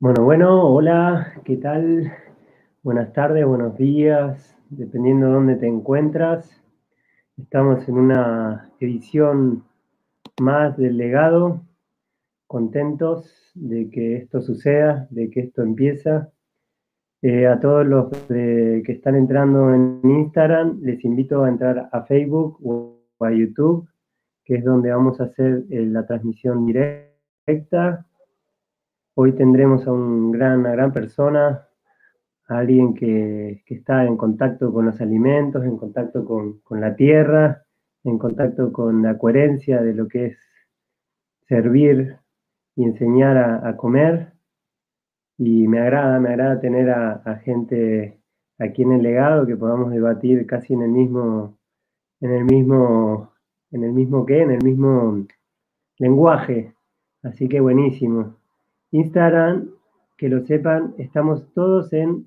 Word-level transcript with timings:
Bueno, 0.00 0.22
bueno, 0.22 0.64
hola, 0.72 1.32
¿qué 1.44 1.56
tal? 1.56 2.12
Buenas 2.84 3.12
tardes, 3.12 3.44
buenos 3.44 3.76
días, 3.76 4.56
dependiendo 4.70 5.26
de 5.26 5.32
dónde 5.32 5.56
te 5.56 5.66
encuentras. 5.66 6.62
Estamos 7.36 7.88
en 7.88 7.98
una 7.98 8.70
edición 8.78 9.64
más 10.40 10.76
del 10.76 10.98
legado, 10.98 11.62
contentos 12.46 13.50
de 13.56 13.90
que 13.90 14.18
esto 14.18 14.40
suceda, 14.40 15.08
de 15.10 15.30
que 15.30 15.40
esto 15.40 15.62
empieza. 15.62 16.30
Eh, 17.20 17.48
a 17.48 17.58
todos 17.58 17.84
los 17.84 18.08
que 18.28 18.84
están 18.86 19.16
entrando 19.16 19.74
en 19.74 20.00
Instagram, 20.04 20.78
les 20.80 21.04
invito 21.04 21.42
a 21.42 21.48
entrar 21.48 21.88
a 21.90 22.02
Facebook 22.04 22.60
o 22.62 23.00
a 23.18 23.32
YouTube, 23.32 23.88
que 24.44 24.58
es 24.58 24.64
donde 24.64 24.92
vamos 24.92 25.20
a 25.20 25.24
hacer 25.24 25.64
eh, 25.70 25.84
la 25.86 26.06
transmisión 26.06 26.66
directa 26.66 28.06
Hoy 29.20 29.32
tendremos 29.32 29.84
a 29.88 29.90
una 29.90 30.70
gran 30.70 30.92
persona, 30.92 31.66
a 32.46 32.58
alguien 32.58 32.94
que, 32.94 33.64
está 33.66 34.04
en 34.04 34.16
contacto 34.16 34.72
con 34.72 34.86
los 34.86 35.00
alimentos, 35.00 35.64
en 35.64 35.76
contacto 35.76 36.24
con, 36.24 36.60
la 36.80 36.94
tierra, 36.94 37.64
en 38.04 38.16
contacto 38.16 38.72
con 38.72 39.02
la 39.02 39.18
coherencia 39.18 39.82
de 39.82 39.92
lo 39.92 40.06
que 40.06 40.26
es 40.26 40.38
servir 41.48 42.16
y 42.76 42.84
enseñar 42.84 43.36
a, 43.38 43.76
comer. 43.76 44.34
Y 45.36 45.66
me 45.66 45.80
agrada, 45.80 46.20
me 46.20 46.28
agrada 46.28 46.60
tener 46.60 46.88
a, 46.88 47.40
gente 47.42 48.20
aquí 48.56 48.82
en 48.82 48.92
el 48.92 49.02
legado 49.02 49.48
que 49.48 49.56
podamos 49.56 49.90
debatir 49.90 50.46
casi 50.46 50.74
en 50.74 50.82
el 50.82 50.90
mismo, 50.90 51.58
en 52.20 52.30
el 52.30 52.44
mismo, 52.44 53.32
en 53.72 53.82
el 53.82 53.92
mismo 53.92 54.24
qué, 54.24 54.42
en 54.42 54.52
el 54.52 54.62
mismo 54.62 55.26
lenguaje. 55.98 56.72
Así 57.24 57.48
que 57.48 57.58
buenísimo. 57.58 58.37
Instagram, 58.90 59.70
que 60.16 60.28
lo 60.28 60.44
sepan, 60.44 60.94
estamos 60.98 61.52
todos 61.54 61.92
en, 61.92 62.26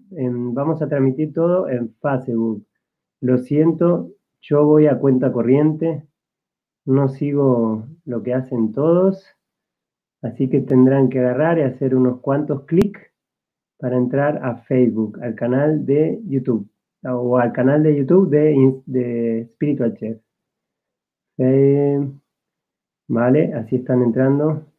vamos 0.54 0.82
a 0.82 0.88
transmitir 0.88 1.34
todo 1.34 1.68
en 1.70 1.94
Facebook. 2.02 2.66
Lo 3.20 3.38
siento, 3.38 4.12
yo 4.42 4.66
voy 4.66 4.88
a 4.88 4.98
cuenta 4.98 5.32
corriente, 5.32 6.08
no 6.86 7.10
sigo 7.10 7.86
lo 8.06 8.24
que 8.24 8.34
hacen 8.34 8.72
todos, 8.72 9.26
así 10.22 10.50
que 10.50 10.62
tendrán 10.62 11.10
que 11.10 11.20
agarrar 11.20 11.60
y 11.60 11.64
hacer 11.64 11.96
unos 11.96 12.22
cuantos 12.22 12.64
clics 12.66 13.02
para 13.78 13.98
entrar 13.98 14.40
a 14.46 14.58
Facebook, 14.58 15.20
al 15.22 15.36
canal 15.36 15.86
de 15.86 16.22
YouTube 16.26 16.70
o 17.04 17.38
al 17.38 17.52
canal 17.52 17.84
de 17.84 17.98
YouTube 17.98 18.30
de, 18.30 19.50
Spiritual 19.54 19.98
Chef. 19.98 20.22
Eh, 21.38 22.00
vale, 23.08 23.54
así 23.54 23.78
están 23.78 24.04
entrando 24.04 24.71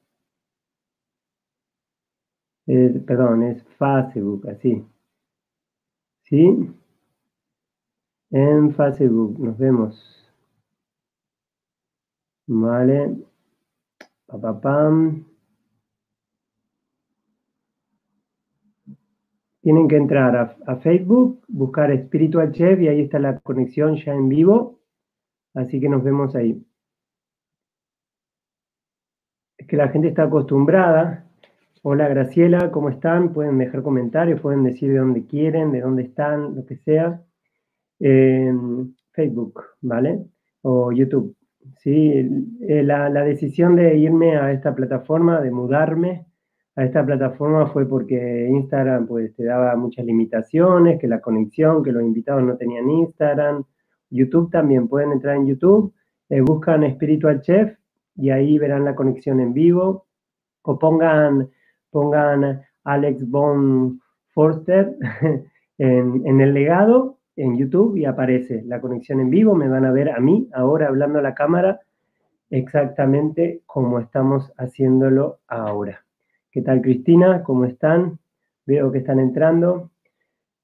perdón, 2.66 3.42
es 3.42 3.62
Facebook, 3.78 4.48
así. 4.48 4.84
¿Sí? 6.22 6.74
En 8.30 8.74
Facebook, 8.74 9.38
nos 9.38 9.58
vemos. 9.58 10.22
Vale. 12.46 13.16
Papapam. 14.26 15.26
Tienen 19.60 19.86
que 19.86 19.96
entrar 19.96 20.36
a, 20.36 20.56
a, 20.66 20.76
Facebook, 20.76 21.44
buscar 21.48 21.96
Spiritual 21.96 22.50
Chef 22.52 22.80
y 22.80 22.88
ahí 22.88 23.02
está 23.02 23.18
la 23.18 23.38
conexión 23.40 23.96
ya 23.96 24.12
en 24.12 24.28
vivo. 24.28 24.80
Así 25.54 25.80
que 25.80 25.88
nos 25.88 26.02
vemos 26.02 26.34
ahí. 26.34 26.64
Es 29.58 29.66
que 29.66 29.76
la 29.76 29.88
gente 29.88 30.08
está 30.08 30.24
acostumbrada 30.24 31.31
Hola 31.84 32.06
Graciela, 32.06 32.70
¿cómo 32.70 32.90
están? 32.90 33.32
Pueden 33.32 33.58
dejar 33.58 33.82
comentarios, 33.82 34.40
pueden 34.40 34.62
decir 34.62 34.92
de 34.92 34.98
dónde 34.98 35.26
quieren, 35.26 35.72
de 35.72 35.80
dónde 35.80 36.02
están, 36.04 36.54
lo 36.54 36.64
que 36.64 36.76
sea. 36.76 37.20
Facebook, 37.98 39.64
¿vale? 39.80 40.24
O 40.62 40.92
YouTube. 40.92 41.36
Sí, 41.78 42.12
eh, 42.68 42.82
la, 42.84 43.10
decisión 43.24 43.74
de 43.74 43.96
irme 43.96 44.36
a 44.36 44.52
esta 44.52 44.76
plataforma, 44.76 45.40
de 45.40 45.50
mudarme 45.50 46.26
a 46.76 46.84
esta 46.84 47.04
plataforma 47.04 47.66
fue 47.66 47.88
porque 47.88 48.46
Instagram 48.48 49.08
pues 49.08 49.34
te 49.34 49.42
daba 49.44 49.74
muchas 49.74 50.06
limitaciones, 50.06 51.00
que 51.00 51.08
la 51.08 51.20
conexión, 51.20 51.82
que 51.82 51.90
los 51.90 52.04
invitados 52.04 52.44
no 52.44 52.56
tenían 52.56 52.88
Instagram. 52.90 53.64
YouTube 54.08 54.52
también, 54.52 54.86
pueden 54.86 55.10
entrar 55.10 55.34
en 55.34 55.48
YouTube, 55.48 55.92
eh, 56.28 56.42
buscan 56.42 56.88
Spiritual 56.94 57.40
Chef 57.40 57.76
y 58.14 58.30
ahí 58.30 58.56
verán 58.58 58.84
la 58.84 58.94
conexión 58.94 59.40
en 59.40 59.52
vivo 59.52 60.06
o 60.62 60.78
pongan 60.78 61.50
pongan 61.92 62.62
Alex 62.82 63.30
Von 63.30 64.00
Forster 64.30 64.96
en, 65.78 66.40
el 66.40 66.54
legado 66.54 67.18
en 67.36 67.56
YouTube 67.56 67.96
y 67.96 68.06
aparece 68.06 68.62
la 68.66 68.80
conexión 68.80 69.20
en 69.20 69.30
vivo. 69.30 69.54
Me 69.54 69.68
van 69.68 69.84
a 69.84 69.92
ver 69.92 70.10
a 70.10 70.18
mí 70.18 70.48
ahora 70.52 70.88
hablando 70.88 71.20
a 71.20 71.22
la 71.22 71.34
cámara 71.34 71.80
exactamente 72.50 73.62
como 73.66 74.00
estamos 74.00 74.52
haciéndolo 74.58 75.38
ahora. 75.46 76.04
¿Qué 76.50 76.62
tal 76.62 76.82
Cristina? 76.82 77.42
¿Cómo 77.44 77.64
están? 77.64 78.18
Veo 78.66 78.90
que 78.90 78.98
están 78.98 79.20
entrando. 79.20 79.90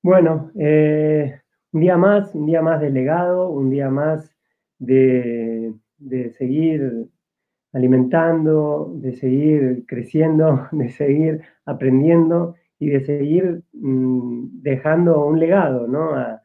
Bueno, 0.02 0.50
eh, 0.58 1.40
un 1.72 1.80
día 1.80 1.96
más, 1.96 2.34
un 2.34 2.46
día 2.46 2.62
más 2.62 2.80
de 2.80 2.90
legado, 2.90 3.50
un 3.50 3.70
día 3.70 3.90
más 3.90 4.34
de, 4.78 5.72
de 5.98 6.30
seguir 6.30 7.08
alimentando, 7.72 8.92
de 8.96 9.12
seguir 9.12 9.84
creciendo, 9.86 10.68
de 10.72 10.88
seguir 10.90 11.42
aprendiendo 11.64 12.54
y 12.78 12.90
de 12.90 13.04
seguir 13.04 13.62
mm, 13.72 14.62
dejando 14.62 15.24
un 15.24 15.38
legado 15.38 15.86
¿no? 15.86 16.14
a, 16.14 16.40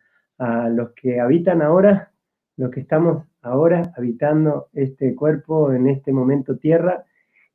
los 0.70 0.92
que 0.92 1.22
habitan 1.22 1.62
ahora, 1.62 2.12
los 2.58 2.70
que 2.70 2.82
estamos 2.82 3.24
ahora 3.42 3.94
habitando 3.96 4.68
este 4.74 5.16
cuerpo 5.16 5.72
en 5.72 5.88
este 5.88 6.12
momento 6.12 6.58
tierra 6.58 7.06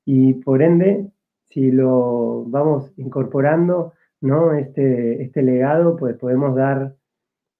y 0.06 0.34
por 0.34 0.62
ende, 0.62 1.06
si 1.50 1.70
lo 1.70 2.44
vamos 2.46 2.94
incorporando, 2.96 3.92
¿no? 4.22 4.54
este, 4.54 5.22
este 5.22 5.42
legado, 5.42 5.96
pues 5.96 6.16
podemos 6.16 6.54
dar, 6.54 6.94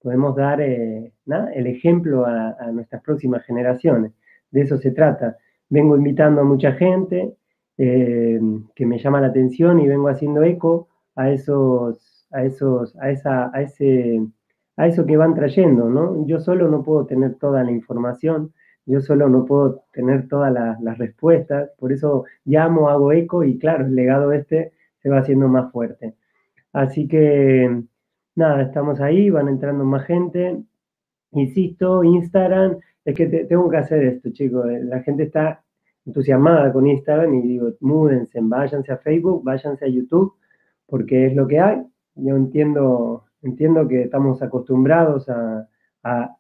podemos 0.01 0.35
dar 0.35 0.63
eh, 0.63 1.13
el 1.55 1.67
ejemplo 1.67 2.25
a 2.25 2.71
nuestras 2.73 3.03
próximas 3.03 3.45
generaciones. 3.45 4.13
De 4.51 4.63
eso 4.63 4.79
se 4.79 4.93
trata 4.93 5.37
vengo 5.69 5.97
invitando 5.97 6.41
a 6.41 6.45
mucha 6.45 6.73
gente 6.73 7.35
eh, 7.77 8.41
que 8.75 8.87
me 8.87 8.99
llama 8.99 9.21
la 9.21 9.29
atención 9.29 9.81
y 9.81 9.89
vengo 9.89 10.09
haciendo 10.09 10.43
eco 10.43 10.89
a 11.15 11.31
esos, 11.31 12.27
a 12.31 12.45
esos, 12.45 12.97
a 12.97 13.11
esa, 13.11 13.51
a 13.55 14.87
eso 14.87 15.07
que 15.07 15.17
van 15.17 15.35
trayendo, 15.35 15.89
¿no? 15.89 16.27
Yo 16.27 16.41
solo 16.41 16.69
no 16.69 16.83
puedo 16.83 17.07
tener 17.07 17.35
toda 17.37 17.65
la 17.65 17.73
información, 17.73 18.53
yo 18.87 19.01
solo 19.01 19.29
no 19.29 19.45
puedo 19.45 19.85
tener 19.93 20.29
todas 20.29 20.53
las 20.53 20.99
respuestas, 20.99 21.71
por 21.79 21.93
eso 21.93 22.25
llamo, 22.45 22.89
hago 22.89 23.13
eco 23.13 23.45
y 23.45 23.59
claro, 23.59 23.87
el 23.87 23.95
legado 23.95 24.33
este 24.33 24.73
se 25.03 25.11
va 25.11 25.19
haciendo 25.19 25.49
más 25.49 25.71
fuerte. 25.73 26.15
Así 26.73 27.09
que, 27.09 27.83
nada, 28.35 28.63
estamos 28.63 29.01
ahí, 29.01 29.31
van 29.31 29.49
entrando 29.49 29.85
más 29.85 30.05
gente. 30.07 30.63
Insisto, 31.33 32.05
Instagram 32.05 32.79
es 33.09 33.15
que 33.15 33.27
tengo 33.27 33.71
que 33.71 33.79
hacer 33.79 34.05
esto, 34.05 34.29
chicos. 34.31 34.67
La 34.83 35.01
gente 35.01 35.23
está 35.23 35.65
entusiasmada 36.05 36.71
con 36.71 36.87
Instagram 36.87 37.35
y 37.37 37.41
digo, 37.41 37.71
múdense, 37.81 38.39
váyanse 38.43 38.93
a 38.93 38.99
Facebook, 38.99 39.43
váyanse 39.43 39.87
a 39.87 39.89
YouTube, 39.89 40.35
porque 40.87 41.27
es 41.27 41.35
lo 41.35 41.47
que 41.47 41.59
hay. 41.59 41.83
Yo 42.17 42.37
entiendo, 42.37 43.25
entiendo 43.41 43.89
que 43.89 44.03
estamos 44.03 44.43
acostumbrados 44.43 45.29
a, 45.31 45.67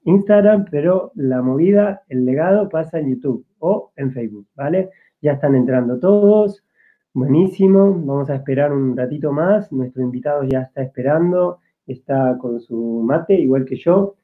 Instagram, 0.04 0.66
pero 0.70 1.12
la 1.14 1.42
movida, 1.42 2.02
el 2.08 2.24
legado 2.24 2.70
pasa 2.70 2.98
en 2.98 3.10
YouTube 3.10 3.44
o 3.58 3.92
en 3.96 4.12
Facebook, 4.12 4.46
¿vale? 4.54 4.88
Ya 5.20 5.32
están 5.32 5.54
entrando 5.54 5.98
todos. 5.98 6.64
Buenísimo, 7.12 7.92
vamos 7.92 8.30
a 8.30 8.36
esperar 8.36 8.72
un 8.72 8.96
ratito 8.96 9.30
más. 9.30 9.70
Nuestro 9.70 10.02
invitado 10.02 10.44
ya 10.44 10.62
está 10.62 10.82
esperando, 10.82 11.58
está 11.86 12.38
con 12.38 12.60
su 12.60 13.02
mate, 13.04 13.34
igual 13.34 13.66
que 13.66 13.76
yo. 13.76 14.17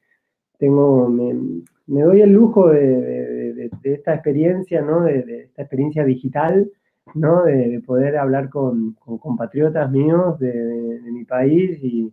Tengo, 0.57 1.09
me 1.09 2.01
doy 2.01 2.21
el 2.21 2.31
lujo 2.31 2.69
de, 2.69 3.69
esta 3.83 4.13
experiencia, 4.13 4.81
¿no? 4.81 5.03
De, 5.03 5.43
esta 5.43 5.63
experiencia 5.63 6.03
digital, 6.03 6.71
¿no? 7.13 7.43
De, 7.43 7.81
poder 7.85 8.17
hablar 8.17 8.49
con, 8.49 8.93
compatriotas 8.93 9.91
míos 9.91 10.39
de, 10.39 11.01
mi 11.11 11.25
país 11.25 11.79
y, 11.83 12.11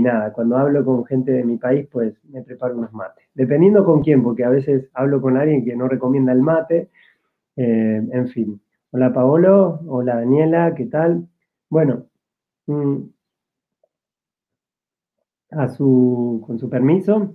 nada, 0.00 0.32
cuando 0.32 0.56
hablo 0.56 0.84
con 0.84 1.04
gente 1.04 1.32
de 1.32 1.44
mi 1.44 1.56
país, 1.56 1.86
pues 1.90 2.14
me 2.24 2.42
preparo 2.42 2.76
unos 2.76 2.92
mates. 2.92 3.24
Dependiendo 3.34 3.84
con 3.84 4.02
quién, 4.02 4.22
porque 4.22 4.44
a 4.44 4.50
veces 4.50 4.88
hablo 4.94 5.20
con 5.20 5.36
alguien 5.36 5.64
que 5.64 5.76
no 5.76 5.88
recomienda 5.88 6.32
el 6.32 6.42
mate, 6.42 6.90
eh, 7.56 8.02
en 8.12 8.28
fin. 8.28 8.60
Hola 8.92 9.12
Paolo, 9.12 9.80
hola 9.86 10.16
Daniela, 10.16 10.74
¿qué 10.74 10.86
tal? 10.86 11.28
Bueno, 11.68 12.06
mm, 12.66 12.96
a 15.50 15.68
su, 15.68 16.42
con 16.46 16.58
su 16.58 16.68
permiso, 16.68 17.34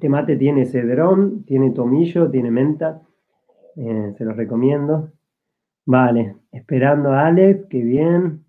este 0.00 0.08
mate 0.08 0.36
tiene 0.36 0.64
cedrón, 0.64 1.44
tiene 1.44 1.72
tomillo, 1.72 2.30
tiene 2.30 2.50
menta, 2.50 3.02
eh, 3.76 4.14
se 4.16 4.24
los 4.24 4.34
recomiendo. 4.34 5.12
Vale, 5.84 6.36
esperando 6.52 7.12
a 7.12 7.26
Alex, 7.26 7.66
qué 7.68 7.82
bien. 7.82 8.46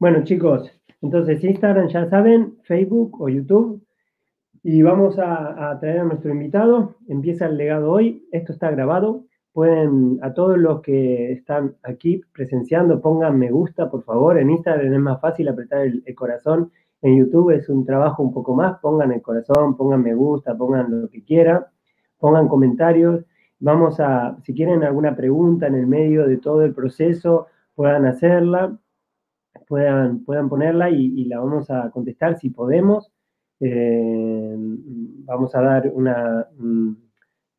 Bueno, 0.00 0.24
chicos, 0.24 0.68
entonces 1.00 1.44
Instagram 1.44 1.86
ya 1.86 2.10
saben, 2.10 2.56
Facebook 2.64 3.22
o 3.22 3.28
YouTube. 3.28 3.80
Y 4.64 4.82
vamos 4.82 5.20
a, 5.20 5.78
traer 5.78 6.00
a 6.00 6.04
nuestro 6.04 6.32
invitado. 6.32 6.96
Empieza 7.06 7.46
el 7.46 7.56
legado 7.56 7.92
hoy. 7.92 8.26
Esto 8.32 8.52
está 8.52 8.72
grabado. 8.72 9.24
Pueden, 9.52 10.18
a 10.22 10.34
todos 10.34 10.58
los 10.58 10.80
que 10.80 11.30
están 11.30 11.76
aquí 11.84 12.22
presenciando, 12.32 13.00
pongan 13.00 13.38
me 13.38 13.52
gusta, 13.52 13.88
por 13.88 14.02
favor. 14.02 14.36
En 14.36 14.50
Instagram 14.50 14.92
es 14.92 14.98
más 14.98 15.20
fácil 15.20 15.46
apretar 15.46 15.82
el 15.82 16.14
corazón. 16.16 16.72
En 17.02 17.16
YouTube 17.16 17.50
es 17.50 17.68
un 17.68 17.84
trabajo 17.84 18.22
un 18.22 18.32
poco 18.32 18.54
más. 18.54 18.78
Pongan 18.80 19.12
el 19.12 19.22
corazón, 19.22 19.76
pongan 19.76 20.02
me 20.02 20.14
gusta, 20.14 20.56
pongan 20.56 21.02
lo 21.02 21.08
que 21.08 21.22
quieran. 21.22 21.64
Pongan 22.18 22.48
comentarios. 22.48 23.24
Vamos 23.60 23.98
a, 24.00 24.36
si 24.42 24.54
quieren 24.54 24.84
alguna 24.84 25.16
pregunta 25.16 25.66
en 25.66 25.74
el 25.74 25.86
medio 25.86 26.26
de 26.26 26.36
todo 26.36 26.62
el 26.62 26.74
proceso, 26.74 27.48
puedan 27.74 28.06
hacerla, 28.06 28.78
puedan, 29.66 30.24
puedan 30.24 30.48
ponerla 30.48 30.90
y, 30.90 31.24
la 31.24 31.40
vamos 31.40 31.70
a 31.70 31.90
contestar 31.90 32.38
si 32.38 32.50
podemos. 32.50 33.12
Eh, 33.60 34.54
vamos 34.56 35.54
a 35.56 35.60
dar 35.60 35.90
una, 35.92 36.46
mm, 36.56 36.92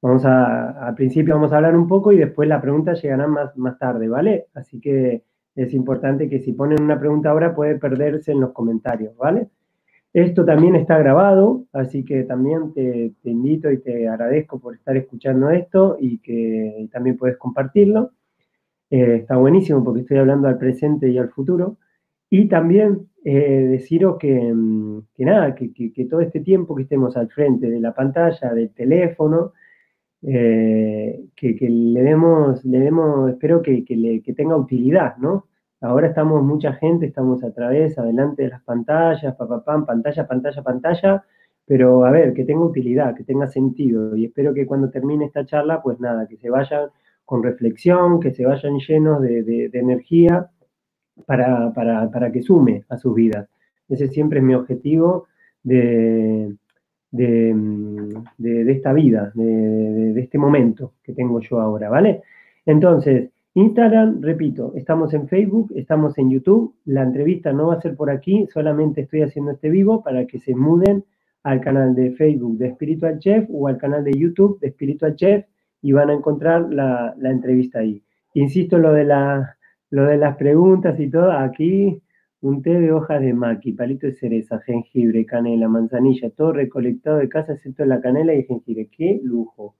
vamos 0.01 0.25
a, 0.25 0.87
al 0.87 0.95
principio 0.95 1.35
vamos 1.35 1.51
a 1.51 1.57
hablar 1.57 1.75
un 1.75 1.87
poco 1.87 2.11
y 2.13 2.17
después 2.17 2.47
la 2.47 2.61
pregunta 2.61 2.93
llegará 2.93 3.27
más, 3.27 3.57
más 3.57 3.77
tarde, 3.77 4.07
¿vale? 4.07 4.47
Así 4.53 4.79
que 4.79 5.23
es 5.55 5.73
importante 5.73 6.29
que 6.29 6.39
si 6.39 6.53
ponen 6.53 6.81
una 6.81 6.99
pregunta 6.99 7.29
ahora 7.29 7.55
puede 7.55 7.77
perderse 7.77 8.31
en 8.31 8.41
los 8.41 8.51
comentarios, 8.51 9.15
¿vale? 9.17 9.47
Esto 10.13 10.43
también 10.43 10.75
está 10.75 10.97
grabado, 10.97 11.65
así 11.71 12.03
que 12.03 12.23
también 12.23 12.73
te, 12.73 13.13
te 13.21 13.29
invito 13.29 13.71
y 13.71 13.77
te 13.79 14.07
agradezco 14.07 14.59
por 14.59 14.73
estar 14.73 14.97
escuchando 14.97 15.51
esto 15.51 15.97
y 15.99 16.17
que 16.19 16.89
también 16.91 17.15
puedes 17.15 17.37
compartirlo. 17.37 18.11
Eh, 18.89 19.17
está 19.17 19.37
buenísimo 19.37 19.83
porque 19.83 20.01
estoy 20.01 20.17
hablando 20.17 20.47
al 20.47 20.57
presente 20.57 21.09
y 21.09 21.17
al 21.19 21.29
futuro. 21.29 21.77
Y 22.29 22.47
también 22.47 23.07
eh, 23.23 23.67
deciros 23.69 24.17
que, 24.17 24.51
mm, 24.53 25.01
que 25.15 25.25
nada, 25.25 25.53
que, 25.53 25.71
que, 25.73 25.93
que, 25.93 26.05
todo 26.05 26.21
este 26.21 26.39
tiempo 26.39 26.75
que 26.75 26.83
estemos 26.83 27.15
al 27.15 27.29
frente 27.29 27.69
de 27.69 27.79
la 27.79 27.93
pantalla, 27.93 28.53
del 28.53 28.71
teléfono, 28.71 29.53
eh, 30.21 31.25
que, 31.35 31.55
le 31.59 32.03
demos, 32.03 32.63
le 32.65 32.79
demos, 32.79 33.29
espero 33.31 33.61
que, 33.61 33.83
que 33.85 34.33
tenga 34.33 34.55
utilidad, 34.55 35.17
¿no? 35.17 35.45
Ahora 35.81 36.07
estamos 36.07 36.43
mucha 36.43 36.73
gente, 36.73 37.05
estamos 37.05 37.43
a 37.43 37.53
través, 37.53 37.97
adelante 37.97 38.43
de 38.43 38.49
las 38.49 38.61
pantallas, 38.63 39.35
papapam, 39.35 39.85
pantalla, 39.85 40.27
pantalla, 40.27 40.61
pantalla, 40.61 41.23
pero 41.65 42.03
a 42.03 42.11
ver, 42.11 42.33
que 42.33 42.43
tenga 42.43 42.65
utilidad, 42.65 43.15
que 43.15 43.23
tenga 43.23 43.47
sentido. 43.47 44.15
Y 44.17 44.25
espero 44.25 44.53
que 44.53 44.65
cuando 44.65 44.89
termine 44.89 45.25
esta 45.25 45.45
charla, 45.45 45.81
pues 45.81 45.99
nada, 45.99 46.27
que 46.27 46.35
se 46.35 46.49
vayan 46.49 46.89
con 47.23 47.43
reflexión, 47.43 48.19
que 48.19 48.31
se 48.33 48.45
vayan 48.45 48.77
llenos 48.79 49.21
de, 49.21 49.43
de, 49.43 49.69
de 49.69 49.79
energía 49.79 50.49
para, 51.25 51.71
para, 51.73 52.09
para, 52.11 52.31
que 52.31 52.41
sume 52.41 52.85
a 52.89 52.97
sus 52.97 53.15
vidas. 53.15 53.47
Ese 53.87 54.07
siempre 54.07 54.39
es 54.39 54.45
mi 54.45 54.55
objetivo 54.55 55.27
de, 55.63 56.55
de, 57.11 57.55
de 58.37 58.71
esta 58.71 58.93
vida, 58.93 59.31
de 59.33 60.19
este 60.19 60.37
momento 60.37 60.93
que 61.03 61.13
tengo 61.13 61.39
yo 61.39 61.59
ahora, 61.59 61.89
¿vale? 61.89 62.21
Entonces, 62.65 63.29
Instagram, 63.55 64.21
repito, 64.21 64.73
estamos 64.75 65.13
en 65.13 65.27
Facebook, 65.27 65.71
estamos 65.75 66.17
en 66.17 66.29
YouTube. 66.29 66.75
La 66.85 67.01
entrevista 67.01 67.51
no 67.51 67.67
va 67.67 67.75
a 67.75 67.81
ser 67.81 67.95
por 67.95 68.11
aquí, 68.11 68.47
solamente 68.53 69.01
estoy 69.01 69.23
haciendo 69.23 69.51
este 69.51 69.69
vivo 69.69 70.03
para 70.03 70.25
que 70.25 70.39
se 70.39 70.55
muden 70.55 71.03
al 71.43 71.59
canal 71.61 71.95
de 71.95 72.11
Facebook 72.11 72.57
de 72.57 72.71
Spiritual 72.71 73.17
Chef 73.19 73.47
o 73.51 73.67
al 73.67 73.77
canal 73.77 74.03
de 74.03 74.11
YouTube 74.11 74.59
de 74.59 74.69
Spiritual 74.69 75.15
Chef 75.15 75.45
y 75.81 75.91
van 75.91 76.09
a 76.09 76.13
encontrar 76.13 76.71
la, 76.71 77.15
la 77.17 77.31
entrevista 77.31 77.79
ahí. 77.79 78.03
Insisto, 78.33 78.77
lo 78.77 78.93
de, 78.93 79.05
la, 79.05 79.57
lo 79.89 80.05
de 80.05 80.17
las 80.17 80.35
preguntas 80.37 80.99
y 80.99 81.09
todo, 81.09 81.31
aquí 81.31 82.01
un 82.41 82.61
té 82.61 82.79
de 82.79 82.91
hojas 82.91 83.21
de 83.21 83.33
maqui, 83.33 83.73
palito 83.73 84.07
de 84.07 84.13
cereza, 84.13 84.59
jengibre, 84.59 85.25
canela, 85.25 85.67
manzanilla, 85.67 86.29
todo 86.29 86.53
recolectado 86.53 87.17
de 87.17 87.29
casa 87.29 87.53
excepto 87.53 87.85
la 87.85 88.01
canela 88.01 88.33
y 88.33 88.39
el 88.39 88.45
jengibre. 88.45 88.87
¡Qué 88.87 89.19
lujo! 89.23 89.75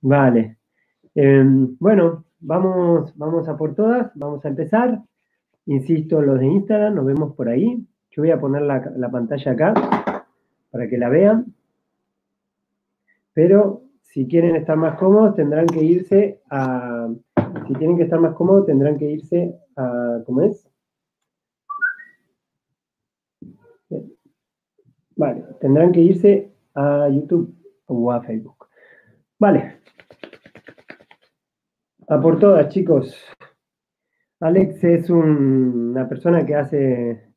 Vale. 0.00 0.58
Eh, 1.14 1.44
bueno, 1.80 2.24
vamos, 2.40 3.16
vamos 3.16 3.48
a 3.48 3.56
por 3.56 3.74
todas, 3.74 4.12
vamos 4.14 4.44
a 4.44 4.48
empezar. 4.48 5.02
Insisto, 5.66 6.22
los 6.22 6.38
de 6.38 6.46
Instagram, 6.46 6.94
nos 6.94 7.06
vemos 7.06 7.34
por 7.34 7.48
ahí. 7.48 7.86
Yo 8.10 8.22
voy 8.22 8.30
a 8.30 8.40
poner 8.40 8.62
la, 8.62 8.92
la 8.96 9.10
pantalla 9.10 9.52
acá 9.52 9.74
para 10.70 10.88
que 10.88 10.98
la 10.98 11.08
vean. 11.08 11.54
Pero 13.32 13.82
si 14.02 14.26
quieren 14.26 14.56
estar 14.56 14.76
más 14.76 14.98
cómodos, 14.98 15.34
tendrán 15.36 15.66
que 15.66 15.82
irse 15.82 16.40
a. 16.50 17.08
Si 17.66 17.74
tienen 17.74 17.96
que 17.96 18.04
estar 18.04 18.20
más 18.20 18.34
cómodos, 18.34 18.66
tendrán 18.66 18.98
que 18.98 19.10
irse 19.10 19.54
a. 19.76 20.20
¿Cómo 20.26 20.42
es? 20.42 20.67
Vale, 25.18 25.42
tendrán 25.60 25.90
que 25.90 26.00
irse 26.00 26.52
a 26.76 27.08
YouTube 27.08 27.52
o 27.86 28.12
a 28.12 28.22
Facebook. 28.22 28.68
Vale, 29.36 29.80
a 32.06 32.20
por 32.20 32.38
todas, 32.38 32.68
chicos. 32.68 33.16
Alex 34.38 34.84
es 34.84 35.10
un, 35.10 35.90
una 35.90 36.08
persona 36.08 36.46
que 36.46 36.54
hace 36.54 37.32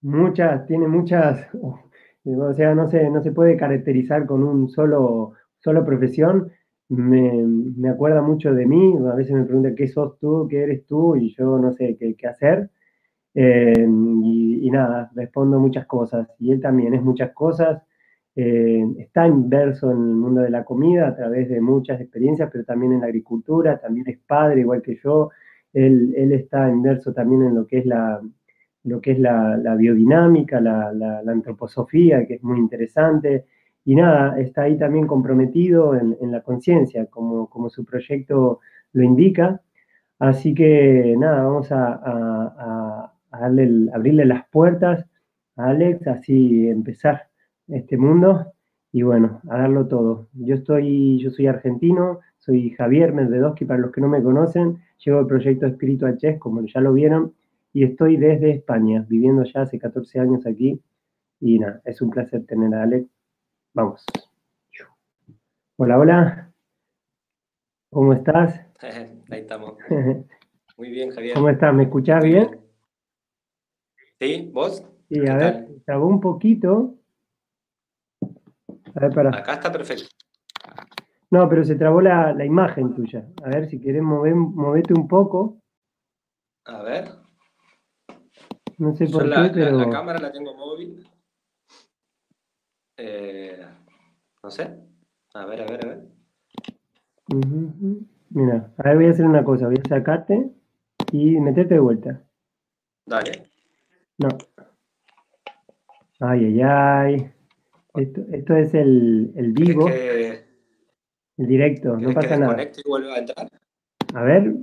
muchas, 0.00 0.66
tiene 0.66 0.88
muchas, 0.88 1.46
o 1.54 2.52
sea, 2.54 2.74
no 2.74 2.88
se, 2.90 3.08
no 3.10 3.22
se 3.22 3.30
puede 3.30 3.56
caracterizar 3.56 4.26
con 4.26 4.42
un 4.42 4.68
solo, 4.68 5.34
solo 5.60 5.84
profesión. 5.84 6.50
Me, 6.88 7.30
me, 7.44 7.90
acuerda 7.90 8.22
mucho 8.22 8.52
de 8.52 8.66
mí, 8.66 8.96
a 9.08 9.14
veces 9.14 9.36
me 9.36 9.44
pregunta 9.44 9.76
qué 9.76 9.86
sos 9.86 10.18
tú, 10.18 10.48
qué 10.50 10.64
eres 10.64 10.84
tú, 10.84 11.14
y 11.14 11.32
yo 11.36 11.58
no 11.58 11.72
sé 11.74 11.96
qué, 11.96 12.16
qué 12.16 12.26
hacer. 12.26 12.70
Eh, 13.40 13.86
y, 13.86 14.68
nada, 14.72 15.12
respondo 15.14 15.60
muchas 15.60 15.86
cosas. 15.86 16.28
Y 16.40 16.50
él 16.50 16.60
también 16.60 16.92
es 16.94 17.02
muchas 17.02 17.30
cosas. 17.32 17.80
Eh, 18.34 18.84
está 18.98 19.28
inverso 19.28 19.92
en 19.92 19.98
el 19.98 20.16
mundo 20.16 20.40
de 20.40 20.50
la 20.50 20.64
comida 20.64 21.06
a 21.06 21.14
través 21.14 21.48
de 21.48 21.60
muchas 21.60 22.00
experiencias, 22.00 22.50
pero 22.52 22.64
también 22.64 22.94
en 22.94 23.00
la 23.00 23.06
agricultura, 23.06 23.78
también 23.78 24.08
es 24.08 24.18
padre 24.18 24.62
igual 24.62 24.82
que 24.82 24.96
yo, 24.96 25.30
él, 25.72 26.14
él 26.16 26.32
está 26.32 26.68
inverso 26.68 27.12
también 27.12 27.42
en 27.44 27.54
lo 27.54 27.66
que 27.66 27.78
es 27.78 27.86
la, 27.86 28.20
lo 28.84 29.00
que 29.00 29.12
es 29.12 29.20
la, 29.20 29.74
biodinámica, 29.76 30.60
la, 30.60 31.22
antroposofía, 31.26 32.26
que 32.26 32.34
es 32.34 32.42
muy 32.42 32.58
interesante, 32.58 33.44
y 33.84 33.94
nada, 33.94 34.38
está 34.40 34.62
ahí 34.62 34.76
también 34.76 35.06
comprometido 35.06 35.94
en, 35.94 36.32
la 36.32 36.42
conciencia, 36.42 37.06
como, 37.06 37.48
como 37.48 37.70
su 37.70 37.84
proyecto 37.84 38.60
lo 38.92 39.02
indica, 39.02 39.60
así 40.18 40.54
que 40.54 41.16
nada, 41.18 41.44
vamos 41.44 41.68
a 41.72 43.12
darle, 43.30 43.90
abrirle 43.92 44.24
las 44.24 44.48
puertas 44.48 45.04
a 45.56 45.70
Alex, 45.70 46.06
así 46.06 46.68
empezar 46.68 47.28
este 47.68 47.96
mundo 47.96 48.52
y 48.92 49.02
bueno, 49.02 49.40
a 49.48 49.58
darlo 49.58 49.86
todo. 49.86 50.28
Yo 50.32 50.54
estoy, 50.54 51.18
yo 51.18 51.30
soy 51.30 51.46
argentino, 51.46 52.20
soy 52.38 52.70
Javier 52.70 53.12
Medvedovsky, 53.12 53.64
para 53.64 53.80
los 53.80 53.92
que 53.92 54.00
no 54.00 54.08
me 54.08 54.22
conocen, 54.22 54.78
llevo 55.04 55.20
el 55.20 55.26
proyecto 55.26 55.66
Espíritu 55.66 56.06
Chess, 56.16 56.38
como 56.38 56.64
ya 56.64 56.80
lo 56.80 56.92
vieron, 56.92 57.34
y 57.72 57.84
estoy 57.84 58.16
desde 58.16 58.50
España, 58.50 59.04
viviendo 59.08 59.44
ya 59.44 59.62
hace 59.62 59.78
14 59.78 60.20
años 60.20 60.46
aquí, 60.46 60.80
y 61.40 61.58
nada, 61.58 61.80
es 61.84 62.00
un 62.00 62.10
placer 62.10 62.46
tener 62.46 62.74
a 62.74 62.82
Alex. 62.82 63.06
Vamos. 63.74 64.04
Hola, 65.76 65.98
hola. 65.98 66.52
¿Cómo 67.90 68.12
estás? 68.12 68.60
Ahí 69.30 69.40
estamos. 69.40 69.74
Muy 70.76 70.90
bien, 70.90 71.10
Javier. 71.10 71.34
¿Cómo 71.34 71.48
estás? 71.48 71.74
¿Me 71.74 71.84
escuchás 71.84 72.24
bien? 72.24 72.67
Sí, 74.20 74.50
¿vos? 74.52 74.84
Sí, 75.08 75.26
a 75.26 75.36
ver, 75.36 75.68
trabó 75.86 76.06
un 76.06 76.20
poquito, 76.20 76.98
a 78.94 79.00
ver, 79.00 79.12
para. 79.12 79.30
Acá 79.30 79.54
está 79.54 79.70
perfecto. 79.70 80.06
No, 81.30 81.48
pero 81.48 81.62
se 81.64 81.76
trabó 81.76 82.00
la, 82.00 82.32
la 82.32 82.44
imagen 82.44 82.94
tuya. 82.94 83.26
A 83.44 83.50
ver, 83.50 83.68
si 83.68 83.80
querés 83.80 84.02
mover, 84.02 84.34
movete 84.34 84.94
un 84.94 85.06
poco. 85.06 85.60
A 86.64 86.82
ver. 86.82 87.08
No 88.78 88.94
sé 88.94 89.06
por 89.06 89.24
Yo 89.24 89.30
qué, 89.30 89.36
la, 89.36 89.52
pero... 89.52 89.76
la, 89.76 89.84
la, 89.84 89.90
cámara 89.90 90.18
la 90.18 90.32
tengo 90.32 90.54
móvil. 90.54 91.06
Eh, 92.96 93.64
no 94.42 94.50
sé. 94.50 94.78
A 95.34 95.46
ver, 95.46 95.62
a 95.62 95.66
ver, 95.66 95.84
a 95.84 95.88
ver. 95.88 96.04
Uh 97.32 97.40
-huh. 97.40 98.06
Mira, 98.30 98.72
a 98.76 98.82
ver, 98.82 98.96
voy 98.96 99.06
a 99.06 99.10
hacer 99.10 99.26
una 99.26 99.44
cosa. 99.44 99.66
Voy 99.66 99.76
a 99.84 99.88
sacarte 99.88 100.50
y 101.12 101.38
meterte 101.40 101.74
de 101.74 101.80
vuelta. 101.80 102.22
Dale. 103.06 103.47
No. 104.18 104.28
Ay, 106.20 106.44
ay, 106.46 106.60
ay. 106.62 107.30
Esto, 107.94 108.20
esto 108.32 108.56
es 108.56 108.74
el, 108.74 109.32
el 109.36 109.52
vivo, 109.52 109.86
que, 109.86 110.44
el 111.36 111.46
directo, 111.46 111.96
no 111.96 112.12
pasa 112.12 112.28
que 112.28 112.36
nada. 112.36 112.62
Y 112.62 112.88
vuelva 112.88 113.14
a, 113.14 113.18
entrar? 113.18 113.48
a 114.14 114.22
ver, 114.22 114.54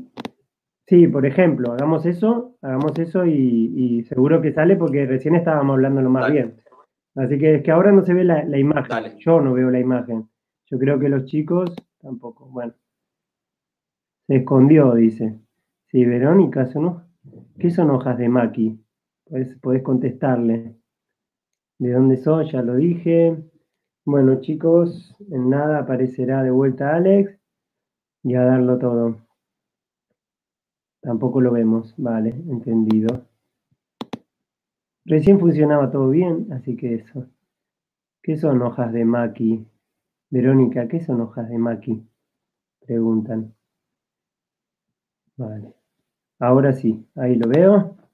sí, 0.88 1.08
por 1.08 1.26
ejemplo, 1.26 1.74
hagamos 1.74 2.06
eso, 2.06 2.58
hagamos 2.62 2.98
eso 3.00 3.26
y, 3.26 3.32
y, 3.76 4.04
seguro 4.04 4.42
que 4.42 4.54
sale 4.54 4.76
porque 4.76 5.06
recién 5.06 5.36
estábamos 5.36 5.76
hablándolo 5.76 6.10
más 6.10 6.24
Dale. 6.24 6.34
bien. 6.34 6.62
Así 7.16 7.38
que 7.40 7.56
es 7.56 7.64
que 7.64 7.72
ahora 7.72 7.92
no 7.92 8.06
se 8.06 8.14
ve 8.14 8.26
la, 8.26 8.44
la 8.44 8.58
imagen, 8.58 8.90
Dale. 8.90 9.16
yo 9.20 9.42
no 9.42 9.54
veo 9.54 9.72
la 9.72 9.80
imagen. 9.80 10.30
Yo 10.70 10.78
creo 10.78 11.00
que 11.00 11.10
los 11.10 11.26
chicos 11.26 11.74
tampoco. 12.02 12.46
Bueno, 12.48 12.74
se 14.28 14.36
escondió, 14.36 14.94
dice. 14.94 15.40
Sí, 15.88 16.04
Verónica, 16.06 16.68
¿son, 16.68 17.04
¿qué 17.60 17.70
son 17.70 17.90
hojas 17.92 18.18
de 18.18 18.30
maqui? 18.30 18.85
Podés, 19.26 19.84
contestarle. 19.84 20.76
¿De 21.80 21.92
dónde 21.92 22.18
son? 22.18 22.46
Ya 22.46 22.62
lo 22.62 22.76
dije. 22.76 23.36
Bueno, 24.06 24.40
chicos, 24.40 25.16
en 25.32 25.50
nada 25.50 25.80
aparecerá 25.80 26.44
de 26.44 26.52
vuelta 26.52 26.96
Alex 26.96 27.36
y 28.24 28.36
a 28.36 28.44
darlo 28.44 28.78
todo. 28.78 29.18
Tampoco 31.02 31.42
lo 31.42 31.52
vemos, 31.52 31.94
vale, 31.98 32.30
entendido. 32.30 33.26
Recién 35.06 35.40
funcionaba 35.40 35.92
todo 35.92 36.10
bien, 36.10 36.52
así 36.54 36.76
que 36.76 36.96
eso. 36.96 37.28
¿Qué 38.22 38.38
son 38.38 38.62
hojas 38.62 38.94
de 38.94 39.06
maqui? 39.06 39.68
Verónica, 40.30 40.88
¿qué 40.88 41.00
son 41.00 41.22
hojas 41.22 41.50
de 41.50 41.58
maqui? 41.58 42.08
Preguntan. 42.80 43.54
Vale. 45.38 45.74
Ahora 46.40 46.74
sí, 46.74 47.08
ahí 47.16 47.36
lo 47.36 47.48
veo. 47.48 48.05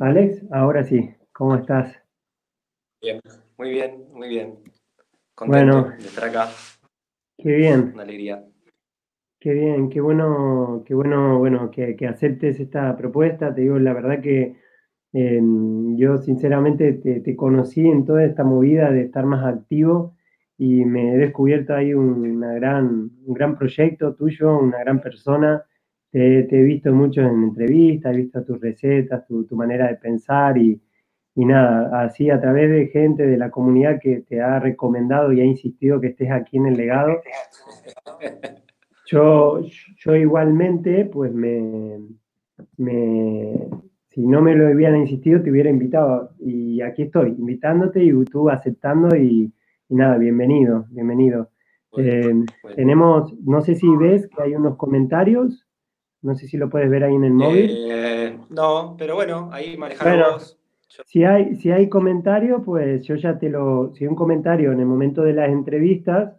Alex, 0.00 0.42
ahora 0.50 0.82
sí, 0.82 1.10
¿cómo 1.32 1.54
estás? 1.56 1.94
Bien, 3.02 3.20
muy 3.58 3.70
bien, 3.70 4.04
muy 4.12 4.28
bien. 4.28 4.58
Contento 5.34 5.90
de 5.90 5.98
estar 5.98 6.24
acá. 6.24 6.48
Qué 7.36 7.52
bien. 7.52 7.92
Una 7.92 8.02
alegría. 8.02 8.44
Qué 9.38 9.52
bien, 9.52 9.88
qué 9.88 10.00
bueno, 10.00 10.82
qué 10.84 10.94
bueno, 10.94 11.38
bueno, 11.38 11.70
que, 11.70 11.96
aceptes 12.08 12.58
esta 12.58 12.96
propuesta. 12.96 13.54
Te 13.54 13.60
digo, 13.60 13.78
la 13.78 13.92
verdad 13.92 14.20
que 14.20 14.56
em, 15.12 15.96
yo 15.96 16.18
sinceramente 16.18 16.94
te, 16.94 17.36
conocí 17.36 17.86
en 17.86 18.04
toda 18.04 18.24
esta 18.24 18.42
movida 18.42 18.90
de 18.90 19.02
estar 19.02 19.26
más 19.26 19.44
activo 19.46 20.16
y 20.56 20.84
me 20.84 21.14
he 21.14 21.18
descubierto 21.18 21.74
ahí 21.74 21.94
un, 21.94 22.40
gran, 22.40 23.10
un 23.24 23.34
gran 23.34 23.56
proyecto 23.56 24.14
tuyo, 24.14 24.58
una 24.58 24.78
gran 24.78 25.00
persona. 25.00 25.62
Te, 26.10 26.40
he 26.40 26.62
visto 26.62 26.92
mucho 26.92 27.20
en 27.20 27.44
entrevistas, 27.44 28.14
he 28.14 28.18
visto 28.18 28.42
tus 28.44 28.60
recetas, 28.60 29.26
tu, 29.26 29.46
manera 29.54 29.88
de 29.88 29.96
pensar 29.96 30.56
y, 30.56 30.80
y, 31.34 31.44
nada, 31.44 32.02
así 32.02 32.30
a 32.30 32.40
través 32.40 32.70
de 32.70 32.86
gente 32.88 33.26
de 33.26 33.36
la 33.36 33.50
comunidad 33.50 34.00
que 34.00 34.20
te 34.20 34.40
ha 34.40 34.58
recomendado 34.58 35.32
y 35.32 35.40
ha 35.40 35.44
insistido 35.44 36.00
que 36.00 36.08
estés 36.08 36.30
aquí 36.30 36.56
en 36.56 36.66
el 36.66 36.76
legado. 36.76 37.20
Yo, 39.06 39.60
yo 39.96 40.16
igualmente, 40.16 41.04
pues 41.06 41.32
me, 41.32 41.98
si 44.08 44.26
no 44.26 44.42
me 44.42 44.54
lo 44.54 44.70
hubieran 44.70 45.00
insistido, 45.00 45.42
te 45.42 45.50
hubiera 45.50 45.70
invitado. 45.70 46.30
Y 46.40 46.80
aquí 46.80 47.02
estoy, 47.02 47.30
invitándote 47.38 48.02
y 48.02 48.12
tú 48.24 48.50
aceptando 48.50 49.14
y, 49.16 49.52
nada, 49.88 50.18
bienvenido, 50.18 50.86
bienvenido. 50.90 51.50
Eh, 51.96 52.44
tenemos, 52.76 53.32
no 53.40 53.60
sé 53.62 53.74
si 53.74 53.88
ves 53.96 54.26
que 54.28 54.42
hay 54.42 54.54
unos 54.54 54.76
comentarios, 54.76 55.67
no 56.22 56.34
sé 56.34 56.48
si 56.48 56.56
lo 56.56 56.68
puedes 56.68 56.90
ver 56.90 57.04
ahí 57.04 57.14
en 57.14 57.24
el 57.24 57.32
móvil. 57.32 57.70
Eh, 57.90 58.38
no, 58.50 58.96
pero 58.98 59.14
bueno, 59.14 59.50
ahí 59.52 59.76
manejamos. 59.76 60.58
si, 61.06 61.24
hay, 61.24 61.56
si 61.56 61.70
hay 61.70 61.88
comentario, 61.88 62.62
pues 62.64 63.04
yo 63.04 63.14
ya 63.16 63.38
te 63.38 63.48
lo, 63.48 63.92
si 63.94 64.04
hay 64.04 64.08
un 64.08 64.16
comentario 64.16 64.72
en 64.72 64.80
el 64.80 64.86
momento 64.86 65.22
de 65.22 65.32
las 65.32 65.48
entrevistas, 65.48 66.34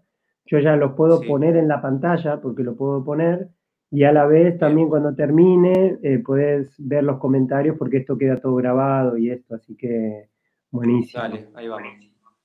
yo 0.45 0.59
ya 0.59 0.75
los 0.75 0.93
puedo 0.93 1.21
poner 1.21 1.55
en 1.55 1.67
la 1.67 1.81
pantalla 1.81 2.41
porque 2.41 2.63
lo 2.63 2.75
puedo 2.75 3.03
poner 3.03 3.50
y 3.91 4.03
a 4.03 4.12
la 4.12 4.25
vez 4.25 4.57
también 4.57 4.88
cuando 4.88 5.15
termine 5.15 5.98
eh, 6.03 6.19
puedes 6.19 6.74
ver 6.77 7.03
los 7.03 7.17
comentarios 7.17 7.77
porque 7.77 7.98
esto 7.98 8.17
queda 8.17 8.38
todo 8.38 8.55
grabado 8.55 9.17
y 9.17 9.31
esto, 9.31 9.55
así 9.55 9.75
que 9.75 10.29
buenísimo. 10.71 11.24
Dale, 11.24 11.48
ahí 11.55 11.67
vamos. 11.67 11.89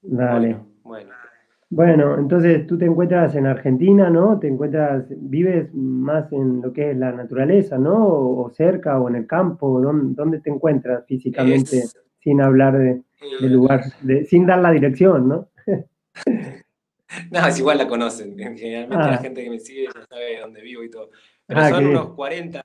Dale. 0.02 0.48
Bueno, 0.48 0.66
bueno. 0.82 1.33
Entonces 1.70 2.66
tú 2.66 2.78
te 2.78 2.84
encuentras 2.84 3.34
en 3.34 3.46
Argentina, 3.46 4.10
¿no? 4.10 4.38
Te 4.38 4.48
encuentras, 4.48 5.06
vives 5.08 5.72
más 5.74 6.32
en 6.32 6.62
lo 6.62 6.72
que 6.72 6.90
es 6.90 6.96
la 6.96 7.12
naturaleza, 7.12 7.78
¿no? 7.78 8.06
O, 8.06 8.50
cerca 8.50 9.00
o 9.00 9.08
en 9.08 9.16
el 9.16 9.26
campo, 9.26 9.80
¿dónde, 9.80 10.40
te 10.40 10.50
encuentras 10.50 11.04
físicamente 11.06 11.82
sin 12.20 12.40
hablar 12.40 12.78
de, 12.78 13.02
de 13.40 13.48
lugar, 13.48 13.82
de, 14.02 14.24
sin 14.24 14.46
dar 14.46 14.60
la 14.60 14.70
dirección, 14.70 15.28
¿no? 15.28 15.48
No, 17.30 17.46
es 17.46 17.58
igual 17.58 17.78
la 17.78 17.86
conocen. 17.86 18.36
Generalmente 18.36 18.96
la 18.96 19.14
ah. 19.14 19.18
gente 19.18 19.44
que 19.44 19.50
me 19.50 19.60
sigue 19.60 19.84
ya 19.84 20.06
sabe 20.06 20.40
dónde 20.40 20.60
vivo 20.62 20.82
y 20.82 20.90
todo. 20.90 21.10
Pero 21.46 21.60
ah, 21.60 21.68
son 21.70 21.86
unos 21.86 22.14
40, 22.14 22.64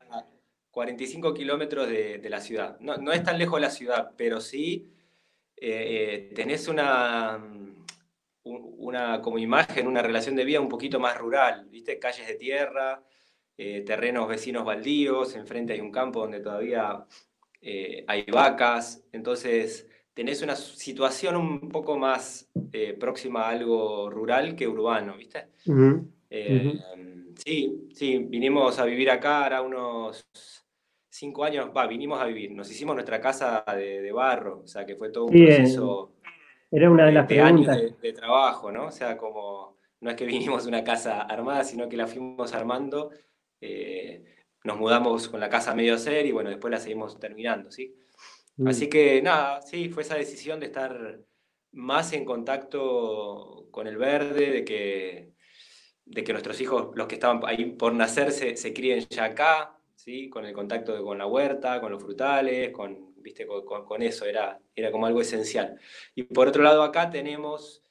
45 0.72 1.34
kilómetros 1.34 1.88
de, 1.88 2.27
la 2.29 2.39
ciudad. 2.39 2.79
No, 2.79 3.12
es 3.12 3.24
tan 3.24 3.38
lejos 3.38 3.60
de 3.60 3.62
la 3.62 3.70
ciudad, 3.70 4.12
pero 4.18 4.39
sí 4.39 4.91
eh, 5.56 6.29
eh, 6.32 6.34
tenés 6.34 6.68
una, 6.68 7.39
una 8.43 9.22
como 9.22 9.38
imagen, 9.38 9.88
una 9.88 10.01
relación 10.01 10.36
de 10.36 10.46
vida 10.46 10.60
un 10.60 10.69
poquito 10.69 11.00
más 11.00 11.17
rural. 11.17 11.67
¿Viste? 11.69 12.00
Calles 12.00 12.27
de 12.27 12.36
tierra, 12.36 13.03
eh, 13.58 13.81
terrenos 13.81 14.27
vecinos 14.27 14.65
baldíos, 14.65 15.36
enfrente 15.36 15.74
hay 15.74 15.81
un 15.81 15.91
campo 15.91 16.22
donde 16.22 16.39
todavía 16.39 17.05
hay 18.08 18.25
vacas. 18.31 19.03
Entonces 19.12 19.89
tenés 20.19 20.41
una 20.41 20.58
situación 20.58 21.38
un 21.38 21.69
poco 21.69 21.98
más 21.98 22.50
eh, 22.74 22.93
próxima 23.00 23.43
a 23.43 23.51
algo 23.51 24.10
rural 24.10 24.53
que 24.53 24.67
urbano, 24.67 25.15
¿viste? 25.15 25.48
Eh, 26.29 26.77
sí, 27.36 27.88
sí, 27.93 28.17
vinimos 28.27 28.77
a 28.79 28.86
vivir 28.86 29.10
acá 29.10 29.43
ahora 29.43 29.62
unos 29.62 30.27
cinco 31.10 31.46
años, 31.46 31.72
va, 31.75 31.88
vinimos 31.88 32.19
a 32.19 32.25
vivir, 32.25 32.51
nos 32.51 32.69
hicimos 32.69 32.96
nuestra 32.96 33.22
casa 33.22 33.63
de, 33.75 34.12
barro, 34.12 34.62
o 34.65 34.67
sea 34.67 34.86
que 34.86 34.98
fue 34.98 35.10
todo 35.10 35.27
un 35.27 35.31
proceso 35.31 36.15
era 36.71 36.89
una 36.89 37.05
de, 37.05 37.11
las 37.11 37.31
años 37.31 37.67
de, 38.01 38.13
trabajo, 38.13 38.71
¿no? 38.71 38.88
O 38.88 38.91
sea, 38.91 39.17
como 39.17 39.77
no 40.01 40.09
es 40.11 40.15
que 40.15 40.25
vinimos 40.25 40.63
de 40.63 40.69
una 40.69 40.83
casa 40.83 41.21
armada, 41.21 41.63
sino 41.63 41.89
que 41.89 41.97
la 41.97 42.07
fuimos 42.07 42.53
armando, 42.53 43.11
eh, 43.59 44.23
nos 44.63 44.77
mudamos 44.77 45.27
con 45.29 45.39
la 45.39 45.49
casa 45.49 45.73
medio 45.73 45.95
hacer 45.95 46.25
y 46.25 46.31
bueno, 46.31 46.49
después 46.49 46.71
la 46.71 46.79
seguimos 46.79 47.19
terminando, 47.19 47.71
¿sí? 47.71 47.95
Así 48.65 48.88
mm. 48.88 48.89
que 48.89 49.21
nada, 49.21 49.61
sí, 49.61 49.89
fue 49.89 50.03
esa 50.03 50.15
decisión 50.15 50.59
de 50.59 50.67
estar 50.67 51.19
más 51.71 52.13
en 52.13 52.25
contacto 52.25 53.67
con 53.71 53.88
el 53.88 53.97
verde, 53.97 54.51
de 54.51 54.65
que, 54.65 55.33
de 56.05 56.23
que 56.23 56.33
nuestros 56.33 56.59
hijos, 56.61 56.89
los 56.95 57.07
que 57.07 57.15
estaban 57.15 57.41
ahí 57.45 57.65
por 57.65 57.93
nacer, 57.93 58.31
se, 58.31 58.73
críen 58.73 59.05
ya 59.09 59.25
acá, 59.25 59.77
¿sí? 59.95 60.29
con 60.29 60.45
el 60.45 60.53
contacto 60.53 61.03
con 61.03 61.17
la 61.17 61.25
huerta, 61.25 61.79
con 61.81 61.91
los 61.91 62.01
frutales, 62.01 62.71
con, 62.71 63.08
¿viste? 63.21 63.45
Con, 63.47 64.01
eso, 64.01 64.25
era, 64.25 64.59
era 64.75 64.91
como 64.91 65.05
algo 65.05 65.21
esencial. 65.21 65.79
Y 66.15 66.23
por 66.23 66.47
otro 66.47 66.63
lado, 66.63 66.83
acá 66.83 67.09
tenemos 67.09 67.83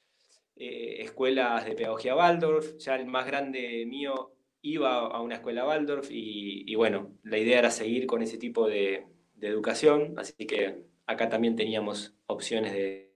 eh, 0.55 1.01
escuelas 1.01 1.65
de 1.65 1.75
pedagogía 1.75 2.15
Waldorf, 2.15 2.77
ya 2.77 2.95
el 2.95 3.05
más 3.05 3.25
grande 3.25 3.85
mío 3.85 4.33
iba 4.61 5.07
a 5.07 5.21
una 5.21 5.35
escuela 5.35 5.65
Waldorf 5.65 6.09
y 6.11 6.75
bueno, 6.75 7.13
la 7.23 7.37
idea 7.37 7.59
era 7.59 7.71
seguir 7.71 8.05
con 8.05 8.21
ese 8.21 8.37
tipo 8.37 8.67
de, 8.67 9.05
educación, 9.41 10.15
así 10.17 10.45
que 10.45 10.83
acá 11.07 11.29
también 11.29 11.55
teníamos 11.55 12.15
opciones 12.27 12.73
de, 12.73 13.15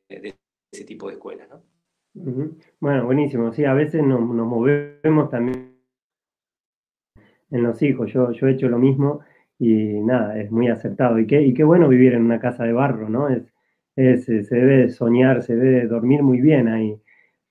ese 0.71 0.85
tipo 0.85 1.07
de 1.07 1.13
escuelas. 1.13 1.49
¿no? 1.49 1.63
Bueno, 2.79 3.05
buenísimo. 3.05 3.51
Sí, 3.53 3.65
a 3.65 3.73
veces 3.73 4.03
nos, 4.03 4.21
movemos 4.21 5.29
también 5.29 5.77
en 7.51 7.63
los 7.63 7.81
hijos. 7.81 8.11
Yo, 8.11 8.31
yo 8.31 8.47
he 8.47 8.51
hecho 8.51 8.69
lo 8.69 8.79
mismo 8.79 9.21
y 9.63 10.01
nada, 10.01 10.37
es 10.39 10.51
muy 10.51 10.67
acertado. 10.67 11.17
Y 11.19 11.25
qué, 11.25 11.41
y 11.41 11.53
qué 11.53 11.63
bueno 11.63 11.87
vivir 11.87 12.13
en 12.13 12.23
una 12.23 12.39
casa 12.39 12.65
de 12.65 12.73
barro, 12.73 13.07
¿no? 13.09 13.29
Es, 13.29 14.25
se 14.25 14.43
debe 14.43 14.89
soñar, 14.89 15.43
se 15.43 15.55
debe 15.55 15.87
dormir 15.87 16.21
muy 16.21 16.41
bien 16.41 16.67
ahí, 16.67 16.99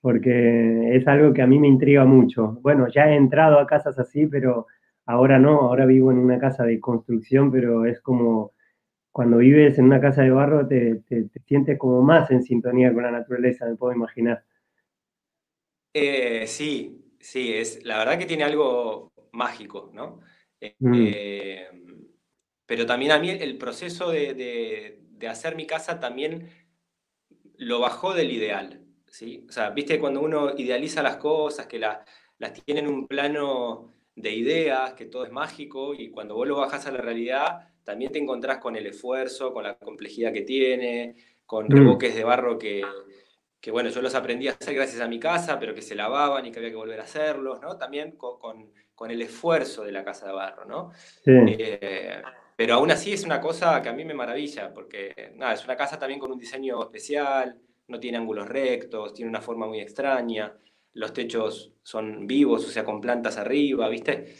porque 0.01 0.95
es 0.95 1.07
algo 1.07 1.33
que 1.33 1.41
a 1.41 1.47
mí 1.47 1.57
me 1.59 1.67
intriga 1.67 2.05
mucho. 2.05 2.59
Bueno, 2.61 2.87
ya 2.87 3.09
he 3.09 3.15
entrado 3.15 3.59
a 3.59 3.65
casas 3.65 3.97
así, 3.97 4.27
pero 4.27 4.67
ahora 5.05 5.39
no, 5.39 5.61
ahora 5.61 5.85
vivo 5.85 6.11
en 6.11 6.19
una 6.19 6.37
casa 6.37 6.65
de 6.65 6.79
construcción, 6.79 7.51
pero 7.51 7.85
es 7.85 7.99
como 8.01 8.53
cuando 9.11 9.37
vives 9.37 9.79
en 9.79 9.85
una 9.85 10.01
casa 10.01 10.21
de 10.21 10.31
barro 10.31 10.67
te, 10.67 11.01
sientes 11.47 11.79
como 11.79 12.01
más 12.03 12.29
en 12.29 12.43
sintonía 12.43 12.93
con 12.93 13.03
la 13.03 13.11
naturaleza, 13.11 13.65
me 13.65 13.75
puedo 13.75 13.93
imaginar. 13.93 14.43
Eh, 15.93 16.45
sí, 16.45 17.15
sí, 17.19 17.53
es, 17.53 17.83
la 17.83 17.97
verdad 17.99 18.19
que 18.19 18.25
tiene 18.25 18.43
algo 18.43 19.13
mágico, 19.31 19.89
¿no? 19.93 20.19
Eh, 20.59 20.75
mm. 20.79 22.02
Pero 22.73 22.87
también 22.87 23.11
a 23.11 23.19
mí 23.19 23.29
el 23.29 23.55
proceso 23.59 24.09
de, 24.09 24.97
hacer 25.29 25.55
mi 25.55 25.67
casa 25.67 25.99
también 25.99 26.49
lo 27.55 27.79
bajó 27.79 28.15
del 28.15 28.31
ideal, 28.31 28.81
¿sí? 29.05 29.45
O 29.47 29.51
sea, 29.51 29.69
viste 29.69 29.99
cuando 29.99 30.21
uno 30.21 30.55
idealiza 30.57 31.03
las 31.03 31.17
cosas, 31.17 31.67
que 31.67 31.77
las 31.77 32.03
tiene 32.65 32.79
en 32.79 32.87
un 32.87 33.07
plano 33.07 33.93
de 34.15 34.31
ideas, 34.33 34.93
que 34.93 35.05
todo 35.05 35.23
es 35.23 35.31
mágico, 35.31 35.93
y 35.93 36.09
cuando 36.09 36.33
vos 36.33 36.47
lo 36.47 36.55
bajás 36.57 36.87
a 36.87 36.91
la 36.91 36.97
realidad, 36.97 37.59
también 37.83 38.11
te 38.11 38.17
encontrás 38.17 38.57
con 38.57 38.75
el 38.75 38.87
esfuerzo, 38.87 39.53
con 39.53 39.65
la 39.65 39.77
complejidad 39.77 40.33
que 40.33 40.41
tiene, 40.41 41.15
con 41.45 41.67
mm. 41.67 41.73
reboques 41.73 42.15
de 42.15 42.23
barro 42.23 42.57
que, 42.57 42.81
que, 43.61 43.69
bueno, 43.69 43.91
yo 43.91 44.01
los 44.01 44.15
aprendí 44.15 44.47
a 44.47 44.53
hacer 44.53 44.73
gracias 44.73 44.99
a 44.99 45.07
mi 45.07 45.19
casa, 45.19 45.59
pero 45.59 45.75
que 45.75 45.83
se 45.83 45.93
lavaban 45.93 46.43
y 46.47 46.51
que 46.51 46.57
había 46.57 46.71
que 46.71 46.75
volver 46.75 47.01
a 47.01 47.03
hacerlos, 47.03 47.61
¿no? 47.61 47.77
También 47.77 48.13
con, 48.13 48.39
con, 48.95 49.11
el 49.11 49.21
esfuerzo 49.21 49.83
de 49.83 49.91
la 49.91 50.03
casa 50.03 50.25
de 50.25 50.33
barro, 50.33 50.65
¿no? 50.65 50.91
Eh, 51.23 52.23
pero 52.55 52.75
aún 52.75 52.91
así 52.91 53.13
es 53.13 53.23
una 53.23 53.41
cosa 53.41 53.81
que 53.81 53.89
a 53.89 53.93
mí 53.93 54.05
me 54.05 54.13
maravilla, 54.13 54.73
porque 54.73 55.33
nada, 55.35 55.53
es 55.53 55.63
una 55.63 55.75
casa 55.75 55.97
también 55.97 56.19
con 56.19 56.31
un 56.31 56.39
diseño 56.39 56.81
especial, 56.83 57.57
no 57.87 57.99
tiene 57.99 58.17
ángulos 58.17 58.47
rectos, 58.47 59.13
tiene 59.13 59.29
una 59.29 59.41
forma 59.41 59.67
muy 59.67 59.79
extraña, 59.79 60.53
los 60.93 61.13
techos 61.13 61.73
son 61.81 62.27
vivos, 62.27 62.65
o 62.65 62.69
sea, 62.69 62.83
con 62.83 63.01
plantas 63.01 63.37
arriba, 63.37 63.89
¿viste? 63.89 64.35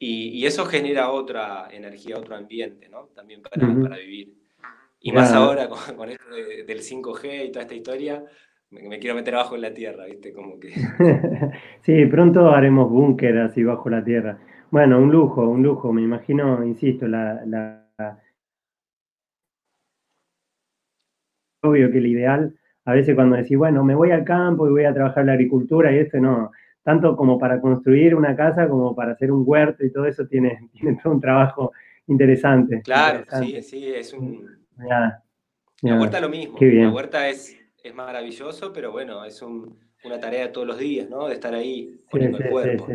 Y, 0.00 0.46
eso 0.46 0.64
genera 0.64 1.10
otra 1.10 1.68
energía, 1.72 2.16
otro 2.16 2.36
ambiente, 2.36 2.88
¿no? 2.88 3.06
También 3.14 3.42
para, 3.42 3.96
vivir. 3.96 4.32
Y 5.00 5.10
más 5.10 5.32
ahora 5.32 5.68
con, 5.68 6.08
esto 6.08 6.24
del 6.30 6.80
5G 6.80 7.46
y 7.46 7.50
toda 7.50 7.62
esta 7.62 7.74
historia, 7.74 8.24
me, 8.70 8.98
quiero 8.98 9.16
meter 9.16 9.34
abajo 9.34 9.56
en 9.56 9.62
la 9.62 9.74
tierra, 9.74 10.04
¿viste? 10.04 10.32
Como 10.32 10.60
que... 10.60 10.72
sí, 11.82 12.06
pronto 12.06 12.48
haremos 12.50 12.88
búnker 12.90 13.38
así 13.38 13.64
bajo 13.64 13.88
la 13.90 14.04
tierra. 14.04 14.38
Bueno, 14.70 14.98
un 14.98 15.10
lujo, 15.10 15.48
un 15.48 15.62
lujo, 15.62 15.92
me 15.92 16.02
imagino, 16.02 16.64
insisto, 16.64 17.06
la, 17.06 17.42
la... 17.46 17.84
Obvio 21.62 21.90
que 21.90 21.98
el 21.98 22.06
ideal, 22.06 22.54
a 22.84 22.92
veces 22.92 23.14
cuando 23.14 23.36
decís, 23.36 23.56
bueno, 23.56 23.82
me 23.82 23.94
voy 23.94 24.10
al 24.10 24.24
campo 24.24 24.66
y 24.66 24.70
voy 24.70 24.84
a 24.84 24.94
trabajar 24.94 25.24
la 25.24 25.32
agricultura 25.32 25.92
y 25.92 25.98
esto, 25.98 26.18
no, 26.18 26.52
tanto 26.82 27.16
como 27.16 27.38
para 27.38 27.60
construir 27.60 28.14
una 28.14 28.36
casa 28.36 28.68
como 28.68 28.94
para 28.94 29.12
hacer 29.12 29.32
un 29.32 29.42
huerto 29.44 29.84
y 29.84 29.92
todo 29.92 30.06
eso 30.06 30.26
tiene, 30.26 30.70
tiene 30.72 30.98
todo 31.02 31.14
un 31.14 31.20
trabajo 31.20 31.72
interesante. 32.06 32.82
Claro, 32.82 33.24
sí, 33.40 33.60
sí, 33.62 33.92
es 33.92 34.12
un... 34.12 34.58
La 34.76 35.22
huerta 35.82 36.20
lo 36.20 36.28
mismo, 36.28 36.56
la 36.60 36.90
huerta 36.90 37.28
es 37.28 37.58
es 37.82 37.94
maravilloso, 37.94 38.72
pero 38.72 38.92
bueno, 38.92 39.24
es 39.24 39.40
una 39.42 40.20
tarea 40.20 40.46
de 40.46 40.52
todos 40.52 40.66
los 40.66 40.78
días, 40.78 41.08
¿no? 41.08 41.26
De 41.26 41.34
estar 41.34 41.54
ahí 41.54 42.00
poniendo 42.10 42.38
el 42.38 42.50
cuerpo. 42.50 42.86
Sí, 42.86 42.92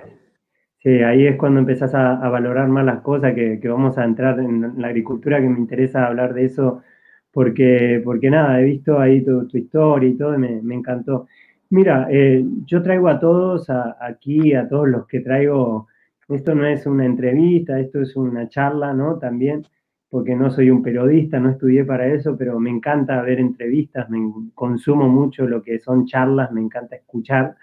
ahí 0.84 1.28
es 1.28 1.38
cuando 1.38 1.60
empezás 1.60 1.94
a, 1.96 2.16
valorar 2.30 2.68
más 2.68 2.86
las 2.86 3.02
cosas, 3.02 3.34
que, 3.34 3.60
vamos 3.68 3.98
a 3.98 4.04
entrar 4.04 4.40
en 4.40 4.74
la 4.82 4.88
agricultura, 4.88 5.42
que 5.42 5.50
me 5.50 5.60
interesa 5.60 6.08
hablar 6.08 6.34
de 6.34 6.46
eso, 6.46 6.84
porque, 7.32 8.02
porque 8.04 8.30
nada, 8.30 8.60
he 8.62 8.66
visto 8.66 9.00
ahí 9.00 9.24
tu, 9.24 9.48
tu 9.48 9.58
historia 9.58 10.10
y 10.10 10.18
todo, 10.18 10.36
y 10.36 10.38
me, 10.40 10.76
encantó. 10.76 11.28
Mira, 11.70 12.08
eh, 12.12 12.44
yo 12.66 12.82
traigo 12.84 13.08
a 13.10 13.20
todos 13.20 13.68
aquí, 14.00 14.54
a 14.54 14.68
todos 14.68 14.88
los 14.90 15.08
que 15.08 15.22
traigo, 15.22 15.88
esto 16.30 16.56
no 16.56 16.66
es 16.66 16.86
una 16.86 17.06
entrevista, 17.06 17.80
esto 17.80 18.02
es 18.02 18.16
una 18.16 18.50
charla, 18.50 18.94
¿no? 18.94 19.18
También 19.18 19.64
porque 20.14 20.36
no 20.36 20.52
soy 20.52 20.70
un 20.70 20.84
periodista, 20.84 21.40
no 21.40 21.50
estudié 21.50 21.86
para 21.86 22.06
eso, 22.06 22.38
pero 22.38 22.60
me 22.60 22.70
encanta 22.70 23.20
ver 23.24 23.40
entrevistas, 23.40 24.08
me 24.12 24.20
consumo 24.54 25.10
mucho 25.10 25.48
lo 25.48 25.64
que 25.64 25.80
son 25.80 26.06
charlas, 26.06 26.52
me 26.52 26.62
encanta 26.62 26.96
escuchar 26.98 27.56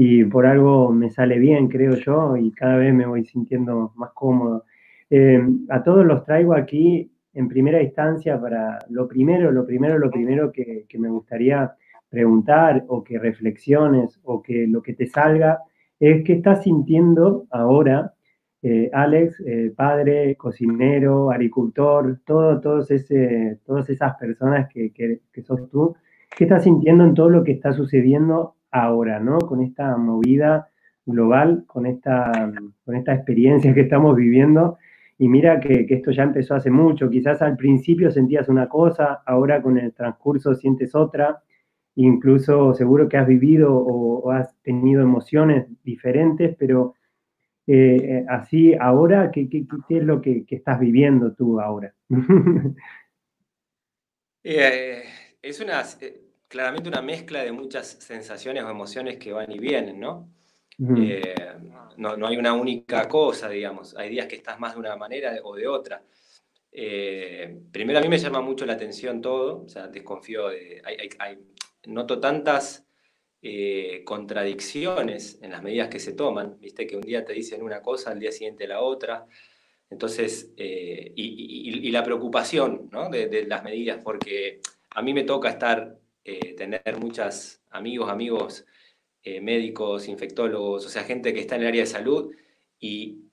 y 0.00 0.22
por 0.24 0.46
algo 0.46 0.92
me 0.92 1.10
sale 1.10 1.40
bien, 1.40 1.66
creo 1.66 1.94
yo, 1.96 2.36
y 2.36 2.52
cada 2.52 2.76
vez 2.76 2.94
me 2.94 3.04
voy 3.04 3.24
sintiendo 3.24 3.92
más 3.96 4.12
cómodo. 4.12 4.64
Eh, 5.10 5.44
a 5.70 5.82
todos 5.82 6.06
los 6.06 6.22
traigo 6.22 6.54
aquí 6.54 7.10
en 7.34 7.48
primera 7.48 7.82
instancia 7.82 8.40
para 8.40 8.78
lo 8.90 9.08
primero, 9.08 9.50
lo 9.50 9.66
primero, 9.66 9.98
lo 9.98 10.08
primero 10.08 10.52
que, 10.52 10.84
que 10.88 10.98
me 11.00 11.08
gustaría 11.08 11.72
preguntar 12.08 12.84
o 12.86 13.02
que 13.02 13.18
reflexiones 13.18 14.20
o 14.22 14.40
que 14.40 14.68
lo 14.68 14.82
que 14.82 14.94
te 14.94 15.08
salga 15.08 15.62
es 15.98 16.22
qué 16.22 16.34
estás 16.34 16.62
sintiendo 16.62 17.48
ahora 17.50 18.14
eh, 18.62 18.90
Alex, 18.92 19.40
eh, 19.46 19.72
padre, 19.74 20.36
cocinero, 20.36 21.32
agricultor, 21.32 22.20
todo, 22.24 22.60
todos 22.60 22.88
ese, 22.92 23.58
todas 23.66 23.90
esas 23.90 24.16
personas 24.16 24.68
que, 24.72 24.92
que, 24.92 25.42
sos 25.42 25.68
tú, 25.70 25.96
¿qué 26.36 26.44
estás 26.44 26.62
sintiendo 26.62 27.04
en 27.04 27.14
todo 27.14 27.30
lo 27.30 27.42
que 27.42 27.52
está 27.52 27.72
sucediendo 27.72 28.54
ahora, 28.70 29.20
¿no? 29.20 29.38
Con 29.38 29.62
esta 29.62 29.96
movida 29.96 30.68
global, 31.08 31.64
con 31.66 31.86
esta, 31.86 32.52
con 32.84 32.96
experiencia 32.96 33.74
que 33.74 33.80
estamos 33.80 34.14
viviendo. 34.14 34.78
Y 35.18 35.28
mira 35.28 35.58
que, 35.58 35.86
esto 35.88 36.12
ya 36.12 36.22
empezó 36.22 36.54
hace 36.54 36.70
mucho, 36.70 37.10
quizás 37.10 37.42
al 37.42 37.56
principio 37.56 38.10
sentías 38.10 38.48
una 38.48 38.68
cosa, 38.68 39.22
ahora 39.26 39.60
con 39.60 39.76
el 39.76 39.92
transcurso 39.92 40.54
sientes 40.54 40.94
otra, 40.94 41.42
incluso 41.96 42.72
seguro 42.74 43.08
que 43.08 43.16
has 43.16 43.26
vivido 43.26 43.74
o, 43.74 44.30
has 44.30 44.54
tenido 44.62 45.02
emociones 45.02 45.66
diferentes, 45.82 46.54
pero 46.56 46.94
eh, 47.66 48.24
así 48.28 48.74
ahora, 48.74 49.30
¿qué, 49.32 49.48
es 49.88 50.04
lo 50.04 50.22
que, 50.22 50.44
estás 50.48 50.78
viviendo 50.78 51.32
tú 51.32 51.60
ahora? 51.60 51.92
Eh, 54.50 55.02
es 55.42 55.60
una, 55.60 55.82
eh, 56.00 56.27
claramente 56.48 56.88
una 56.88 57.02
mezcla 57.02 57.42
de 57.42 57.52
muchas 57.52 57.86
sensaciones 58.00 58.64
o 58.64 58.70
emociones 58.70 59.18
que 59.18 59.32
van 59.32 59.50
y 59.52 59.58
vienen, 59.58 60.00
¿no? 60.00 60.30
no, 60.78 62.16
no, 62.16 62.26
hay 62.26 62.36
una 62.36 62.52
única 62.52 63.08
cosa, 63.08 63.48
digamos. 63.48 63.96
Hay 63.96 64.10
días 64.10 64.26
que 64.26 64.36
estás 64.36 64.60
más 64.60 64.74
de 64.74 64.80
una 64.80 64.96
manera 64.96 65.36
o 65.42 65.56
de 65.56 65.66
otra. 65.66 66.02
primero, 66.70 67.98
a 67.98 68.02
mí 68.02 68.08
me 68.08 68.18
llama 68.18 68.40
mucho 68.40 68.64
la 68.64 68.74
atención 68.74 69.20
todo, 69.20 69.64
o 69.64 69.68
sea, 69.68 69.88
desconfío 69.88 70.48
de... 70.48 70.80
hay, 70.84 71.38
noto 71.86 72.20
tantas 72.20 72.86
eh, 73.40 74.02
contradicciones 74.04 75.38
en 75.42 75.52
las 75.52 75.62
medidas 75.62 75.88
que 75.88 76.00
se 76.00 76.12
toman, 76.12 76.58
viste 76.60 76.86
que 76.86 76.96
un 76.96 77.02
día 77.02 77.24
te 77.24 77.32
dicen 77.32 77.62
una 77.62 77.80
cosa, 77.82 78.10
al 78.10 78.18
día 78.18 78.32
siguiente 78.32 78.66
la 78.66 78.80
otra, 78.80 79.26
entonces, 79.90 80.52
eh, 80.56 81.12
y, 81.14 81.90
la 81.90 82.02
preocupación 82.02 82.90
¿no? 82.92 83.08
de, 83.08 83.46
las 83.46 83.64
medidas, 83.64 84.00
porque 84.02 84.60
a 84.90 85.02
mí 85.02 85.14
me 85.14 85.22
toca 85.22 85.48
estar, 85.48 85.96
eh, 86.32 86.54
tener 86.54 86.98
muchos 86.98 87.60
amigos, 87.70 88.10
amigos 88.10 88.66
médicos, 89.42 90.08
infectólogos, 90.08 90.86
o 90.86 90.88
sea, 90.88 91.04
gente 91.04 91.34
que 91.34 91.40
está 91.40 91.56
en 91.56 91.60
el 91.60 91.68
área 91.68 91.82
de 91.82 91.86
salud 91.86 92.34
y 92.80 93.24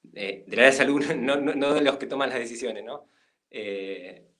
del 0.00 0.44
área 0.52 0.66
de 0.66 0.72
salud, 0.72 1.04
no, 1.16 1.40
no, 1.40 1.74
de 1.74 1.80
los 1.80 1.96
que 1.96 2.06
toman 2.06 2.30
las 2.30 2.38
decisiones, 2.38 2.84
¿no? 2.84 3.06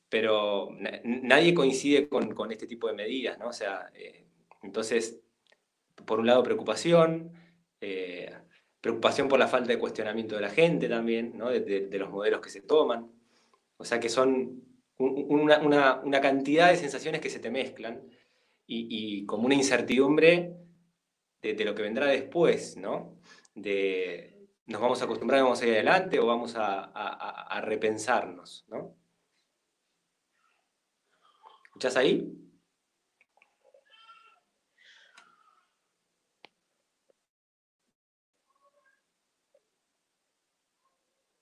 pero 0.09 0.71
nadie 1.03 1.53
coincide 1.53 2.09
con, 2.09 2.33
con, 2.33 2.53
este 2.53 2.69
tipo 2.69 2.87
de 2.87 2.95
medidas, 2.95 3.41
¿no? 3.41 3.49
O 3.49 3.53
sea, 3.53 3.91
entonces, 4.63 5.21
por 6.05 6.21
un 6.21 6.27
lado, 6.27 6.43
preocupación, 6.43 7.33
eh, 7.81 8.33
preocupación 8.81 9.29
por 9.29 9.39
la 9.39 9.49
falta 9.49 9.69
de 9.69 9.79
cuestionamiento 9.79 10.35
de 10.37 10.43
la 10.43 10.51
gente 10.51 10.89
también, 10.89 11.37
¿no? 11.37 11.51
de, 11.51 11.89
los 11.93 12.11
modelos 12.11 12.41
que 12.41 12.51
se 12.51 12.63
toman. 12.63 13.11
O 13.77 13.85
sea 13.85 14.01
que 14.01 14.09
son 14.09 14.63
una, 15.01 16.21
cantidad 16.21 16.71
de 16.71 16.77
sensaciones 16.77 17.21
que 17.21 17.31
se 17.31 17.41
te 17.41 17.51
mezclan 17.51 18.03
y, 18.67 19.27
como 19.27 19.47
una 19.47 19.55
incertidumbre 19.55 20.57
de, 21.43 21.65
lo 21.65 21.75
que 21.75 21.83
vendrá 21.83 22.07
después, 22.07 22.77
¿no? 22.77 23.19
De 23.55 24.37
nos 24.67 24.81
vamos 24.81 25.03
a 25.03 25.05
acostumbrar, 25.07 25.43
vamos 25.43 25.61
a 25.63 25.67
ir 25.67 25.73
adelante 25.75 26.21
o 26.21 26.27
vamos 26.27 26.55
a, 26.55 26.85
a 26.85 27.61
repensarnos, 27.63 28.65
¿no? 28.69 28.95
¿Escuchás 31.65 31.97
ahí? 31.97 32.41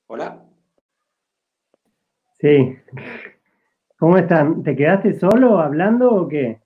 Hola. 0.06 0.48
Sí. 2.40 2.78
¿Cómo 3.98 4.16
están? 4.16 4.62
¿Te 4.62 4.76
quedaste 4.76 5.18
solo 5.18 5.58
hablando 5.58 6.14
o 6.14 6.28
qué? 6.28 6.60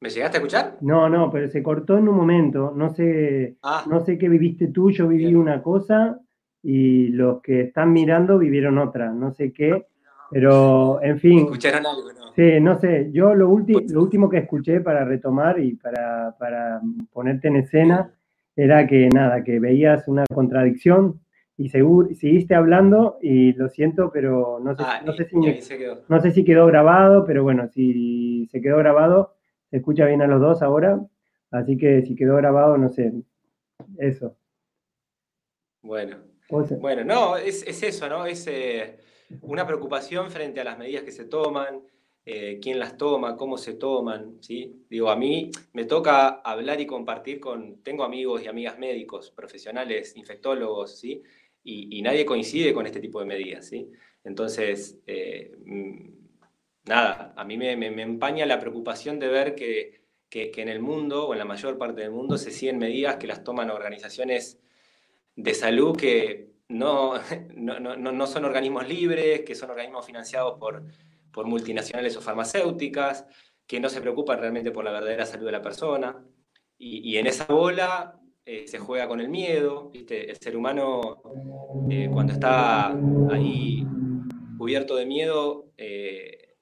¿Me 0.00 0.08
llegaste 0.08 0.36
a 0.36 0.40
escuchar? 0.40 0.76
No, 0.82 1.08
no, 1.08 1.32
pero 1.32 1.48
se 1.48 1.64
cortó 1.64 1.98
en 1.98 2.08
un 2.08 2.16
momento. 2.16 2.72
No 2.76 2.90
sé, 2.90 3.56
ah. 3.62 3.84
no 3.88 4.04
sé 4.04 4.18
qué 4.18 4.28
viviste 4.28 4.68
tú, 4.68 4.92
yo 4.92 5.08
viví 5.08 5.34
una 5.34 5.60
cosa 5.62 6.20
y 6.62 7.08
los 7.08 7.42
que 7.42 7.62
están 7.62 7.92
mirando 7.92 8.38
vivieron 8.38 8.78
otra, 8.78 9.10
no 9.12 9.32
sé 9.32 9.52
qué, 9.52 9.86
pero 10.30 11.02
en 11.02 11.18
fin. 11.18 11.38
¿Escucharon 11.40 11.84
algo? 11.84 12.12
No? 12.12 12.32
Sí, 12.36 12.60
no 12.60 12.78
sé, 12.78 13.10
yo 13.12 13.34
lo, 13.34 13.48
lo 13.48 14.00
último 14.00 14.28
que 14.28 14.38
escuché 14.38 14.80
para 14.80 15.04
retomar 15.04 15.58
y 15.58 15.74
para, 15.74 16.36
para 16.38 16.80
ponerte 17.12 17.48
en 17.48 17.56
escena 17.56 18.12
era 18.54 18.86
que 18.86 19.08
nada, 19.08 19.42
que 19.42 19.58
veías 19.58 20.06
una 20.06 20.24
contradicción 20.32 21.20
y 21.56 21.68
seguro, 21.68 22.08
seguiste 22.14 22.54
hablando 22.54 23.18
y 23.20 23.52
lo 23.52 23.68
siento, 23.68 24.10
pero 24.12 24.58
no 24.60 24.74
sé, 24.74 24.82
ah, 24.86 25.02
no, 25.04 25.12
sé 25.12 25.26
si 25.26 25.36
no 25.36 26.20
sé 26.20 26.30
si 26.32 26.44
quedó 26.44 26.66
grabado, 26.66 27.24
pero 27.24 27.42
bueno, 27.42 27.68
si 27.68 28.46
se 28.50 28.60
quedó 28.60 28.78
grabado, 28.78 29.34
se 29.70 29.76
escucha 29.78 30.06
bien 30.06 30.22
a 30.22 30.26
los 30.26 30.40
dos 30.40 30.62
ahora, 30.62 31.00
así 31.50 31.76
que 31.76 32.02
si 32.02 32.14
quedó 32.14 32.36
grabado, 32.36 32.78
no 32.78 32.88
sé, 32.88 33.12
eso. 33.98 34.36
Bueno, 35.82 36.18
bueno, 36.80 37.04
no, 37.04 37.36
es, 37.36 37.82
eso, 37.82 38.08
¿no? 38.08 38.26
Es 38.26 38.46
eh, 38.46 38.98
una 39.40 39.66
preocupación 39.66 40.30
frente 40.30 40.60
a 40.60 40.64
las 40.64 40.78
medidas 40.78 41.02
que 41.02 41.10
se 41.10 41.24
toman, 41.24 41.82
eh, 42.24 42.60
quién 42.62 42.78
las 42.78 42.96
toma, 42.96 43.36
cómo 43.36 43.56
se 43.56 43.74
toman, 43.74 44.36
¿sí? 44.40 44.84
Digo, 44.88 45.10
a 45.10 45.16
mí 45.16 45.50
me 45.72 45.84
toca 45.86 46.28
hablar 46.28 46.80
y 46.80 46.86
compartir 46.86 47.40
con, 47.40 47.82
tengo 47.82 48.04
amigos 48.04 48.42
y 48.42 48.48
amigas 48.48 48.78
médicos, 48.78 49.30
profesionales, 49.30 50.16
infectólogos, 50.16 50.98
¿sí? 50.98 51.22
Y, 51.64 52.02
nadie 52.02 52.26
coincide 52.26 52.74
con 52.74 52.86
este 52.86 53.00
tipo 53.00 53.20
de 53.20 53.26
medidas, 53.26 53.66
¿sí? 53.66 53.90
Entonces, 54.24 54.98
eh, 55.06 55.56
mm, 55.64 56.08
nada, 56.86 57.32
a 57.36 57.44
mí 57.44 57.56
me, 57.56 57.72
empaña 58.02 58.46
la 58.46 58.58
preocupación 58.58 59.18
de 59.20 59.28
ver 59.28 59.54
que, 59.54 60.02
en 60.30 60.68
el 60.68 60.80
mundo, 60.80 61.28
o 61.28 61.32
en 61.34 61.38
la 61.38 61.44
mayor 61.44 61.78
parte 61.78 62.00
del 62.00 62.10
mundo, 62.10 62.38
se 62.38 62.50
siguen 62.50 62.78
medidas 62.78 63.16
que 63.16 63.26
las 63.26 63.44
toman 63.44 63.70
organizaciones 63.70 64.58
de 65.36 65.54
salud 65.54 65.96
que 65.96 66.50
no, 66.68 67.14
no 67.18 68.26
son 68.26 68.44
organismos 68.44 68.88
libres, 68.88 69.42
que 69.42 69.54
son 69.54 69.70
organismos 69.70 70.06
financiados 70.06 70.58
por 70.58 70.82
por 71.32 71.46
multinacionales 71.46 72.16
o 72.16 72.20
farmacéuticas, 72.20 73.26
que 73.66 73.80
no 73.80 73.88
se 73.88 74.00
preocupan 74.00 74.38
realmente 74.38 74.70
por 74.70 74.84
la 74.84 74.92
verdadera 74.92 75.26
salud 75.26 75.46
de 75.46 75.52
la 75.52 75.62
persona. 75.62 76.24
Y, 76.78 77.16
en 77.16 77.28
esa 77.28 77.46
bola 77.46 78.20
eh, 78.44 78.66
se 78.66 78.80
juega 78.80 79.06
con 79.06 79.20
el 79.20 79.28
miedo, 79.28 79.88
¿viste? 79.90 80.28
El 80.28 80.36
ser 80.36 80.56
humano, 80.56 81.22
eh, 81.88 82.08
cuando 82.12 82.32
está 82.32 82.88
ahí 83.30 83.86
cubierto 84.58 84.96
de 84.96 85.06
miedo, 85.06 85.70
eh, 85.76 86.56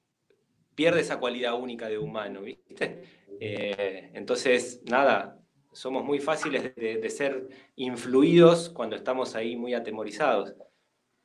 pierde 0.75 1.01
esa 1.01 1.19
cualidad 1.19 1.59
única 1.59 1.89
de 1.89 1.97
humano, 1.97 2.41
¿viste? 2.41 3.19
entonces, 3.43 4.83
nada, 4.87 5.39
somos 5.71 6.03
muy 6.03 6.19
fáciles 6.19 6.75
de, 6.75 7.09
ser 7.09 7.47
influidos 7.75 8.69
cuando 8.69 8.95
estamos 8.95 9.33
ahí 9.33 9.55
muy 9.55 9.73
atemorizados. 9.73 10.53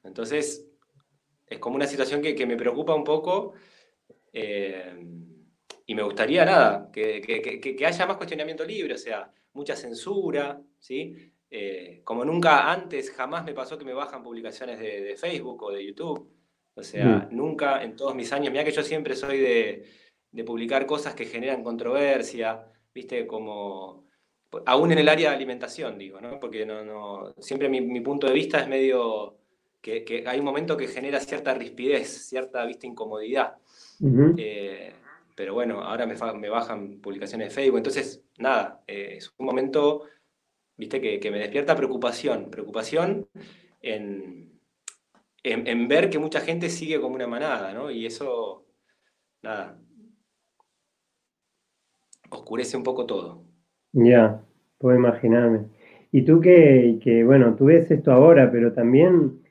Entonces, 0.03 0.67
es 1.47 1.59
como 1.59 1.77
una 1.77 1.87
situación 1.87 2.23
que, 2.23 2.47
me 2.47 2.57
preocupa 2.57 2.95
un 2.95 3.05
poco 3.05 3.53
y 4.33 5.95
me 5.95 6.03
gustaría, 6.03 6.47
nada, 6.47 6.91
que, 6.91 7.21
que, 7.21 7.87
haya 7.87 8.07
más 8.07 8.17
cuestionamiento 8.17 8.65
libre, 8.65 8.95
o 8.95 8.99
sea, 8.99 9.31
mucha 9.57 9.75
censura, 9.75 10.61
¿sí? 10.79 11.33
Eh, 11.51 12.01
como 12.05 12.25
nunca 12.25 12.71
antes, 12.71 13.11
jamás 13.11 13.45
me 13.45 13.55
pasó 13.55 13.79
que 13.79 13.85
me 13.85 13.95
bajan 13.95 14.23
publicaciones 14.23 14.79
de, 14.79 15.17
Facebook 15.17 15.63
o 15.63 15.71
de 15.73 15.85
YouTube. 15.85 16.31
O 16.75 16.83
sea, 16.83 17.29
mm. 17.31 17.35
nunca 17.35 17.83
en 17.83 17.97
todos 17.97 18.15
mis 18.15 18.33
años, 18.33 18.53
mira 18.53 18.65
que 18.65 18.73
yo 18.73 18.83
siempre 18.83 19.17
soy 19.17 19.39
de, 19.39 20.45
publicar 20.45 20.85
cosas 20.85 21.15
que 21.15 21.25
generan 21.25 21.65
controversia, 21.65 22.67
¿viste? 22.95 23.27
Como, 23.27 24.05
aún 24.67 24.93
en 24.93 24.99
el 24.99 25.09
área 25.09 25.31
de 25.31 25.37
alimentación, 25.37 25.97
digo, 25.97 26.21
¿no? 26.21 26.39
Porque 26.39 26.67
no, 26.67 26.85
no, 26.85 27.35
siempre 27.39 27.71
mi, 27.71 28.01
punto 28.03 28.27
de 28.27 28.35
vista 28.35 28.61
es 28.61 28.69
medio 28.69 29.39
que, 29.81 30.25
hay 30.27 30.39
un 30.39 30.45
momento 30.45 30.77
que 30.77 30.89
genera 30.89 31.19
cierta 31.21 31.55
rispidez, 31.55 32.29
cierta, 32.29 32.67
¿viste? 32.67 32.87
Incomodidad. 32.87 33.57
Pero 35.37 35.53
bueno, 35.53 35.83
ahora 35.83 36.07
me, 36.07 36.49
bajan 36.49 36.99
publicaciones 37.01 37.49
de 37.49 37.55
Facebook. 37.55 37.77
Entonces, 37.77 38.25
nada, 38.39 38.83
eh, 38.87 39.17
es 39.19 39.35
un 39.37 39.45
momento, 39.45 40.05
viste, 40.79 40.99
que, 40.99 41.31
me 41.31 41.39
despierta 41.39 41.77
preocupación. 41.77 42.51
Preocupación 42.51 43.29
en, 43.83 44.59
en, 45.43 45.89
ver 45.89 46.09
que 46.09 46.19
mucha 46.19 46.41
gente 46.41 46.71
sigue 46.71 46.99
como 46.99 47.17
una 47.17 47.27
manada, 47.27 47.75
¿no? 47.75 47.91
Y 47.91 48.07
eso, 48.07 48.65
nada, 49.43 49.79
oscurece 52.31 52.79
un 52.79 52.83
poco 52.83 53.05
todo. 53.05 53.45
Ya, 53.93 54.43
puedo 54.79 54.97
imaginarme. 54.97 55.67
Y 56.13 56.23
tú 56.23 56.41
que, 56.41 56.99
que, 57.03 57.25
bueno, 57.25 57.57
tú 57.57 57.67
ves 57.67 57.91
esto 57.91 58.11
ahora, 58.11 58.51
pero 58.51 58.73
también, 58.73 59.43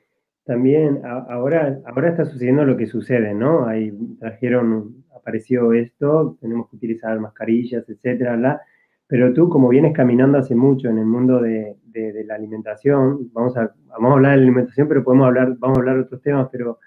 también 0.44 1.02
ahora, 1.04 1.80
ahora 1.84 2.08
está 2.08 2.24
sucediendo 2.24 2.64
lo 2.64 2.76
que 2.76 2.86
sucede, 2.86 3.34
¿no? 3.34 3.66
Ahí 3.66 3.92
trajeron 4.18 5.05
apareció 5.26 5.72
esto, 5.72 6.38
tenemos 6.40 6.70
que 6.70 6.76
utilizar 6.76 7.18
mascarillas, 7.18 7.84
etcétera, 7.88 8.60
pero 9.08 9.32
tú 9.34 9.48
como 9.48 9.68
vienes 9.68 9.92
caminando 9.92 10.38
hace 10.38 10.54
mucho 10.54 10.88
en 10.88 10.98
el 10.98 11.06
mundo 11.06 11.40
de, 11.40 11.76
la 12.24 12.36
alimentación, 12.36 13.30
vamos 13.32 13.56
a, 13.56 13.74
vamos 13.88 14.10
a 14.10 14.14
hablar 14.14 14.32
de 14.32 14.36
la 14.36 14.42
alimentación, 14.44 14.86
pero 14.86 15.02
podemos 15.02 15.26
hablar, 15.26 15.56
vamos 15.58 15.78
a 15.78 15.80
hablar 15.80 15.96
de 15.96 16.02
otros 16.02 16.22
temas, 16.22 16.48
pero 16.52 16.78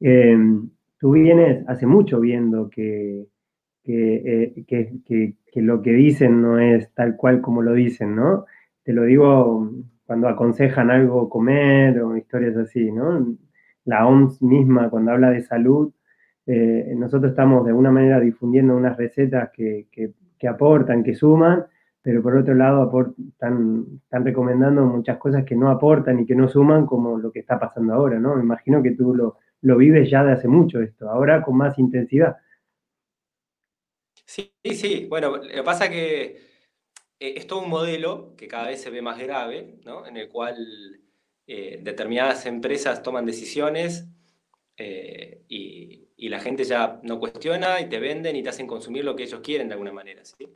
em, 0.00 0.68
tú 0.98 1.12
vienes 1.12 1.66
hace 1.68 1.86
mucho 1.86 2.20
viendo 2.20 2.68
eh, 2.76 3.26
que, 3.82 4.92
que, 5.06 5.34
que, 5.50 5.62
lo 5.62 5.80
que 5.80 5.92
dicen 5.92 6.42
no 6.42 6.58
es 6.58 6.92
tal 6.92 7.16
cual 7.16 7.40
como 7.40 7.62
lo 7.62 7.72
dicen, 7.72 8.14
¿no? 8.14 8.44
Te 8.82 8.92
lo 8.92 9.04
digo 9.04 9.70
cuando 10.04 10.28
aconsejan 10.28 10.90
algo 10.90 11.30
comer 11.30 11.98
o 12.02 12.16
historias 12.16 12.56
así, 12.56 12.92
¿no? 12.92 13.36
La 13.84 14.06
OMS 14.06 14.42
misma 14.42 14.90
cuando 14.90 15.12
habla 15.12 15.30
de 15.30 15.40
salud 15.42 15.92
eh, 16.46 16.94
nosotros 16.96 17.30
estamos 17.30 17.64
de 17.64 17.70
alguna 17.70 17.90
manera 17.90 18.18
difundiendo 18.18 18.76
unas 18.76 18.96
recetas 18.96 19.50
que, 19.52 19.86
aportan, 20.48 21.04
que 21.04 21.14
suman, 21.14 21.66
pero 22.02 22.22
por 22.22 22.36
otro 22.36 22.54
lado 22.54 22.90
están, 23.28 23.86
están, 24.02 24.24
recomendando 24.24 24.84
muchas 24.84 25.18
cosas 25.18 25.44
que 25.44 25.54
no 25.54 25.70
aportan 25.70 26.20
y 26.20 26.26
que 26.26 26.34
no 26.34 26.48
suman, 26.48 26.86
como 26.86 27.18
lo 27.18 27.30
que 27.30 27.40
está 27.40 27.58
pasando 27.58 27.92
ahora, 27.92 28.18
¿no? 28.18 28.34
Me 28.36 28.42
imagino 28.42 28.82
que 28.82 28.92
tú 28.92 29.14
lo, 29.14 29.38
lo 29.62 29.76
vives 29.76 30.10
ya 30.10 30.24
de 30.24 30.32
hace 30.32 30.48
mucho 30.48 30.80
esto, 30.80 31.10
ahora 31.10 31.42
con 31.42 31.56
más 31.56 31.78
intensidad. 31.78 32.36
Sí, 34.24 34.52
sí, 34.64 35.06
bueno, 35.08 35.36
lo 35.36 35.42
que 35.42 35.62
pasa 35.62 35.86
es 35.86 35.90
que 35.90 36.24
eh, 37.18 37.34
es 37.36 37.46
todo 37.46 37.62
un 37.62 37.68
modelo 37.68 38.34
que 38.36 38.48
cada 38.48 38.68
vez 38.68 38.80
se 38.80 38.90
ve 38.90 39.02
más 39.02 39.18
grave, 39.18 39.78
¿no? 39.84 40.06
En 40.06 40.16
el 40.16 40.28
cual 40.28 40.56
eh, 41.46 41.80
determinadas 41.82 42.46
empresas 42.46 43.02
toman 43.02 43.26
decisiones 43.26 44.08
y, 45.48 46.09
y 46.22 46.28
la 46.28 46.38
gente 46.38 46.64
ya 46.64 47.00
no 47.02 47.18
cuestiona 47.18 47.80
y 47.80 47.88
te 47.88 47.98
venden 47.98 48.36
y 48.36 48.42
te 48.42 48.50
hacen 48.50 48.66
consumir 48.66 49.06
lo 49.06 49.16
que 49.16 49.22
ellos 49.22 49.40
quieren 49.40 49.68
de 49.68 49.72
alguna 49.72 49.90
manera. 49.90 50.22
¿sí? 50.22 50.46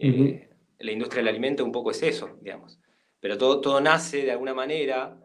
Eh, 0.00 0.48
la 0.80 0.90
industria 0.90 1.20
del 1.20 1.28
alimento 1.28 1.64
un 1.64 1.70
poco 1.70 1.92
es 1.92 2.02
eso, 2.02 2.36
digamos. 2.40 2.80
Pero 3.20 3.38
todo, 3.38 3.60
todo 3.60 3.80
nace 3.80 4.24
de 4.24 4.32
alguna 4.32 4.52
manera 4.52 5.16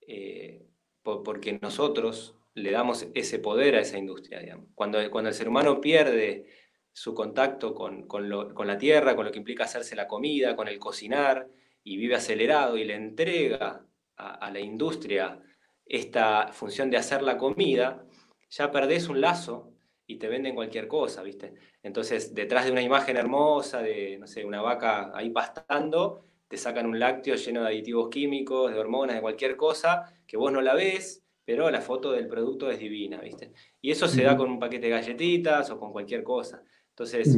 eh, 0.00 0.66
porque 1.04 1.56
nosotros 1.62 2.34
le 2.54 2.72
damos 2.72 3.06
ese 3.14 3.38
poder 3.38 3.76
a 3.76 3.80
esa 3.80 3.96
industria. 3.96 4.40
Digamos. 4.40 4.66
Cuando, 4.74 4.98
cuando 5.08 5.28
el 5.28 5.36
ser 5.36 5.48
humano 5.48 5.80
pierde 5.80 6.46
su 6.92 7.14
contacto 7.14 7.76
con, 7.76 8.08
con, 8.08 8.28
la 8.28 8.76
tierra, 8.76 9.14
con 9.14 9.24
lo 9.24 9.30
que 9.30 9.38
implica 9.38 9.64
hacerse 9.64 9.94
la 9.94 10.08
comida, 10.08 10.56
con 10.56 10.66
el 10.66 10.80
cocinar, 10.80 11.46
y 11.84 11.96
vive 11.96 12.16
acelerado 12.16 12.76
y 12.76 12.82
le 12.82 12.96
entrega 12.96 13.86
a, 14.16 14.34
a 14.34 14.50
la 14.50 14.58
industria 14.58 15.40
esta 15.86 16.48
función 16.52 16.90
de 16.90 16.96
hacer 16.96 17.22
la 17.22 17.38
comida, 17.38 18.04
ya 18.50 18.70
perdés 18.70 19.08
un 19.08 19.20
lazo 19.20 19.72
y 20.06 20.16
te 20.16 20.28
venden 20.28 20.54
cualquier 20.54 20.88
cosa, 20.88 21.22
¿viste? 21.22 21.54
Entonces, 21.82 22.34
detrás 22.34 22.64
de 22.64 22.72
una 22.72 22.82
imagen 22.82 23.16
hermosa 23.16 23.82
de, 23.82 24.16
no 24.18 24.26
sé, 24.26 24.44
una 24.44 24.62
vaca 24.62 25.12
ahí 25.14 25.30
pastando, 25.30 26.24
te 26.48 26.56
sacan 26.56 26.86
un 26.86 26.98
lácteo 26.98 27.34
lleno 27.34 27.60
de 27.60 27.68
aditivos 27.68 28.08
químicos, 28.08 28.72
de 28.72 28.78
hormonas, 28.78 29.16
de 29.16 29.20
cualquier 29.22 29.56
cosa, 29.56 30.10
que 30.26 30.38
vos 30.38 30.50
no 30.50 30.62
la 30.62 30.74
ves, 30.74 31.22
pero 31.44 31.70
la 31.70 31.82
foto 31.82 32.12
del 32.12 32.26
producto 32.26 32.70
es 32.70 32.78
divina, 32.78 33.20
¿viste? 33.20 33.52
Y 33.82 33.90
eso 33.90 34.08
se 34.08 34.22
da 34.22 34.36
con 34.36 34.50
un 34.50 34.58
paquete 34.58 34.86
de 34.86 34.92
galletitas 34.92 35.70
o 35.70 35.78
con 35.78 35.92
cualquier 35.92 36.22
cosa. 36.22 36.62
Entonces, 36.90 37.36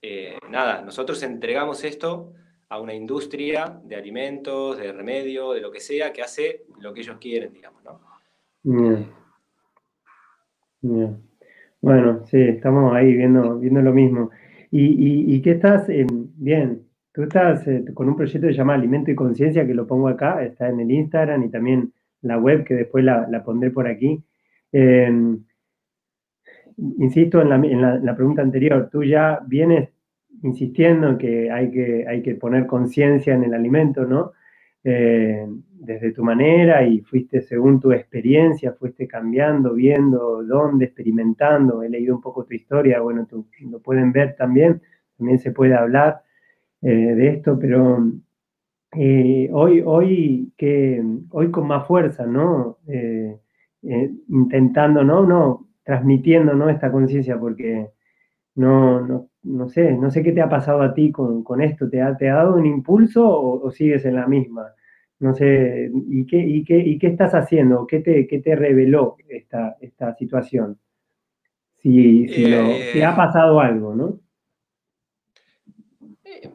eh, 0.00 0.36
nada, 0.50 0.82
nosotros 0.82 1.22
entregamos 1.22 1.84
esto 1.84 2.32
a 2.68 2.80
una 2.80 2.94
industria 2.94 3.80
de 3.84 3.96
alimentos, 3.96 4.76
de 4.78 4.92
remedio, 4.92 5.52
de 5.52 5.60
lo 5.60 5.70
que 5.70 5.80
sea, 5.80 6.12
que 6.12 6.22
hace 6.22 6.64
lo 6.80 6.92
que 6.92 7.02
ellos 7.02 7.18
quieren, 7.20 7.52
digamos, 7.52 7.82
¿no? 7.84 8.00
Bueno, 11.80 12.26
sí, 12.26 12.38
estamos 12.40 12.94
ahí 12.94 13.14
viendo, 13.14 13.58
viendo 13.58 13.80
lo 13.82 13.92
mismo. 13.92 14.30
¿Y, 14.70 15.34
y, 15.34 15.42
qué 15.42 15.52
estás? 15.52 15.86
bien, 15.88 16.82
tú 17.12 17.22
estás 17.22 17.66
eh, 17.68 17.84
con 17.94 18.08
un 18.08 18.16
proyecto 18.16 18.46
que 18.46 18.52
se 18.52 18.58
llama 18.58 18.74
Alimento 18.74 19.10
y 19.10 19.14
Conciencia, 19.14 19.66
que 19.66 19.74
lo 19.74 19.86
pongo 19.86 20.08
acá, 20.08 20.42
está 20.44 20.68
en 20.68 20.80
el 20.80 20.90
Instagram 20.90 21.44
y 21.44 21.50
también 21.50 21.92
la 22.22 22.38
web, 22.38 22.64
que 22.64 22.74
después 22.74 23.04
la, 23.04 23.42
pondré 23.44 23.70
por 23.70 23.86
aquí. 23.86 24.22
Em, 24.72 25.44
insisto 26.98 27.42
en 27.42 27.80
la, 28.04 28.16
pregunta 28.16 28.42
anterior, 28.42 28.88
tú 28.90 29.04
ya 29.04 29.40
vienes 29.46 29.90
insistiendo 30.42 31.10
en 31.10 31.18
que 31.18 31.50
hay 31.50 31.70
que, 31.70 32.06
hay 32.08 32.22
que 32.22 32.34
poner 32.34 32.66
conciencia 32.66 33.34
en 33.34 33.44
el 33.44 33.54
alimento, 33.54 34.04
¿no? 34.04 34.32
Eh, 35.82 35.84
desde 35.84 36.12
tu 36.12 36.24
manera 36.24 36.84
y 36.84 37.00
fuiste 37.00 37.42
según 37.42 37.80
tu 37.80 37.92
experiencia, 37.92 38.72
fuiste 38.72 39.06
cambiando, 39.06 39.74
viendo 39.74 40.42
dónde, 40.44 40.86
experimentando. 40.86 41.82
He 41.82 41.88
leído 41.88 42.14
un 42.14 42.20
poco 42.20 42.44
tu 42.44 42.54
historia, 42.54 43.00
bueno, 43.00 43.26
tú, 43.26 43.46
lo 43.70 43.80
pueden 43.80 44.12
ver 44.12 44.36
también, 44.36 44.80
también 45.18 45.38
se 45.38 45.52
puede 45.52 45.74
hablar 45.74 46.22
eh, 46.82 46.88
de 46.90 47.28
esto, 47.28 47.58
pero 47.58 48.04
eh, 48.96 49.48
hoy, 49.52 49.82
hoy, 49.84 50.52
que, 50.56 51.02
hoy 51.30 51.50
con 51.50 51.66
más 51.66 51.86
fuerza, 51.86 52.26
¿no? 52.26 52.78
intentando, 54.28 55.02
¿no? 55.02 55.26
No, 55.26 55.68
transmitiendo, 55.84 56.54
¿no? 56.54 56.68
Esta 56.68 56.92
conciencia, 56.92 57.38
porque 57.38 57.90
no, 58.54 59.00
no, 59.00 59.28
no 59.42 59.68
sé, 59.68 59.92
no 59.92 60.10
sé 60.10 60.22
qué 60.22 60.32
te 60.32 60.40
ha 60.42 60.48
pasado 60.48 60.82
a 60.82 60.94
ti 60.94 61.10
con, 61.10 61.62
esto, 61.62 61.88
¿te 61.88 62.00
ha, 62.00 62.16
¿te 62.16 62.30
ha 62.30 62.36
dado 62.36 62.56
un 62.56 62.66
impulso 62.66 63.28
o, 63.28 63.70
sigues 63.70 64.04
en 64.04 64.16
la 64.16 64.26
misma? 64.26 64.72
No 65.22 65.34
sé, 65.34 65.88
¿y 66.08 66.26
qué, 66.26 66.36
y 66.36 66.64
qué, 66.64 66.78
y 66.78 66.98
qué 66.98 67.06
estás 67.06 67.32
haciendo? 67.32 67.86
¿Qué 67.86 68.00
te, 68.00 68.26
qué 68.26 68.40
te 68.40 68.56
reveló 68.56 69.16
esta, 69.28 69.76
esta 69.80 70.16
situación? 70.16 70.80
Si, 71.80 72.26
si, 72.26 72.52
ha 72.52 73.12
eh, 73.12 73.14
pasado 73.16 73.60
algo, 73.60 73.94
¿no? 73.94 74.20
Eh, 76.24 76.50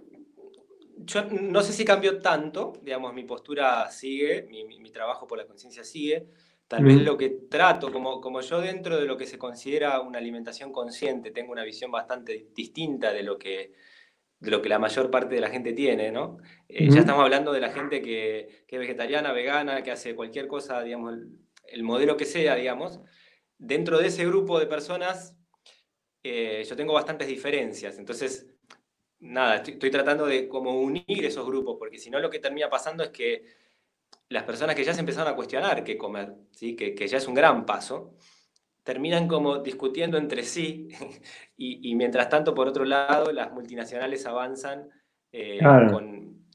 yo 0.98 1.24
no 1.30 1.62
sé 1.62 1.72
si 1.72 1.86
cambió 1.86 2.20
tanto, 2.20 2.74
digamos, 2.84 3.14
mi 3.14 3.24
postura 3.24 3.90
sigue, 3.90 4.46
mi, 4.50 4.66
mi 4.66 4.92
trabajo 4.92 5.26
por 5.28 5.38
la 5.38 5.46
conciencia 5.46 5.86
sigue, 5.86 6.28
Tal 6.68 6.84
vez 6.84 7.02
lo 7.02 7.18
que 7.18 7.30
trato, 7.50 7.90
como, 7.94 8.20
como 8.20 8.42
yo 8.42 8.60
dentro 8.60 8.98
de 9.00 9.06
lo 9.06 9.16
que 9.16 9.26
se 9.26 9.38
considera 9.38 10.02
una 10.02 10.18
alimentación 10.18 10.74
consciente, 10.74 11.32
tengo 11.32 11.54
una 11.54 11.64
visión 11.64 11.90
bastante 11.90 12.48
distinta 12.54 13.14
de 13.14 13.24
lo 13.24 13.38
que, 13.38 13.72
de 14.40 14.52
lo 14.52 14.62
que 14.62 14.70
la 14.70 14.80
mayor 14.80 15.10
parte 15.10 15.36
de 15.36 15.42
la 15.42 15.50
gente 15.50 15.74
tiene, 15.74 16.12
¿no? 16.12 16.38
Eh, 16.70 16.90
ya 16.90 17.00
estamos 17.00 17.24
hablando 17.24 17.52
de 17.52 17.60
la 17.60 17.72
gente 17.72 18.02
que, 18.02 18.64
que, 18.68 18.76
es 18.76 18.80
vegetariana, 18.80 19.32
vegana, 19.32 19.82
que 19.82 19.92
hace 19.92 20.16
cualquier 20.16 20.48
cosa, 20.48 20.84
digamos, 20.84 21.16
el, 21.68 21.84
modelo 21.84 22.18
que 22.18 22.26
sea, 22.26 22.56
digamos. 22.56 23.00
Dentro 23.58 23.98
de 23.98 24.08
ese 24.08 24.26
grupo 24.26 24.60
de 24.60 24.68
personas, 24.68 25.36
eh, 26.24 26.64
yo 26.68 26.76
tengo 26.76 26.94
bastantes 26.94 27.28
diferencias. 27.28 27.98
Entonces, 27.98 28.48
nada, 29.20 29.56
estoy, 29.56 29.90
tratando 29.90 30.28
de 30.28 30.48
como 30.48 30.80
unir 30.82 31.26
esos 31.26 31.46
grupos, 31.46 31.78
porque 31.80 31.98
si 31.98 32.12
no 32.12 32.20
lo 32.20 32.30
que 32.30 32.40
termina 32.40 32.70
pasando 32.70 33.04
es 33.04 33.10
que 33.10 33.44
las 34.30 34.44
personas 34.44 34.76
que 34.76 34.84
ya 34.84 34.94
se 34.94 35.00
empezaron 35.00 35.34
a 35.34 35.36
cuestionar 35.36 35.84
qué 35.84 35.98
comer, 35.98 36.36
¿sí? 36.52 36.76
que, 36.76 36.94
que 36.94 37.08
ya 37.08 37.18
es 37.18 37.28
un 37.28 37.34
gran 37.34 37.66
paso, 37.66 38.14
terminan 38.88 39.28
como 39.28 39.58
discutiendo 39.58 40.18
entre 40.18 40.44
sí 40.44 40.88
y, 41.58 41.94
mientras 41.96 42.30
tanto, 42.30 42.56
por 42.56 42.70
otro 42.70 42.86
lado, 42.86 43.34
las 43.34 43.52
multinacionales 43.52 44.26
avanzan 44.26 44.90
eh, 45.30 45.60
con 45.92 46.48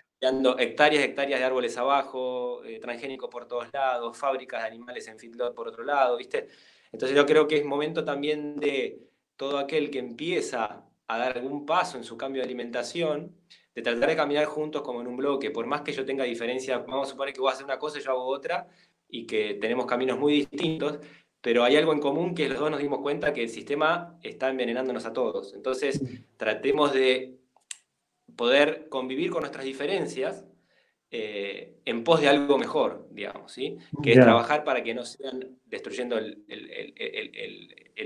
hectáreas 0.59 1.03
y 1.03 1.09
hectáreas 1.09 1.41
de 1.41 1.45
árboles 1.45 1.77
abajo, 1.77 2.65
eh, 2.65 2.79
transgénicos 2.81 3.29
por 3.29 3.47
todos 3.47 3.67
lados, 3.71 4.17
fábricas 4.17 4.63
de 4.63 4.69
animales 4.69 5.07
en 5.09 5.19
feedlot 5.19 5.55
por 5.55 5.69
otro 5.69 5.85
lado, 5.85 6.17
¿viste? 6.17 6.49
Entonces 6.91 7.15
yo 7.15 7.27
creo 7.27 7.47
que 7.47 7.59
es 7.59 7.67
momento 7.67 8.03
también 8.03 8.57
de 8.57 9.11
todo 9.37 9.59
aquel 9.59 9.91
que 9.91 9.99
empieza 9.99 10.87
a 11.09 11.19
dar 11.19 11.37
algún 11.37 11.67
paso 11.67 11.99
en 11.99 12.05
su 12.05 12.17
cambio 12.17 12.41
de 12.41 12.47
alimentación, 12.47 13.37
de 13.75 13.83
tratar 13.83 14.09
de 14.09 14.17
caminar 14.17 14.47
juntos 14.47 14.81
como 14.81 15.03
en 15.03 15.07
un 15.07 15.19
bloque, 15.19 15.51
por 15.51 15.67
más 15.67 15.83
que 15.83 15.93
yo 15.93 16.07
tenga 16.07 16.25
diferencia, 16.25 16.79
vamos 16.79 17.09
a 17.09 17.11
suponer 17.11 17.35
que 17.35 17.41
voy 17.43 17.51
a 17.51 17.53
hacer 17.53 17.67
una 17.67 17.79
cosa 17.79 17.99
y 17.99 18.03
yo 18.03 18.13
hago 18.13 18.25
otra, 18.25 18.69
y 19.13 19.27
que 19.27 19.59
tenemos 19.61 19.85
caminos 19.85 20.19
muy 20.19 20.33
distintos, 20.33 20.99
pero 21.43 21.65
hay 21.65 21.77
algo 21.77 21.93
en 21.93 22.01
común 22.01 22.35
que 22.35 22.49
los 22.49 22.59
dos 22.59 22.71
nos 22.71 22.81
dimos 22.81 23.01
cuenta 23.01 23.35
que 23.35 23.43
el 23.43 23.51
sistema 23.51 24.17
está 24.23 24.49
envenenándonos 24.49 25.05
a 25.05 25.13
todos. 25.13 25.53
Entonces, 25.55 26.01
tratemos 26.37 26.95
de 26.95 27.37
poder 28.37 28.89
convivir 28.89 29.31
con 29.31 29.41
nuestras 29.41 29.65
diferencias 29.65 30.47
eh, 31.11 31.75
en 31.85 32.05
pos 32.05 32.21
de 32.21 32.29
algo 32.29 32.57
mejor, 32.57 33.09
digamos, 33.11 33.53
¿sí? 33.53 33.77
Que 34.03 34.13
es 34.13 34.21
trabajar 34.21 34.65
para 34.65 34.83
que 34.83 34.95
no 34.95 35.05
sigan 35.05 35.59
destruyendo 35.67 36.17
el, 36.17 36.39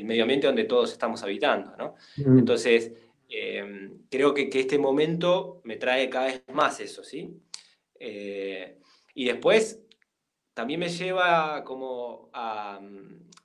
medio 0.02 0.22
ambiente 0.22 0.46
donde 0.46 0.64
todos 0.64 0.90
estamos 0.92 1.22
habitando, 1.22 1.76
¿no? 1.76 1.94
Mm. 2.16 2.38
Entonces, 2.38 2.92
em, 3.28 3.98
creo 4.10 4.32
que, 4.34 4.48
este 4.52 4.78
momento 4.78 5.60
me 5.64 5.76
trae 5.76 6.08
cada 6.08 6.26
vez 6.26 6.42
más 6.52 6.80
eso, 6.80 7.04
¿sí? 7.04 7.30
Eh, 8.00 8.78
y 9.14 9.26
después, 9.26 9.82
también 10.54 10.80
me 10.80 10.88
lleva 10.88 11.62
como 11.64 12.30
a... 12.32 12.80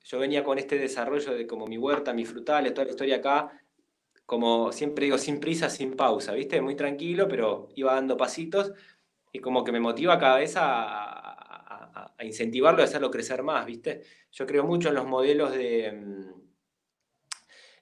Yo 0.04 0.18
venía 0.18 0.42
con 0.42 0.58
este 0.58 0.78
desarrollo 0.78 1.34
de 1.34 1.46
como 1.46 1.66
mi 1.66 1.78
huerta, 1.78 2.12
mis 2.12 2.28
frutales, 2.28 2.74
toda 2.74 2.86
la 2.86 2.90
historia 2.90 3.16
acá, 3.16 3.60
como 4.26 4.72
siempre 4.72 5.04
digo, 5.06 5.18
sin 5.18 5.40
prisa, 5.40 5.68
sin 5.68 5.94
pausa, 5.94 6.32
¿viste? 6.32 6.60
Muy 6.60 6.74
tranquilo, 6.74 7.28
pero 7.28 7.68
iba 7.74 7.94
dando 7.94 8.16
pasitos 8.16 8.72
y 9.32 9.40
como 9.40 9.64
que 9.64 9.72
me 9.72 9.80
motiva 9.80 10.18
cada 10.18 10.38
vez 10.38 10.54
a, 10.56 12.14
incentivarlo 12.20 12.80
y 12.80 12.82
a 12.82 12.84
hacerlo 12.84 13.10
crecer 13.10 13.42
más, 13.42 13.66
¿viste? 13.66 14.02
Yo 14.30 14.46
creo 14.46 14.64
mucho 14.64 14.90
en 14.90 14.94
los 14.94 15.06
modelos 15.06 15.52
de, 15.52 15.92
mm, 15.92 16.42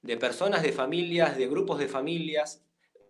de 0.03 0.17
personas, 0.17 0.63
de 0.63 0.73
familias, 0.73 1.37
de 1.37 1.47
grupos 1.47 1.79
de 1.79 1.89
familias 1.89 2.65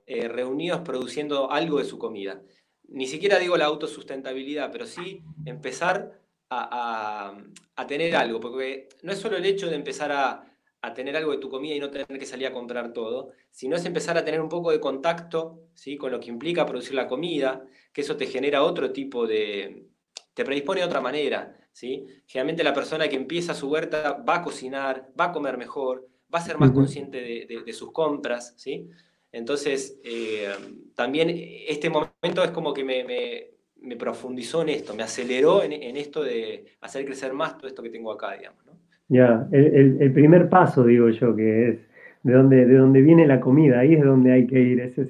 eh, 0.07 0.27
reunidos 0.29 0.81
produciendo 0.81 1.51
algo 1.53 1.79
de 1.79 1.85
su 1.85 1.99
comida. 1.99 2.43
Ni 2.89 3.07
siquiera 3.07 3.39
digo 3.39 3.57
la 3.57 3.67
autosustentabilidad, 3.67 4.73
pero 4.73 4.87
sí 4.87 5.23
empezar 5.45 6.20
a, 6.51 7.35
a 7.77 7.87
tener 7.87 8.17
algo, 8.17 8.41
porque 8.41 8.89
no 9.03 9.13
es 9.13 9.19
solo 9.19 9.37
el 9.37 9.45
hecho 9.45 9.69
de 9.69 9.77
empezar 9.77 10.13
a, 10.13 10.51
a 10.83 10.95
tener 10.95 11.17
algo 11.17 11.33
de 11.33 11.39
tu 11.39 11.51
comida 11.51 11.75
y 11.75 11.81
no 11.81 11.91
tener 11.91 12.07
que 12.07 12.27
salir 12.27 12.47
a 12.47 12.53
comprar 12.53 12.93
todo, 12.93 13.33
sino 13.51 13.77
es 13.77 13.85
empezar 13.85 14.17
a 14.17 14.25
tener 14.25 14.41
un 14.41 14.49
poco 14.49 14.71
de 14.71 14.81
contacto 14.81 15.65
¿sí? 15.75 15.97
con 15.97 16.11
lo 16.11 16.21
que 16.21 16.31
implica 16.31 16.67
producir 16.67 16.95
la 16.95 17.07
comida, 17.07 17.65
que 17.93 18.01
eso 18.01 18.17
te 18.17 18.27
genera 18.27 18.63
otro 18.63 18.91
tipo 18.93 19.27
de... 19.27 19.89
te 20.33 20.45
predispone 20.45 20.81
de 20.81 20.87
otra 20.87 21.01
manera. 21.01 21.55
¿sí? 21.73 22.07
Generalmente 22.27 22.65
la 22.65 22.73
persona 22.73 23.09
que 23.09 23.17
empieza 23.17 23.53
su 23.53 23.69
huerta 23.69 24.13
va 24.27 24.37
a 24.37 24.43
cocinar, 24.43 25.11
va 25.19 25.27
a 25.27 25.33
comer 25.33 25.59
mejor, 25.59 26.09
va 26.35 26.39
a 26.39 26.45
ser 26.45 26.59
más 26.59 26.71
consciente 26.71 27.21
de, 27.21 27.73
sus 27.75 27.93
compras. 27.93 28.55
¿sí? 28.57 28.89
Entonces, 29.33 30.01
eh, 30.03 30.51
también 30.95 31.31
este 31.69 31.91
momento 31.91 32.43
es 32.43 32.53
como 32.53 32.73
que 32.73 32.85
me, 32.85 33.51
profundizó 33.99 34.63
en 34.63 34.71
esto, 34.71 34.95
me 34.95 35.03
aceleró 35.03 35.63
en, 35.63 35.73
en, 35.73 35.97
esto 35.97 36.23
de 36.23 36.65
hacer 36.81 37.05
crecer 37.05 37.33
más 37.33 37.57
todo 37.57 37.69
esto 37.69 37.83
que 37.83 37.91
tengo 37.91 38.13
acá, 38.13 38.33
digamos. 38.37 38.65
¿no? 38.67 38.73
Ya, 39.11 39.49
el, 39.51 40.13
primer 40.13 40.49
paso, 40.49 40.85
digo 40.85 41.09
yo, 41.09 41.35
que 41.35 41.69
es 41.69 41.79
de 42.23 42.33
donde, 42.33 42.65
de 42.65 42.77
donde 42.77 43.03
viene 43.03 43.27
la 43.27 43.41
comida, 43.41 43.81
ahí 43.81 43.95
es 43.95 44.05
donde 44.05 44.31
hay 44.31 44.47
que 44.47 44.61
ir, 44.61 44.81
esa 44.81 45.03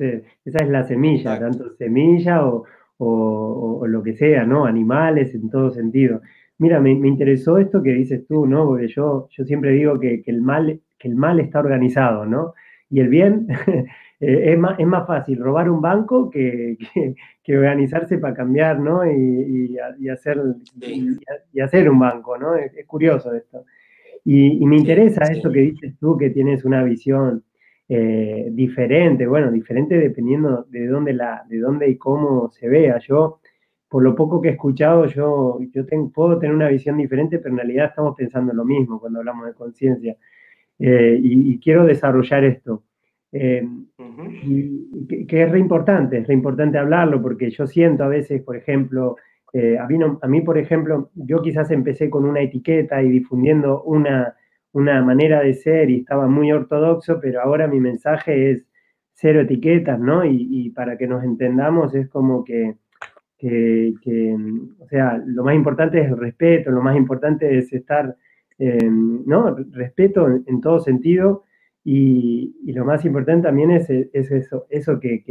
es 0.42 0.68
la 0.70 0.84
semilla, 0.84 1.38
tanto 1.38 1.74
semilla 1.76 2.46
o, 2.46 2.66
lo 3.86 4.02
que 4.02 4.14
sea, 4.14 4.46
¿no? 4.46 4.64
Animales 4.64 5.34
en 5.34 5.50
todo 5.50 5.70
sentido. 5.70 6.22
Mira, 6.56 6.80
me, 6.80 6.92
interesó 6.92 7.58
esto 7.58 7.82
que 7.82 7.92
dices 7.92 8.26
tú, 8.26 8.46
¿no? 8.46 8.66
Porque 8.66 8.88
yo, 8.88 9.28
yo 9.30 9.44
siempre 9.44 9.72
digo 9.72 10.00
que, 10.00 10.22
el 10.26 10.40
mal, 10.40 10.80
que 10.98 11.08
el 11.08 11.16
mal 11.16 11.38
está 11.38 11.58
organizado, 11.58 12.24
¿no? 12.24 12.54
Y 12.88 13.00
el 13.00 13.08
bien 13.08 13.48
eh, 14.20 14.52
es, 14.52 14.58
más, 14.58 14.78
es 14.78 14.86
más 14.86 15.06
fácil 15.06 15.38
robar 15.38 15.70
un 15.70 15.80
banco 15.80 16.30
que, 16.30 16.76
que, 17.42 17.58
organizarse 17.58 18.18
para 18.18 18.34
cambiar, 18.34 18.78
¿no? 18.78 19.04
Y, 19.10 19.78
hacer, 20.08 20.38
y, 21.52 21.60
hacer 21.60 21.90
un 21.90 21.98
banco, 21.98 22.38
¿no? 22.38 22.54
es 22.54 22.86
curioso 22.86 23.34
esto. 23.34 23.64
Y, 24.24 24.64
me 24.66 24.76
interesa 24.76 25.24
esto 25.24 25.50
que 25.50 25.60
dices 25.60 25.94
tú, 25.98 26.16
que 26.16 26.30
tienes 26.30 26.64
una 26.64 26.82
visión 26.82 27.42
eh, 27.88 28.48
diferente, 28.52 29.26
bueno, 29.26 29.50
diferente 29.50 29.98
dependiendo 29.98 30.66
de 30.70 30.86
dónde, 30.86 31.12
la, 31.14 31.44
de 31.48 31.58
dónde 31.58 31.88
y 31.88 31.96
cómo 31.96 32.50
se 32.50 32.68
vea. 32.68 32.98
Yo, 32.98 33.40
por 33.88 34.02
lo 34.02 34.14
poco 34.14 34.40
que 34.40 34.48
he 34.48 34.52
escuchado, 34.52 35.06
yo, 35.06 35.58
yo 35.72 35.84
puedo 36.12 36.38
tener 36.38 36.54
una 36.54 36.68
visión 36.68 36.98
diferente, 36.98 37.38
pero 37.38 37.50
en 37.50 37.58
realidad 37.58 37.86
estamos 37.86 38.14
pensando 38.16 38.52
lo 38.52 38.64
mismo 38.64 39.00
cuando 39.00 39.20
hablamos 39.20 39.46
de 39.46 39.54
conciencia. 39.54 40.16
Eh, 40.78 41.18
y, 41.22 41.58
quiero 41.58 41.84
desarrollar 41.84 42.44
esto. 42.44 42.84
Eh, 43.32 43.66
que, 45.08 45.26
que, 45.26 45.42
es 45.42 45.50
re 45.50 45.58
importante, 45.60 46.18
es 46.18 46.26
re 46.26 46.34
importante 46.34 46.78
hablarlo, 46.78 47.22
porque 47.22 47.50
yo 47.50 47.66
siento 47.66 48.04
a 48.04 48.08
veces, 48.08 48.42
por 48.42 48.56
ejemplo, 48.56 49.16
eh, 49.52 49.78
a, 49.78 49.86
mí, 50.28 50.40
por 50.42 50.58
ejemplo, 50.58 51.10
yo 51.14 51.42
quizás 51.42 51.70
empecé 51.70 52.08
con 52.08 52.24
una 52.24 52.40
etiqueta 52.40 53.02
y 53.02 53.08
difundiendo 53.08 53.82
una, 53.82 54.36
manera 54.72 55.40
de 55.40 55.54
ser 55.54 55.90
y 55.90 56.00
estaba 56.00 56.28
muy 56.28 56.52
ortodoxo, 56.52 57.20
pero 57.20 57.40
ahora 57.40 57.66
mi 57.66 57.80
mensaje 57.80 58.52
es 58.52 58.66
cero 59.14 59.40
etiquetas, 59.40 59.98
¿no? 59.98 60.24
Y, 60.24 60.70
para 60.70 60.96
que 60.96 61.08
nos 61.08 61.24
entendamos 61.24 61.94
es 61.94 62.08
como 62.08 62.44
que, 62.44 62.76
o 64.78 64.86
sea, 64.88 65.20
lo 65.26 65.42
más 65.44 65.54
importante 65.56 66.00
es 66.00 66.08
el 66.08 66.16
respeto, 66.18 66.70
lo 66.70 66.82
más 66.82 66.96
importante 66.96 67.58
es 67.58 67.72
estar, 67.72 68.16
¿no? 68.58 69.56
Respeto 69.72 70.28
en, 70.28 70.60
todo 70.60 70.78
sentido 70.78 71.44
y, 71.84 72.72
lo 72.72 72.84
más 72.84 73.04
importante 73.04 73.48
también 73.48 73.70
es, 73.72 73.90
eso, 73.90 74.66
eso 74.70 75.00
que 75.00 75.24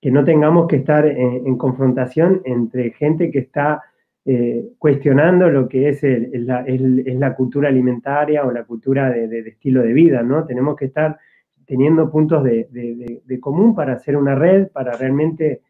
que 0.00 0.10
no 0.10 0.24
tengamos 0.24 0.68
que 0.68 0.76
estar 0.76 1.06
en, 1.06 1.56
confrontación 1.56 2.40
entre 2.44 2.90
gente 2.92 3.30
que 3.30 3.40
está 3.40 3.82
eh, 4.24 4.68
cuestionando 4.78 5.48
lo 5.48 5.68
que 5.68 5.88
es, 5.88 6.02
la, 6.04 7.34
cultura 7.34 7.68
alimentaria 7.68 8.44
o 8.44 8.52
la 8.52 8.64
cultura 8.64 9.10
de, 9.10 9.40
estilo 9.40 9.82
de 9.82 9.92
vida, 9.92 10.22
¿no? 10.22 10.44
Tenemos 10.44 10.76
que 10.76 10.86
estar 10.86 11.18
teniendo 11.66 12.10
puntos 12.10 12.44
de, 12.44 13.40
común 13.40 13.74
para 13.74 13.94
hacer 13.94 14.16
una 14.16 14.34
red, 14.34 14.68
para 14.68 14.92
realmente, 14.92 15.62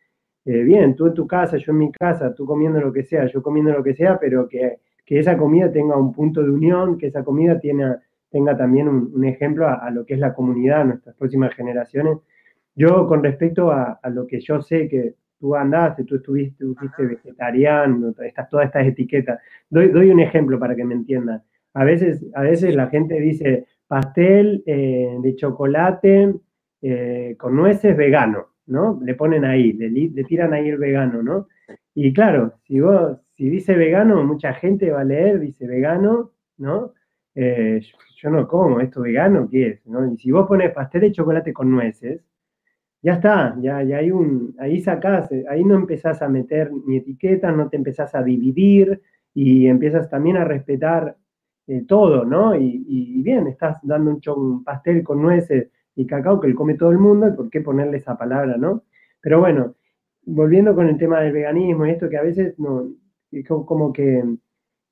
eh, 0.44 0.62
bien, 0.62 0.94
tú 0.94 1.06
en 1.06 1.14
tu 1.14 1.26
casa, 1.26 1.56
yo 1.56 1.72
en 1.72 1.78
mi 1.78 1.92
casa, 1.92 2.34
tú 2.34 2.44
comiendo 2.44 2.80
lo 2.80 2.92
que 2.92 3.04
sea, 3.04 3.26
yo 3.26 3.42
comiendo 3.42 3.72
lo 3.72 3.82
que 3.82 3.94
sea, 3.94 4.18
pero 4.18 4.48
que, 4.48 4.78
esa 5.06 5.38
comida 5.38 5.72
tenga 5.72 5.96
un 5.96 6.12
punto 6.12 6.42
de 6.42 6.50
unión, 6.50 6.98
que 6.98 7.06
esa 7.06 7.24
comida 7.24 7.58
tenga, 7.58 7.98
tenga 8.30 8.56
también 8.56 8.88
un, 8.88 9.24
ejemplo 9.24 9.66
a, 9.66 9.74
a, 9.74 9.90
lo 9.90 10.04
que 10.04 10.14
es 10.14 10.20
la 10.20 10.34
comunidad, 10.34 10.84
nuestras 10.84 11.16
próximas 11.16 11.54
generaciones, 11.54 12.18
yo 12.78 13.08
con 13.08 13.24
respecto 13.24 13.72
a, 13.72 13.98
lo 14.08 14.24
que 14.28 14.38
yo 14.38 14.62
sé 14.62 14.88
que 14.88 15.14
tú 15.40 15.56
andaste, 15.56 16.04
tú 16.04 16.14
estuviste, 16.14 16.64
fuiste 16.76 17.06
vegetariano, 17.06 18.14
estas, 18.24 18.48
todas 18.48 18.66
estas 18.66 18.86
etiquetas. 18.86 19.40
Doy, 19.68 19.88
doy 19.88 20.10
un 20.10 20.20
ejemplo 20.20 20.60
para 20.60 20.76
que 20.76 20.84
me 20.84 20.94
entiendan. 20.94 21.42
A 21.74 21.82
veces, 21.82 22.24
a 22.34 22.42
veces 22.42 22.76
la 22.76 22.86
gente 22.86 23.20
dice 23.20 23.66
pastel 23.88 24.62
eh, 24.64 25.16
de 25.20 25.34
chocolate 25.34 26.34
eh, 26.80 27.34
con 27.36 27.56
nueces 27.56 27.96
vegano, 27.96 28.46
¿no? 28.66 29.00
Le 29.02 29.14
ponen 29.14 29.44
ahí, 29.44 29.72
le, 29.72 30.22
tiran 30.22 30.52
ahí 30.52 30.68
el 30.68 30.78
vegano, 30.78 31.20
¿no? 31.20 31.48
Y 31.96 32.12
claro, 32.12 32.60
si 32.62 32.78
vos, 32.78 33.18
si 33.34 33.48
dice 33.48 33.74
vegano, 33.74 34.22
mucha 34.22 34.54
gente 34.54 34.92
va 34.92 35.00
a 35.00 35.04
leer, 35.04 35.40
dice 35.40 35.66
vegano, 35.66 36.30
¿no? 36.58 36.92
Eh, 37.34 37.80
yo 38.20 38.30
no 38.30 38.48
como, 38.48 38.80
¿esto 38.80 39.02
vegano 39.02 39.48
qué 39.48 39.68
es? 39.68 39.86
¿no? 39.86 40.12
Y 40.12 40.16
si 40.16 40.30
vos 40.32 40.46
pones 40.48 40.72
pastel 40.72 41.02
de 41.02 41.12
chocolate 41.12 41.52
con 41.52 41.70
nueces, 41.70 42.20
ya 43.00 43.14
está, 43.14 43.56
ya, 43.60 43.82
ya 43.84 43.98
hay 43.98 44.10
un, 44.10 44.56
ahí 44.58 44.80
sacás, 44.80 45.30
ahí 45.48 45.64
no 45.64 45.76
empezás 45.76 46.20
a 46.20 46.28
meter 46.28 46.72
ni 46.86 46.96
etiquetas, 46.96 47.56
no 47.56 47.68
te 47.68 47.76
empezás 47.76 48.14
a 48.16 48.22
dividir 48.24 49.00
y 49.34 49.68
empiezas 49.68 50.10
también 50.10 50.36
a 50.36 50.44
respetar 50.44 51.16
eh, 51.68 51.84
todo, 51.86 52.24
¿no? 52.24 52.56
Y, 52.56 53.22
bien, 53.22 53.46
estás 53.46 53.78
dando 53.82 54.10
un, 54.10 54.20
un, 54.36 54.64
pastel 54.64 55.04
con 55.04 55.22
nueces 55.22 55.70
y 55.94 56.06
cacao 56.06 56.40
que 56.40 56.48
le 56.48 56.54
come 56.54 56.74
todo 56.74 56.90
el 56.90 56.98
mundo, 56.98 57.28
¿y 57.28 57.32
por 57.32 57.50
qué 57.50 57.60
ponerle 57.60 57.98
esa 57.98 58.18
palabra, 58.18 58.56
no? 58.56 58.82
Pero 59.20 59.38
bueno, 59.40 59.76
volviendo 60.24 60.74
con 60.74 60.88
el 60.88 60.98
tema 60.98 61.20
del 61.20 61.32
veganismo 61.32 61.86
y 61.86 61.90
esto 61.90 62.08
que 62.08 62.16
a 62.16 62.22
veces 62.22 62.58
no, 62.58 62.88
como 63.46 63.92
que, 63.92 64.24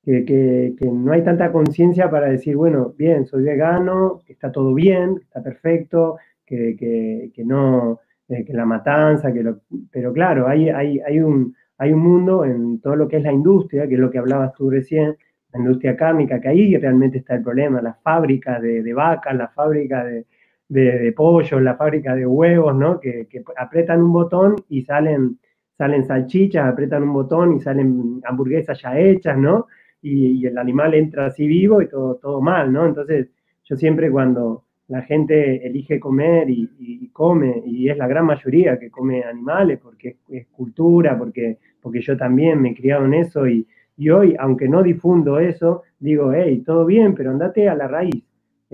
que, 0.07 0.75
que 0.79 0.87
no 0.87 1.13
hay 1.13 1.23
tanta 1.25 1.51
conciencia 1.51 2.09
para 2.09 2.29
decir, 2.29 2.57
bueno, 2.57 2.95
bien, 2.97 3.27
soy 3.27 3.43
vegano, 3.43 4.23
está 4.29 4.53
todo 4.53 4.73
bien, 4.73 5.19
está 5.21 5.43
perfecto, 5.43 6.17
que, 6.47 7.33
no, 7.45 8.01
que 8.29 8.53
la 8.53 8.65
matanza, 8.65 9.33
que 9.33 9.43
lo, 9.43 9.61
pero 9.91 10.13
claro, 10.13 10.47
hay, 10.47 10.69
hay, 10.69 11.01
hay, 11.01 11.19
un, 11.19 11.57
hay 11.79 11.93
un 11.93 12.01
mundo 12.01 12.45
en 12.45 12.81
todo 12.81 12.95
lo 12.95 13.09
que 13.09 13.17
es 13.17 13.25
la 13.25 13.33
industria, 13.33 13.89
que 13.89 13.95
es 13.95 14.01
lo 14.01 14.11
que 14.11 14.19
hablabas 14.19 14.53
tú 14.53 14.71
recién, 14.71 15.17
la 15.53 15.59
industria 15.59 15.97
cárnica, 15.97 16.41
que 16.41 16.49
ahí 16.49 16.77
realmente 16.77 17.19
está 17.19 17.35
el 17.35 17.43
problema, 17.43 17.83
las 17.83 18.01
fábricas 18.01 18.63
de, 18.63 18.85
de 18.85 18.95
vacas, 18.95 19.35
las 19.35 19.53
fábricas 19.55 20.05
de, 20.05 20.25
de, 20.69 21.13
pollo, 21.13 21.59
la 21.59 21.75
fábrica 21.75 22.15
de 22.15 22.27
huevos, 22.27 22.77
¿no? 22.77 23.01
Que, 23.01 23.27
que, 23.27 23.43
apretan 23.57 24.03
un 24.03 24.13
botón 24.13 24.55
y 24.69 24.83
salen, 24.83 25.41
salen 25.77 26.05
salchichas, 26.05 26.65
apretan 26.65 27.03
un 27.03 27.13
botón 27.13 27.57
y 27.57 27.61
salen 27.61 28.21
hamburguesas 28.25 28.81
ya 28.81 28.97
hechas, 28.97 29.37
¿no? 29.37 29.67
Y, 30.09 30.47
el 30.47 30.57
animal 30.59 30.95
entra 30.95 31.27
así 31.27 31.47
vivo 31.47 31.83
y 31.83 31.89
todo, 31.89 32.17
todo 32.17 32.41
mal, 32.41 32.73
¿no? 32.73 32.87
Entonces, 32.87 33.29
yo 33.65 33.77
siempre 33.77 34.11
cuando 34.11 34.65
la 34.89 35.03
gente 35.03 35.67
elige 35.67 35.99
comer 35.99 36.49
y, 36.49 37.11
come, 37.13 37.63
y 37.67 37.89
es 37.89 37.97
la 37.97 38.07
gran 38.07 38.27
mayoría 38.27 38.79
que 38.79 38.91
come 38.91 39.25
animales 39.25 39.81
porque 39.83 40.19
es, 40.29 40.47
cultura, 40.49 41.19
porque, 41.19 41.59
porque 41.81 42.01
yo 42.01 42.17
también 42.17 42.61
me 42.61 42.75
en 42.77 43.15
eso 43.15 43.49
y, 43.49 43.67
y 43.97 44.11
hoy, 44.11 44.37
aunque 44.39 44.69
no 44.69 44.83
difundo 44.83 45.41
eso, 45.41 45.83
digo, 45.99 46.33
hey, 46.33 46.63
todo 46.65 46.85
bien, 46.85 47.15
pero 47.15 47.31
andate 47.31 47.69
a 47.69 47.75
la 47.75 47.89
raíz, 47.89 48.23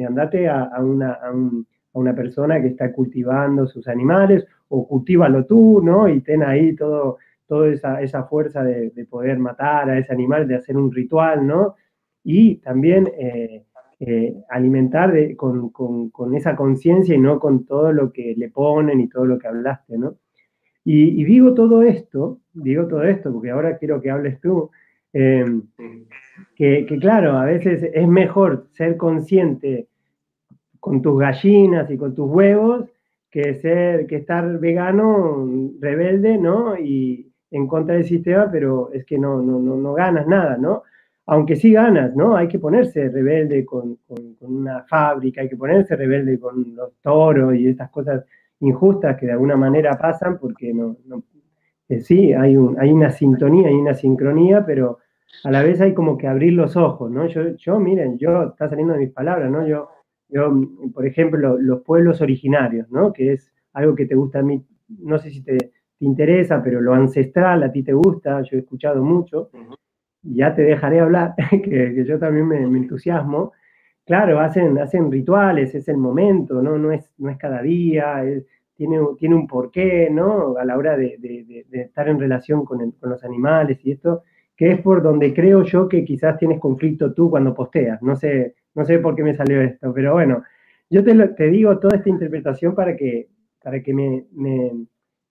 andate 0.06 0.48
a, 0.48 0.64
a, 0.64 0.82
una, 0.82 1.12
a, 1.12 1.30
un, 1.30 1.66
a 1.94 1.98
una 1.98 2.14
persona 2.14 2.60
que 2.60 2.68
está 2.68 2.92
cultivando 2.92 3.66
sus 3.66 3.88
animales, 3.88 4.44
o 4.74 4.88
cultívalo 4.88 5.44
tú, 5.44 5.82
¿no? 5.82 6.08
Y 6.08 6.20
ten 6.22 6.42
ahí 6.42 6.74
todo, 6.74 7.18
toda 7.52 7.68
esa, 7.68 8.00
esa 8.00 8.24
fuerza 8.24 8.64
de, 8.64 8.88
de, 8.88 9.04
poder 9.04 9.38
matar 9.38 9.90
a 9.90 9.98
ese 9.98 10.10
animal, 10.10 10.48
de 10.48 10.54
hacer 10.54 10.74
un 10.74 10.90
ritual, 10.90 11.46
¿no? 11.46 11.74
Y 12.24 12.54
también 12.56 13.12
eh, 13.18 13.66
eh, 14.00 14.34
alimentar 14.48 15.12
de, 15.12 15.36
con, 15.36 15.68
con, 15.68 16.08
con, 16.08 16.34
esa 16.34 16.56
conciencia 16.56 17.14
y 17.14 17.18
no 17.18 17.38
con 17.38 17.66
todo 17.66 17.92
lo 17.92 18.10
que 18.10 18.32
le 18.38 18.48
ponen 18.48 19.02
y 19.02 19.08
todo 19.10 19.26
lo 19.26 19.38
que 19.38 19.48
hablaste, 19.48 19.98
¿no? 19.98 20.14
Y, 20.82 21.20
y, 21.20 21.24
digo 21.24 21.52
todo 21.52 21.82
esto, 21.82 22.40
digo 22.54 22.86
todo 22.86 23.02
esto, 23.02 23.30
porque 23.30 23.50
ahora 23.50 23.76
quiero 23.76 24.00
que 24.00 24.10
hables 24.10 24.40
tú, 24.40 24.70
eh, 25.12 25.44
que, 26.56 26.86
que 26.86 26.98
claro, 26.98 27.32
a 27.32 27.44
veces 27.44 27.82
es 27.92 28.08
mejor 28.08 28.68
ser 28.72 28.96
consciente 28.96 29.88
con 30.80 31.02
tus 31.02 31.20
gallinas 31.20 31.90
y 31.90 31.98
con 31.98 32.14
tus 32.14 32.30
huevos 32.30 32.86
que 33.30 33.54
ser, 33.54 34.06
que 34.06 34.16
estar 34.16 34.58
vegano, 34.58 35.48
rebelde, 35.80 36.36
¿no? 36.36 36.78
Y 36.78 37.31
en 37.52 37.66
contra 37.68 37.94
del 37.94 38.04
sistema, 38.04 38.50
pero 38.50 38.90
es 38.92 39.04
que 39.04 39.18
no, 39.18 39.40
no, 39.40 39.58
no, 39.60 39.76
no 39.76 39.92
ganas 39.94 40.26
nada, 40.26 40.56
¿no? 40.56 40.82
Aunque 41.26 41.54
sí 41.54 41.72
ganas, 41.72 42.16
¿no? 42.16 42.36
Hay 42.36 42.48
que 42.48 42.58
ponerse 42.58 43.08
rebelde 43.08 43.64
con, 43.64 43.98
con, 44.08 44.36
una 44.40 44.82
fábrica, 44.84 45.42
hay 45.42 45.48
que 45.48 45.56
ponerse 45.56 45.94
rebelde 45.94 46.40
con 46.40 46.74
los 46.74 46.94
toros 47.00 47.54
y 47.54 47.68
estas 47.68 47.90
cosas 47.90 48.24
injustas 48.60 49.16
que 49.16 49.26
de 49.26 49.32
alguna 49.32 49.56
manera 49.56 49.96
pasan 49.96 50.38
porque 50.38 50.74
no, 50.74 50.96
no 51.06 51.22
eh, 51.88 52.00
sí, 52.00 52.32
hay, 52.32 52.56
un, 52.56 52.78
hay 52.80 52.90
una 52.90 53.10
sintonía, 53.10 53.68
hay 53.68 53.74
una 53.74 53.94
sincronía, 53.94 54.66
pero 54.66 54.98
a 55.44 55.50
la 55.50 55.62
vez 55.62 55.80
hay 55.80 55.94
como 55.94 56.18
que 56.18 56.26
abrir 56.26 56.54
los 56.54 56.76
ojos, 56.76 57.10
¿no? 57.10 57.26
Yo, 57.26 57.56
yo 57.56 57.78
miren, 57.78 58.18
yo, 58.18 58.44
está 58.48 58.68
saliendo 58.68 58.94
de 58.94 59.00
mis 59.00 59.12
palabras, 59.12 59.50
¿no? 59.50 59.66
Yo 59.66 59.88
yo, 60.32 60.50
por 60.94 61.06
ejemplo, 61.06 61.58
los 61.58 61.82
pueblos 61.82 62.22
originarios, 62.22 62.90
¿no? 62.90 63.12
Que 63.12 63.34
es 63.34 63.52
algo 63.74 63.94
que 63.94 64.06
te 64.06 64.14
gusta 64.14 64.38
a 64.38 64.42
mí, 64.42 64.64
no 64.88 65.18
sé 65.18 65.30
si 65.30 65.42
te, 65.42 65.72
te 66.02 66.06
interesa, 66.06 66.60
pero 66.60 66.80
lo 66.80 66.94
ancestral 66.94 67.62
a 67.62 67.70
ti 67.70 67.84
te 67.84 67.92
gusta, 67.92 68.42
yo 68.42 68.56
he 68.56 68.60
escuchado 68.60 69.04
mucho, 69.04 69.50
uh 69.52 69.56
-huh. 69.56 69.76
ya 70.22 70.52
te 70.52 70.62
dejaré 70.62 70.98
hablar, 70.98 71.34
que, 71.50 71.94
que 71.94 72.04
yo 72.04 72.18
también 72.18 72.48
me, 72.48 72.66
me, 72.66 72.78
entusiasmo. 72.78 73.52
Claro, 74.04 74.40
hacen, 74.40 74.78
hacen 74.78 75.12
rituales, 75.12 75.76
es 75.76 75.86
el 75.88 75.98
momento, 75.98 76.60
¿no? 76.60 76.76
No 76.76 76.90
es, 76.90 77.08
no 77.18 77.30
es 77.30 77.38
cada 77.38 77.62
día, 77.62 78.24
es, 78.24 78.44
tiene, 78.74 78.98
tiene 79.16 79.36
un 79.36 79.46
porqué, 79.46 80.10
¿no? 80.10 80.56
A 80.56 80.64
la 80.64 80.76
hora 80.76 80.96
de, 80.96 81.18
de, 81.20 81.66
de 81.68 81.80
estar 81.82 82.08
en 82.08 82.18
relación 82.18 82.64
con, 82.64 82.80
el, 82.80 82.92
con 82.98 83.08
los 83.10 83.22
animales 83.22 83.78
y 83.84 83.92
esto, 83.92 84.22
que 84.56 84.72
es 84.72 84.80
por 84.80 85.04
donde 85.04 85.32
creo 85.32 85.62
yo 85.62 85.88
que 85.88 86.04
quizás 86.04 86.36
tienes 86.36 86.58
conflicto 86.58 87.14
tú 87.14 87.30
cuando 87.30 87.54
posteas. 87.54 88.02
No 88.02 88.16
sé, 88.16 88.56
no 88.74 88.84
sé 88.84 88.98
por 88.98 89.14
qué 89.14 89.22
me 89.22 89.34
salió 89.34 89.60
esto, 89.62 89.92
pero 89.94 90.14
bueno, 90.14 90.42
yo 90.90 91.04
te, 91.04 91.14
lo, 91.14 91.32
te 91.36 91.48
digo 91.48 91.78
toda 91.78 91.96
esta 91.98 92.08
interpretación 92.10 92.74
para 92.74 92.96
que, 92.96 93.28
para 93.62 93.80
que 93.80 93.94
me, 93.94 94.26
me, 94.32 94.72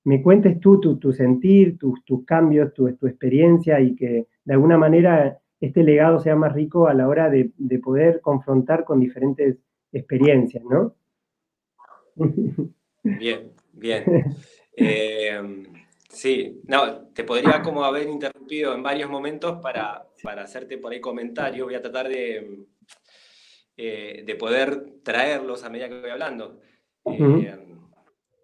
me 0.03 0.21
cuentes 0.21 0.59
tú 0.59 0.79
tu, 0.79 0.97
tu 0.97 1.13
sentir, 1.13 1.77
tus, 1.77 2.03
tus 2.05 2.25
cambios, 2.25 2.73
tu, 2.73 2.91
tu, 2.95 3.07
experiencia 3.07 3.79
y 3.79 3.95
que 3.95 4.27
de 4.43 4.53
alguna 4.53 4.77
manera 4.77 5.39
este 5.59 5.83
legado 5.83 6.19
sea 6.19 6.35
más 6.35 6.53
rico 6.53 6.87
a 6.87 6.93
la 6.93 7.07
hora 7.07 7.29
de, 7.29 7.51
de 7.57 7.79
poder 7.79 8.19
confrontar 8.21 8.83
con 8.83 8.99
diferentes 8.99 9.57
experiencias, 9.91 10.63
¿no? 10.63 10.95
Bien, 13.03 13.51
bien. 13.73 14.03
Eh, 14.77 15.41
sí, 16.07 16.61
no, 16.65 17.07
te 17.07 17.23
podría 17.23 17.61
como 17.61 17.83
haber 17.83 18.07
interrumpido 18.07 18.73
en 18.75 18.83
varios 18.83 19.09
momentos 19.09 19.59
para, 19.61 20.07
para 20.21 20.43
hacerte 20.43 20.77
por 20.77 20.91
ahí 20.91 21.01
comentario. 21.01 21.65
Voy 21.65 21.75
a 21.75 21.81
tratar 21.81 22.07
de, 22.07 22.67
eh, 23.75 24.23
de 24.25 24.35
poder 24.35 25.01
traerlos 25.03 25.63
a 25.63 25.69
medida 25.69 25.89
que 25.89 26.01
voy 26.01 26.11
hablando. 26.11 26.59
Uh 27.03 27.13
-huh. 27.13 27.43
eh, 27.43 27.75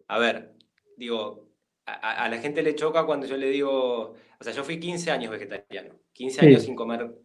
a 0.08 0.20
ver, 0.20 0.54
digo, 0.96 1.47
a, 1.88 2.26
a, 2.26 2.30
la 2.30 2.38
gente 2.38 2.62
le 2.62 2.76
choca 2.76 3.06
cuando 3.06 3.26
yo 3.26 3.38
le 3.38 3.50
digo, 3.50 4.14
o 4.40 4.44
sea, 4.44 4.54
yo 4.54 4.64
fui 4.64 4.80
15 4.80 5.10
años 5.10 5.32
vegetariano, 5.32 5.96
15 6.14 6.40
sí. 6.40 6.46
años 6.46 6.64
sin 6.64 6.76
comer 6.76 7.16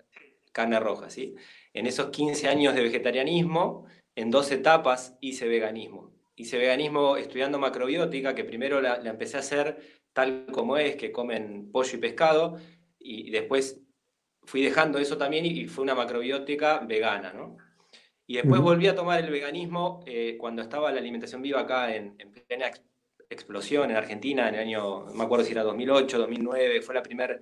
carne 0.53 0.79
roja, 0.81 1.11
¿sí? 1.11 1.35
En 1.75 1.87
esos 1.87 2.11
15 2.11 2.49
años 2.49 2.75
de 2.75 2.83
vegetarianismo, 2.83 3.87
en 4.15 4.31
dos 4.31 4.51
etapas 4.51 5.17
hice 5.21 5.49
veganismo. 5.49 6.13
Hice 6.37 6.59
veganismo 6.59 7.17
estudiando 7.17 7.59
macrobiótica, 7.59 8.35
que 8.35 8.45
primero 8.45 8.81
la, 8.81 8.99
la 8.99 9.11
empecé 9.11 9.37
a 9.37 9.41
hacer 9.41 9.79
tal 10.13 10.47
como 10.53 10.77
es, 10.77 10.97
que 10.97 11.13
comen 11.13 11.71
pollo 11.73 11.97
y 11.97 12.01
pescado, 12.01 12.59
y 12.99 13.31
después 13.31 13.83
fui 14.45 14.63
dejando 14.63 14.99
eso 14.99 15.17
también 15.17 15.47
y 15.47 15.67
fue 15.67 15.85
una 15.85 15.95
macrobiótica 15.95 16.81
vegana, 16.81 17.33
¿no? 17.33 17.57
Y 18.27 18.37
después 18.37 18.61
volví 18.61 18.87
a 18.87 18.95
tomar 18.95 19.23
el 19.23 19.31
veganismo 19.31 20.01
eh, 20.07 20.37
cuando 20.39 20.63
estaba 20.63 20.91
la 20.93 21.01
alimentación 21.01 21.43
viva 21.43 21.61
acá 21.61 21.95
en, 21.95 22.15
en, 22.19 22.33
plena 22.33 22.71
explosión 23.33 23.91
en 23.91 23.97
Argentina, 23.97 24.49
en 24.49 24.55
el 24.55 24.61
año, 24.61 25.05
no 25.07 25.15
me 25.15 25.25
acuerdo 25.25 25.45
si 25.45 25.53
era 25.53 25.63
2008, 25.63 26.19
2009, 26.19 26.83
fue 26.83 26.95
la 26.95 27.03
primera 27.03 27.41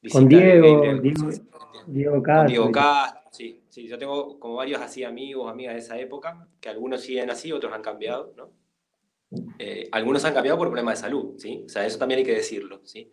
visita. 0.00 0.20
Con 0.20 0.28
Diego, 0.28 0.82
de, 0.82 1.00
Diego, 1.00 1.30
Diego 1.86 2.22
Castro. 2.22 2.40
Con 2.40 2.46
Diego 2.46 2.72
Castro, 2.72 3.30
sí, 3.30 3.62
sí. 3.68 3.86
Yo 3.86 3.98
tengo 3.98 4.38
como 4.38 4.56
varios 4.56 4.80
así 4.80 5.04
amigos, 5.04 5.50
amigas 5.50 5.74
de 5.74 5.80
esa 5.80 5.98
época, 5.98 6.48
que 6.60 6.68
algunos 6.68 7.00
siguen 7.00 7.30
así, 7.30 7.52
otros 7.52 7.72
han 7.72 7.82
cambiado, 7.82 8.32
¿no? 8.36 8.50
Eh, 9.58 9.88
algunos 9.92 10.24
han 10.24 10.34
cambiado 10.34 10.58
por 10.58 10.68
problemas 10.68 10.98
de 10.98 11.02
salud, 11.02 11.34
¿sí? 11.38 11.64
O 11.66 11.68
sea, 11.68 11.84
eso 11.84 11.98
también 11.98 12.18
hay 12.18 12.24
que 12.24 12.34
decirlo, 12.34 12.80
¿sí? 12.84 13.12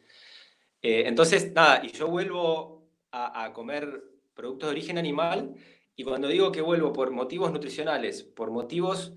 Eh, 0.81 1.03
entonces, 1.07 1.51
nada, 1.53 1.81
y 1.83 1.89
yo 1.89 2.07
vuelvo 2.07 2.87
a, 3.11 3.45
a 3.45 3.53
comer 3.53 4.03
productos 4.33 4.67
de 4.69 4.71
origen 4.71 4.97
animal 4.97 5.55
y 5.95 6.03
cuando 6.03 6.27
digo 6.27 6.51
que 6.51 6.61
vuelvo 6.61 6.93
por 6.93 7.11
motivos 7.11 7.51
nutricionales, 7.51 8.23
por 8.23 8.51
motivos 8.51 9.13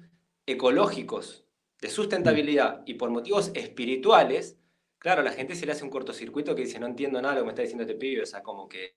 ecológicos, 0.47 1.46
de 1.81 1.89
sustentabilidad 1.89 2.83
y 2.87 2.95
por 2.95 3.11
motivos 3.11 3.51
espirituales, 3.55 4.59
claro, 4.99 5.21
a 5.21 5.25
la 5.25 5.33
gente 5.33 5.55
se 5.55 5.67
le 5.67 5.73
hace 5.73 5.85
un 5.85 5.91
cortocircuito 5.91 6.55
que 6.55 6.63
dice, 6.63 6.81
no 6.81 6.87
entiendo 6.87 7.21
nada 7.21 7.35
de 7.35 7.41
lo 7.41 7.45
que 7.45 7.47
me 7.47 7.53
está 7.53 7.63
diciendo 7.63 7.83
este 7.83 7.95
pibe, 7.97 8.23
o 8.23 8.27
sea, 8.27 8.43
como 8.43 8.69
que, 8.69 8.95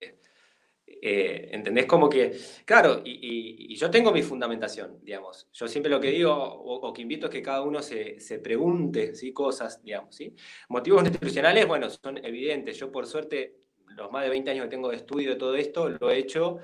eh, 1.02 1.50
¿entendés? 1.52 1.86
Como 1.86 2.10
que, 2.10 2.38
claro, 2.66 3.02
y, 3.04 3.12
y, 3.12 3.74
y, 3.74 3.76
yo 3.76 3.92
tengo 3.92 4.12
mi 4.12 4.24
fundamentación, 4.24 5.00
digamos. 5.04 5.48
Yo 5.54 5.68
siempre 5.68 5.92
lo 5.92 6.00
que 6.00 6.10
digo 6.10 6.34
o, 6.34 6.88
o 6.88 6.94
que 6.94 7.04
invito 7.04 7.28
es 7.28 7.32
que 7.32 7.42
cada 7.42 7.62
uno 7.62 7.82
se, 7.82 8.20
se, 8.20 8.40
pregunte, 8.40 9.14
¿sí? 9.16 9.32
Cosas, 9.32 9.84
digamos, 9.84 10.16
¿sí? 10.16 10.34
Motivos 10.70 11.04
nutricionales, 11.04 11.68
bueno, 11.68 11.90
son 11.90 12.18
evidentes. 12.18 12.78
Yo, 12.78 12.92
por 12.92 13.06
suerte, 13.06 13.60
los 13.96 14.12
más 14.12 14.24
de 14.24 14.30
20 14.30 14.52
años 14.52 14.66
que 14.66 14.72
tengo 14.72 14.90
de 14.90 14.98
estudio 14.98 15.30
de 15.30 15.36
todo 15.36 15.56
esto, 15.56 15.90
lo 15.90 16.10
he 16.10 16.18
hecho 16.18 16.58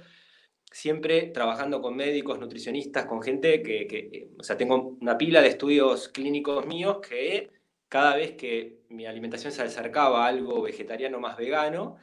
siempre 0.76 1.28
trabajando 1.28 1.82
con 1.82 1.96
médicos, 1.96 2.38
nutricionistas, 2.38 3.06
con 3.06 3.22
gente 3.22 3.64
que, 3.64 3.88
que, 3.88 4.28
o 4.38 4.44
sea, 4.44 4.58
tengo 4.58 4.98
una 5.00 5.18
pila 5.18 5.42
de 5.42 5.48
estudios 5.48 6.10
clínicos 6.10 6.66
míos 6.66 6.98
que 6.98 7.50
cada 7.88 8.18
vez 8.18 8.34
que 8.34 8.82
mi 8.90 9.06
alimentación 9.06 9.54
se 9.54 9.62
acercaba 9.62 10.26
a 10.26 10.28
algo 10.28 10.62
vegetariano 10.62 11.18
más 11.18 11.38
vegano, 11.38 11.96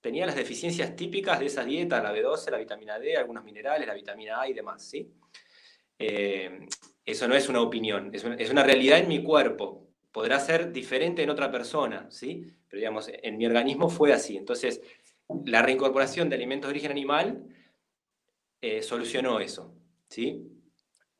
tenía 0.00 0.24
las 0.24 0.36
deficiencias 0.36 0.94
típicas 0.94 1.40
de 1.40 1.46
esas 1.46 1.66
dietas, 1.66 2.00
la 2.00 2.14
B12, 2.14 2.52
la 2.52 2.58
vitamina 2.58 2.96
D, 2.96 3.16
algunos 3.16 3.42
minerales, 3.42 3.88
la 3.88 3.94
vitamina 3.94 4.40
A 4.40 4.48
y 4.48 4.52
demás, 4.52 4.84
¿sí? 4.88 5.10
Eh, 5.98 6.60
eso 7.04 7.26
no 7.26 7.34
es 7.34 7.48
una 7.48 7.60
opinión, 7.60 8.10
es 8.14 8.22
una, 8.22 8.36
es 8.36 8.50
una 8.50 8.62
realidad 8.62 9.00
en 9.00 9.08
mi 9.08 9.24
cuerpo. 9.24 9.88
Podrá 10.12 10.38
ser 10.38 10.70
diferente 10.70 11.24
en 11.24 11.30
otra 11.30 11.50
persona, 11.50 12.06
¿sí? 12.08 12.46
Pero 12.68 12.78
digamos, 12.78 13.10
en 13.12 13.36
mi 13.36 13.46
organismo 13.46 13.88
fue 13.88 14.12
así. 14.12 14.36
Entonces, 14.36 14.80
la 15.44 15.60
reincorporación 15.60 16.28
de 16.28 16.36
alimentos 16.36 16.68
de 16.68 16.70
origen 16.70 16.92
animal 16.92 17.48
eh, 18.62 18.80
solucionó 18.80 19.40
eso, 19.40 19.74
¿sí? 20.08 20.48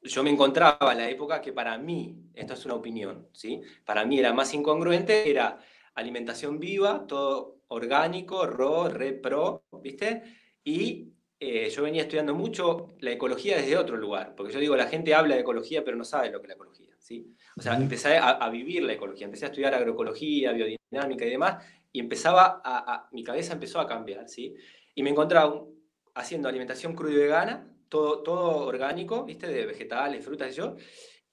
Yo 0.00 0.22
me 0.22 0.30
encontraba 0.30 0.92
en 0.92 0.98
la 0.98 1.10
época 1.10 1.40
que 1.40 1.52
para 1.52 1.76
mí, 1.76 2.16
esto 2.34 2.54
es 2.54 2.64
una 2.64 2.74
opinión, 2.74 3.28
¿sí? 3.32 3.60
Para 3.84 4.04
mí 4.04 4.18
era 4.18 4.32
más 4.32 4.54
incongruente, 4.54 5.28
era 5.28 5.58
alimentación 5.94 6.60
viva, 6.60 7.04
todo 7.06 7.62
orgánico, 7.68 8.46
RO, 8.46 8.88
repro, 8.88 9.64
¿viste? 9.82 10.22
Y 10.62 11.12
eh, 11.40 11.68
yo 11.68 11.82
venía 11.82 12.02
estudiando 12.02 12.32
mucho 12.32 12.94
la 13.00 13.10
ecología 13.10 13.56
desde 13.56 13.76
otro 13.76 13.96
lugar, 13.96 14.34
porque 14.36 14.52
yo 14.52 14.60
digo, 14.60 14.76
la 14.76 14.86
gente 14.86 15.12
habla 15.12 15.34
de 15.34 15.40
ecología 15.40 15.84
pero 15.84 15.96
no 15.96 16.04
sabe 16.04 16.30
lo 16.30 16.38
que 16.38 16.44
es 16.44 16.48
la 16.50 16.54
ecología, 16.54 16.94
¿sí? 16.98 17.34
O 17.56 17.60
sea, 17.60 17.74
empecé 17.74 18.18
a, 18.18 18.48
vivir 18.50 18.84
la 18.84 18.92
ecología, 18.92 19.24
empecé 19.24 19.46
a 19.46 19.48
estudiar 19.48 19.74
agroecología, 19.74 20.52
biodinámica 20.52 21.26
y 21.26 21.30
demás, 21.30 21.64
y 21.90 21.98
empezaba 21.98 22.62
a, 22.64 23.08
mi 23.10 23.24
cabeza 23.24 23.54
empezó 23.54 23.80
a 23.80 23.86
cambiar, 23.88 24.28
¿sí? 24.28 24.54
Y 24.94 25.02
me 25.02 25.10
encontraba 25.10 25.64
haciendo 26.14 26.48
alimentación 26.48 26.94
cruda 26.94 27.12
y 27.12 27.16
vegana, 27.16 27.66
todo, 27.88 28.22
todo 28.22 28.66
orgánico, 28.66 29.24
¿viste? 29.24 29.46
De 29.46 29.66
vegetales, 29.66 30.24
frutas 30.24 30.52
y 30.52 30.56
yo, 30.56 30.76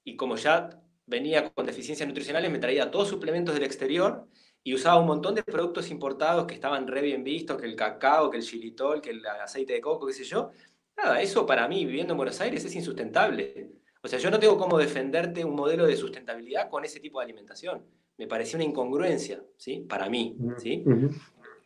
y 0.03 0.15
como 0.15 0.35
ya 0.35 0.69
venía 1.05 1.49
con 1.49 1.65
deficiencias 1.65 2.07
nutricionales, 2.07 2.51
me 2.51 2.59
traía 2.59 2.91
todos 2.91 3.07
suplementos 3.07 3.53
del 3.55 3.63
exterior 3.63 4.27
y 4.63 4.73
usaba 4.73 4.99
un 4.99 5.07
montón 5.07 5.35
de 5.35 5.43
productos 5.43 5.89
importados 5.89 6.45
que 6.45 6.53
estaban 6.53 6.87
re 6.87 7.01
bien 7.01 7.23
vistos, 7.23 7.59
que 7.59 7.65
el 7.65 7.75
cacao, 7.75 8.29
que 8.29 8.37
el 8.37 8.43
xilitol, 8.43 9.01
que 9.01 9.11
el 9.11 9.25
aceite 9.25 9.73
de 9.73 9.81
coco, 9.81 10.05
qué 10.05 10.13
sé 10.13 10.23
yo. 10.23 10.51
Nada, 10.97 11.21
eso 11.21 11.45
para 11.45 11.67
mí, 11.67 11.85
viviendo 11.85 12.13
en 12.13 12.17
Buenos 12.17 12.39
Aires, 12.41 12.63
es 12.65 12.75
insustentable. 12.75 13.71
O 14.01 14.07
sea, 14.07 14.19
yo 14.19 14.29
no 14.29 14.39
tengo 14.39 14.57
cómo 14.57 14.77
defenderte 14.77 15.43
un 15.43 15.55
modelo 15.55 15.85
de 15.85 15.95
sustentabilidad 15.95 16.69
con 16.69 16.85
ese 16.85 16.99
tipo 16.99 17.19
de 17.19 17.25
alimentación. 17.25 17.83
Me 18.17 18.27
parecía 18.27 18.57
una 18.57 18.65
incongruencia, 18.65 19.41
¿sí? 19.57 19.85
Para 19.87 20.09
mí, 20.09 20.37
¿sí? 20.57 20.83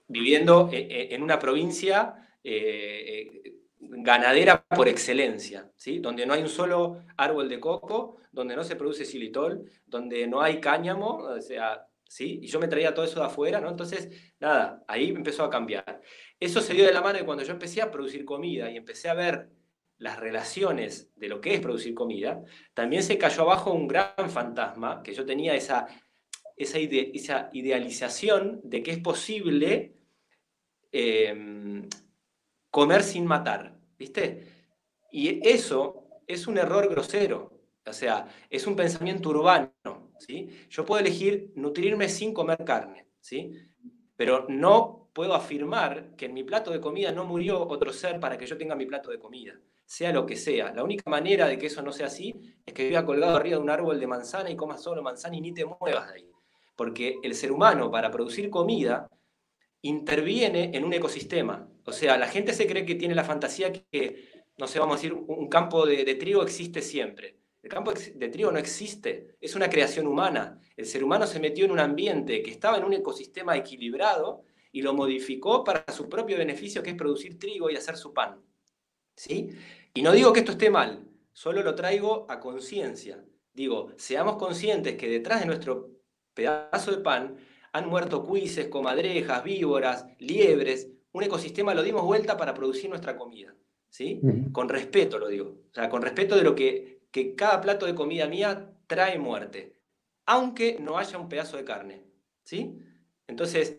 Viviendo 0.07 0.69
eh, 0.71 0.87
eh, 0.89 1.07
en 1.11 1.23
una 1.23 1.39
provincia 1.39 2.22
eh, 2.43 3.53
ganadera 3.79 4.63
por 4.63 4.87
excelencia, 4.87 5.69
¿sí? 5.75 5.99
Donde 5.99 6.25
no 6.25 6.33
hay 6.33 6.41
un 6.41 6.49
solo 6.49 7.03
árbol 7.17 7.49
de 7.49 7.59
coco, 7.59 8.17
donde 8.31 8.55
no 8.55 8.63
se 8.63 8.75
produce 8.75 9.05
xilitol, 9.05 9.69
donde 9.85 10.27
no 10.27 10.41
hay 10.41 10.59
cáñamo, 10.59 11.17
o 11.17 11.41
sea, 11.41 11.85
¿sí? 12.07 12.39
Y 12.41 12.47
yo 12.47 12.59
me 12.59 12.67
traía 12.67 12.93
todo 12.93 13.05
eso 13.05 13.19
de 13.19 13.25
afuera, 13.25 13.59
¿no? 13.59 13.69
Entonces, 13.69 14.33
nada, 14.39 14.83
ahí 14.87 15.09
empezó 15.09 15.43
a 15.43 15.49
cambiar. 15.49 16.01
Eso 16.39 16.61
se 16.61 16.73
dio 16.73 16.85
de 16.85 16.93
la 16.93 17.01
mano 17.01 17.19
de 17.19 17.25
cuando 17.25 17.43
yo 17.43 17.53
empecé 17.53 17.81
a 17.81 17.91
producir 17.91 18.25
comida 18.25 18.69
y 18.71 18.77
empecé 18.77 19.09
a 19.09 19.13
ver 19.13 19.49
las 19.97 20.19
relaciones 20.19 21.11
de 21.15 21.29
lo 21.29 21.39
que 21.39 21.53
es 21.53 21.61
producir 21.61 21.93
comida, 21.93 22.43
también 22.73 23.03
se 23.03 23.17
cayó 23.17 23.43
abajo 23.43 23.71
un 23.71 23.87
gran 23.87 24.29
fantasma, 24.29 25.01
que 25.01 25.13
yo 25.13 25.25
tenía 25.25 25.55
esa, 25.55 25.87
esa, 26.57 26.77
esa 26.77 27.49
idealización 27.53 28.59
de 28.63 28.83
que 28.83 28.91
es 28.91 28.99
posible 28.99 29.95
em, 30.91 31.87
comer 32.73 33.03
sin 33.03 33.27
matar, 33.27 33.77
¿viste? 33.99 34.47
Y 35.11 35.47
eso 35.47 36.07
es 36.25 36.47
un 36.47 36.57
error 36.57 36.89
grosero, 36.89 37.61
o 37.85 37.93
sea, 37.93 38.27
es 38.49 38.65
un 38.65 38.75
pensamiento 38.75 39.29
urbano, 39.29 39.71
¿sí? 40.17 40.49
Yo 40.71 40.83
puedo 40.83 40.99
elegir 40.99 41.51
nutrirme 41.55 42.09
sin 42.09 42.33
comer 42.33 42.57
carne, 42.65 43.05
¿sí? 43.19 43.53
Pero 44.15 44.47
no 44.49 45.11
puedo 45.13 45.35
afirmar 45.35 46.15
que 46.15 46.25
en 46.25 46.33
mi 46.33 46.43
plato 46.43 46.71
de 46.71 46.81
comida 46.81 47.11
no 47.11 47.25
murió 47.25 47.61
otro 47.61 47.93
ser 47.93 48.19
para 48.19 48.39
que 48.39 48.47
yo 48.47 48.57
tenga 48.57 48.75
mi 48.75 48.87
plato 48.87 49.11
de 49.11 49.19
comida 49.19 49.53
sea 49.85 50.11
lo 50.11 50.25
que 50.25 50.35
sea. 50.35 50.73
La 50.73 50.83
única 50.83 51.07
manera 51.07 51.45
de 51.47 51.59
que 51.59 51.67
eso 51.67 51.83
no 51.83 51.91
sea 51.91 52.07
así 52.07 52.33
es 52.65 52.73
que 52.73 52.87
viva 52.87 53.05
colgado 53.05 53.35
arriba 53.35 53.57
de 53.57 53.61
un 53.61 53.69
árbol 53.69 53.99
de 53.99 54.07
manzana 54.07 54.49
y 54.49 54.55
comas 54.55 54.81
solo 54.81 55.03
manzana 55.03 55.35
y 55.35 55.41
ni 55.41 55.53
te 55.53 55.65
muevas 55.65 56.07
de 56.07 56.13
ahí. 56.15 56.31
Porque 56.75 57.17
el 57.21 57.35
ser 57.35 57.51
humano, 57.51 57.91
para 57.91 58.09
producir 58.09 58.49
comida, 58.49 59.07
interviene 59.83 60.71
en 60.73 60.83
un 60.83 60.93
ecosistema. 60.93 61.69
O 61.85 61.91
sea, 61.91 62.17
la 62.17 62.27
gente 62.27 62.53
se 62.53 62.67
cree 62.67 62.85
que 62.85 62.95
tiene 62.95 63.15
la 63.15 63.23
fantasía 63.23 63.71
que, 63.73 64.29
no 64.57 64.67
sé, 64.67 64.79
vamos 64.79 64.93
a 64.93 65.01
decir, 65.01 65.13
un 65.13 65.47
campo 65.47 65.85
de, 65.85 66.05
de 66.05 66.15
trigo 66.15 66.43
existe 66.43 66.81
siempre. 66.81 67.39
El 67.61 67.69
campo 67.69 67.93
de 67.93 68.29
trigo 68.29 68.51
no 68.51 68.59
existe, 68.59 69.37
es 69.39 69.55
una 69.55 69.69
creación 69.69 70.05
humana. 70.07 70.59
El 70.75 70.85
ser 70.85 71.03
humano 71.03 71.25
se 71.25 71.39
metió 71.39 71.63
en 71.63 71.71
un 71.71 71.79
ambiente 71.79 72.43
que 72.43 72.51
estaba 72.51 72.77
en 72.77 72.83
un 72.83 72.93
ecosistema 72.93 73.55
equilibrado 73.55 74.43
y 74.73 74.81
lo 74.81 74.93
modificó 74.93 75.63
para 75.63 75.85
su 75.93 76.09
propio 76.09 76.37
beneficio, 76.37 76.83
que 76.83 76.89
es 76.89 76.95
producir 76.97 77.39
trigo 77.39 77.69
y 77.69 77.77
hacer 77.77 77.95
su 77.95 78.13
pan. 78.13 78.41
¿Sí? 79.15 79.49
Y 79.93 80.01
no 80.01 80.11
digo 80.11 80.33
que 80.33 80.39
esto 80.39 80.53
esté 80.53 80.69
mal, 80.69 81.07
solo 81.31 81.61
lo 81.63 81.75
traigo 81.75 82.25
a 82.29 82.39
conciencia. 82.39 83.23
Digo, 83.53 83.93
seamos 83.97 84.37
conscientes 84.37 84.97
que 84.97 85.07
detrás 85.07 85.41
de 85.41 85.45
nuestro 85.45 85.91
pedazo 86.33 86.91
de 86.91 86.97
pan 86.97 87.37
han 87.71 87.87
muerto 87.87 88.23
cuises, 88.23 88.67
comadrejas, 88.67 89.43
víboras, 89.43 90.05
liebres. 90.19 90.89
Un 91.13 91.23
ecosistema 91.23 91.73
lo 91.73 91.83
dimos 91.83 92.03
vuelta 92.03 92.37
para 92.37 92.53
producir 92.53 92.89
nuestra 92.89 93.15
comida. 93.15 93.55
¿sí? 93.89 94.19
Con 94.51 94.67
respeto 94.67 95.17
lo 95.17 95.27
digo. 95.27 95.55
O 95.71 95.73
sea, 95.73 95.89
con 95.89 96.01
respeto 96.01 96.35
de 96.35 96.43
lo 96.43 96.55
que, 96.55 97.03
que 97.11 97.35
cada 97.35 97.61
plato 97.61 97.85
de 97.85 97.95
comida 97.95 98.27
mía 98.27 98.71
trae 98.87 99.17
muerte. 99.19 99.79
Aunque 100.25 100.77
no 100.79 100.97
haya 100.97 101.17
un 101.17 101.29
pedazo 101.29 101.57
de 101.57 101.63
carne. 101.63 102.03
¿sí? 102.43 102.79
Entonces, 103.27 103.77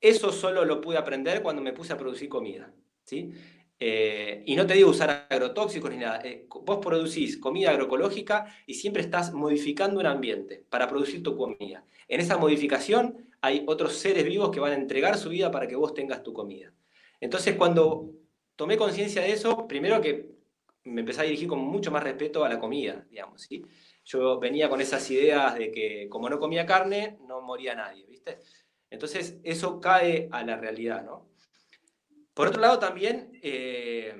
eso 0.00 0.32
solo 0.32 0.64
lo 0.64 0.80
pude 0.80 0.96
aprender 0.96 1.42
cuando 1.42 1.60
me 1.60 1.72
puse 1.72 1.92
a 1.92 1.98
producir 1.98 2.28
comida. 2.28 2.72
¿sí? 3.04 3.32
Eh, 3.80 4.42
y 4.44 4.56
no 4.56 4.66
te 4.66 4.74
digo 4.74 4.90
usar 4.90 5.26
agrotóxicos 5.30 5.90
ni 5.90 5.98
nada. 5.98 6.20
Eh, 6.24 6.46
vos 6.48 6.78
producís 6.78 7.36
comida 7.38 7.70
agroecológica 7.70 8.46
y 8.66 8.74
siempre 8.74 9.02
estás 9.02 9.32
modificando 9.32 10.00
un 10.00 10.06
ambiente 10.06 10.64
para 10.68 10.88
producir 10.88 11.22
tu 11.22 11.36
comida. 11.36 11.84
En 12.08 12.20
esa 12.20 12.38
modificación 12.38 13.27
hay 13.40 13.64
otros 13.66 13.94
seres 13.94 14.24
vivos 14.24 14.50
que 14.50 14.60
van 14.60 14.72
a 14.72 14.76
entregar 14.76 15.16
su 15.16 15.28
vida 15.28 15.50
para 15.50 15.66
que 15.66 15.76
vos 15.76 15.94
tengas 15.94 16.22
tu 16.22 16.32
comida. 16.32 16.72
Entonces, 17.20 17.56
cuando 17.56 18.10
tomé 18.56 18.76
conciencia 18.76 19.22
de 19.22 19.32
eso, 19.32 19.66
primero 19.66 20.00
que 20.00 20.30
me 20.84 21.00
empecé 21.00 21.20
a 21.20 21.24
dirigir 21.24 21.48
con 21.48 21.60
mucho 21.60 21.90
más 21.90 22.02
respeto 22.02 22.44
a 22.44 22.48
la 22.48 22.58
comida, 22.58 23.06
digamos. 23.10 23.48
Yo 24.04 24.38
venía 24.38 24.68
con 24.68 24.80
esas 24.80 25.08
ideas 25.10 25.56
de 25.58 25.70
que 25.70 26.08
como 26.08 26.30
no 26.30 26.38
comía 26.38 26.64
carne, 26.64 27.18
no 27.26 27.40
moría 27.42 27.74
nadie, 27.74 28.06
¿viste? 28.06 28.38
Entonces, 28.90 29.38
eso 29.42 29.80
cae 29.80 30.28
a 30.30 30.42
la 30.44 30.56
realidad, 30.56 31.04
¿no? 31.04 31.28
Por 32.32 32.48
otro 32.48 32.60
lado, 32.60 32.78
también 32.78 33.38
eh, 33.42 34.14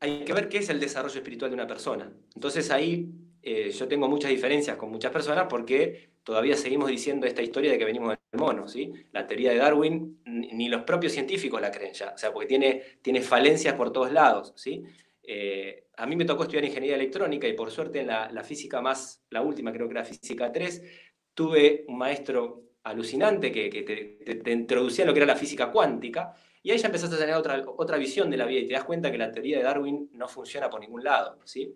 hay 0.00 0.24
que 0.24 0.32
ver 0.32 0.48
qué 0.48 0.58
es 0.58 0.68
el 0.68 0.80
desarrollo 0.80 1.16
espiritual 1.16 1.50
de 1.50 1.54
una 1.54 1.66
persona. 1.66 2.12
Entonces 2.34 2.70
ahí 2.70 3.10
eh, 3.42 3.70
yo 3.70 3.88
tengo 3.88 4.08
muchas 4.08 4.30
diferencias 4.30 4.76
con 4.76 4.90
muchas 4.90 5.12
personas 5.12 5.46
porque 5.48 6.10
todavía 6.28 6.58
seguimos 6.58 6.90
diciendo 6.90 7.26
esta 7.26 7.40
historia 7.40 7.72
de 7.72 7.78
que 7.78 7.86
venimos 7.86 8.10
del 8.10 8.38
mono, 8.38 8.68
¿sí? 8.68 8.92
La 9.12 9.26
teoría 9.26 9.50
de 9.50 9.56
Darwin, 9.56 10.20
ni 10.26 10.68
los 10.68 10.82
propios 10.82 11.14
científicos 11.14 11.58
la 11.58 11.70
creen 11.70 11.94
ya, 11.94 12.12
o 12.14 12.18
sea, 12.18 12.34
porque 12.34 12.46
tiene, 12.46 12.82
tiene 13.00 13.22
falencias 13.22 13.72
por 13.72 13.90
todos 13.94 14.12
lados, 14.12 14.52
¿sí? 14.54 14.84
Eh, 15.22 15.86
a 15.96 16.04
mí 16.04 16.16
me 16.16 16.26
tocó 16.26 16.42
estudiar 16.42 16.66
ingeniería 16.66 16.96
electrónica 16.96 17.48
y 17.48 17.54
por 17.54 17.70
suerte 17.70 18.00
en 18.00 18.08
la, 18.08 18.44
física 18.44 18.82
más, 18.82 19.24
la 19.30 19.40
última 19.40 19.72
creo 19.72 19.88
que 19.88 19.92
era 19.92 20.04
física 20.04 20.52
3, 20.52 20.82
tuve 21.32 21.86
un 21.88 21.96
maestro 21.96 22.72
alucinante 22.82 23.50
que, 23.50 23.70
te, 23.70 24.34
te, 24.34 24.52
introducía 24.52 25.06
lo 25.06 25.14
que 25.14 25.20
era 25.20 25.32
la 25.32 25.34
física 25.34 25.72
cuántica 25.72 26.34
y 26.62 26.72
ahí 26.72 26.76
ya 26.76 26.88
empezaste 26.88 27.16
a 27.16 27.20
tener 27.20 27.36
otra, 27.36 27.64
otra 27.78 27.96
visión 27.96 28.28
de 28.28 28.36
la 28.36 28.44
vida 28.44 28.60
y 28.60 28.66
te 28.66 28.74
das 28.74 28.84
cuenta 28.84 29.10
que 29.10 29.16
la 29.16 29.32
teoría 29.32 29.56
de 29.56 29.64
Darwin 29.64 30.10
no 30.12 30.28
funciona 30.28 30.68
por 30.68 30.80
ningún 30.80 31.02
lado, 31.02 31.38
¿sí? 31.44 31.74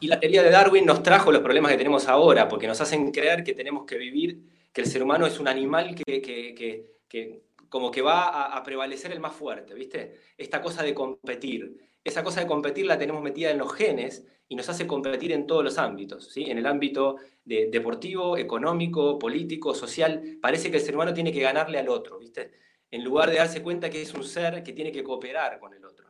Y 0.00 0.06
la 0.08 0.18
teoría 0.18 0.42
de 0.42 0.50
Darwin 0.50 0.86
nos 0.86 1.02
trajo 1.02 1.30
los 1.30 1.42
problemas 1.42 1.70
que 1.70 1.78
tenemos 1.78 2.08
ahora, 2.08 2.48
porque 2.48 2.66
nos 2.66 2.80
hacen 2.80 3.12
creer 3.12 3.44
que 3.44 3.54
tenemos 3.54 3.84
que 3.84 3.98
vivir, 3.98 4.40
que 4.72 4.80
el 4.80 4.86
ser 4.86 5.02
humano 5.02 5.26
es 5.26 5.38
un 5.38 5.48
animal 5.48 5.94
que, 5.94 6.22
que, 6.22 6.86
que, 7.08 7.42
como 7.68 7.90
que 7.90 8.02
va 8.02 8.46
a, 8.56 8.62
prevalecer 8.62 9.12
el 9.12 9.20
más 9.20 9.34
fuerte, 9.34 9.74
¿viste? 9.74 10.18
Esta 10.36 10.60
cosa 10.62 10.82
de 10.82 10.94
competir. 10.94 11.76
Esa 12.02 12.24
cosa 12.24 12.40
de 12.40 12.46
competir 12.46 12.86
la 12.86 12.98
tenemos 12.98 13.22
metida 13.22 13.50
en 13.50 13.58
los 13.58 13.72
genes 13.74 14.26
y 14.48 14.56
nos 14.56 14.68
hace 14.68 14.86
competir 14.86 15.32
en 15.32 15.46
todos 15.46 15.62
los 15.62 15.76
ámbitos, 15.76 16.32
¿sí? 16.32 16.50
En 16.50 16.58
el 16.58 16.66
ámbito 16.66 17.16
de, 17.44 17.68
deportivo, 17.70 18.38
económico, 18.38 19.18
político, 19.18 19.74
social. 19.74 20.38
Parece 20.40 20.70
que 20.70 20.78
el 20.78 20.82
ser 20.82 20.94
humano 20.94 21.12
tiene 21.12 21.32
que 21.32 21.40
ganarle 21.40 21.78
al 21.78 21.88
otro, 21.88 22.18
¿viste? 22.18 22.50
en 22.90 23.04
lugar 23.04 23.30
de 23.30 23.36
darse 23.36 23.62
cuenta 23.62 23.88
que 23.88 24.02
es 24.02 24.12
un 24.14 24.24
ser 24.24 24.62
que 24.62 24.72
tiene 24.72 24.90
que 24.92 25.04
cooperar 25.04 25.58
con 25.58 25.72
el 25.74 25.84
otro. 25.84 26.09